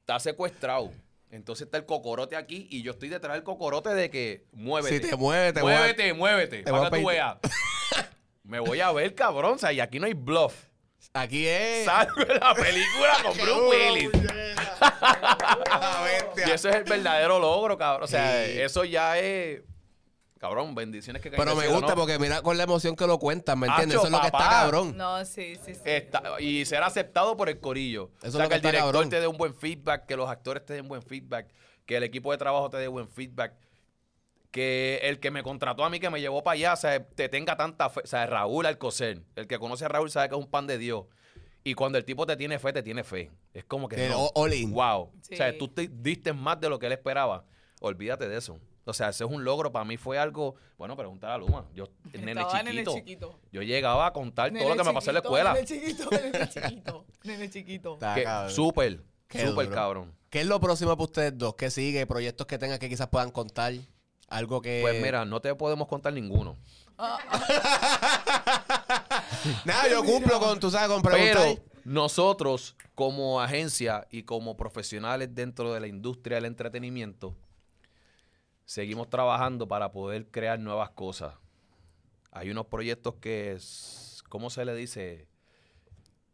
Está 0.00 0.18
secuestrado. 0.20 0.90
Entonces 1.30 1.64
está 1.64 1.78
el 1.78 1.86
cocorote 1.86 2.36
aquí 2.36 2.66
y 2.70 2.82
yo 2.82 2.92
estoy 2.92 3.08
detrás 3.08 3.32
del 3.34 3.42
cocorote 3.42 3.88
de 3.90 4.10
que 4.10 4.44
muévete. 4.52 5.00
Si 5.02 5.10
te 5.10 5.16
mueves, 5.16 5.54
te 5.54 5.62
voy 5.62 5.72
a- 5.72 5.78
Muévete, 5.78 6.12
muévete. 6.12 6.62
te 6.62 6.70
voy 6.70 6.80
a 6.80 6.82
Para 6.82 6.90
que 6.96 7.02
tú 7.02 7.06
pedir- 7.06 7.16
veas. 7.16 7.36
Me 8.44 8.60
voy 8.60 8.80
a 8.80 8.90
ver, 8.92 9.14
cabrón. 9.14 9.54
O 9.54 9.58
sea, 9.58 9.72
y 9.72 9.80
aquí 9.80 9.98
no 10.00 10.06
hay 10.06 10.14
bluff. 10.14 10.54
Aquí 11.14 11.46
es. 11.46 11.84
Salgo 11.84 12.20
en 12.22 12.38
la 12.40 12.54
película 12.54 13.12
con 13.22 13.32
Bruce 13.38 13.60
Willis. 13.68 14.10
Y 16.46 16.50
eso 16.50 16.68
es 16.68 16.76
el 16.76 16.84
verdadero 16.84 17.38
logro, 17.38 17.76
cabrón. 17.76 18.04
O 18.04 18.06
sea, 18.06 18.44
Sí. 18.46 18.60
eso 18.60 18.84
ya 18.84 19.18
es. 19.18 19.62
Cabrón, 20.38 20.74
bendiciones 20.74 21.22
que 21.22 21.30
caen 21.30 21.40
Pero 21.40 21.54
me 21.54 21.68
gusta 21.68 21.90
¿no? 21.90 21.94
porque 21.94 22.18
mira 22.18 22.42
con 22.42 22.56
la 22.56 22.64
emoción 22.64 22.96
que 22.96 23.06
lo 23.06 23.18
cuentan, 23.20 23.60
¿me 23.60 23.68
entiendes? 23.68 23.98
Eso 23.98 24.06
es 24.06 24.10
lo 24.12 24.20
que 24.20 24.26
está 24.26 24.38
cabrón. 24.48 24.96
No, 24.96 25.24
sí, 25.24 25.54
sí, 25.64 25.74
sí. 25.74 25.80
Está- 25.84 26.40
y 26.40 26.64
ser 26.64 26.82
aceptado 26.82 27.36
por 27.36 27.48
el 27.48 27.60
corillo. 27.60 28.10
Eso 28.18 28.26
es 28.26 28.34
o 28.34 28.38
sea, 28.38 28.42
lo 28.44 28.48
que 28.48 28.48
que 28.48 28.54
el 28.54 28.58
está 28.58 28.68
director 28.70 28.92
cabrón. 28.92 29.10
te 29.10 29.20
dé 29.20 29.26
un 29.28 29.36
buen 29.36 29.54
feedback, 29.54 30.04
que 30.06 30.16
los 30.16 30.28
actores 30.28 30.66
te 30.66 30.74
den 30.74 30.88
buen 30.88 31.00
feedback, 31.02 31.46
que 31.86 31.96
el 31.96 32.02
equipo 32.02 32.32
de 32.32 32.38
trabajo 32.38 32.68
te 32.70 32.76
dé 32.78 32.88
buen 32.88 33.08
feedback, 33.08 33.54
que 34.52 35.00
el 35.02 35.18
que 35.18 35.30
me 35.32 35.42
contrató 35.42 35.82
a 35.84 35.90
mí, 35.90 35.98
que 35.98 36.10
me 36.10 36.20
llevó 36.20 36.44
para 36.44 36.54
allá, 36.54 36.72
o 36.74 36.76
sea, 36.76 37.04
te 37.04 37.28
tenga 37.28 37.56
tanta 37.56 37.90
fe. 37.90 38.02
O 38.04 38.06
sea, 38.06 38.26
Raúl 38.26 38.66
Alcocer, 38.66 39.22
el 39.34 39.48
que 39.48 39.58
conoce 39.58 39.84
a 39.84 39.88
Raúl 39.88 40.10
sabe 40.10 40.28
que 40.28 40.34
es 40.36 40.40
un 40.40 40.48
pan 40.48 40.66
de 40.68 40.78
Dios. 40.78 41.06
Y 41.64 41.74
cuando 41.74 41.96
el 41.98 42.04
tipo 42.04 42.26
te 42.26 42.36
tiene 42.36 42.58
fe, 42.58 42.72
te 42.72 42.82
tiene 42.82 43.02
fe. 43.02 43.30
Es 43.54 43.64
como 43.64 43.88
que. 43.88 44.08
No. 44.08 44.30
all- 44.34 44.52
in. 44.52 44.72
Wow. 44.72 45.10
Sí. 45.22 45.34
O 45.34 45.36
sea, 45.36 45.56
tú 45.56 45.68
te 45.68 45.88
diste 45.88 46.32
más 46.32 46.60
de 46.60 46.68
lo 46.68 46.78
que 46.78 46.86
él 46.86 46.92
esperaba. 46.92 47.44
Olvídate 47.80 48.28
de 48.28 48.36
eso. 48.36 48.60
O 48.84 48.92
sea, 48.92 49.10
ese 49.10 49.24
es 49.24 49.30
un 49.30 49.44
logro. 49.44 49.70
Para 49.72 49.84
mí 49.84 49.96
fue 49.96 50.18
algo. 50.18 50.56
Bueno, 50.76 50.96
preguntar 50.96 51.30
a 51.30 51.38
Luma. 51.38 51.66
Yo, 51.72 51.86
nene 52.12 52.42
chiquito, 52.44 52.62
nene 52.64 52.84
chiquito. 52.84 53.40
Yo 53.52 53.62
llegaba 53.62 54.06
a 54.08 54.12
contar 54.12 54.52
todo 54.52 54.68
lo 54.68 54.76
que 54.76 54.84
me 54.84 54.92
pasó 54.92 55.10
en 55.10 55.14
la 55.14 55.20
escuela. 55.20 55.54
Nene 55.54 55.66
chiquito, 55.66 56.10
nene 56.10 56.48
chiquito. 56.48 57.06
Nene 57.22 57.50
chiquito. 57.50 57.98
Súper, 58.48 59.00
súper 59.30 59.70
cabrón. 59.70 60.12
¿Qué 60.30 60.40
es 60.40 60.46
lo 60.46 60.58
próximo 60.60 60.90
para 60.90 61.04
ustedes 61.04 61.38
dos? 61.38 61.54
¿Qué 61.54 61.70
sigue? 61.70 62.06
¿Proyectos 62.06 62.46
que 62.46 62.58
tengan 62.58 62.78
que 62.78 62.88
quizás 62.88 63.06
puedan 63.08 63.30
contar? 63.30 63.72
Algo 64.32 64.60
que. 64.62 64.80
Pues 64.82 65.02
mira, 65.02 65.24
no 65.24 65.40
te 65.40 65.54
podemos 65.54 65.86
contar 65.88 66.12
ninguno. 66.12 66.56
Nada, 69.64 69.88
yo 69.90 70.04
cumplo 70.04 70.38
con, 70.40 70.58
tú 70.60 70.70
sabes, 70.70 70.88
con 70.88 71.02
preguntar. 71.02 71.34
Pero 71.56 71.62
nosotros, 71.84 72.76
como 72.94 73.40
agencia 73.40 74.06
y 74.10 74.22
como 74.22 74.56
profesionales 74.56 75.34
dentro 75.34 75.72
de 75.74 75.80
la 75.80 75.86
industria 75.86 76.36
del 76.36 76.44
entretenimiento, 76.46 77.34
seguimos 78.64 79.10
trabajando 79.10 79.66
para 79.66 79.90
poder 79.92 80.26
crear 80.30 80.58
nuevas 80.58 80.90
cosas. 80.90 81.34
Hay 82.30 82.50
unos 82.50 82.66
proyectos 82.66 83.14
que, 83.20 83.52
es- 83.52 84.22
¿cómo 84.28 84.48
se 84.50 84.64
le 84.64 84.74
dice? 84.74 85.26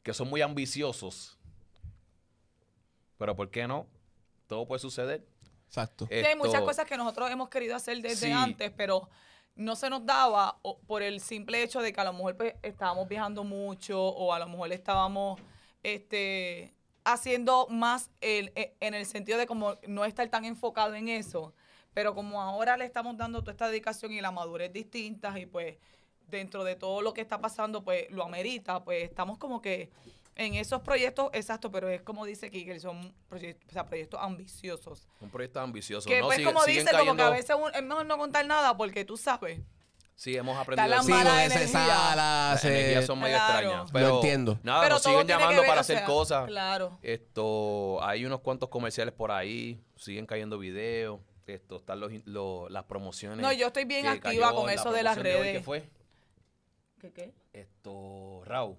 Que 0.03 0.12
son 0.14 0.28
muy 0.28 0.42
ambiciosos. 0.42 1.38
Pero 3.16 3.34
¿por 3.34 3.51
qué 3.51 3.66
no? 3.66 3.86
Todo 4.46 4.66
puede 4.66 4.78
suceder. 4.78 5.26
Exacto. 5.68 6.06
Sí, 6.08 6.14
hay 6.14 6.34
muchas 6.34 6.62
cosas 6.62 6.86
que 6.86 6.96
nosotros 6.96 7.30
hemos 7.30 7.48
querido 7.50 7.76
hacer 7.76 8.00
desde 8.00 8.26
Sí. 8.28 8.32
antes, 8.32 8.72
pero 8.76 9.08
no 9.54 9.76
se 9.76 9.90
nos 9.90 10.04
daba 10.06 10.58
o- 10.62 10.78
por 10.80 11.02
el 11.02 11.20
simple 11.20 11.62
hecho 11.62 11.80
de 11.82 11.92
que 11.92 12.00
a 12.00 12.04
lo 12.04 12.12
mejor 12.14 12.36
pues, 12.36 12.54
estábamos 12.62 13.06
viajando 13.06 13.44
mucho 13.44 14.02
o 14.02 14.32
a 14.32 14.38
lo 14.38 14.48
mejor 14.48 14.72
estábamos 14.72 15.40
este, 15.82 16.74
haciendo 17.04 17.66
más 17.68 18.10
el- 18.20 18.52
e- 18.56 18.74
en 18.80 18.94
el 18.94 19.06
sentido 19.06 19.38
de 19.38 19.46
como 19.46 19.76
no 19.86 20.04
estar 20.04 20.28
tan 20.28 20.44
enfocado 20.44 20.94
en 20.94 21.08
eso. 21.08 21.54
Pero 21.94 22.14
como 22.14 22.40
ahora 22.42 22.76
le 22.76 22.84
estamos 22.84 23.16
dando 23.16 23.40
toda 23.40 23.52
esta 23.52 23.68
dedicación 23.68 24.12
y 24.12 24.20
la 24.20 24.30
madurez 24.30 24.72
distintas 24.72 25.36
y 25.38 25.46
pues 25.46 25.76
dentro 26.26 26.64
de 26.64 26.76
todo 26.76 27.00
lo 27.02 27.14
que 27.14 27.20
está 27.20 27.40
pasando 27.40 27.82
pues 27.84 28.10
lo 28.10 28.24
amerita, 28.24 28.82
pues 28.84 29.02
estamos 29.04 29.38
como 29.38 29.60
que 29.62 29.90
En 30.39 30.55
esos 30.55 30.80
proyectos, 30.82 31.28
exacto, 31.32 31.70
pero 31.70 31.89
es 31.91 32.01
como 32.03 32.24
dice 32.24 32.49
Kike, 32.51 32.78
son 32.80 33.12
proyectos, 33.28 33.68
o 33.68 33.72
sea, 33.72 33.84
proyectos 33.84 34.20
ambiciosos. 34.22 35.09
Un 35.20 35.30
proyecto 35.30 35.61
ambicioso. 35.61 36.09
Que 36.09 36.20
no, 36.20 36.26
pues 36.26 36.39
siguen- 36.39 36.53
como 36.55 36.64
dice, 36.64 36.86
como 36.97 37.16
que 37.16 37.22
a 37.22 37.30
veces 37.30 37.57
un- 37.61 37.74
es 37.74 37.82
mejor 37.82 38.07
no 38.07 38.16
contar 38.16 38.47
nada 38.47 38.76
porque 38.76 39.05
tú 39.05 39.16
sabes. 39.16 39.61
Sí, 40.14 40.36
hemos 40.36 40.57
aprendido 40.59 40.95
eso. 40.95 41.03
Sí, 41.05 41.12
energía. 41.12 41.66
sala, 41.68 42.51
Las 42.55 42.64
energías 42.64 43.07
son 43.07 43.18
medio 43.20 43.36
Claro. 43.36 43.53
extrañas. 43.59 43.86
Lo 43.89 43.93
Pero 43.93 44.14
entiendo. 44.16 44.59
Nada, 44.62 44.82
pero 44.82 44.95
nos 44.95 45.03
siguen 45.03 45.26
llamando 45.26 45.61
ver, 45.62 45.68
para 45.68 45.78
o 45.78 45.82
hacer 45.82 46.05
cosas. 46.05 46.47
Claro. 46.47 46.99
Esto, 47.03 47.99
hay 48.03 48.24
unos 48.24 48.41
cuantos 48.41 48.68
comerciales 48.68 49.14
por 49.14 49.30
ahí, 49.32 49.80
siguen 49.97 50.26
cayendo 50.26 50.59
videos. 50.59 51.20
Esto, 51.47 51.76
están 51.76 51.99
los, 52.01 52.12
las 52.70 52.84
promociones. 52.84 53.39
No, 53.39 53.53
yo 53.53 53.68
estoy 53.68 53.84
bien 53.86 54.07
activa 54.07 54.49
cayó 54.51 54.55
con 54.57 54.66
la 54.66 54.74
eso 54.74 54.93
de 54.93 55.03
las 55.03 55.16
hoy, 55.16 55.22
redes. 55.22 55.53
¿Qué 55.59 55.62
fue? 55.64 55.89
¿Qué 57.01 57.12
qué? 57.12 57.32
Esto, 57.53 58.43
Rau. 58.45 58.76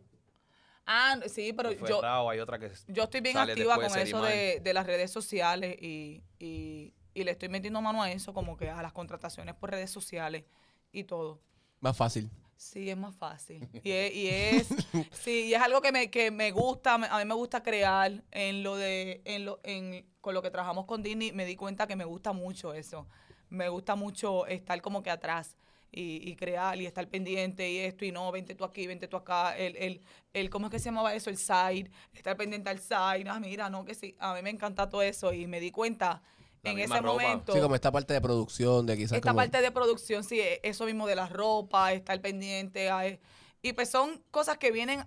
Ah, 0.91 1.19
sí, 1.27 1.53
pero 1.53 1.71
yo, 1.71 2.01
Rau, 2.01 2.31
hay 2.31 2.39
otra 2.39 2.57
que 2.57 2.71
yo 2.87 3.03
estoy 3.03 3.21
bien 3.21 3.37
activa 3.37 3.75
con 3.75 3.93
de 3.93 4.01
eso 4.01 4.23
de, 4.23 4.59
de 4.59 4.73
las 4.73 4.87
redes 4.87 5.11
sociales 5.11 5.77
y, 5.79 6.23
y, 6.39 6.95
y 7.13 7.23
le 7.23 7.29
estoy 7.29 7.47
metiendo 7.47 7.79
mano 7.79 8.01
a 8.01 8.11
eso, 8.11 8.33
como 8.33 8.57
que 8.57 8.71
a 8.71 8.81
las 8.81 8.91
contrataciones 8.91 9.53
por 9.53 9.69
redes 9.69 9.91
sociales 9.91 10.45
y 10.91 11.03
todo. 11.03 11.39
Más 11.79 11.95
fácil. 11.95 12.31
Sí, 12.57 12.89
es 12.89 12.97
más 12.97 13.15
fácil. 13.15 13.69
Y 13.83 13.91
es, 13.91 14.15
y 14.15 14.27
es, 14.29 14.67
sí, 15.11 15.45
y 15.45 15.53
es 15.53 15.61
algo 15.61 15.79
que 15.79 15.91
me, 15.91 16.09
que 16.09 16.31
me 16.31 16.49
gusta, 16.49 16.95
a 16.95 17.19
mí 17.19 17.25
me 17.25 17.35
gusta 17.35 17.61
crear 17.61 18.23
en 18.31 18.63
lo 18.63 18.75
de, 18.75 19.21
en 19.25 19.45
lo, 19.45 19.59
en, 19.61 20.07
con 20.21 20.33
lo 20.33 20.41
que 20.41 20.49
trabajamos 20.49 20.85
con 20.85 21.03
Disney, 21.03 21.31
me 21.33 21.45
di 21.45 21.55
cuenta 21.55 21.85
que 21.85 21.95
me 21.95 22.05
gusta 22.05 22.33
mucho 22.33 22.73
eso. 22.73 23.07
Me 23.49 23.69
gusta 23.69 23.93
mucho 23.93 24.47
estar 24.47 24.81
como 24.81 25.03
que 25.03 25.11
atrás 25.11 25.55
y, 25.91 26.29
y 26.29 26.35
crear 26.35 26.79
y 26.79 26.85
estar 26.85 27.07
pendiente 27.07 27.69
y 27.69 27.77
esto 27.79 28.05
y 28.05 28.11
no, 28.11 28.31
vente 28.31 28.55
tú 28.55 28.63
aquí, 28.63 28.85
vente 28.87 29.07
tú 29.07 29.17
acá, 29.17 29.57
el, 29.57 29.75
el, 29.77 30.01
el 30.33 30.49
¿cómo 30.49 30.67
es 30.67 30.71
que 30.71 30.79
se 30.79 30.85
llamaba 30.85 31.13
eso? 31.15 31.29
El 31.29 31.37
side, 31.37 31.89
estar 32.13 32.37
pendiente 32.37 32.69
al 32.69 32.79
side, 32.79 33.25
ah, 33.27 33.39
mira, 33.39 33.69
no, 33.69 33.85
que 33.85 33.95
sí, 33.95 34.15
a 34.19 34.33
mí 34.35 34.41
me 34.41 34.49
encanta 34.51 34.87
todo 34.89 35.01
eso 35.01 35.33
y 35.33 35.47
me 35.47 35.59
di 35.59 35.71
cuenta 35.71 36.21
La 36.61 36.71
en 36.71 36.79
ese 36.79 36.97
ropa. 36.99 37.13
momento. 37.23 37.53
Sí, 37.53 37.59
como 37.59 37.75
esta 37.75 37.91
parte 37.91 38.13
de 38.13 38.21
producción, 38.21 38.85
de 38.85 38.97
quizás 38.97 39.13
Esta 39.13 39.29
como- 39.29 39.37
parte 39.37 39.61
de 39.61 39.71
producción, 39.71 40.23
sí, 40.23 40.39
e- 40.39 40.59
eso 40.63 40.85
mismo 40.85 41.07
de 41.07 41.15
la 41.15 41.27
ropa, 41.27 41.91
estar 41.93 42.19
pendiente. 42.21 42.89
a- 42.89 43.07
e, 43.07 43.19
y 43.61 43.73
pues 43.73 43.89
son 43.89 44.23
cosas 44.31 44.57
que 44.57 44.71
vienen 44.71 45.03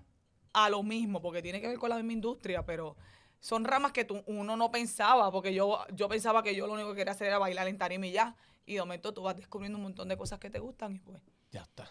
a 0.53 0.69
lo 0.69 0.83
mismo, 0.83 1.23
porque 1.23 1.43
tiene 1.43 1.61
que 1.61 1.69
ver 1.69 1.79
con 1.79 1.91
la 1.91 1.97
misma 1.97 2.13
industria, 2.13 2.67
pero 2.67 2.97
son 3.41 3.65
ramas 3.65 3.93
que 3.93 4.05
tú- 4.05 4.23
uno 4.27 4.57
no 4.57 4.71
pensaba, 4.71 5.31
porque 5.33 5.55
yo, 5.55 5.79
yo 5.93 6.09
pensaba 6.09 6.43
que 6.43 6.55
yo 6.55 6.67
lo 6.67 6.75
único 6.75 6.91
que 6.91 6.97
quería 6.97 7.13
hacer 7.13 7.29
era 7.29 7.39
bailar 7.39 7.69
en 7.69 7.79
tarima 7.79 8.07
y 8.07 8.13
ya. 8.13 8.35
Y 8.67 8.75
de 8.75 8.81
momento 8.81 9.13
tú 9.13 9.23
vas 9.23 9.37
descubriendo 9.37 9.77
un 9.79 9.83
montón 9.85 10.09
de 10.09 10.17
cosas 10.17 10.39
que 10.39 10.51
te 10.51 10.59
gustan 10.59 10.95
y 10.97 10.99
pues. 11.01 11.21
Ya 11.51 11.63
está. 11.63 11.91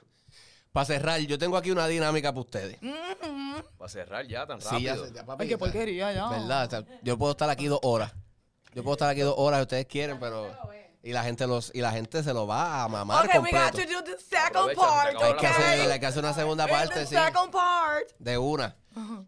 Para 0.71 0.85
cerrar, 0.85 1.19
yo 1.19 1.37
tengo 1.37 1.57
aquí 1.57 1.69
una 1.71 1.85
dinámica 1.87 2.31
para 2.31 2.41
ustedes. 2.41 2.77
mm, 2.81 2.91
Va 3.81 3.85
a 3.85 3.89
cerrar 3.89 4.25
ya 4.25 4.47
tan 4.47 4.61
Sí, 4.61 4.67
rápido. 4.71 4.95
ya, 5.03 5.07
se- 5.09 5.13
ya, 5.15 5.25
papi, 5.25 5.43
Ay, 5.43 5.49
qué 5.49 5.57
porquería 5.57 6.13
ya. 6.13 6.29
¿Verdad? 6.29 6.65
O 6.65 6.69
sea, 6.69 6.99
yo 7.03 7.17
puedo 7.17 7.31
estar 7.31 7.49
aquí 7.49 7.65
dos 7.67 7.79
horas. 7.83 8.13
Yo 8.73 8.81
puedo 8.83 8.93
estar 8.93 9.09
aquí 9.09 9.19
dos 9.21 9.35
horas 9.37 9.59
si 9.59 9.61
ustedes 9.63 9.85
quieren, 9.87 10.17
pero. 10.19 10.49
Y 11.03 11.13
la 11.13 11.23
gente 11.23 11.47
los 11.47 11.71
y 11.73 11.81
la 11.81 11.91
gente 11.91 12.21
se 12.23 12.31
lo 12.31 12.45
va 12.45 12.83
a 12.83 12.87
mamar 12.87 13.25
Ok, 13.25 13.31
we 13.43 13.51
got 13.51 13.71
completo. 13.71 13.77
to 13.91 13.91
do 13.91 14.03
the 14.03 14.17
second 14.23 14.75
part, 14.75 15.09
acabó 15.09 15.25
Hay 15.25 15.31
que, 15.33 15.47
okay? 15.47 15.49
hacer, 15.49 15.91
hay 15.91 15.99
que 15.99 16.05
hacer 16.05 16.23
una 16.23 16.33
segunda 16.33 16.67
parte, 16.67 16.93
the 16.93 17.05
sí. 17.07 17.15
second 17.15 17.51
part. 17.51 18.07
De 18.19 18.37
una. 18.37 18.75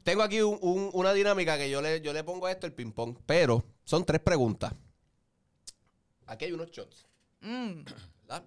Tengo 0.04 0.22
aquí 0.22 0.40
un- 0.42 0.60
un- 0.62 0.92
una 0.94 1.14
dinámica 1.14 1.58
que 1.58 1.70
yo 1.72 1.82
le, 1.82 2.00
yo 2.02 2.14
le 2.14 2.24
pongo 2.24 2.46
a 2.46 2.52
esto 2.52 2.68
el 2.68 2.74
ping-pong, 2.74 3.18
pero 3.26 3.64
son 3.86 4.06
tres 4.06 4.22
preguntas. 4.22 4.72
Aquí 6.28 6.46
hay 6.46 6.52
unos 6.52 6.70
shots. 6.72 7.06
Mm. 7.44 7.84
¿verdad? 8.22 8.44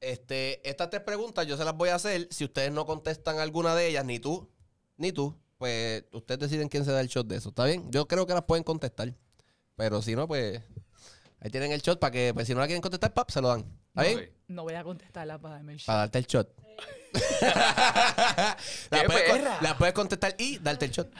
Este, 0.00 0.68
estas 0.68 0.88
tres 0.88 1.02
preguntas 1.02 1.46
yo 1.46 1.56
se 1.56 1.64
las 1.64 1.76
voy 1.76 1.90
a 1.90 1.96
hacer. 1.96 2.28
Si 2.30 2.44
ustedes 2.44 2.72
no 2.72 2.86
contestan 2.86 3.38
alguna 3.38 3.74
de 3.74 3.88
ellas, 3.88 4.04
ni 4.04 4.18
tú, 4.18 4.48
ni 4.96 5.12
tú, 5.12 5.36
pues 5.58 6.04
ustedes 6.12 6.40
deciden 6.40 6.68
quién 6.68 6.84
se 6.84 6.92
da 6.92 7.00
el 7.00 7.08
shot 7.08 7.26
de 7.26 7.36
eso. 7.36 7.50
¿Está 7.50 7.66
bien? 7.66 7.90
Yo 7.90 8.08
creo 8.08 8.26
que 8.26 8.32
las 8.32 8.44
pueden 8.44 8.64
contestar. 8.64 9.14
Pero 9.76 10.00
si 10.00 10.16
no, 10.16 10.26
pues 10.26 10.62
ahí 11.40 11.50
tienen 11.50 11.72
el 11.72 11.82
shot 11.82 11.98
para 11.98 12.10
que, 12.10 12.32
pues 12.32 12.46
si 12.46 12.54
no 12.54 12.60
la 12.60 12.66
quieren 12.66 12.82
contestar, 12.82 13.12
pap, 13.12 13.30
se 13.30 13.40
lo 13.40 13.48
dan. 13.48 13.64
¿Está 13.88 14.02
bien? 14.02 14.32
No 14.48 14.62
voy 14.62 14.74
a 14.74 14.82
contestarla 14.82 15.38
para 15.38 15.56
darme 15.56 15.72
el 15.72 15.78
shot. 15.78 15.86
Para 15.86 15.98
darte 15.98 16.18
el 16.18 16.26
shot. 16.26 16.54
la, 17.42 18.56
¡Qué 18.90 19.06
puedes, 19.06 19.62
la 19.62 19.76
puedes 19.76 19.94
contestar 19.94 20.34
y 20.38 20.58
darte 20.58 20.86
el 20.86 20.92
shot. 20.92 21.12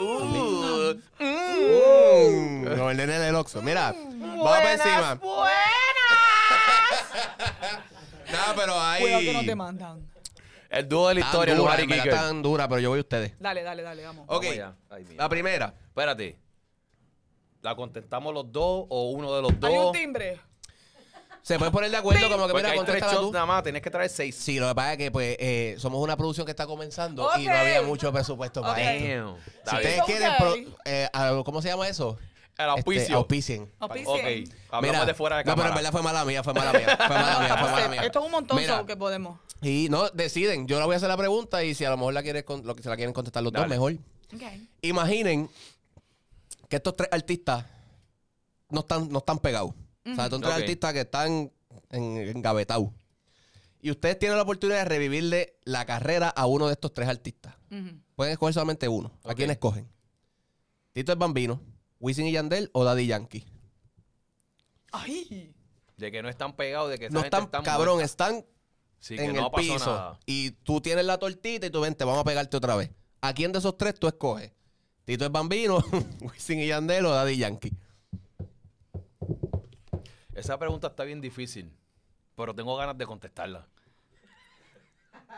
Uh, 0.00 0.77
Mm, 1.18 2.64
Como 2.76 2.90
el 2.90 2.96
nene 2.96 3.18
del 3.18 3.34
Oxxo. 3.34 3.62
Mira, 3.62 3.92
vamos 3.92 4.48
para 4.48 4.72
encima. 4.72 5.14
Buenas. 5.14 5.48
No, 8.30 8.54
pero 8.56 8.78
ahí. 8.78 9.00
Cuidado 9.02 9.20
que 9.22 9.32
no 9.32 9.44
te 9.44 9.54
mandan. 9.54 10.06
el 10.68 10.86
dúo 10.88 11.08
de 11.08 11.14
la 11.14 11.20
historia, 11.20 11.54
dura, 11.54 11.78
Lugar 11.78 11.80
y 11.80 11.86
Kicker. 11.86 12.12
tan 12.14 12.42
dura, 12.42 12.68
pero 12.68 12.78
yo 12.80 12.90
voy 12.90 12.98
a 12.98 13.00
ustedes. 13.00 13.32
Dale, 13.40 13.62
dale, 13.62 13.82
dale, 13.82 14.04
vamos. 14.04 14.24
Ok. 14.28 14.42
Vamos 14.44 14.52
allá. 14.52 14.74
Ay, 14.90 15.04
mira. 15.08 15.22
La 15.24 15.28
primera. 15.30 15.74
Espérate. 15.86 16.38
¿La 17.62 17.74
contestamos 17.74 18.34
los 18.34 18.52
dos 18.52 18.84
o 18.90 19.10
uno 19.12 19.34
de 19.34 19.42
los 19.42 19.58
dos? 19.58 19.70
Hay 19.70 19.78
un 19.78 19.92
timbre. 19.92 20.38
Se 21.48 21.58
pueden 21.58 21.72
poner 21.72 21.90
de 21.90 21.96
acuerdo 21.96 22.28
como 22.30 22.46
que 22.46 22.52
Porque 22.52 22.56
mira, 22.56 22.68
hay 22.68 22.78
tres 22.80 22.86
contéstala 22.86 23.12
shots 23.14 23.26
tú. 23.26 23.32
nada 23.32 23.46
más, 23.46 23.62
tienes 23.62 23.80
que 23.82 23.90
traer 23.90 24.10
seis. 24.10 24.36
Sí, 24.36 24.58
lo 24.60 24.68
que 24.68 24.74
pasa 24.74 24.92
es 24.92 24.98
que 24.98 25.10
pues 25.10 25.36
eh, 25.40 25.76
somos 25.78 26.02
una 26.02 26.16
producción 26.16 26.44
que 26.44 26.50
está 26.52 26.66
comenzando 26.66 27.28
y 27.38 27.46
no 27.46 27.52
Ok. 27.52 27.58
había 27.58 27.82
mucho 27.82 28.12
presupuesto 28.12 28.60
para 28.60 28.72
Ok. 28.74 28.78
esto. 28.80 29.24
Damn. 29.24 29.36
Si 29.36 29.50
Está 29.58 29.76
ustedes 29.76 29.94
bien. 29.94 30.04
quieren, 30.06 30.32
pro- 30.38 30.78
eh, 30.84 31.08
a- 31.12 31.42
¿cómo 31.44 31.62
se 31.62 31.68
llama 31.68 31.88
eso? 31.88 32.18
El 32.58 32.68
auspicio. 32.70 33.00
Este, 33.02 33.12
auspicien. 33.14 33.72
Auspicio. 33.78 34.12
Ok, 34.12 34.20
hablamos 34.70 35.06
de 35.06 35.14
fuera 35.14 35.36
de 35.38 35.44
no, 35.44 35.52
pero 35.54 35.54
cámara. 35.54 35.68
en 35.70 35.74
verdad 35.76 35.92
fue 35.92 36.02
mala 36.02 36.24
mía, 36.24 36.42
fue 36.42 36.52
mala 36.54 36.72
mía, 36.72 36.96
fue 36.98 37.08
mala 37.16 37.38
mía, 37.40 37.56
fue 37.56 37.70
mala 37.70 37.88
mía. 37.92 38.02
Esto 38.04 38.18
es 38.18 38.24
un 38.26 38.30
montón 38.32 38.56
Mira, 38.58 38.78
so 38.78 38.84
que 38.86 38.96
podemos. 38.96 39.38
Y 39.62 39.86
no, 39.90 40.08
deciden. 40.10 40.66
Yo 40.66 40.78
le 40.78 40.84
voy 40.84 40.94
a 40.94 40.96
hacer 40.98 41.08
la 41.08 41.16
pregunta 41.16 41.64
y 41.64 41.74
si 41.74 41.84
a 41.84 41.90
lo 41.90 41.96
mejor 41.96 42.12
la 42.14 42.22
quiere, 42.22 42.44
con- 42.44 42.66
lo 42.66 42.74
que 42.74 42.82
se 42.82 42.88
la 42.90 42.96
quieren 42.96 43.14
contestar 43.14 43.42
los 43.42 43.52
dos, 43.52 43.66
mejor. 43.68 43.94
Ok. 44.34 44.42
Imaginen 44.82 45.48
que 46.68 46.76
estos 46.76 46.94
tres 46.96 47.08
artistas 47.12 47.64
no 48.68 48.80
están, 48.80 49.08
no 49.08 49.18
están 49.20 49.38
pegados. 49.38 49.70
O 50.12 50.14
sea, 50.14 50.28
son 50.30 50.40
tres 50.40 50.54
Ok. 50.54 50.60
artistas 50.60 50.92
que 50.92 51.00
están 51.00 51.52
en, 51.90 52.16
engavetados. 52.36 52.90
Y 53.80 53.90
ustedes 53.90 54.18
tienen 54.18 54.36
la 54.36 54.42
oportunidad 54.42 54.78
de 54.78 54.84
revivirle 54.86 55.56
la 55.64 55.84
carrera 55.86 56.28
a 56.28 56.46
uno 56.46 56.66
de 56.66 56.72
estos 56.72 56.92
tres 56.92 57.08
artistas. 57.08 57.54
Ujú. 57.70 57.98
Pueden 58.16 58.32
escoger 58.32 58.54
solamente 58.54 58.88
uno. 58.88 59.12
¿A 59.24 59.30
Ok. 59.30 59.36
quién 59.36 59.50
escogen? 59.50 59.88
Tito 60.92 61.12
el 61.12 61.18
Bambino, 61.18 61.60
Wisin 62.00 62.26
y 62.26 62.32
Yandel 62.32 62.70
o 62.72 62.82
Daddy 62.84 63.06
Yankee. 63.06 63.44
Ay. 64.92 65.52
De 65.96 66.10
que 66.12 66.22
no 66.22 66.28
están 66.28 66.54
pegados, 66.54 66.90
de 66.90 66.98
que 66.98 67.06
esa 67.06 67.14
No 67.14 67.20
gente 67.22 67.36
están, 67.36 67.44
está 67.44 67.62
cabrón, 67.62 67.96
muerta. 67.96 68.04
están 68.06 68.44
Sí, 69.00 69.16
que 69.16 69.24
en 69.24 69.34
no 69.36 69.46
el 69.46 69.50
pasó 69.52 69.56
piso. 69.74 69.86
nada. 69.94 70.18
Y 70.26 70.50
tú 70.50 70.80
tienes 70.80 71.04
la 71.04 71.18
tortita 71.18 71.66
y 71.66 71.70
tú 71.70 71.80
vente, 71.80 72.04
vamos 72.04 72.20
a 72.20 72.24
pegarte 72.24 72.56
otra 72.56 72.74
vez. 72.76 72.90
¿A 73.20 73.32
quién 73.32 73.52
de 73.52 73.58
esos 73.58 73.76
tres 73.76 73.94
tú 73.98 74.06
escoges? 74.08 74.52
Tito 75.04 75.24
el 75.24 75.30
Bambino, 75.30 75.78
Wisin 76.20 76.60
y 76.60 76.66
Yandel 76.68 77.06
o 77.06 77.10
Daddy 77.10 77.36
Yankee. 77.36 77.72
Esa 80.38 80.56
pregunta 80.56 80.86
está 80.86 81.02
bien 81.02 81.20
difícil, 81.20 81.72
pero 82.36 82.54
tengo 82.54 82.76
ganas 82.76 82.96
de 82.96 83.04
contestarla. 83.06 83.66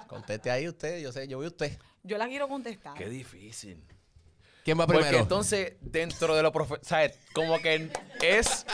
Conteste 0.07 0.51
ahí 0.51 0.68
usted, 0.68 1.01
yo 1.01 1.11
sé, 1.11 1.26
yo 1.26 1.38
voy 1.38 1.46
a 1.46 1.48
usted. 1.48 1.78
Yo 2.03 2.18
la 2.18 2.28
quiero 2.28 2.48
contestar. 2.48 2.94
Qué 2.98 3.09
difícil. 3.09 3.82
¿Quién 4.62 4.78
va 4.78 4.86
Porque 4.86 5.01
primero? 5.01 5.22
entonces, 5.22 5.74
dentro 5.80 6.36
de 6.36 6.42
lo 6.42 6.53
profesional, 6.53 6.86
¿sabes? 6.86 7.18
Como 7.34 7.59
que 7.61 7.90
es... 8.20 8.66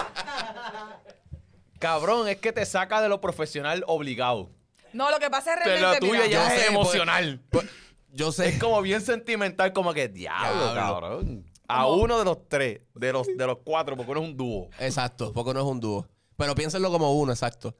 Cabrón, 1.78 2.26
es 2.26 2.38
que 2.38 2.52
te 2.52 2.66
saca 2.66 3.00
de 3.00 3.08
lo 3.08 3.20
profesional 3.20 3.84
obligado. 3.86 4.50
No, 4.92 5.10
lo 5.12 5.18
que 5.20 5.30
pasa 5.30 5.54
es 5.54 5.60
Pero 5.62 5.76
realmente. 5.76 6.06
la 6.06 6.10
tuya 6.10 6.22
mira, 6.24 6.26
ya 6.26 6.48
yo 6.48 6.54
es 6.54 6.60
sé, 6.62 6.66
emocional. 6.68 7.40
Pues, 7.50 7.66
yo 8.12 8.32
sé. 8.32 8.48
Es 8.48 8.58
como 8.58 8.82
bien 8.82 9.00
sentimental, 9.00 9.72
como 9.72 9.94
que 9.94 10.08
diablo, 10.08 10.74
cabrón. 10.74 11.44
A 11.68 11.86
uno 11.86 12.18
de 12.18 12.24
los 12.24 12.48
tres, 12.48 12.80
de 12.94 13.12
los, 13.12 13.26
de 13.26 13.46
los 13.46 13.58
cuatro, 13.64 13.96
porque 13.96 14.10
uno 14.10 14.22
es 14.22 14.28
un 14.28 14.36
dúo. 14.36 14.70
Exacto, 14.80 15.32
porque 15.32 15.54
no 15.54 15.60
es 15.60 15.66
un 15.66 15.80
dúo. 15.80 16.08
Pero 16.36 16.54
piénsenlo 16.54 16.90
como 16.90 17.12
uno, 17.14 17.32
exacto. 17.32 17.74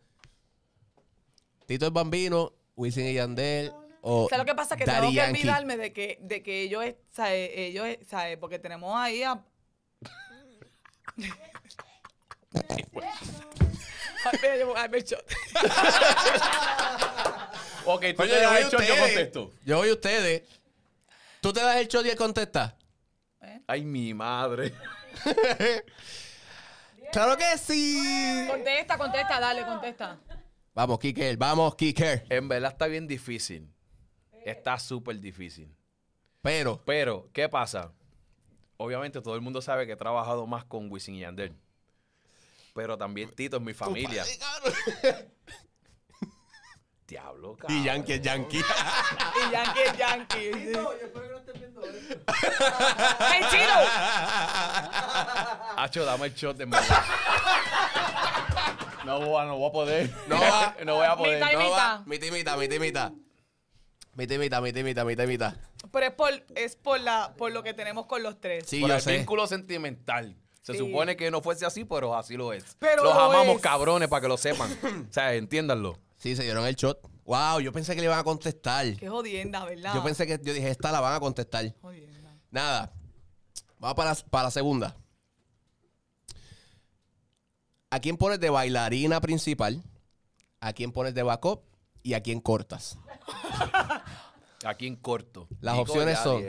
Tito 1.66 1.84
el 1.86 1.92
Bambino, 1.92 2.52
Wisin 2.76 3.06
y 3.06 3.14
Yandel 3.14 3.72
o 4.02 4.24
O 4.24 4.28
sea, 4.28 4.38
lo 4.38 4.44
que 4.44 4.54
pasa 4.54 4.74
es 4.74 4.78
que 4.78 4.84
Daddy 4.86 5.00
tengo 5.00 5.10
que 5.10 5.16
Yankee. 5.16 5.40
olvidarme 5.40 5.76
de 5.76 5.92
que, 5.92 6.18
de 6.22 6.42
que 6.42 6.62
ellos, 6.62 6.84
es- 6.84 6.94
¿sabes? 7.10 7.50
ellos, 7.54 7.86
¿sabes? 8.08 8.38
Porque 8.38 8.58
tenemos 8.58 8.94
ahí 8.96 9.22
a... 9.24 9.42
Ay, 14.24 14.38
mira, 14.42 14.56
yo- 14.58 14.76
ay, 14.76 14.88
me 14.88 14.98
echó. 14.98 15.16
Ok, 17.84 18.04
tú 18.16 18.22
te 18.22 18.28
yo 18.28 18.34
das 18.40 18.50
voy 18.50 18.56
el 18.58 18.64
shot, 18.64 18.72
yo 18.72 18.78
ustedes. 18.78 19.00
contesto. 19.00 19.52
Yo 19.64 19.76
voy 19.78 19.88
a 19.88 19.92
ustedes. 19.92 20.42
Tú 21.40 21.52
te 21.52 21.60
das 21.60 21.76
el 21.76 21.86
shot 21.88 22.04
y 22.06 22.10
él 22.10 22.16
contesta. 22.16 22.76
Ay, 23.68 23.84
mi 23.84 24.12
madre. 24.14 24.74
¡Claro 27.12 27.36
que 27.36 27.58
sí! 27.58 28.46
Contesta, 28.48 28.98
contesta, 28.98 29.40
dale, 29.40 29.64
contesta. 29.64 30.18
Vamos, 30.74 30.98
Kiker, 30.98 31.36
vamos, 31.36 31.74
Kiker. 31.74 32.26
En 32.28 32.48
verdad 32.48 32.72
está 32.72 32.86
bien 32.86 33.06
difícil. 33.06 33.72
Está 34.44 34.78
súper 34.78 35.18
difícil. 35.20 35.74
Pero, 36.42 36.82
Pero, 36.84 37.28
¿qué 37.32 37.48
pasa? 37.48 37.92
Obviamente 38.76 39.20
todo 39.22 39.34
el 39.34 39.40
mundo 39.40 39.62
sabe 39.62 39.86
que 39.86 39.92
he 39.92 39.96
trabajado 39.96 40.46
más 40.46 40.64
con 40.64 40.90
Wisin 40.90 41.14
y 41.14 41.20
Yandel. 41.20 41.56
Pero 42.74 42.98
también 42.98 43.30
Tito 43.30 43.56
es 43.56 43.62
mi 43.62 43.72
familia. 43.72 44.22
Diablo, 47.06 47.56
cabrón. 47.56 47.78
y 47.78 47.84
Yankee 47.84 48.12
es 48.14 48.20
Yankee. 48.22 48.58
Y 48.58 49.52
Yankee 49.52 49.80
es 49.80 49.96
Yankee. 49.96 50.50
¡Hey, 53.18 53.42
Chino! 53.50 53.74
Hacho, 55.76 56.04
dame 56.04 56.26
el 56.26 56.34
shot 56.34 56.56
de 56.56 56.64
verdad. 56.64 57.04
No 59.04 59.20
no 59.20 59.56
voy 59.56 59.68
a 59.68 59.72
poder. 59.72 60.10
No 60.26 60.40
va. 60.40 60.74
no 60.84 60.94
voy 60.96 61.06
a 61.06 61.16
poder. 61.16 61.38
Mitad 61.38 61.50
y 61.50 61.54
No 61.54 61.60
mitad. 61.60 61.76
va. 61.78 62.02
Mi 62.06 62.18
timita, 62.18 62.56
mi 62.56 62.68
timita. 62.68 63.12
Mi 64.14 64.26
timita, 64.26 64.60
mi 64.60 64.72
timita, 64.72 65.04
mi 65.04 65.14
timita. 65.16 65.56
Pero 65.92 66.06
es 66.06 66.12
por, 66.12 66.30
es 66.56 66.74
por, 66.76 66.98
la, 67.00 67.34
por 67.36 67.52
lo 67.52 67.62
que 67.62 67.72
tenemos 67.74 68.06
con 68.06 68.22
los 68.22 68.40
tres. 68.40 68.64
Sí, 68.66 68.80
Por 68.80 68.88
yo 68.90 68.96
el 68.96 69.00
sé. 69.02 69.16
vínculo 69.16 69.46
sentimental. 69.46 70.36
Se 70.62 70.72
Sí. 70.72 70.78
supone 70.78 71.16
que 71.16 71.30
no 71.30 71.40
fuese 71.42 71.64
así, 71.64 71.84
pero 71.84 72.16
así 72.16 72.36
lo 72.36 72.52
es. 72.52 72.76
Pero 72.80 73.04
Los 73.04 73.14
lo 73.14 73.20
amamos, 73.20 73.56
es. 73.56 73.62
cabrones, 73.62 74.08
para 74.08 74.22
que 74.22 74.28
lo 74.28 74.36
sepan. 74.36 74.68
o 75.08 75.12
sea, 75.12 75.34
entiéndanlo. 75.34 75.96
Sí, 76.16 76.34
se 76.36 76.42
dieron 76.44 76.66
el 76.66 76.74
shot. 76.74 76.98
Wow, 77.24 77.60
yo 77.60 77.72
pensé 77.72 77.94
que 77.94 78.00
le 78.00 78.06
iban 78.06 78.18
a 78.18 78.24
contestar. 78.24 78.96
Qué 78.96 79.08
jodienda, 79.08 79.64
¿verdad? 79.64 79.94
Yo 79.94 80.02
pensé 80.04 80.26
que, 80.26 80.40
yo 80.42 80.52
dije, 80.52 80.70
esta 80.70 80.92
la 80.92 81.00
van 81.00 81.14
a 81.14 81.20
contestar. 81.20 81.74
Jodienda. 81.80 82.34
Nada. 82.50 82.92
Vamos 83.78 83.94
para, 83.96 84.10
la- 84.14 84.30
para 84.30 84.44
la 84.44 84.50
segunda. 84.50 84.96
¿A 87.90 88.00
quién 88.00 88.16
pones 88.16 88.40
de 88.40 88.50
bailarina 88.50 89.20
principal? 89.20 89.82
¿A 90.60 90.72
quién 90.72 90.92
pones 90.92 91.14
de 91.14 91.22
backup? 91.22 91.62
¿Y 92.02 92.14
a 92.14 92.20
quién 92.22 92.40
cortas? 92.40 92.98
Aquí 94.64 94.86
en 94.86 94.96
corto. 94.96 95.46
Las 95.60 95.74
Nico 95.76 95.82
opciones 95.92 96.18
son. 96.18 96.42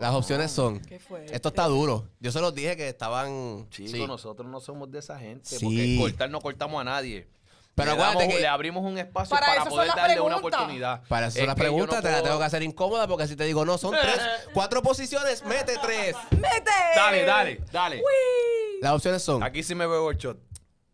Las 0.00 0.14
opciones 0.14 0.50
son. 0.50 0.80
Qué 0.80 0.98
fuerte. 0.98 1.34
Esto 1.34 1.48
está 1.50 1.66
duro. 1.66 2.08
Yo 2.20 2.32
se 2.32 2.40
los 2.40 2.54
dije 2.54 2.76
que 2.76 2.88
estaban. 2.88 3.68
Chicos, 3.70 3.92
sí. 3.92 4.06
nosotros 4.06 4.48
no 4.48 4.60
somos 4.60 4.90
de 4.90 4.98
esa 4.98 5.18
gente. 5.18 5.44
Sí. 5.58 5.64
Porque 5.64 5.96
cortar 5.98 6.30
no 6.30 6.40
cortamos 6.40 6.80
a 6.80 6.84
nadie. 6.84 7.28
Pero 7.74 7.86
le, 7.86 7.92
acuérdate 7.94 8.18
damos- 8.24 8.34
que- 8.34 8.40
le 8.42 8.48
abrimos 8.48 8.84
un 8.84 8.98
espacio 8.98 9.34
Para 9.34 9.64
poder 9.64 9.86
las 9.86 9.96
darle 9.96 10.20
una 10.20 10.36
oportunidad. 10.36 11.02
Para 11.08 11.28
eso 11.28 11.38
Es 11.40 11.46
las 11.46 11.56
no 11.56 11.60
preguntas, 11.62 12.02
te 12.02 12.10
las 12.10 12.12
puedo- 12.20 12.24
tengo 12.24 12.38
que 12.38 12.44
hacer 12.44 12.62
incómoda 12.62 13.08
porque 13.08 13.26
si 13.26 13.34
te 13.36 13.44
digo 13.44 13.64
no, 13.64 13.78
son 13.78 13.94
tres, 14.00 14.20
cuatro 14.52 14.82
posiciones, 14.82 15.42
mete 15.44 15.76
tres. 15.80 16.14
¡Mete! 16.32 16.70
Dale, 16.94 17.24
dale, 17.24 17.60
dale. 17.72 17.96
Uy. 17.96 18.80
Las 18.82 18.92
opciones 18.92 19.22
son 19.22 19.42
Aquí 19.42 19.62
sí 19.62 19.74
me 19.74 19.86
veo 19.86 20.10
el 20.10 20.16
shot. 20.18 20.38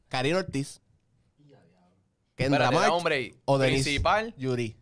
Karina 0.09 0.39
Ortiz, 0.39 0.81
Kendra 2.37 2.64
Espérate, 2.66 2.74
March 2.76 2.93
hombre 2.93 3.35
o 3.45 3.59
Denise 3.59 3.83
Principal, 3.85 4.35
Yuri. 4.37 4.76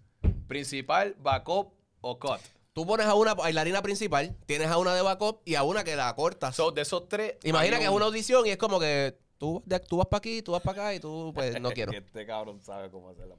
principal, 0.46 1.14
backup 1.18 1.72
o 2.02 2.18
cut. 2.18 2.40
Tú 2.74 2.86
pones 2.86 3.06
a 3.06 3.14
una 3.14 3.34
bailarina 3.34 3.80
principal, 3.80 4.36
tienes 4.44 4.68
a 4.68 4.76
una 4.76 4.94
de 4.94 5.00
backup 5.00 5.40
y 5.46 5.54
a 5.54 5.62
una 5.62 5.82
que 5.82 5.96
la 5.96 6.14
cortas. 6.14 6.54
So, 6.54 6.70
de 6.72 6.82
esos 6.82 7.08
tres. 7.08 7.36
Imagina 7.44 7.78
que 7.78 7.84
es 7.84 7.88
un- 7.90 7.96
una 7.96 8.04
audición 8.04 8.46
y 8.46 8.50
es 8.50 8.58
como 8.58 8.78
que 8.78 9.16
tú, 9.38 9.62
de- 9.66 9.80
tú 9.80 9.96
vas 9.98 10.06
para 10.06 10.18
aquí, 10.18 10.42
tú 10.42 10.52
vas 10.52 10.62
para 10.62 10.82
acá 10.82 10.94
y 10.94 11.00
tú, 11.00 11.32
pues, 11.34 11.60
no 11.60 11.70
quiero. 11.72 11.92
Este 11.92 12.26
cabrón 12.26 12.60
sabe 12.60 12.90
cómo 12.90 13.10
hacer 13.10 13.26
la 13.28 13.36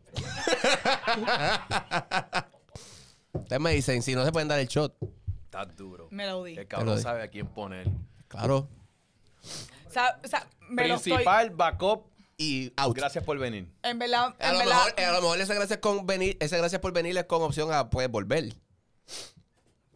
Ustedes 3.33 3.61
me 3.61 3.71
dicen, 3.71 4.01
si 4.01 4.15
no 4.15 4.25
se 4.25 4.31
pueden 4.31 4.47
dar 4.47 4.59
el 4.59 4.67
shot. 4.67 4.95
Está 5.45 5.65
duro. 5.65 6.07
Me 6.11 6.25
lo 6.27 6.43
di. 6.43 6.57
El 6.57 6.67
cabrón 6.67 6.97
di. 6.97 7.01
sabe 7.03 7.21
a 7.23 7.27
quién 7.29 7.47
poner. 7.47 7.87
Claro. 8.27 8.67
O 9.87 9.91
sea, 9.91 10.19
o 10.23 10.27
sea, 10.27 10.47
me 10.69 10.87
lo 10.87 10.95
estoy... 10.95 11.13
Principal, 11.13 11.49
backup. 11.51 12.05
Y 12.39 12.71
out. 12.77 12.95
Gracias 12.95 13.23
por 13.23 13.37
venir. 13.39 13.67
En 13.81 13.97
verdad, 13.97 14.35
A 14.39 14.51
lo, 14.51 14.59
verdad... 14.59 14.85
mejor, 14.85 14.99
a 14.99 15.11
lo 15.13 15.21
mejor 15.21 15.41
ese 15.41 15.55
gracias, 15.55 15.79
con 15.79 16.05
venir, 16.05 16.37
ese 16.39 16.55
gracias 16.57 16.79
por 16.79 16.93
venir 16.93 17.17
es 17.17 17.25
con 17.25 17.41
opción 17.41 17.73
a 17.73 17.89
pues, 17.89 18.07
volver. 18.09 18.53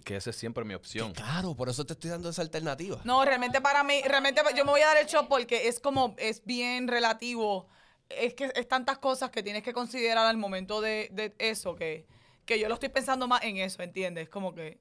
Que 0.03 0.15
esa 0.15 0.31
es 0.31 0.35
siempre 0.35 0.63
mi 0.65 0.73
opción. 0.73 1.13
Claro, 1.13 1.55
por 1.55 1.69
eso 1.69 1.85
te 1.85 1.93
estoy 1.93 2.09
dando 2.09 2.29
esa 2.29 2.41
alternativa. 2.41 2.99
No, 3.03 3.23
realmente 3.23 3.61
para 3.61 3.83
mí, 3.83 4.01
realmente 4.05 4.41
yo 4.55 4.65
me 4.65 4.71
voy 4.71 4.81
a 4.81 4.87
dar 4.87 4.97
el 4.97 5.05
shot 5.05 5.27
porque 5.27 5.67
es 5.67 5.79
como, 5.79 6.15
es 6.17 6.43
bien 6.45 6.87
relativo. 6.87 7.67
Es 8.09 8.33
que 8.33 8.51
es 8.55 8.67
tantas 8.67 8.97
cosas 8.97 9.29
que 9.29 9.41
tienes 9.43 9.63
que 9.63 9.73
considerar 9.73 10.25
al 10.25 10.37
momento 10.37 10.81
de, 10.81 11.09
de 11.11 11.33
eso 11.39 11.75
que, 11.75 12.05
que 12.45 12.59
yo 12.59 12.67
lo 12.67 12.73
estoy 12.73 12.89
pensando 12.89 13.27
más 13.27 13.43
en 13.43 13.57
eso, 13.57 13.81
¿entiendes? 13.83 14.27
Como 14.27 14.53
que... 14.53 14.79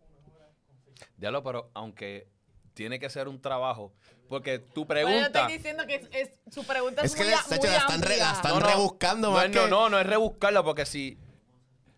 Diablo, 1.16 1.42
pero 1.42 1.70
aunque 1.74 2.28
tiene 2.74 2.98
que 2.98 3.08
ser 3.10 3.28
un 3.28 3.40
trabajo. 3.40 3.92
Porque 4.28 4.58
tu 4.60 4.86
Pero 4.86 5.00
yo 5.00 5.06
pregunta. 5.06 5.40
estoy 5.40 5.52
diciendo 5.56 5.86
que 5.86 5.94
es, 5.96 6.08
es- 6.12 6.54
su 6.54 6.64
pregunta 6.64 7.02
es, 7.02 7.12
Es 7.12 7.16
que 7.16 7.24
muy, 7.24 7.32
a- 7.32 7.36
la 7.36 7.40
están 7.78 8.02
re- 8.02 8.16
la 8.16 8.30
amplia. 8.30 8.50
están 8.52 8.62
rebuscando 8.62 9.28
no, 9.28 9.34
más 9.34 9.44
es- 9.46 9.50
no, 9.50 9.64
que- 9.64 9.70
no, 9.70 9.88
no 9.90 9.98
es 9.98 10.06
rebuscarla 10.06 10.62
porque 10.62 10.86
si. 10.86 11.18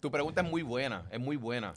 Tu 0.01 0.11
pregunta 0.11 0.41
es 0.41 0.49
muy 0.51 0.63
buena, 0.63 1.07
es 1.13 1.21
muy 1.21 1.37
buena. 1.37 1.75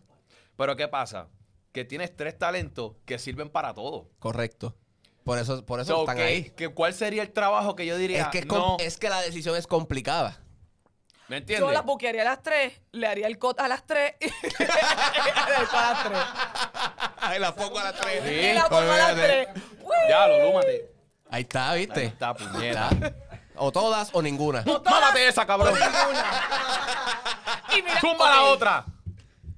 Pero 0.58 0.76
¿qué 0.76 0.88
pasa? 0.88 1.28
Que 1.72 1.84
tienes 1.86 2.16
tres 2.16 2.38
talentos 2.38 2.94
que 3.06 3.20
sirven 3.20 3.50
para 3.50 3.74
todo. 3.74 4.10
Correcto. 4.20 4.76
Por 5.24 5.38
eso, 5.40 5.66
por 5.66 5.80
eso 5.80 5.94
So, 5.94 6.00
están 6.02 6.18
que- 6.18 6.24
ahí. 6.24 6.50
que 6.52 6.70
¿Cuál 6.70 6.94
sería 6.94 7.24
el 7.24 7.32
trabajo 7.32 7.76
que 7.76 7.86
yo 7.86 7.98
diría? 7.98 8.22
Es 8.24 8.28
que, 8.30 8.46
no, 8.46 8.78
es 8.80 8.98
que 8.98 9.10
la 9.10 9.22
decisión 9.22 9.56
es 9.58 9.66
complicada. 9.68 10.40
¿Me 11.28 11.38
entiendes? 11.38 11.68
Yo 11.68 11.74
las 11.74 11.84
buquearía 11.84 12.22
a 12.22 12.26
las 12.26 12.44
3, 12.44 12.72
le 12.92 13.08
haría 13.08 13.26
el 13.26 13.40
cot 13.40 13.60
a 13.60 13.68
las 13.68 13.84
3 13.88 14.14
y 14.20 14.26
le 14.60 14.66
haría 14.66 15.58
el 15.62 15.68
cot 15.68 15.74
a 15.80 15.94
las 15.94 16.04
3. 16.04 16.20
Ay, 17.18 17.40
la 17.40 17.56
pongo 17.56 17.80
a 17.80 17.84
las 17.86 17.96
tres. 18.00 18.24
Sí. 18.24 18.30
Y 18.30 18.54
la 18.54 18.70
pongo 18.70 18.92
a 18.92 18.98
las. 18.98 19.16
3. 19.16 19.48
Ya, 20.08 20.28
lo 20.28 20.44
lúmate. 20.46 20.92
Ahí 21.32 21.42
está, 21.42 21.74
¿viste? 21.74 22.00
Ahí 22.02 22.06
está, 22.06 22.34
puñeta. 22.36 22.90
O 23.56 23.72
todas 23.72 24.12
o 24.14 24.22
ninguna. 24.22 24.64
Mámate 24.64 25.28
esa, 25.28 25.44
cabrón. 25.48 25.74
Y 27.76 27.82
mira, 27.82 28.00
Zumba 28.00 28.30
la 28.30 28.44
otra. 28.44 28.86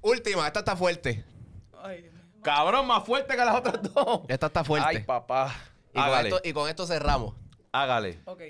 Última, 0.08 0.48
esta 0.48 0.60
está 0.60 0.76
fuerte. 0.76 1.24
Ay, 1.82 2.02
Dios 2.04 2.14
mío. 2.14 2.24
Cabrón, 2.42 2.88
más 2.88 3.04
fuerte 3.06 3.36
que 3.36 3.44
las 3.44 3.56
otras 3.56 3.82
dos. 3.94 4.22
Esta 4.28 4.48
está 4.48 4.64
fuerte. 4.64 4.88
Ay, 4.90 5.04
papá. 5.04 5.54
y, 5.94 5.98
con 6.00 6.26
esto, 6.26 6.42
y 6.44 6.54
con 6.54 6.70
esto 6.70 6.88
cerramos. 6.88 7.36
Hágale. 7.72 8.22
Ok. 8.26 8.42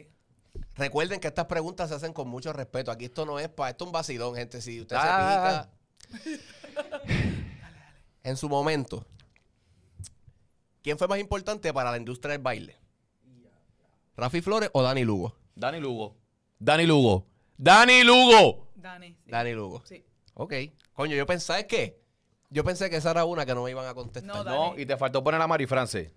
Recuerden 0.76 1.20
que 1.20 1.28
estas 1.28 1.46
preguntas 1.46 1.90
se 1.90 1.96
hacen 1.96 2.14
con 2.14 2.28
mucho 2.28 2.54
respeto. 2.54 2.92
Aquí 2.92 3.06
esto 3.06 3.26
no 3.26 3.40
es 3.40 3.50
para 3.50 3.72
esto 3.72 3.86
es 3.86 3.88
un 3.88 3.92
vacilón, 3.92 4.36
gente. 4.36 4.62
Si 4.62 4.82
usted 4.82 4.96
Ah. 5.00 5.68
se 6.12 6.30
pica. 6.30 6.40
en 8.24 8.38
su 8.38 8.48
momento, 8.50 9.06
¿quién 10.84 10.98
fue 10.98 11.08
más 11.08 11.20
importante 11.20 11.74
para 11.74 11.90
la 11.92 11.98
industria 11.98 12.34
del 12.34 12.42
baile? 12.42 12.76
¿Rafi 14.16 14.42
Flores 14.42 14.70
o 14.74 14.82
Dani 14.84 15.04
Lugo? 15.04 15.36
Dani 15.56 15.80
Lugo. 15.80 16.16
Dani 16.60 16.86
Lugo. 16.86 17.26
Dani 17.58 18.04
Lugo. 18.04 18.68
Dani. 18.76 19.10
sí. 19.10 19.32
Dani 19.32 19.54
Lugo. 19.54 19.82
Sí. 19.86 20.04
Ok. 20.36 20.54
Coño, 20.98 21.16
yo 21.16 21.28
pensé, 21.28 21.46
¿sabes 21.46 21.66
qué? 21.66 22.02
Yo 22.50 22.64
pensé 22.64 22.90
que 22.90 22.96
esa 22.96 23.12
era 23.12 23.24
una 23.24 23.46
que 23.46 23.54
no 23.54 23.64
me 23.64 23.70
iban 23.70 23.86
a 23.86 23.94
contestar. 23.94 24.36
No, 24.36 24.44
No, 24.44 24.74
y 24.80 24.84
te 24.88 24.98
faltó 24.98 25.24
poner 25.24 25.40
a 25.40 25.46
Mari 25.46 25.68
France. 25.68 26.12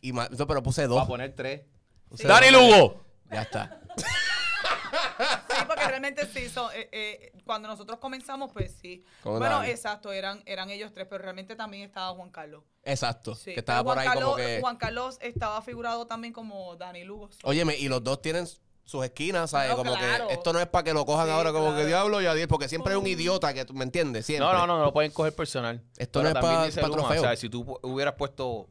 Y 0.00 0.12
ma- 0.12 0.28
no, 0.30 0.46
pero 0.46 0.62
puse 0.62 0.82
Va 0.86 0.94
a 0.94 0.98
dos. 1.00 1.08
poner 1.08 1.34
tres. 1.34 1.62
Puse 2.08 2.28
Dani 2.28 2.50
dos. 2.52 2.62
Lugo. 2.62 3.04
Ya 3.32 3.42
está. 3.42 3.80
Sí, 3.96 5.62
porque 5.66 5.84
realmente 5.86 6.26
sí, 6.26 6.48
son, 6.48 6.70
eh, 6.74 6.88
eh, 6.92 7.32
cuando 7.44 7.66
nosotros 7.66 7.98
comenzamos, 7.98 8.52
pues 8.52 8.76
sí. 8.80 9.04
Con 9.22 9.38
bueno, 9.40 9.56
Dani. 9.56 9.70
exacto, 9.70 10.12
eran, 10.12 10.42
eran 10.46 10.70
ellos 10.70 10.92
tres, 10.92 11.06
pero 11.10 11.22
realmente 11.22 11.56
también 11.56 11.82
estaba 11.84 12.14
Juan 12.14 12.30
Carlos. 12.30 12.62
Exacto. 12.84 13.34
Sí, 13.34 13.52
que 13.54 13.60
estaba 13.60 13.80
pero 13.82 13.94
por 13.94 13.98
ahí 13.98 14.06
Juan 14.06 14.18
como 14.20 14.36
Carlos, 14.36 14.46
que. 14.46 14.60
Juan 14.60 14.76
Carlos 14.76 15.18
estaba 15.20 15.62
figurado 15.62 16.06
también 16.06 16.32
como 16.32 16.76
Dani 16.76 17.02
Lugo. 17.04 17.30
Óyeme, 17.42 17.76
y 17.76 17.88
los 17.88 18.04
dos 18.04 18.22
tienen 18.22 18.46
sus 18.84 19.04
esquinas, 19.04 19.50
¿sabes? 19.50 19.70
No, 19.70 19.76
como 19.76 19.94
claro. 19.96 20.28
que 20.28 20.34
esto 20.34 20.52
no 20.52 20.60
es 20.60 20.66
para 20.66 20.84
que 20.84 20.92
lo 20.92 21.04
cojan 21.06 21.26
Sí, 21.26 21.32
ahora 21.32 21.52
como 21.52 21.66
claro. 21.68 21.80
que 21.80 21.86
diablo 21.86 22.20
y 22.22 22.26
adiós, 22.26 22.46
porque 22.48 22.68
siempre 22.68 22.92
hay 22.92 22.98
un 22.98 23.06
idiota 23.06 23.52
que 23.54 23.64
tú 23.64 23.72
me 23.74 23.84
entiendes, 23.84 24.26
siempre. 24.26 24.46
No, 24.46 24.52
no, 24.52 24.66
no, 24.66 24.78
no 24.78 24.84
lo 24.84 24.92
pueden 24.92 25.10
coger 25.10 25.34
personal. 25.34 25.82
Esto 25.96 26.20
Pero 26.20 26.22
no 26.22 26.28
es 26.28 26.34
también 26.46 26.74
pa- 26.90 26.90
trofeo. 26.96 27.20
O 27.22 27.24
sea, 27.24 27.36
si 27.36 27.48
tú 27.48 27.78
hubieras 27.82 28.14
puesto 28.14 28.68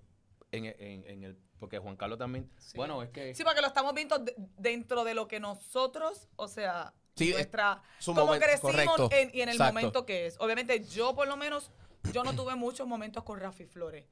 en, 0.51 0.65
en- 0.65 1.03
en 1.07 1.23
el. 1.23 1.37
Porque 1.59 1.79
Juan 1.79 1.95
Carlos 1.95 2.19
también. 2.19 2.51
Bueno, 2.75 3.01
es 3.01 3.09
que. 3.09 3.33
Sí, 3.33 3.43
porque 3.43 3.61
lo 3.61 3.67
estamos 3.67 3.93
viendo 3.93 4.19
de- 4.19 4.35
dentro 4.57 5.03
de 5.03 5.13
lo 5.13 5.27
que 5.27 5.39
nosotros, 5.39 6.27
o 6.35 6.47
sea, 6.47 6.93
Sí, 7.15 7.31
nuestra, 7.31 7.81
su 7.99 8.13
cómo 8.13 8.25
momento, 8.27 8.45
crecimos 8.47 8.71
correcto. 8.95 9.09
en- 9.11 9.29
y 9.33 9.41
en 9.41 9.49
el 9.49 9.55
Exacto. 9.55 9.73
momento 9.73 10.05
que 10.05 10.27
es. 10.27 10.35
Obviamente, 10.39 10.83
yo 10.85 11.15
por 11.15 11.27
lo 11.27 11.37
menos, 11.37 11.71
yo 12.11 12.23
no 12.23 12.33
tuve 12.35 12.55
muchos 12.55 12.85
momentos 12.87 13.23
con 13.23 13.39
Rafi 13.39 13.65
Flores. 13.65 14.05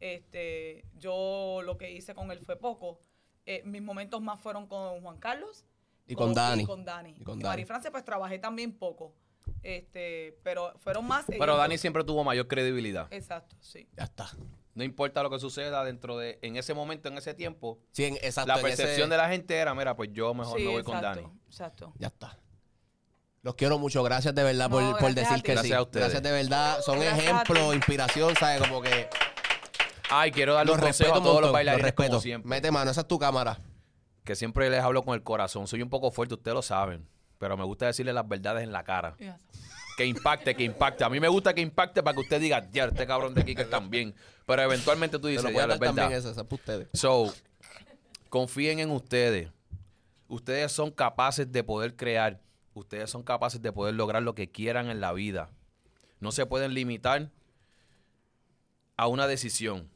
Este, 0.00 0.84
yo 0.96 1.60
lo 1.64 1.76
que 1.78 1.90
hice 1.90 2.14
con 2.14 2.30
él 2.30 2.40
fue 2.40 2.56
poco. 2.56 3.00
Eh, 3.50 3.62
mis 3.64 3.80
momentos 3.80 4.20
más 4.20 4.38
fueron 4.42 4.66
con 4.66 5.00
Juan 5.00 5.16
Carlos 5.16 5.64
Y 6.06 6.14
con 6.14 6.34
Dani. 6.34 6.64
Y 6.64 6.66
con 6.66 6.84
Dani. 6.84 7.14
Y 7.18 7.24
con 7.24 7.38
Y 7.38 7.42
Dani. 7.42 7.50
Mari 7.52 7.64
Francia, 7.64 7.90
pues 7.90 8.04
trabajé 8.04 8.38
también 8.38 8.72
poco. 8.76 9.14
Este, 9.62 10.38
pero 10.42 10.74
fueron 10.78 11.06
más. 11.06 11.24
Pero 11.26 11.56
Dani 11.56 11.74
dos. 11.74 11.80
siempre 11.80 12.04
tuvo 12.04 12.22
mayor 12.24 12.46
credibilidad. 12.46 13.08
Exacto, 13.10 13.56
sí. 13.60 13.88
Ya 13.96 14.04
está. 14.04 14.30
No 14.74 14.84
importa 14.84 15.22
lo 15.22 15.30
que 15.30 15.38
suceda 15.38 15.82
dentro 15.82 16.18
de. 16.18 16.38
En 16.42 16.56
ese 16.56 16.74
momento, 16.74 17.08
en 17.08 17.16
ese 17.16 17.32
tiempo. 17.32 17.78
Sí, 17.92 18.04
en- 18.04 18.16
exacto. 18.16 18.48
la 18.52 18.60
en 18.60 18.66
ese- 18.66 18.76
percepción 18.76 19.08
de 19.10 19.16
la 19.16 19.28
gente 19.30 19.56
era: 19.56 19.74
mira, 19.74 19.96
pues 19.96 20.10
yo 20.12 20.34
mejor 20.34 20.58
Sí, 20.58 20.64
me 20.66 20.72
voy 20.72 20.82
con 20.84 20.96
exacto, 20.98 21.20
Dani. 21.22 21.32
Exacto. 21.46 21.92
Ya 21.98 22.08
está. 22.08 22.38
Los 23.42 23.54
quiero 23.54 23.78
mucho. 23.78 24.02
Gracias 24.02 24.34
de 24.34 24.42
verdad 24.42 24.68
por, 24.68 24.82
No, 24.82 24.90
por 24.92 25.00
gracias 25.00 25.26
a 25.26 25.30
decir 25.30 25.42
que 25.42 25.52
Gracias 25.52 25.70
sí. 25.70 25.72
a 25.74 25.82
ustedes. 25.82 26.04
Gracias 26.04 26.22
de 26.22 26.32
verdad. 26.32 26.80
Son 26.82 27.00
Gracias 27.00 27.24
ejemplo, 27.24 27.72
inspiración, 27.72 28.34
¿sabes? 28.36 28.60
Como 28.60 28.82
que 28.82 29.08
Ay, 30.10 30.30
quiero 30.30 30.54
darle 30.54 30.72
los 30.72 30.78
un 30.78 30.84
consejo 30.84 31.12
respeto 31.12 31.28
a 31.28 31.30
todos 31.30 31.42
los 31.42 31.52
bailarines 31.52 31.82
los 31.82 31.90
respeto. 31.90 32.10
como 32.10 32.20
siempre. 32.20 32.48
Mete 32.48 32.70
mano, 32.70 32.90
esa 32.90 33.02
es 33.02 33.08
tu 33.08 33.18
cámara. 33.18 33.58
Que 34.24 34.36
siempre 34.36 34.68
les 34.70 34.82
hablo 34.82 35.04
con 35.04 35.14
el 35.14 35.22
corazón. 35.22 35.66
Soy 35.66 35.82
un 35.82 35.90
poco 35.90 36.10
fuerte, 36.10 36.34
ustedes 36.34 36.54
lo 36.54 36.62
saben. 36.62 37.06
Pero 37.38 37.56
me 37.56 37.64
gusta 37.64 37.86
decirles 37.86 38.14
las 38.14 38.26
verdades 38.26 38.64
en 38.64 38.72
la 38.72 38.84
cara. 38.84 39.16
Que 39.96 40.04
impacte, 40.04 40.54
que 40.54 40.64
impacte. 40.64 41.04
A 41.04 41.08
mí 41.08 41.20
me 41.20 41.28
gusta 41.28 41.54
que 41.54 41.60
impacte 41.60 42.02
para 42.02 42.14
que 42.14 42.20
usted 42.20 42.40
diga, 42.40 42.68
ya, 42.70 42.84
este 42.84 43.06
cabrón 43.06 43.34
de 43.34 43.42
aquí 43.42 43.54
que 43.54 43.62
están 43.62 43.90
bien. 43.90 44.14
Pero 44.46 44.62
eventualmente 44.62 45.18
tú 45.18 45.28
dices, 45.28 45.44
lo 45.44 45.50
ya, 45.50 45.62
es 45.62 45.68
dar 45.68 45.78
también 45.78 45.96
verdad. 45.96 46.12
esa, 46.12 46.30
esa 46.30 46.40
es 46.40 46.46
para 46.46 46.54
ustedes. 46.54 46.88
So, 46.92 47.32
confíen 48.28 48.80
en 48.80 48.90
ustedes. 48.90 49.50
Ustedes 50.28 50.72
son 50.72 50.90
capaces 50.90 51.50
de 51.50 51.64
poder 51.64 51.96
crear. 51.96 52.40
Ustedes 52.74 53.10
son 53.10 53.22
capaces 53.22 53.62
de 53.62 53.72
poder 53.72 53.94
lograr 53.94 54.22
lo 54.22 54.34
que 54.34 54.50
quieran 54.50 54.90
en 54.90 55.00
la 55.00 55.12
vida. 55.12 55.50
No 56.20 56.32
se 56.32 56.46
pueden 56.46 56.74
limitar 56.74 57.30
a 58.96 59.06
una 59.06 59.26
decisión, 59.26 59.88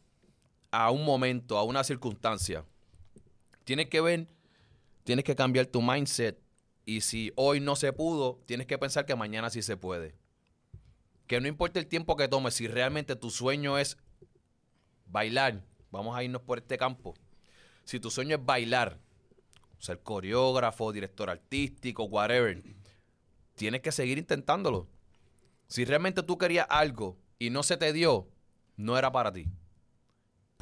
a 0.72 0.90
un 0.90 1.04
momento, 1.04 1.58
a 1.58 1.62
una 1.62 1.84
circunstancia, 1.84 2.64
tienes 3.64 3.88
que 3.88 4.00
ver, 4.00 4.26
tienes 5.04 5.24
que 5.24 5.36
cambiar 5.36 5.66
tu 5.66 5.82
mindset. 5.82 6.40
Y 6.84 7.02
si 7.02 7.32
hoy 7.36 7.60
no 7.60 7.76
se 7.76 7.92
pudo, 7.92 8.42
tienes 8.46 8.66
que 8.66 8.78
pensar 8.78 9.06
que 9.06 9.14
mañana 9.14 9.50
sí 9.50 9.62
se 9.62 9.76
puede. 9.76 10.16
Que 11.28 11.40
no 11.40 11.46
importa 11.46 11.78
el 11.78 11.86
tiempo 11.86 12.16
que 12.16 12.26
tomes, 12.26 12.54
si 12.54 12.66
realmente 12.66 13.14
tu 13.14 13.30
sueño 13.30 13.78
es 13.78 13.96
bailar, 15.06 15.62
vamos 15.90 16.16
a 16.16 16.24
irnos 16.24 16.42
por 16.42 16.58
este 16.58 16.78
campo. 16.78 17.14
Si 17.84 18.00
tu 18.00 18.10
sueño 18.10 18.36
es 18.36 18.44
bailar, 18.44 18.98
ser 19.78 20.00
coreógrafo, 20.00 20.90
director 20.90 21.28
artístico, 21.28 22.04
whatever, 22.04 22.62
tienes 23.54 23.82
que 23.82 23.92
seguir 23.92 24.18
intentándolo. 24.18 24.88
Si 25.68 25.84
realmente 25.84 26.22
tú 26.22 26.38
querías 26.38 26.66
algo 26.70 27.18
y 27.38 27.50
no 27.50 27.62
se 27.62 27.76
te 27.76 27.92
dio, 27.92 28.28
no 28.76 28.98
era 28.98 29.12
para 29.12 29.32
ti. 29.32 29.46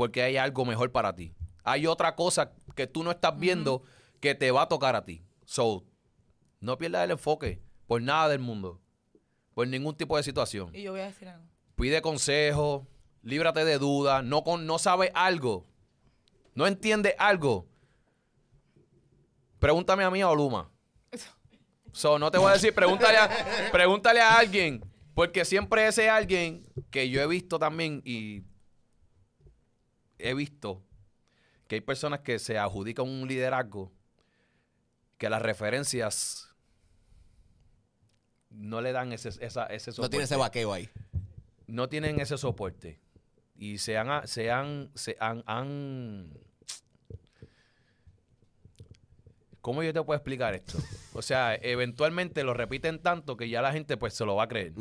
Porque 0.01 0.23
hay 0.23 0.39
algo 0.39 0.65
mejor 0.65 0.91
para 0.93 1.15
ti. 1.15 1.35
Hay 1.63 1.87
otra 1.87 2.17
cosa 2.17 2.53
que 2.75 2.87
tú 2.87 3.05
no 3.05 3.11
estás 3.11 3.39
viendo 3.39 3.83
que 4.19 4.35
te 4.35 4.51
va 4.51 4.63
a 4.63 4.67
tocar 4.67 4.97
a 4.97 5.05
ti. 5.05 5.23
So, 5.45 5.85
no 6.59 6.79
pierdas 6.79 7.05
el 7.05 7.11
enfoque 7.11 7.61
por 7.87 8.01
nada 8.01 8.31
del 8.31 8.39
mundo. 8.39 8.81
Por 9.53 9.69
ningún 9.69 9.95
tipo 9.95 10.17
de 10.17 10.23
situación. 10.23 10.75
Y 10.75 10.85
yo 10.85 10.93
voy 10.93 11.03
a 11.03 11.05
decir 11.05 11.29
algo. 11.29 11.45
Pide 11.75 12.01
consejo, 12.01 12.87
líbrate 13.23 13.63
de 13.67 13.77
dudas, 13.77 14.25
no, 14.25 14.43
con, 14.43 14.65
no 14.65 14.79
sabes 14.79 15.11
algo, 15.13 15.67
no 16.55 16.67
entiendes 16.67 17.15
algo. 17.19 17.69
Pregúntame 19.59 20.03
a 20.03 20.11
mí 20.11 20.23
o 20.23 20.31
a 20.31 20.35
Luma. 20.35 20.71
So, 21.93 22.19
no 22.19 22.31
te 22.31 22.39
voy 22.39 22.49
a 22.49 22.55
decir, 22.55 22.75
pregúntale 22.75 23.19
a, 23.19 23.29
pregúntale 23.71 24.23
a 24.23 24.39
alguien. 24.39 24.83
Porque 25.13 25.45
siempre 25.45 25.87
ese 25.87 26.09
alguien 26.09 26.65
que 26.91 27.11
yo 27.11 27.21
he 27.21 27.27
visto 27.27 27.59
también 27.59 28.01
y 28.07 28.45
he 30.23 30.35
visto 30.35 30.83
que 31.67 31.77
hay 31.77 31.81
personas 31.81 32.21
que 32.21 32.39
se 32.39 32.59
adjudican 32.59 33.09
un 33.09 33.29
liderazgo 33.29 33.93
que 35.19 35.29
las 35.31 35.43
referencias 35.43 36.49
no 38.51 38.81
le 38.81 38.93
dan 38.93 39.13
ese, 39.13 39.29
esa, 39.45 39.67
ese 39.67 39.93
No 39.99 40.09
tiene 40.11 40.25
ese 40.25 40.35
soporte 40.35 40.37
vaqueo 40.65 40.73
ahí. 40.73 40.89
no 41.67 41.89
tienen 41.89 42.19
ese 42.21 42.37
soporte 42.39 42.99
y 43.57 43.79
se 43.79 43.97
han, 43.99 44.27
se 44.27 44.51
han, 44.51 44.91
se 44.95 45.17
han, 45.21 45.45
han- 45.47 46.33
¿Cómo 49.61 49.83
yo 49.83 49.93
te 49.93 50.03
puedo 50.03 50.17
explicar 50.17 50.55
esto? 50.55 50.79
O 51.13 51.21
sea, 51.23 51.55
eventualmente 51.55 52.45
lo 52.45 52.55
repiten 52.55 52.99
tanto 53.03 53.37
que 53.37 53.49
ya 53.51 53.61
la 53.61 53.73
gente 53.73 53.97
pues 53.99 54.15
se 54.15 54.25
lo 54.25 54.37
va 54.37 54.45
a 54.45 54.49
creer. 54.49 54.73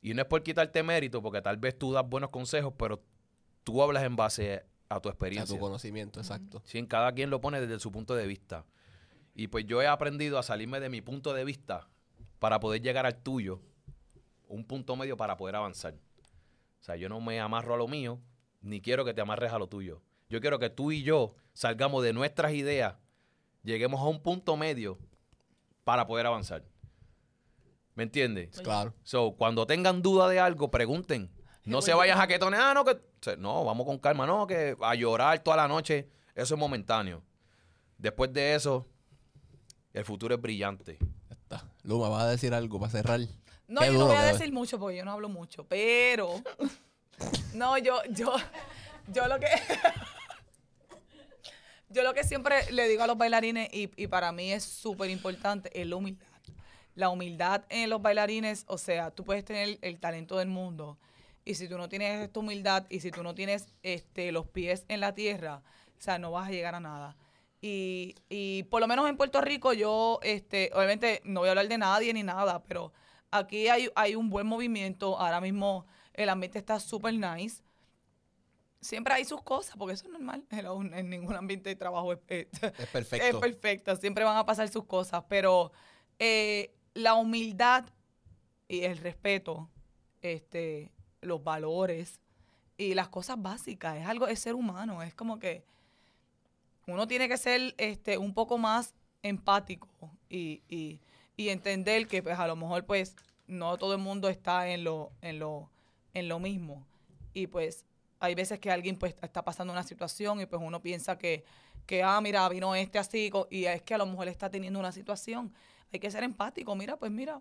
Y 0.00 0.14
no 0.14 0.22
es 0.22 0.28
por 0.28 0.42
quitarte 0.42 0.82
mérito, 0.82 1.20
porque 1.20 1.42
tal 1.42 1.58
vez 1.58 1.78
tú 1.78 1.92
das 1.92 2.08
buenos 2.08 2.30
consejos, 2.30 2.72
pero 2.78 3.02
tú 3.64 3.82
hablas 3.82 4.04
en 4.04 4.16
base 4.16 4.64
a 4.88 5.00
tu 5.00 5.08
A 5.08 5.12
experiencia. 5.12 5.54
tu 5.54 5.60
conocimiento, 5.60 6.20
exacto. 6.20 6.62
Sí, 6.64 6.78
en 6.78 6.86
cada 6.86 7.12
quien 7.12 7.30
lo 7.30 7.40
pone 7.40 7.60
desde 7.60 7.78
su 7.78 7.92
punto 7.92 8.14
de 8.14 8.26
vista. 8.26 8.64
Y 9.34 9.48
pues 9.48 9.64
yo 9.66 9.80
he 9.80 9.86
aprendido 9.86 10.38
a 10.38 10.42
salirme 10.42 10.80
de 10.80 10.88
mi 10.88 11.00
punto 11.00 11.32
de 11.32 11.44
vista 11.44 11.88
para 12.38 12.58
poder 12.60 12.82
llegar 12.82 13.06
al 13.06 13.22
tuyo, 13.22 13.60
un 14.48 14.64
punto 14.64 14.96
medio 14.96 15.16
para 15.16 15.36
poder 15.36 15.56
avanzar. 15.56 15.94
O 15.94 16.82
sea, 16.82 16.96
yo 16.96 17.08
no 17.08 17.20
me 17.20 17.38
amarro 17.40 17.74
a 17.74 17.76
lo 17.76 17.86
mío, 17.86 18.20
ni 18.60 18.80
quiero 18.80 19.04
que 19.04 19.14
te 19.14 19.20
amarres 19.20 19.52
a 19.52 19.58
lo 19.58 19.68
tuyo. 19.68 20.02
Yo 20.28 20.40
quiero 20.40 20.58
que 20.58 20.70
tú 20.70 20.92
y 20.92 21.02
yo 21.02 21.34
salgamos 21.52 22.02
de 22.02 22.12
nuestras 22.12 22.52
ideas, 22.52 22.96
lleguemos 23.62 24.00
a 24.00 24.04
un 24.04 24.22
punto 24.22 24.56
medio 24.56 24.98
para 25.84 26.06
poder 26.06 26.26
avanzar. 26.26 26.64
¿Me 27.94 28.04
entiendes? 28.04 28.60
Claro. 28.62 28.94
So, 29.02 29.32
cuando 29.36 29.66
tengan 29.66 30.02
duda 30.02 30.28
de 30.28 30.40
algo, 30.40 30.70
pregunten. 30.70 31.30
No 31.64 31.82
se 31.82 31.94
vayan 31.94 32.16
a 32.16 32.22
jaquetones. 32.22 32.60
Ah, 32.60 32.74
no, 32.74 32.84
que. 32.84 32.98
No, 33.36 33.64
vamos 33.64 33.86
con 33.86 33.98
calma. 33.98 34.26
No, 34.26 34.46
que 34.46 34.76
a 34.80 34.94
llorar 34.94 35.38
toda 35.40 35.56
la 35.56 35.68
noche, 35.68 36.08
eso 36.34 36.54
es 36.54 36.60
momentáneo. 36.60 37.22
Después 37.98 38.32
de 38.32 38.54
eso, 38.54 38.86
el 39.92 40.04
futuro 40.04 40.34
es 40.34 40.40
brillante. 40.40 40.96
Ya 41.00 41.34
está. 41.34 41.68
Luma, 41.82 42.08
¿vas 42.08 42.22
a 42.22 42.30
decir 42.30 42.54
algo 42.54 42.80
para 42.80 42.90
cerrar? 42.90 43.20
No, 43.68 43.82
Qué 43.82 43.88
yo 43.88 43.98
no 43.98 44.06
voy 44.06 44.16
a 44.16 44.22
decir 44.22 44.52
mucho 44.52 44.78
porque 44.78 44.96
yo 44.96 45.04
no 45.04 45.12
hablo 45.12 45.28
mucho, 45.28 45.64
pero 45.64 46.42
no, 47.54 47.78
yo, 47.78 48.00
yo, 48.10 48.34
yo 49.06 49.28
lo 49.28 49.38
que 49.38 49.46
yo 51.88 52.02
lo 52.02 52.14
que 52.14 52.24
siempre 52.24 52.72
le 52.72 52.88
digo 52.88 53.02
a 53.02 53.06
los 53.06 53.16
bailarines 53.16 53.68
y, 53.72 53.90
y 53.96 54.06
para 54.08 54.32
mí 54.32 54.52
es 54.52 54.64
súper 54.64 55.10
importante 55.10 55.70
es 55.78 55.86
la 55.86 55.96
humildad. 55.96 56.26
La 56.96 57.10
humildad 57.10 57.64
en 57.68 57.90
los 57.90 58.02
bailarines, 58.02 58.64
o 58.66 58.76
sea, 58.76 59.12
tú 59.12 59.24
puedes 59.24 59.44
tener 59.44 59.78
el 59.82 60.00
talento 60.00 60.38
del 60.38 60.48
mundo 60.48 60.98
y 61.44 61.54
si 61.54 61.68
tú 61.68 61.78
no 61.78 61.88
tienes 61.88 62.20
esta 62.22 62.40
humildad 62.40 62.86
y 62.90 63.00
si 63.00 63.10
tú 63.10 63.22
no 63.22 63.34
tienes 63.34 63.68
este 63.82 64.32
los 64.32 64.46
pies 64.46 64.84
en 64.88 65.00
la 65.00 65.14
tierra, 65.14 65.62
o 65.98 66.00
sea, 66.02 66.18
no 66.18 66.30
vas 66.30 66.48
a 66.48 66.50
llegar 66.52 66.74
a 66.74 66.80
nada. 66.80 67.16
Y, 67.62 68.14
y 68.28 68.62
por 68.64 68.80
lo 68.80 68.86
menos 68.88 69.08
en 69.08 69.16
Puerto 69.16 69.40
Rico 69.40 69.72
yo, 69.72 70.18
este, 70.22 70.70
obviamente 70.74 71.20
no 71.24 71.40
voy 71.40 71.48
a 71.48 71.52
hablar 71.52 71.68
de 71.68 71.78
nadie 71.78 72.12
ni 72.14 72.22
nada, 72.22 72.62
pero 72.64 72.92
aquí 73.30 73.68
hay, 73.68 73.90
hay 73.94 74.14
un 74.14 74.30
buen 74.30 74.46
movimiento. 74.46 75.18
Ahora 75.18 75.40
mismo 75.40 75.86
el 76.14 76.28
ambiente 76.30 76.58
está 76.58 76.80
súper 76.80 77.14
nice. 77.14 77.62
Siempre 78.80 79.12
hay 79.12 79.24
sus 79.26 79.42
cosas, 79.42 79.76
porque 79.76 79.92
eso 79.94 80.06
es 80.06 80.12
normal. 80.12 80.42
En 80.50 81.10
ningún 81.10 81.36
ambiente 81.36 81.68
de 81.68 81.76
trabajo 81.76 82.12
es, 82.14 82.18
es- 82.28 82.46
Es 82.62 82.62
es 82.80 82.86
perfecto. 82.88 83.40
perfecto. 83.40 83.96
Siempre 83.96 84.24
van 84.24 84.36
a 84.38 84.46
pasar 84.46 84.68
sus 84.68 84.84
cosas. 84.86 85.24
Pero 85.28 85.70
eh, 86.18 86.74
la 86.94 87.14
humildad 87.14 87.84
y 88.68 88.84
el 88.84 88.96
respeto, 88.98 89.68
este, 90.22 90.90
los 91.22 91.42
valores 91.44 92.20
y 92.78 92.94
las 92.94 93.08
cosas 93.08 93.40
básicas, 93.40 93.98
es 93.98 94.06
algo, 94.06 94.28
es 94.28 94.40
ser 94.40 94.54
humano. 94.54 95.02
Es 95.02 95.14
como 95.14 95.38
que 95.38 95.64
uno 96.86 97.06
tiene 97.06 97.28
que 97.28 97.36
ser 97.36 97.74
este, 97.78 98.18
un 98.18 98.34
poco 98.34 98.58
más 98.58 98.94
empático 99.22 99.88
y, 100.28 100.62
y- 100.68 101.00
y 101.36 101.48
entender 101.48 102.06
que 102.06 102.22
pues 102.22 102.38
a 102.38 102.46
lo 102.46 102.54
mejor 102.56 102.84
pues 102.84 103.16
no 103.46 103.78
todo 103.78 103.94
el 103.94 104.00
mundo 104.00 104.28
está 104.28 104.68
en 104.68 104.84
lo, 104.84 105.10
en 105.22 105.38
lo, 105.38 105.70
en 106.12 106.28
lo 106.28 106.38
mismo. 106.38 106.86
Y 107.32 107.46
pues 107.46 107.86
hay 108.18 108.34
veces 108.34 108.58
que 108.58 108.70
alguien 108.70 108.98
pues 108.98 109.14
está 109.22 109.42
pasando 109.42 109.72
una 109.72 109.82
situación 109.82 110.40
y 110.40 110.46
pues 110.46 110.60
uno 110.62 110.82
piensa 110.82 111.16
que, 111.16 111.44
que 111.86 112.02
ah, 112.02 112.20
mira, 112.20 112.46
vino 112.50 112.74
este 112.74 112.98
así 112.98 113.30
y 113.50 113.64
es 113.64 113.82
que 113.82 113.94
a 113.94 113.98
lo 113.98 114.06
mejor 114.06 114.28
está 114.28 114.50
teniendo 114.50 114.78
una 114.78 114.92
situación. 114.92 115.52
Hay 115.92 115.98
que 116.00 116.10
ser 116.10 116.24
empático, 116.24 116.74
mira, 116.76 116.96
pues 116.98 117.10
mira. 117.10 117.40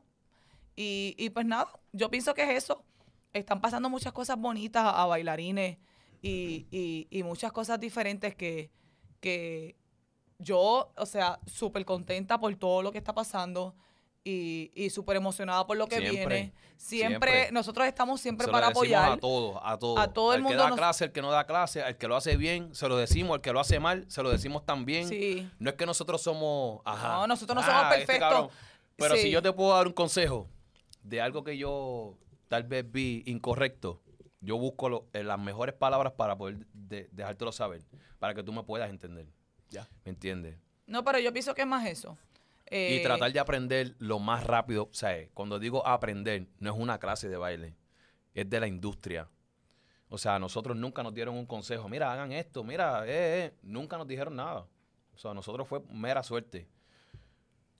Y, 0.75 1.15
y 1.17 1.29
pues 1.31 1.45
nada, 1.45 1.69
yo 1.93 2.09
pienso 2.09 2.33
que 2.33 2.43
es 2.43 2.63
eso. 2.65 2.83
Están 3.33 3.61
pasando 3.61 3.89
muchas 3.89 4.11
cosas 4.13 4.37
bonitas 4.37 4.83
a, 4.83 5.03
a 5.03 5.05
bailarines 5.05 5.77
y, 6.21 6.67
y- 6.71 7.07
y 7.11 7.23
muchas 7.23 7.51
cosas 7.51 7.79
diferentes 7.79 8.35
que, 8.35 8.71
que 9.19 9.75
yo, 10.39 10.91
o 10.95 11.05
sea, 11.05 11.39
súper 11.45 11.85
contenta 11.85 12.39
por 12.39 12.55
todo 12.55 12.81
lo 12.81 12.91
que 12.91 12.97
está 12.97 13.13
pasando 13.13 13.75
y, 14.23 14.71
y 14.75 14.89
súper 14.89 15.15
emocionada 15.17 15.65
por 15.65 15.77
lo 15.77 15.87
que 15.87 15.97
Siempre, 15.99 16.15
viene. 16.35 16.53
Siempre, 16.77 17.31
siempre. 17.31 17.51
nosotros 17.51 17.87
estamos 17.87 18.19
siempre 18.21 18.45
Se 18.45 18.51
lo 18.51 18.53
para 18.53 18.67
decimos 18.67 18.83
apoyar. 18.83 19.11
a 19.13 19.17
todos, 19.17 19.59
a 19.63 19.77
todos. 19.77 19.99
A 19.99 20.13
todo 20.13 20.33
el 20.33 20.37
al 20.37 20.43
mundo 20.43 20.57
que 20.57 20.63
da 20.63 20.69
nos- 20.69 20.77
clase, 20.77 21.05
el 21.05 21.11
que 21.11 21.21
no 21.21 21.31
da 21.31 21.45
clase, 21.45 21.83
al 21.83 21.97
que 21.97 22.07
lo 22.07 22.15
hace 22.15 22.35
bien, 22.37 22.73
se 22.73 22.87
lo 22.87 22.97
decimos, 22.97 23.35
al 23.35 23.41
que 23.41 23.53
lo 23.53 23.59
hace 23.59 23.79
mal, 23.79 24.05
se 24.09 24.23
lo 24.23 24.29
decimos 24.29 24.65
también. 24.65 25.07
Sí. 25.07 25.49
No 25.59 25.69
es 25.69 25.75
que 25.75 25.85
nosotros 25.85 26.21
somos. 26.21 26.81
Ajá, 26.85 27.13
No, 27.19 27.27
nosotros 27.27 27.55
no 27.55 27.63
somos 27.63 27.83
este 27.83 27.95
perfectos. 28.05 28.29
cabrón. 28.29 28.49
Pero 28.97 29.15
Sí. 29.15 29.21
si 29.23 29.31
yo 29.31 29.41
te 29.41 29.51
puedo 29.53 29.73
dar 29.75 29.87
un 29.87 29.93
consejo 29.93 30.47
de 31.03 31.21
algo 31.21 31.43
que 31.43 31.57
yo 31.57 32.15
tal 32.49 32.63
vez 32.63 32.89
vi 32.91 33.23
incorrecto, 33.27 34.01
yo 34.41 34.57
busco 34.57 34.89
lo- 34.89 35.07
eh, 35.13 35.23
las 35.23 35.39
mejores 35.39 35.73
palabras 35.75 36.13
para 36.13 36.37
poder 36.37 36.65
de- 36.73 37.07
dejártelo 37.13 37.51
saber, 37.53 37.83
para 38.19 38.33
que 38.33 38.43
tú 38.43 38.51
me 38.51 38.63
puedas 38.63 38.89
entender. 38.89 39.27
Ya. 39.69 39.87
¿Me 40.03 40.09
entiendes? 40.11 40.57
No, 40.87 41.03
pero 41.05 41.19
yo 41.19 41.31
pienso 41.31 41.53
que 41.55 41.61
es 41.61 41.67
más 41.67 41.85
eso. 41.87 42.17
y 42.71 42.97
Eh, 42.97 43.01
tratar 43.03 43.31
de 43.33 43.39
aprender 43.39 43.95
lo 43.97 44.19
más 44.19 44.43
rápido. 44.45 44.83
O 44.91 44.93
sea, 44.93 45.27
cuando 45.33 45.57
digo 45.57 45.87
aprender, 45.87 46.45
no 46.59 46.71
es 46.71 46.77
una 46.79 46.99
clase 46.99 47.27
de 47.27 47.35
baile, 47.35 47.75
es 48.35 48.47
de 48.47 48.59
la 48.59 48.67
industria. 48.67 49.27
O 50.07 50.19
sea, 50.19 50.35
a 50.35 50.39
nosotros 50.39 50.77
nunca 50.77 51.01
nos 51.01 51.13
dieron 51.15 51.35
un 51.35 51.47
consejo. 51.47 51.89
Mira, 51.89 52.13
hagan 52.13 52.31
esto, 52.31 52.63
mira, 52.63 53.07
eh, 53.07 53.45
eh. 53.45 53.53
Nunca 53.63 53.97
nos 53.97 54.07
dijeron 54.07 54.35
nada. 54.35 54.67
O 55.15 55.17
sea, 55.17 55.31
a 55.31 55.33
nosotros 55.33 55.67
fue 55.67 55.81
mera 55.91 56.21
suerte. 56.21 56.67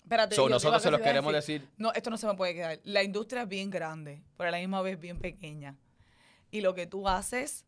Espérate, 0.10 0.34
So, 0.34 0.45
yo 0.45 0.49
nosotros 0.49 0.81
se 0.81 0.90
los 0.90 1.02
queremos 1.02 1.31
decir. 1.31 1.69
No, 1.77 1.94
esto 1.94 2.10
no 2.10 2.18
se 2.18 2.26
me 2.26 2.34
puede 2.34 2.56
quedar. 2.56 2.80
La 2.84 3.03
industria 3.03 3.44
es 3.44 3.48
bien 3.48 3.69
grande, 3.69 4.23
pero 4.38 4.48
a 4.48 4.52
la 4.52 4.57
misma 4.57 4.81
vez 4.81 4.99
bien 4.99 5.19
pequeña. 5.19 5.77
Y 6.49 6.61
lo 6.61 6.73
que 6.73 6.88
tú 6.88 7.07
haces, 7.07 7.64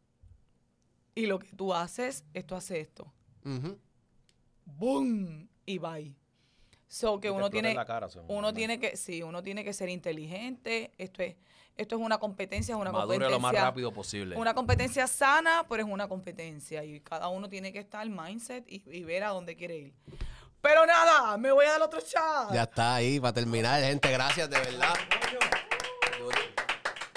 y 1.13 1.27
lo 1.27 1.37
que 1.37 1.49
tú 1.55 1.71
haces, 1.71 2.25
esto 2.33 2.55
hace 2.55 2.79
esto. 2.79 3.13
Ujú. 3.45 3.77
¡Boom! 4.65 5.49
Y 5.67 5.77
bye. 5.77 6.15
So 6.87 7.19
que 7.19 7.27
Y 7.27 7.31
uno 7.31 7.51
tiene, 7.51 7.75
cara, 7.85 8.07
uno 8.27 8.51
tiene 8.55 8.79
que, 8.79 8.97
sí, 8.97 9.21
uno 9.21 9.43
tiene 9.43 9.63
que 9.63 9.71
ser 9.71 9.89
inteligente. 9.89 10.93
Esto 10.97 11.21
es, 11.21 11.35
esto 11.77 11.95
es 11.95 12.01
una 12.01 12.17
competencia, 12.17 12.73
es 12.73 12.81
una 12.81 12.91
Madure 12.91 13.19
competencia. 13.19 13.35
lo 13.37 13.39
más 13.39 13.53
rápido 13.53 13.93
posible. 13.93 14.35
Una 14.35 14.55
competencia 14.55 15.05
sana, 15.05 15.63
pero 15.69 15.83
es 15.83 15.89
una 15.89 16.07
competencia. 16.07 16.83
Y 16.83 17.01
cada 17.01 17.27
uno 17.27 17.47
tiene 17.49 17.71
que 17.71 17.77
estar 17.77 18.09
mindset 18.09 18.65
y, 18.67 18.81
y 18.91 19.03
ver 19.03 19.25
a 19.25 19.29
dónde 19.29 19.55
quiere 19.55 19.77
ir. 19.77 19.93
Pero 20.61 20.85
nada, 20.85 21.37
me 21.37 21.51
voy 21.51 21.65
a 21.65 21.71
dar 21.71 21.81
otro 21.81 21.99
chat. 22.01 22.53
Ya 22.53 22.63
está 22.63 22.95
ahí 22.95 23.19
para 23.19 23.33
terminar, 23.33 23.81
gente. 23.81 24.11
Gracias, 24.11 24.49
de 24.49 24.59
verdad. 24.59 24.93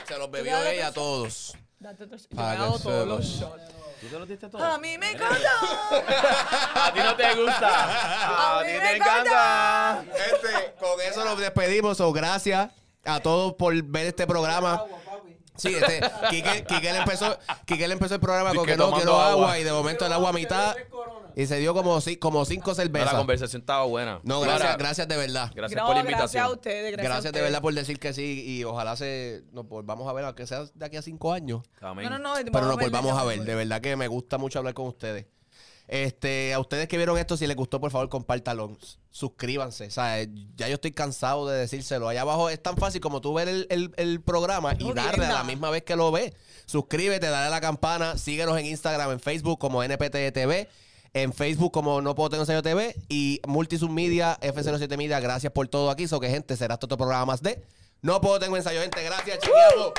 Se 0.07 0.19
los 0.19 0.31
bebió 0.31 0.63
ella 0.65 0.89
a 0.89 0.93
todos. 0.93 1.55
Date 1.79 2.05
otro 2.05 2.17
shot. 2.19 2.31
Yo 2.33 2.79
todos 2.79 3.07
los 3.07 3.25
shots. 3.25 3.63
¿Tú 4.01 4.07
te 4.09 4.19
lo 4.19 4.27
diste 4.27 4.49
todo? 4.49 4.63
A 4.63 4.79
mí 4.79 4.99
me 4.99 5.13
encanta. 5.13 5.51
A 6.87 6.93
ti 6.93 7.01
no 7.01 7.17
te 7.17 7.35
gusta. 7.35 7.69
A 7.69 8.61
A 8.61 8.63
mí 8.63 8.69
ti 8.69 8.75
me 8.75 8.81
te 8.81 8.97
encanta. 8.97 10.05
Este, 10.15 10.75
con 10.79 11.01
eso 11.01 11.25
nos 11.25 11.39
despedimos. 11.39 12.01
o 12.01 12.13
gracias 12.13 12.71
a 13.07 13.21
todos 13.21 13.55
por 13.55 13.75
ver 13.83 14.07
este 14.07 14.27
programa. 14.27 14.85
Sí, 15.57 15.75
este, 15.75 16.01
Quique, 16.31 16.65
Quique 16.67 16.93
le 16.93 16.99
empezó, 16.99 17.39
Quique 17.65 17.87
le 17.87 17.95
empezó 17.95 18.15
el 18.15 18.21
programa 18.21 18.53
con 18.55 18.67
que 18.67 18.77
no 18.77 18.91
quiero 18.93 19.21
agua. 19.21 19.31
agua. 19.31 19.59
y 19.59 19.65
de 19.65 19.73
momento 19.73 20.05
el 20.05 20.13
agua 20.13 20.31
a 20.31 20.33
mitad 20.33 20.75
y 21.37 21.47
se 21.47 21.59
dio 21.59 21.75
como, 21.75 21.99
como 22.21 22.45
cinco 22.45 22.71
No, 22.71 22.75
cervezas. 22.75 23.13
la 23.13 23.19
conversación 23.19 23.63
estaba 23.63 23.85
buena. 23.85 24.21
No, 24.23 24.41
gracias, 24.41 24.61
Clara, 24.63 24.77
gracias 24.79 25.09
de 25.09 25.17
verdad. 25.17 25.51
Gracias 25.55 25.81
No, 25.81 25.87
por 25.87 25.97
la 25.97 26.03
Gracias 26.03 26.21
invitación. 26.21 26.45
a 26.45 26.51
ustedes. 26.51 26.93
Gracias, 26.93 26.97
Gracias, 27.03 27.19
a 27.19 27.23
de 27.23 27.29
ustedes. 27.29 27.45
verdad 27.45 27.63
por 27.63 27.75
decir 27.75 27.99
que 27.99 28.13
sí 28.13 28.45
y 28.47 28.65
ojalá 28.65 28.97
se 28.97 29.43
nos 29.53 29.67
volvamos 29.69 30.09
a 30.09 30.13
ver, 30.13 30.25
aunque 30.25 30.47
sea 30.47 30.65
de 30.75 30.85
aquí 30.87 30.97
a 30.97 31.03
cinco 31.03 31.33
años. 31.33 31.63
Amén. 31.81 32.05
No, 32.09 32.19
no, 32.19 32.19
no. 32.19 32.35
Pero 32.37 32.51
vamos 32.53 32.69
nos 32.69 32.79
volvamos 32.81 33.19
a 33.19 33.25
ver. 33.25 33.41
De 33.43 33.55
verdad 33.55 33.81
que 33.81 33.97
me 33.97 34.09
gusta 34.09 34.39
mucho 34.39 34.59
hablar 34.59 34.75
con 34.75 34.87
ustedes. 34.87 35.27
Este, 35.87 36.55
a 36.55 36.61
ustedes 36.61 36.89
que 36.89 36.97
vieron 36.97 37.19
esto, 37.19 37.37
si 37.37 37.47
les 37.47 37.57
gustó, 37.57 37.79
por 37.79 37.91
favor, 37.91 38.09
compártalo. 38.09 38.75
S- 38.81 38.97
Suscríbanse. 39.11 39.87
O 39.89 39.91
sea, 39.91 40.21
eh, 40.23 40.31
ya 40.57 40.67
yo 40.67 40.75
estoy 40.75 40.93
cansado 40.93 41.47
de 41.47 41.59
decírselo. 41.59 42.09
Allá 42.09 42.23
abajo 42.23 42.49
es 42.49 42.61
tan 42.63 42.77
fácil 42.79 43.01
como 43.03 43.21
tú 43.21 43.35
ver 43.35 43.49
el, 43.49 43.67
el- 43.69 43.93
el 43.99 44.23
programa 44.23 44.75
y 44.79 44.93
darle 44.95 45.27
a 45.27 45.33
la 45.33 45.45
misma 45.45 45.69
vez 45.71 45.83
que 45.83 45.95
lo 45.95 46.11
ves. 46.11 46.33
Suscríbete, 46.67 47.27
dale 47.29 47.49
a 47.49 47.51
la 47.51 47.61
campana, 47.61 48.17
síguenos 48.17 48.59
en 48.59 48.65
Instagram, 48.67 49.11
en 49.13 49.21
Facebook 49.21 49.59
como 49.59 49.83
NPT 49.85 50.33
TV, 50.33 50.69
en 51.15 51.33
Facebook 51.33 51.73
como 51.73 52.01
No 52.03 52.15
Puedo 52.15 52.31
Tener 52.31 52.43
Ensayo 52.43 52.63
TV 52.63 52.95
y 53.09 53.41
Multisub 53.47 53.89
Media, 53.91 54.39
F07 54.41 54.97
Media. 54.99 55.21
Gracias 55.21 55.53
por 55.53 55.69
todo 55.69 55.91
aquí. 55.91 56.07
So 56.07 56.21
que, 56.21 56.29
gente, 56.29 56.57
será 56.57 56.75
este 56.75 56.87
otro 56.87 56.99
programa 56.99 57.27
más 57.27 57.43
de 57.43 57.65
No 58.03 58.21
Puedo 58.21 58.39
Tengo 58.41 58.57
Ensayo, 58.57 58.81
gente. 58.81 59.03
Gracias, 59.03 59.39
chequeamos. 59.39 59.93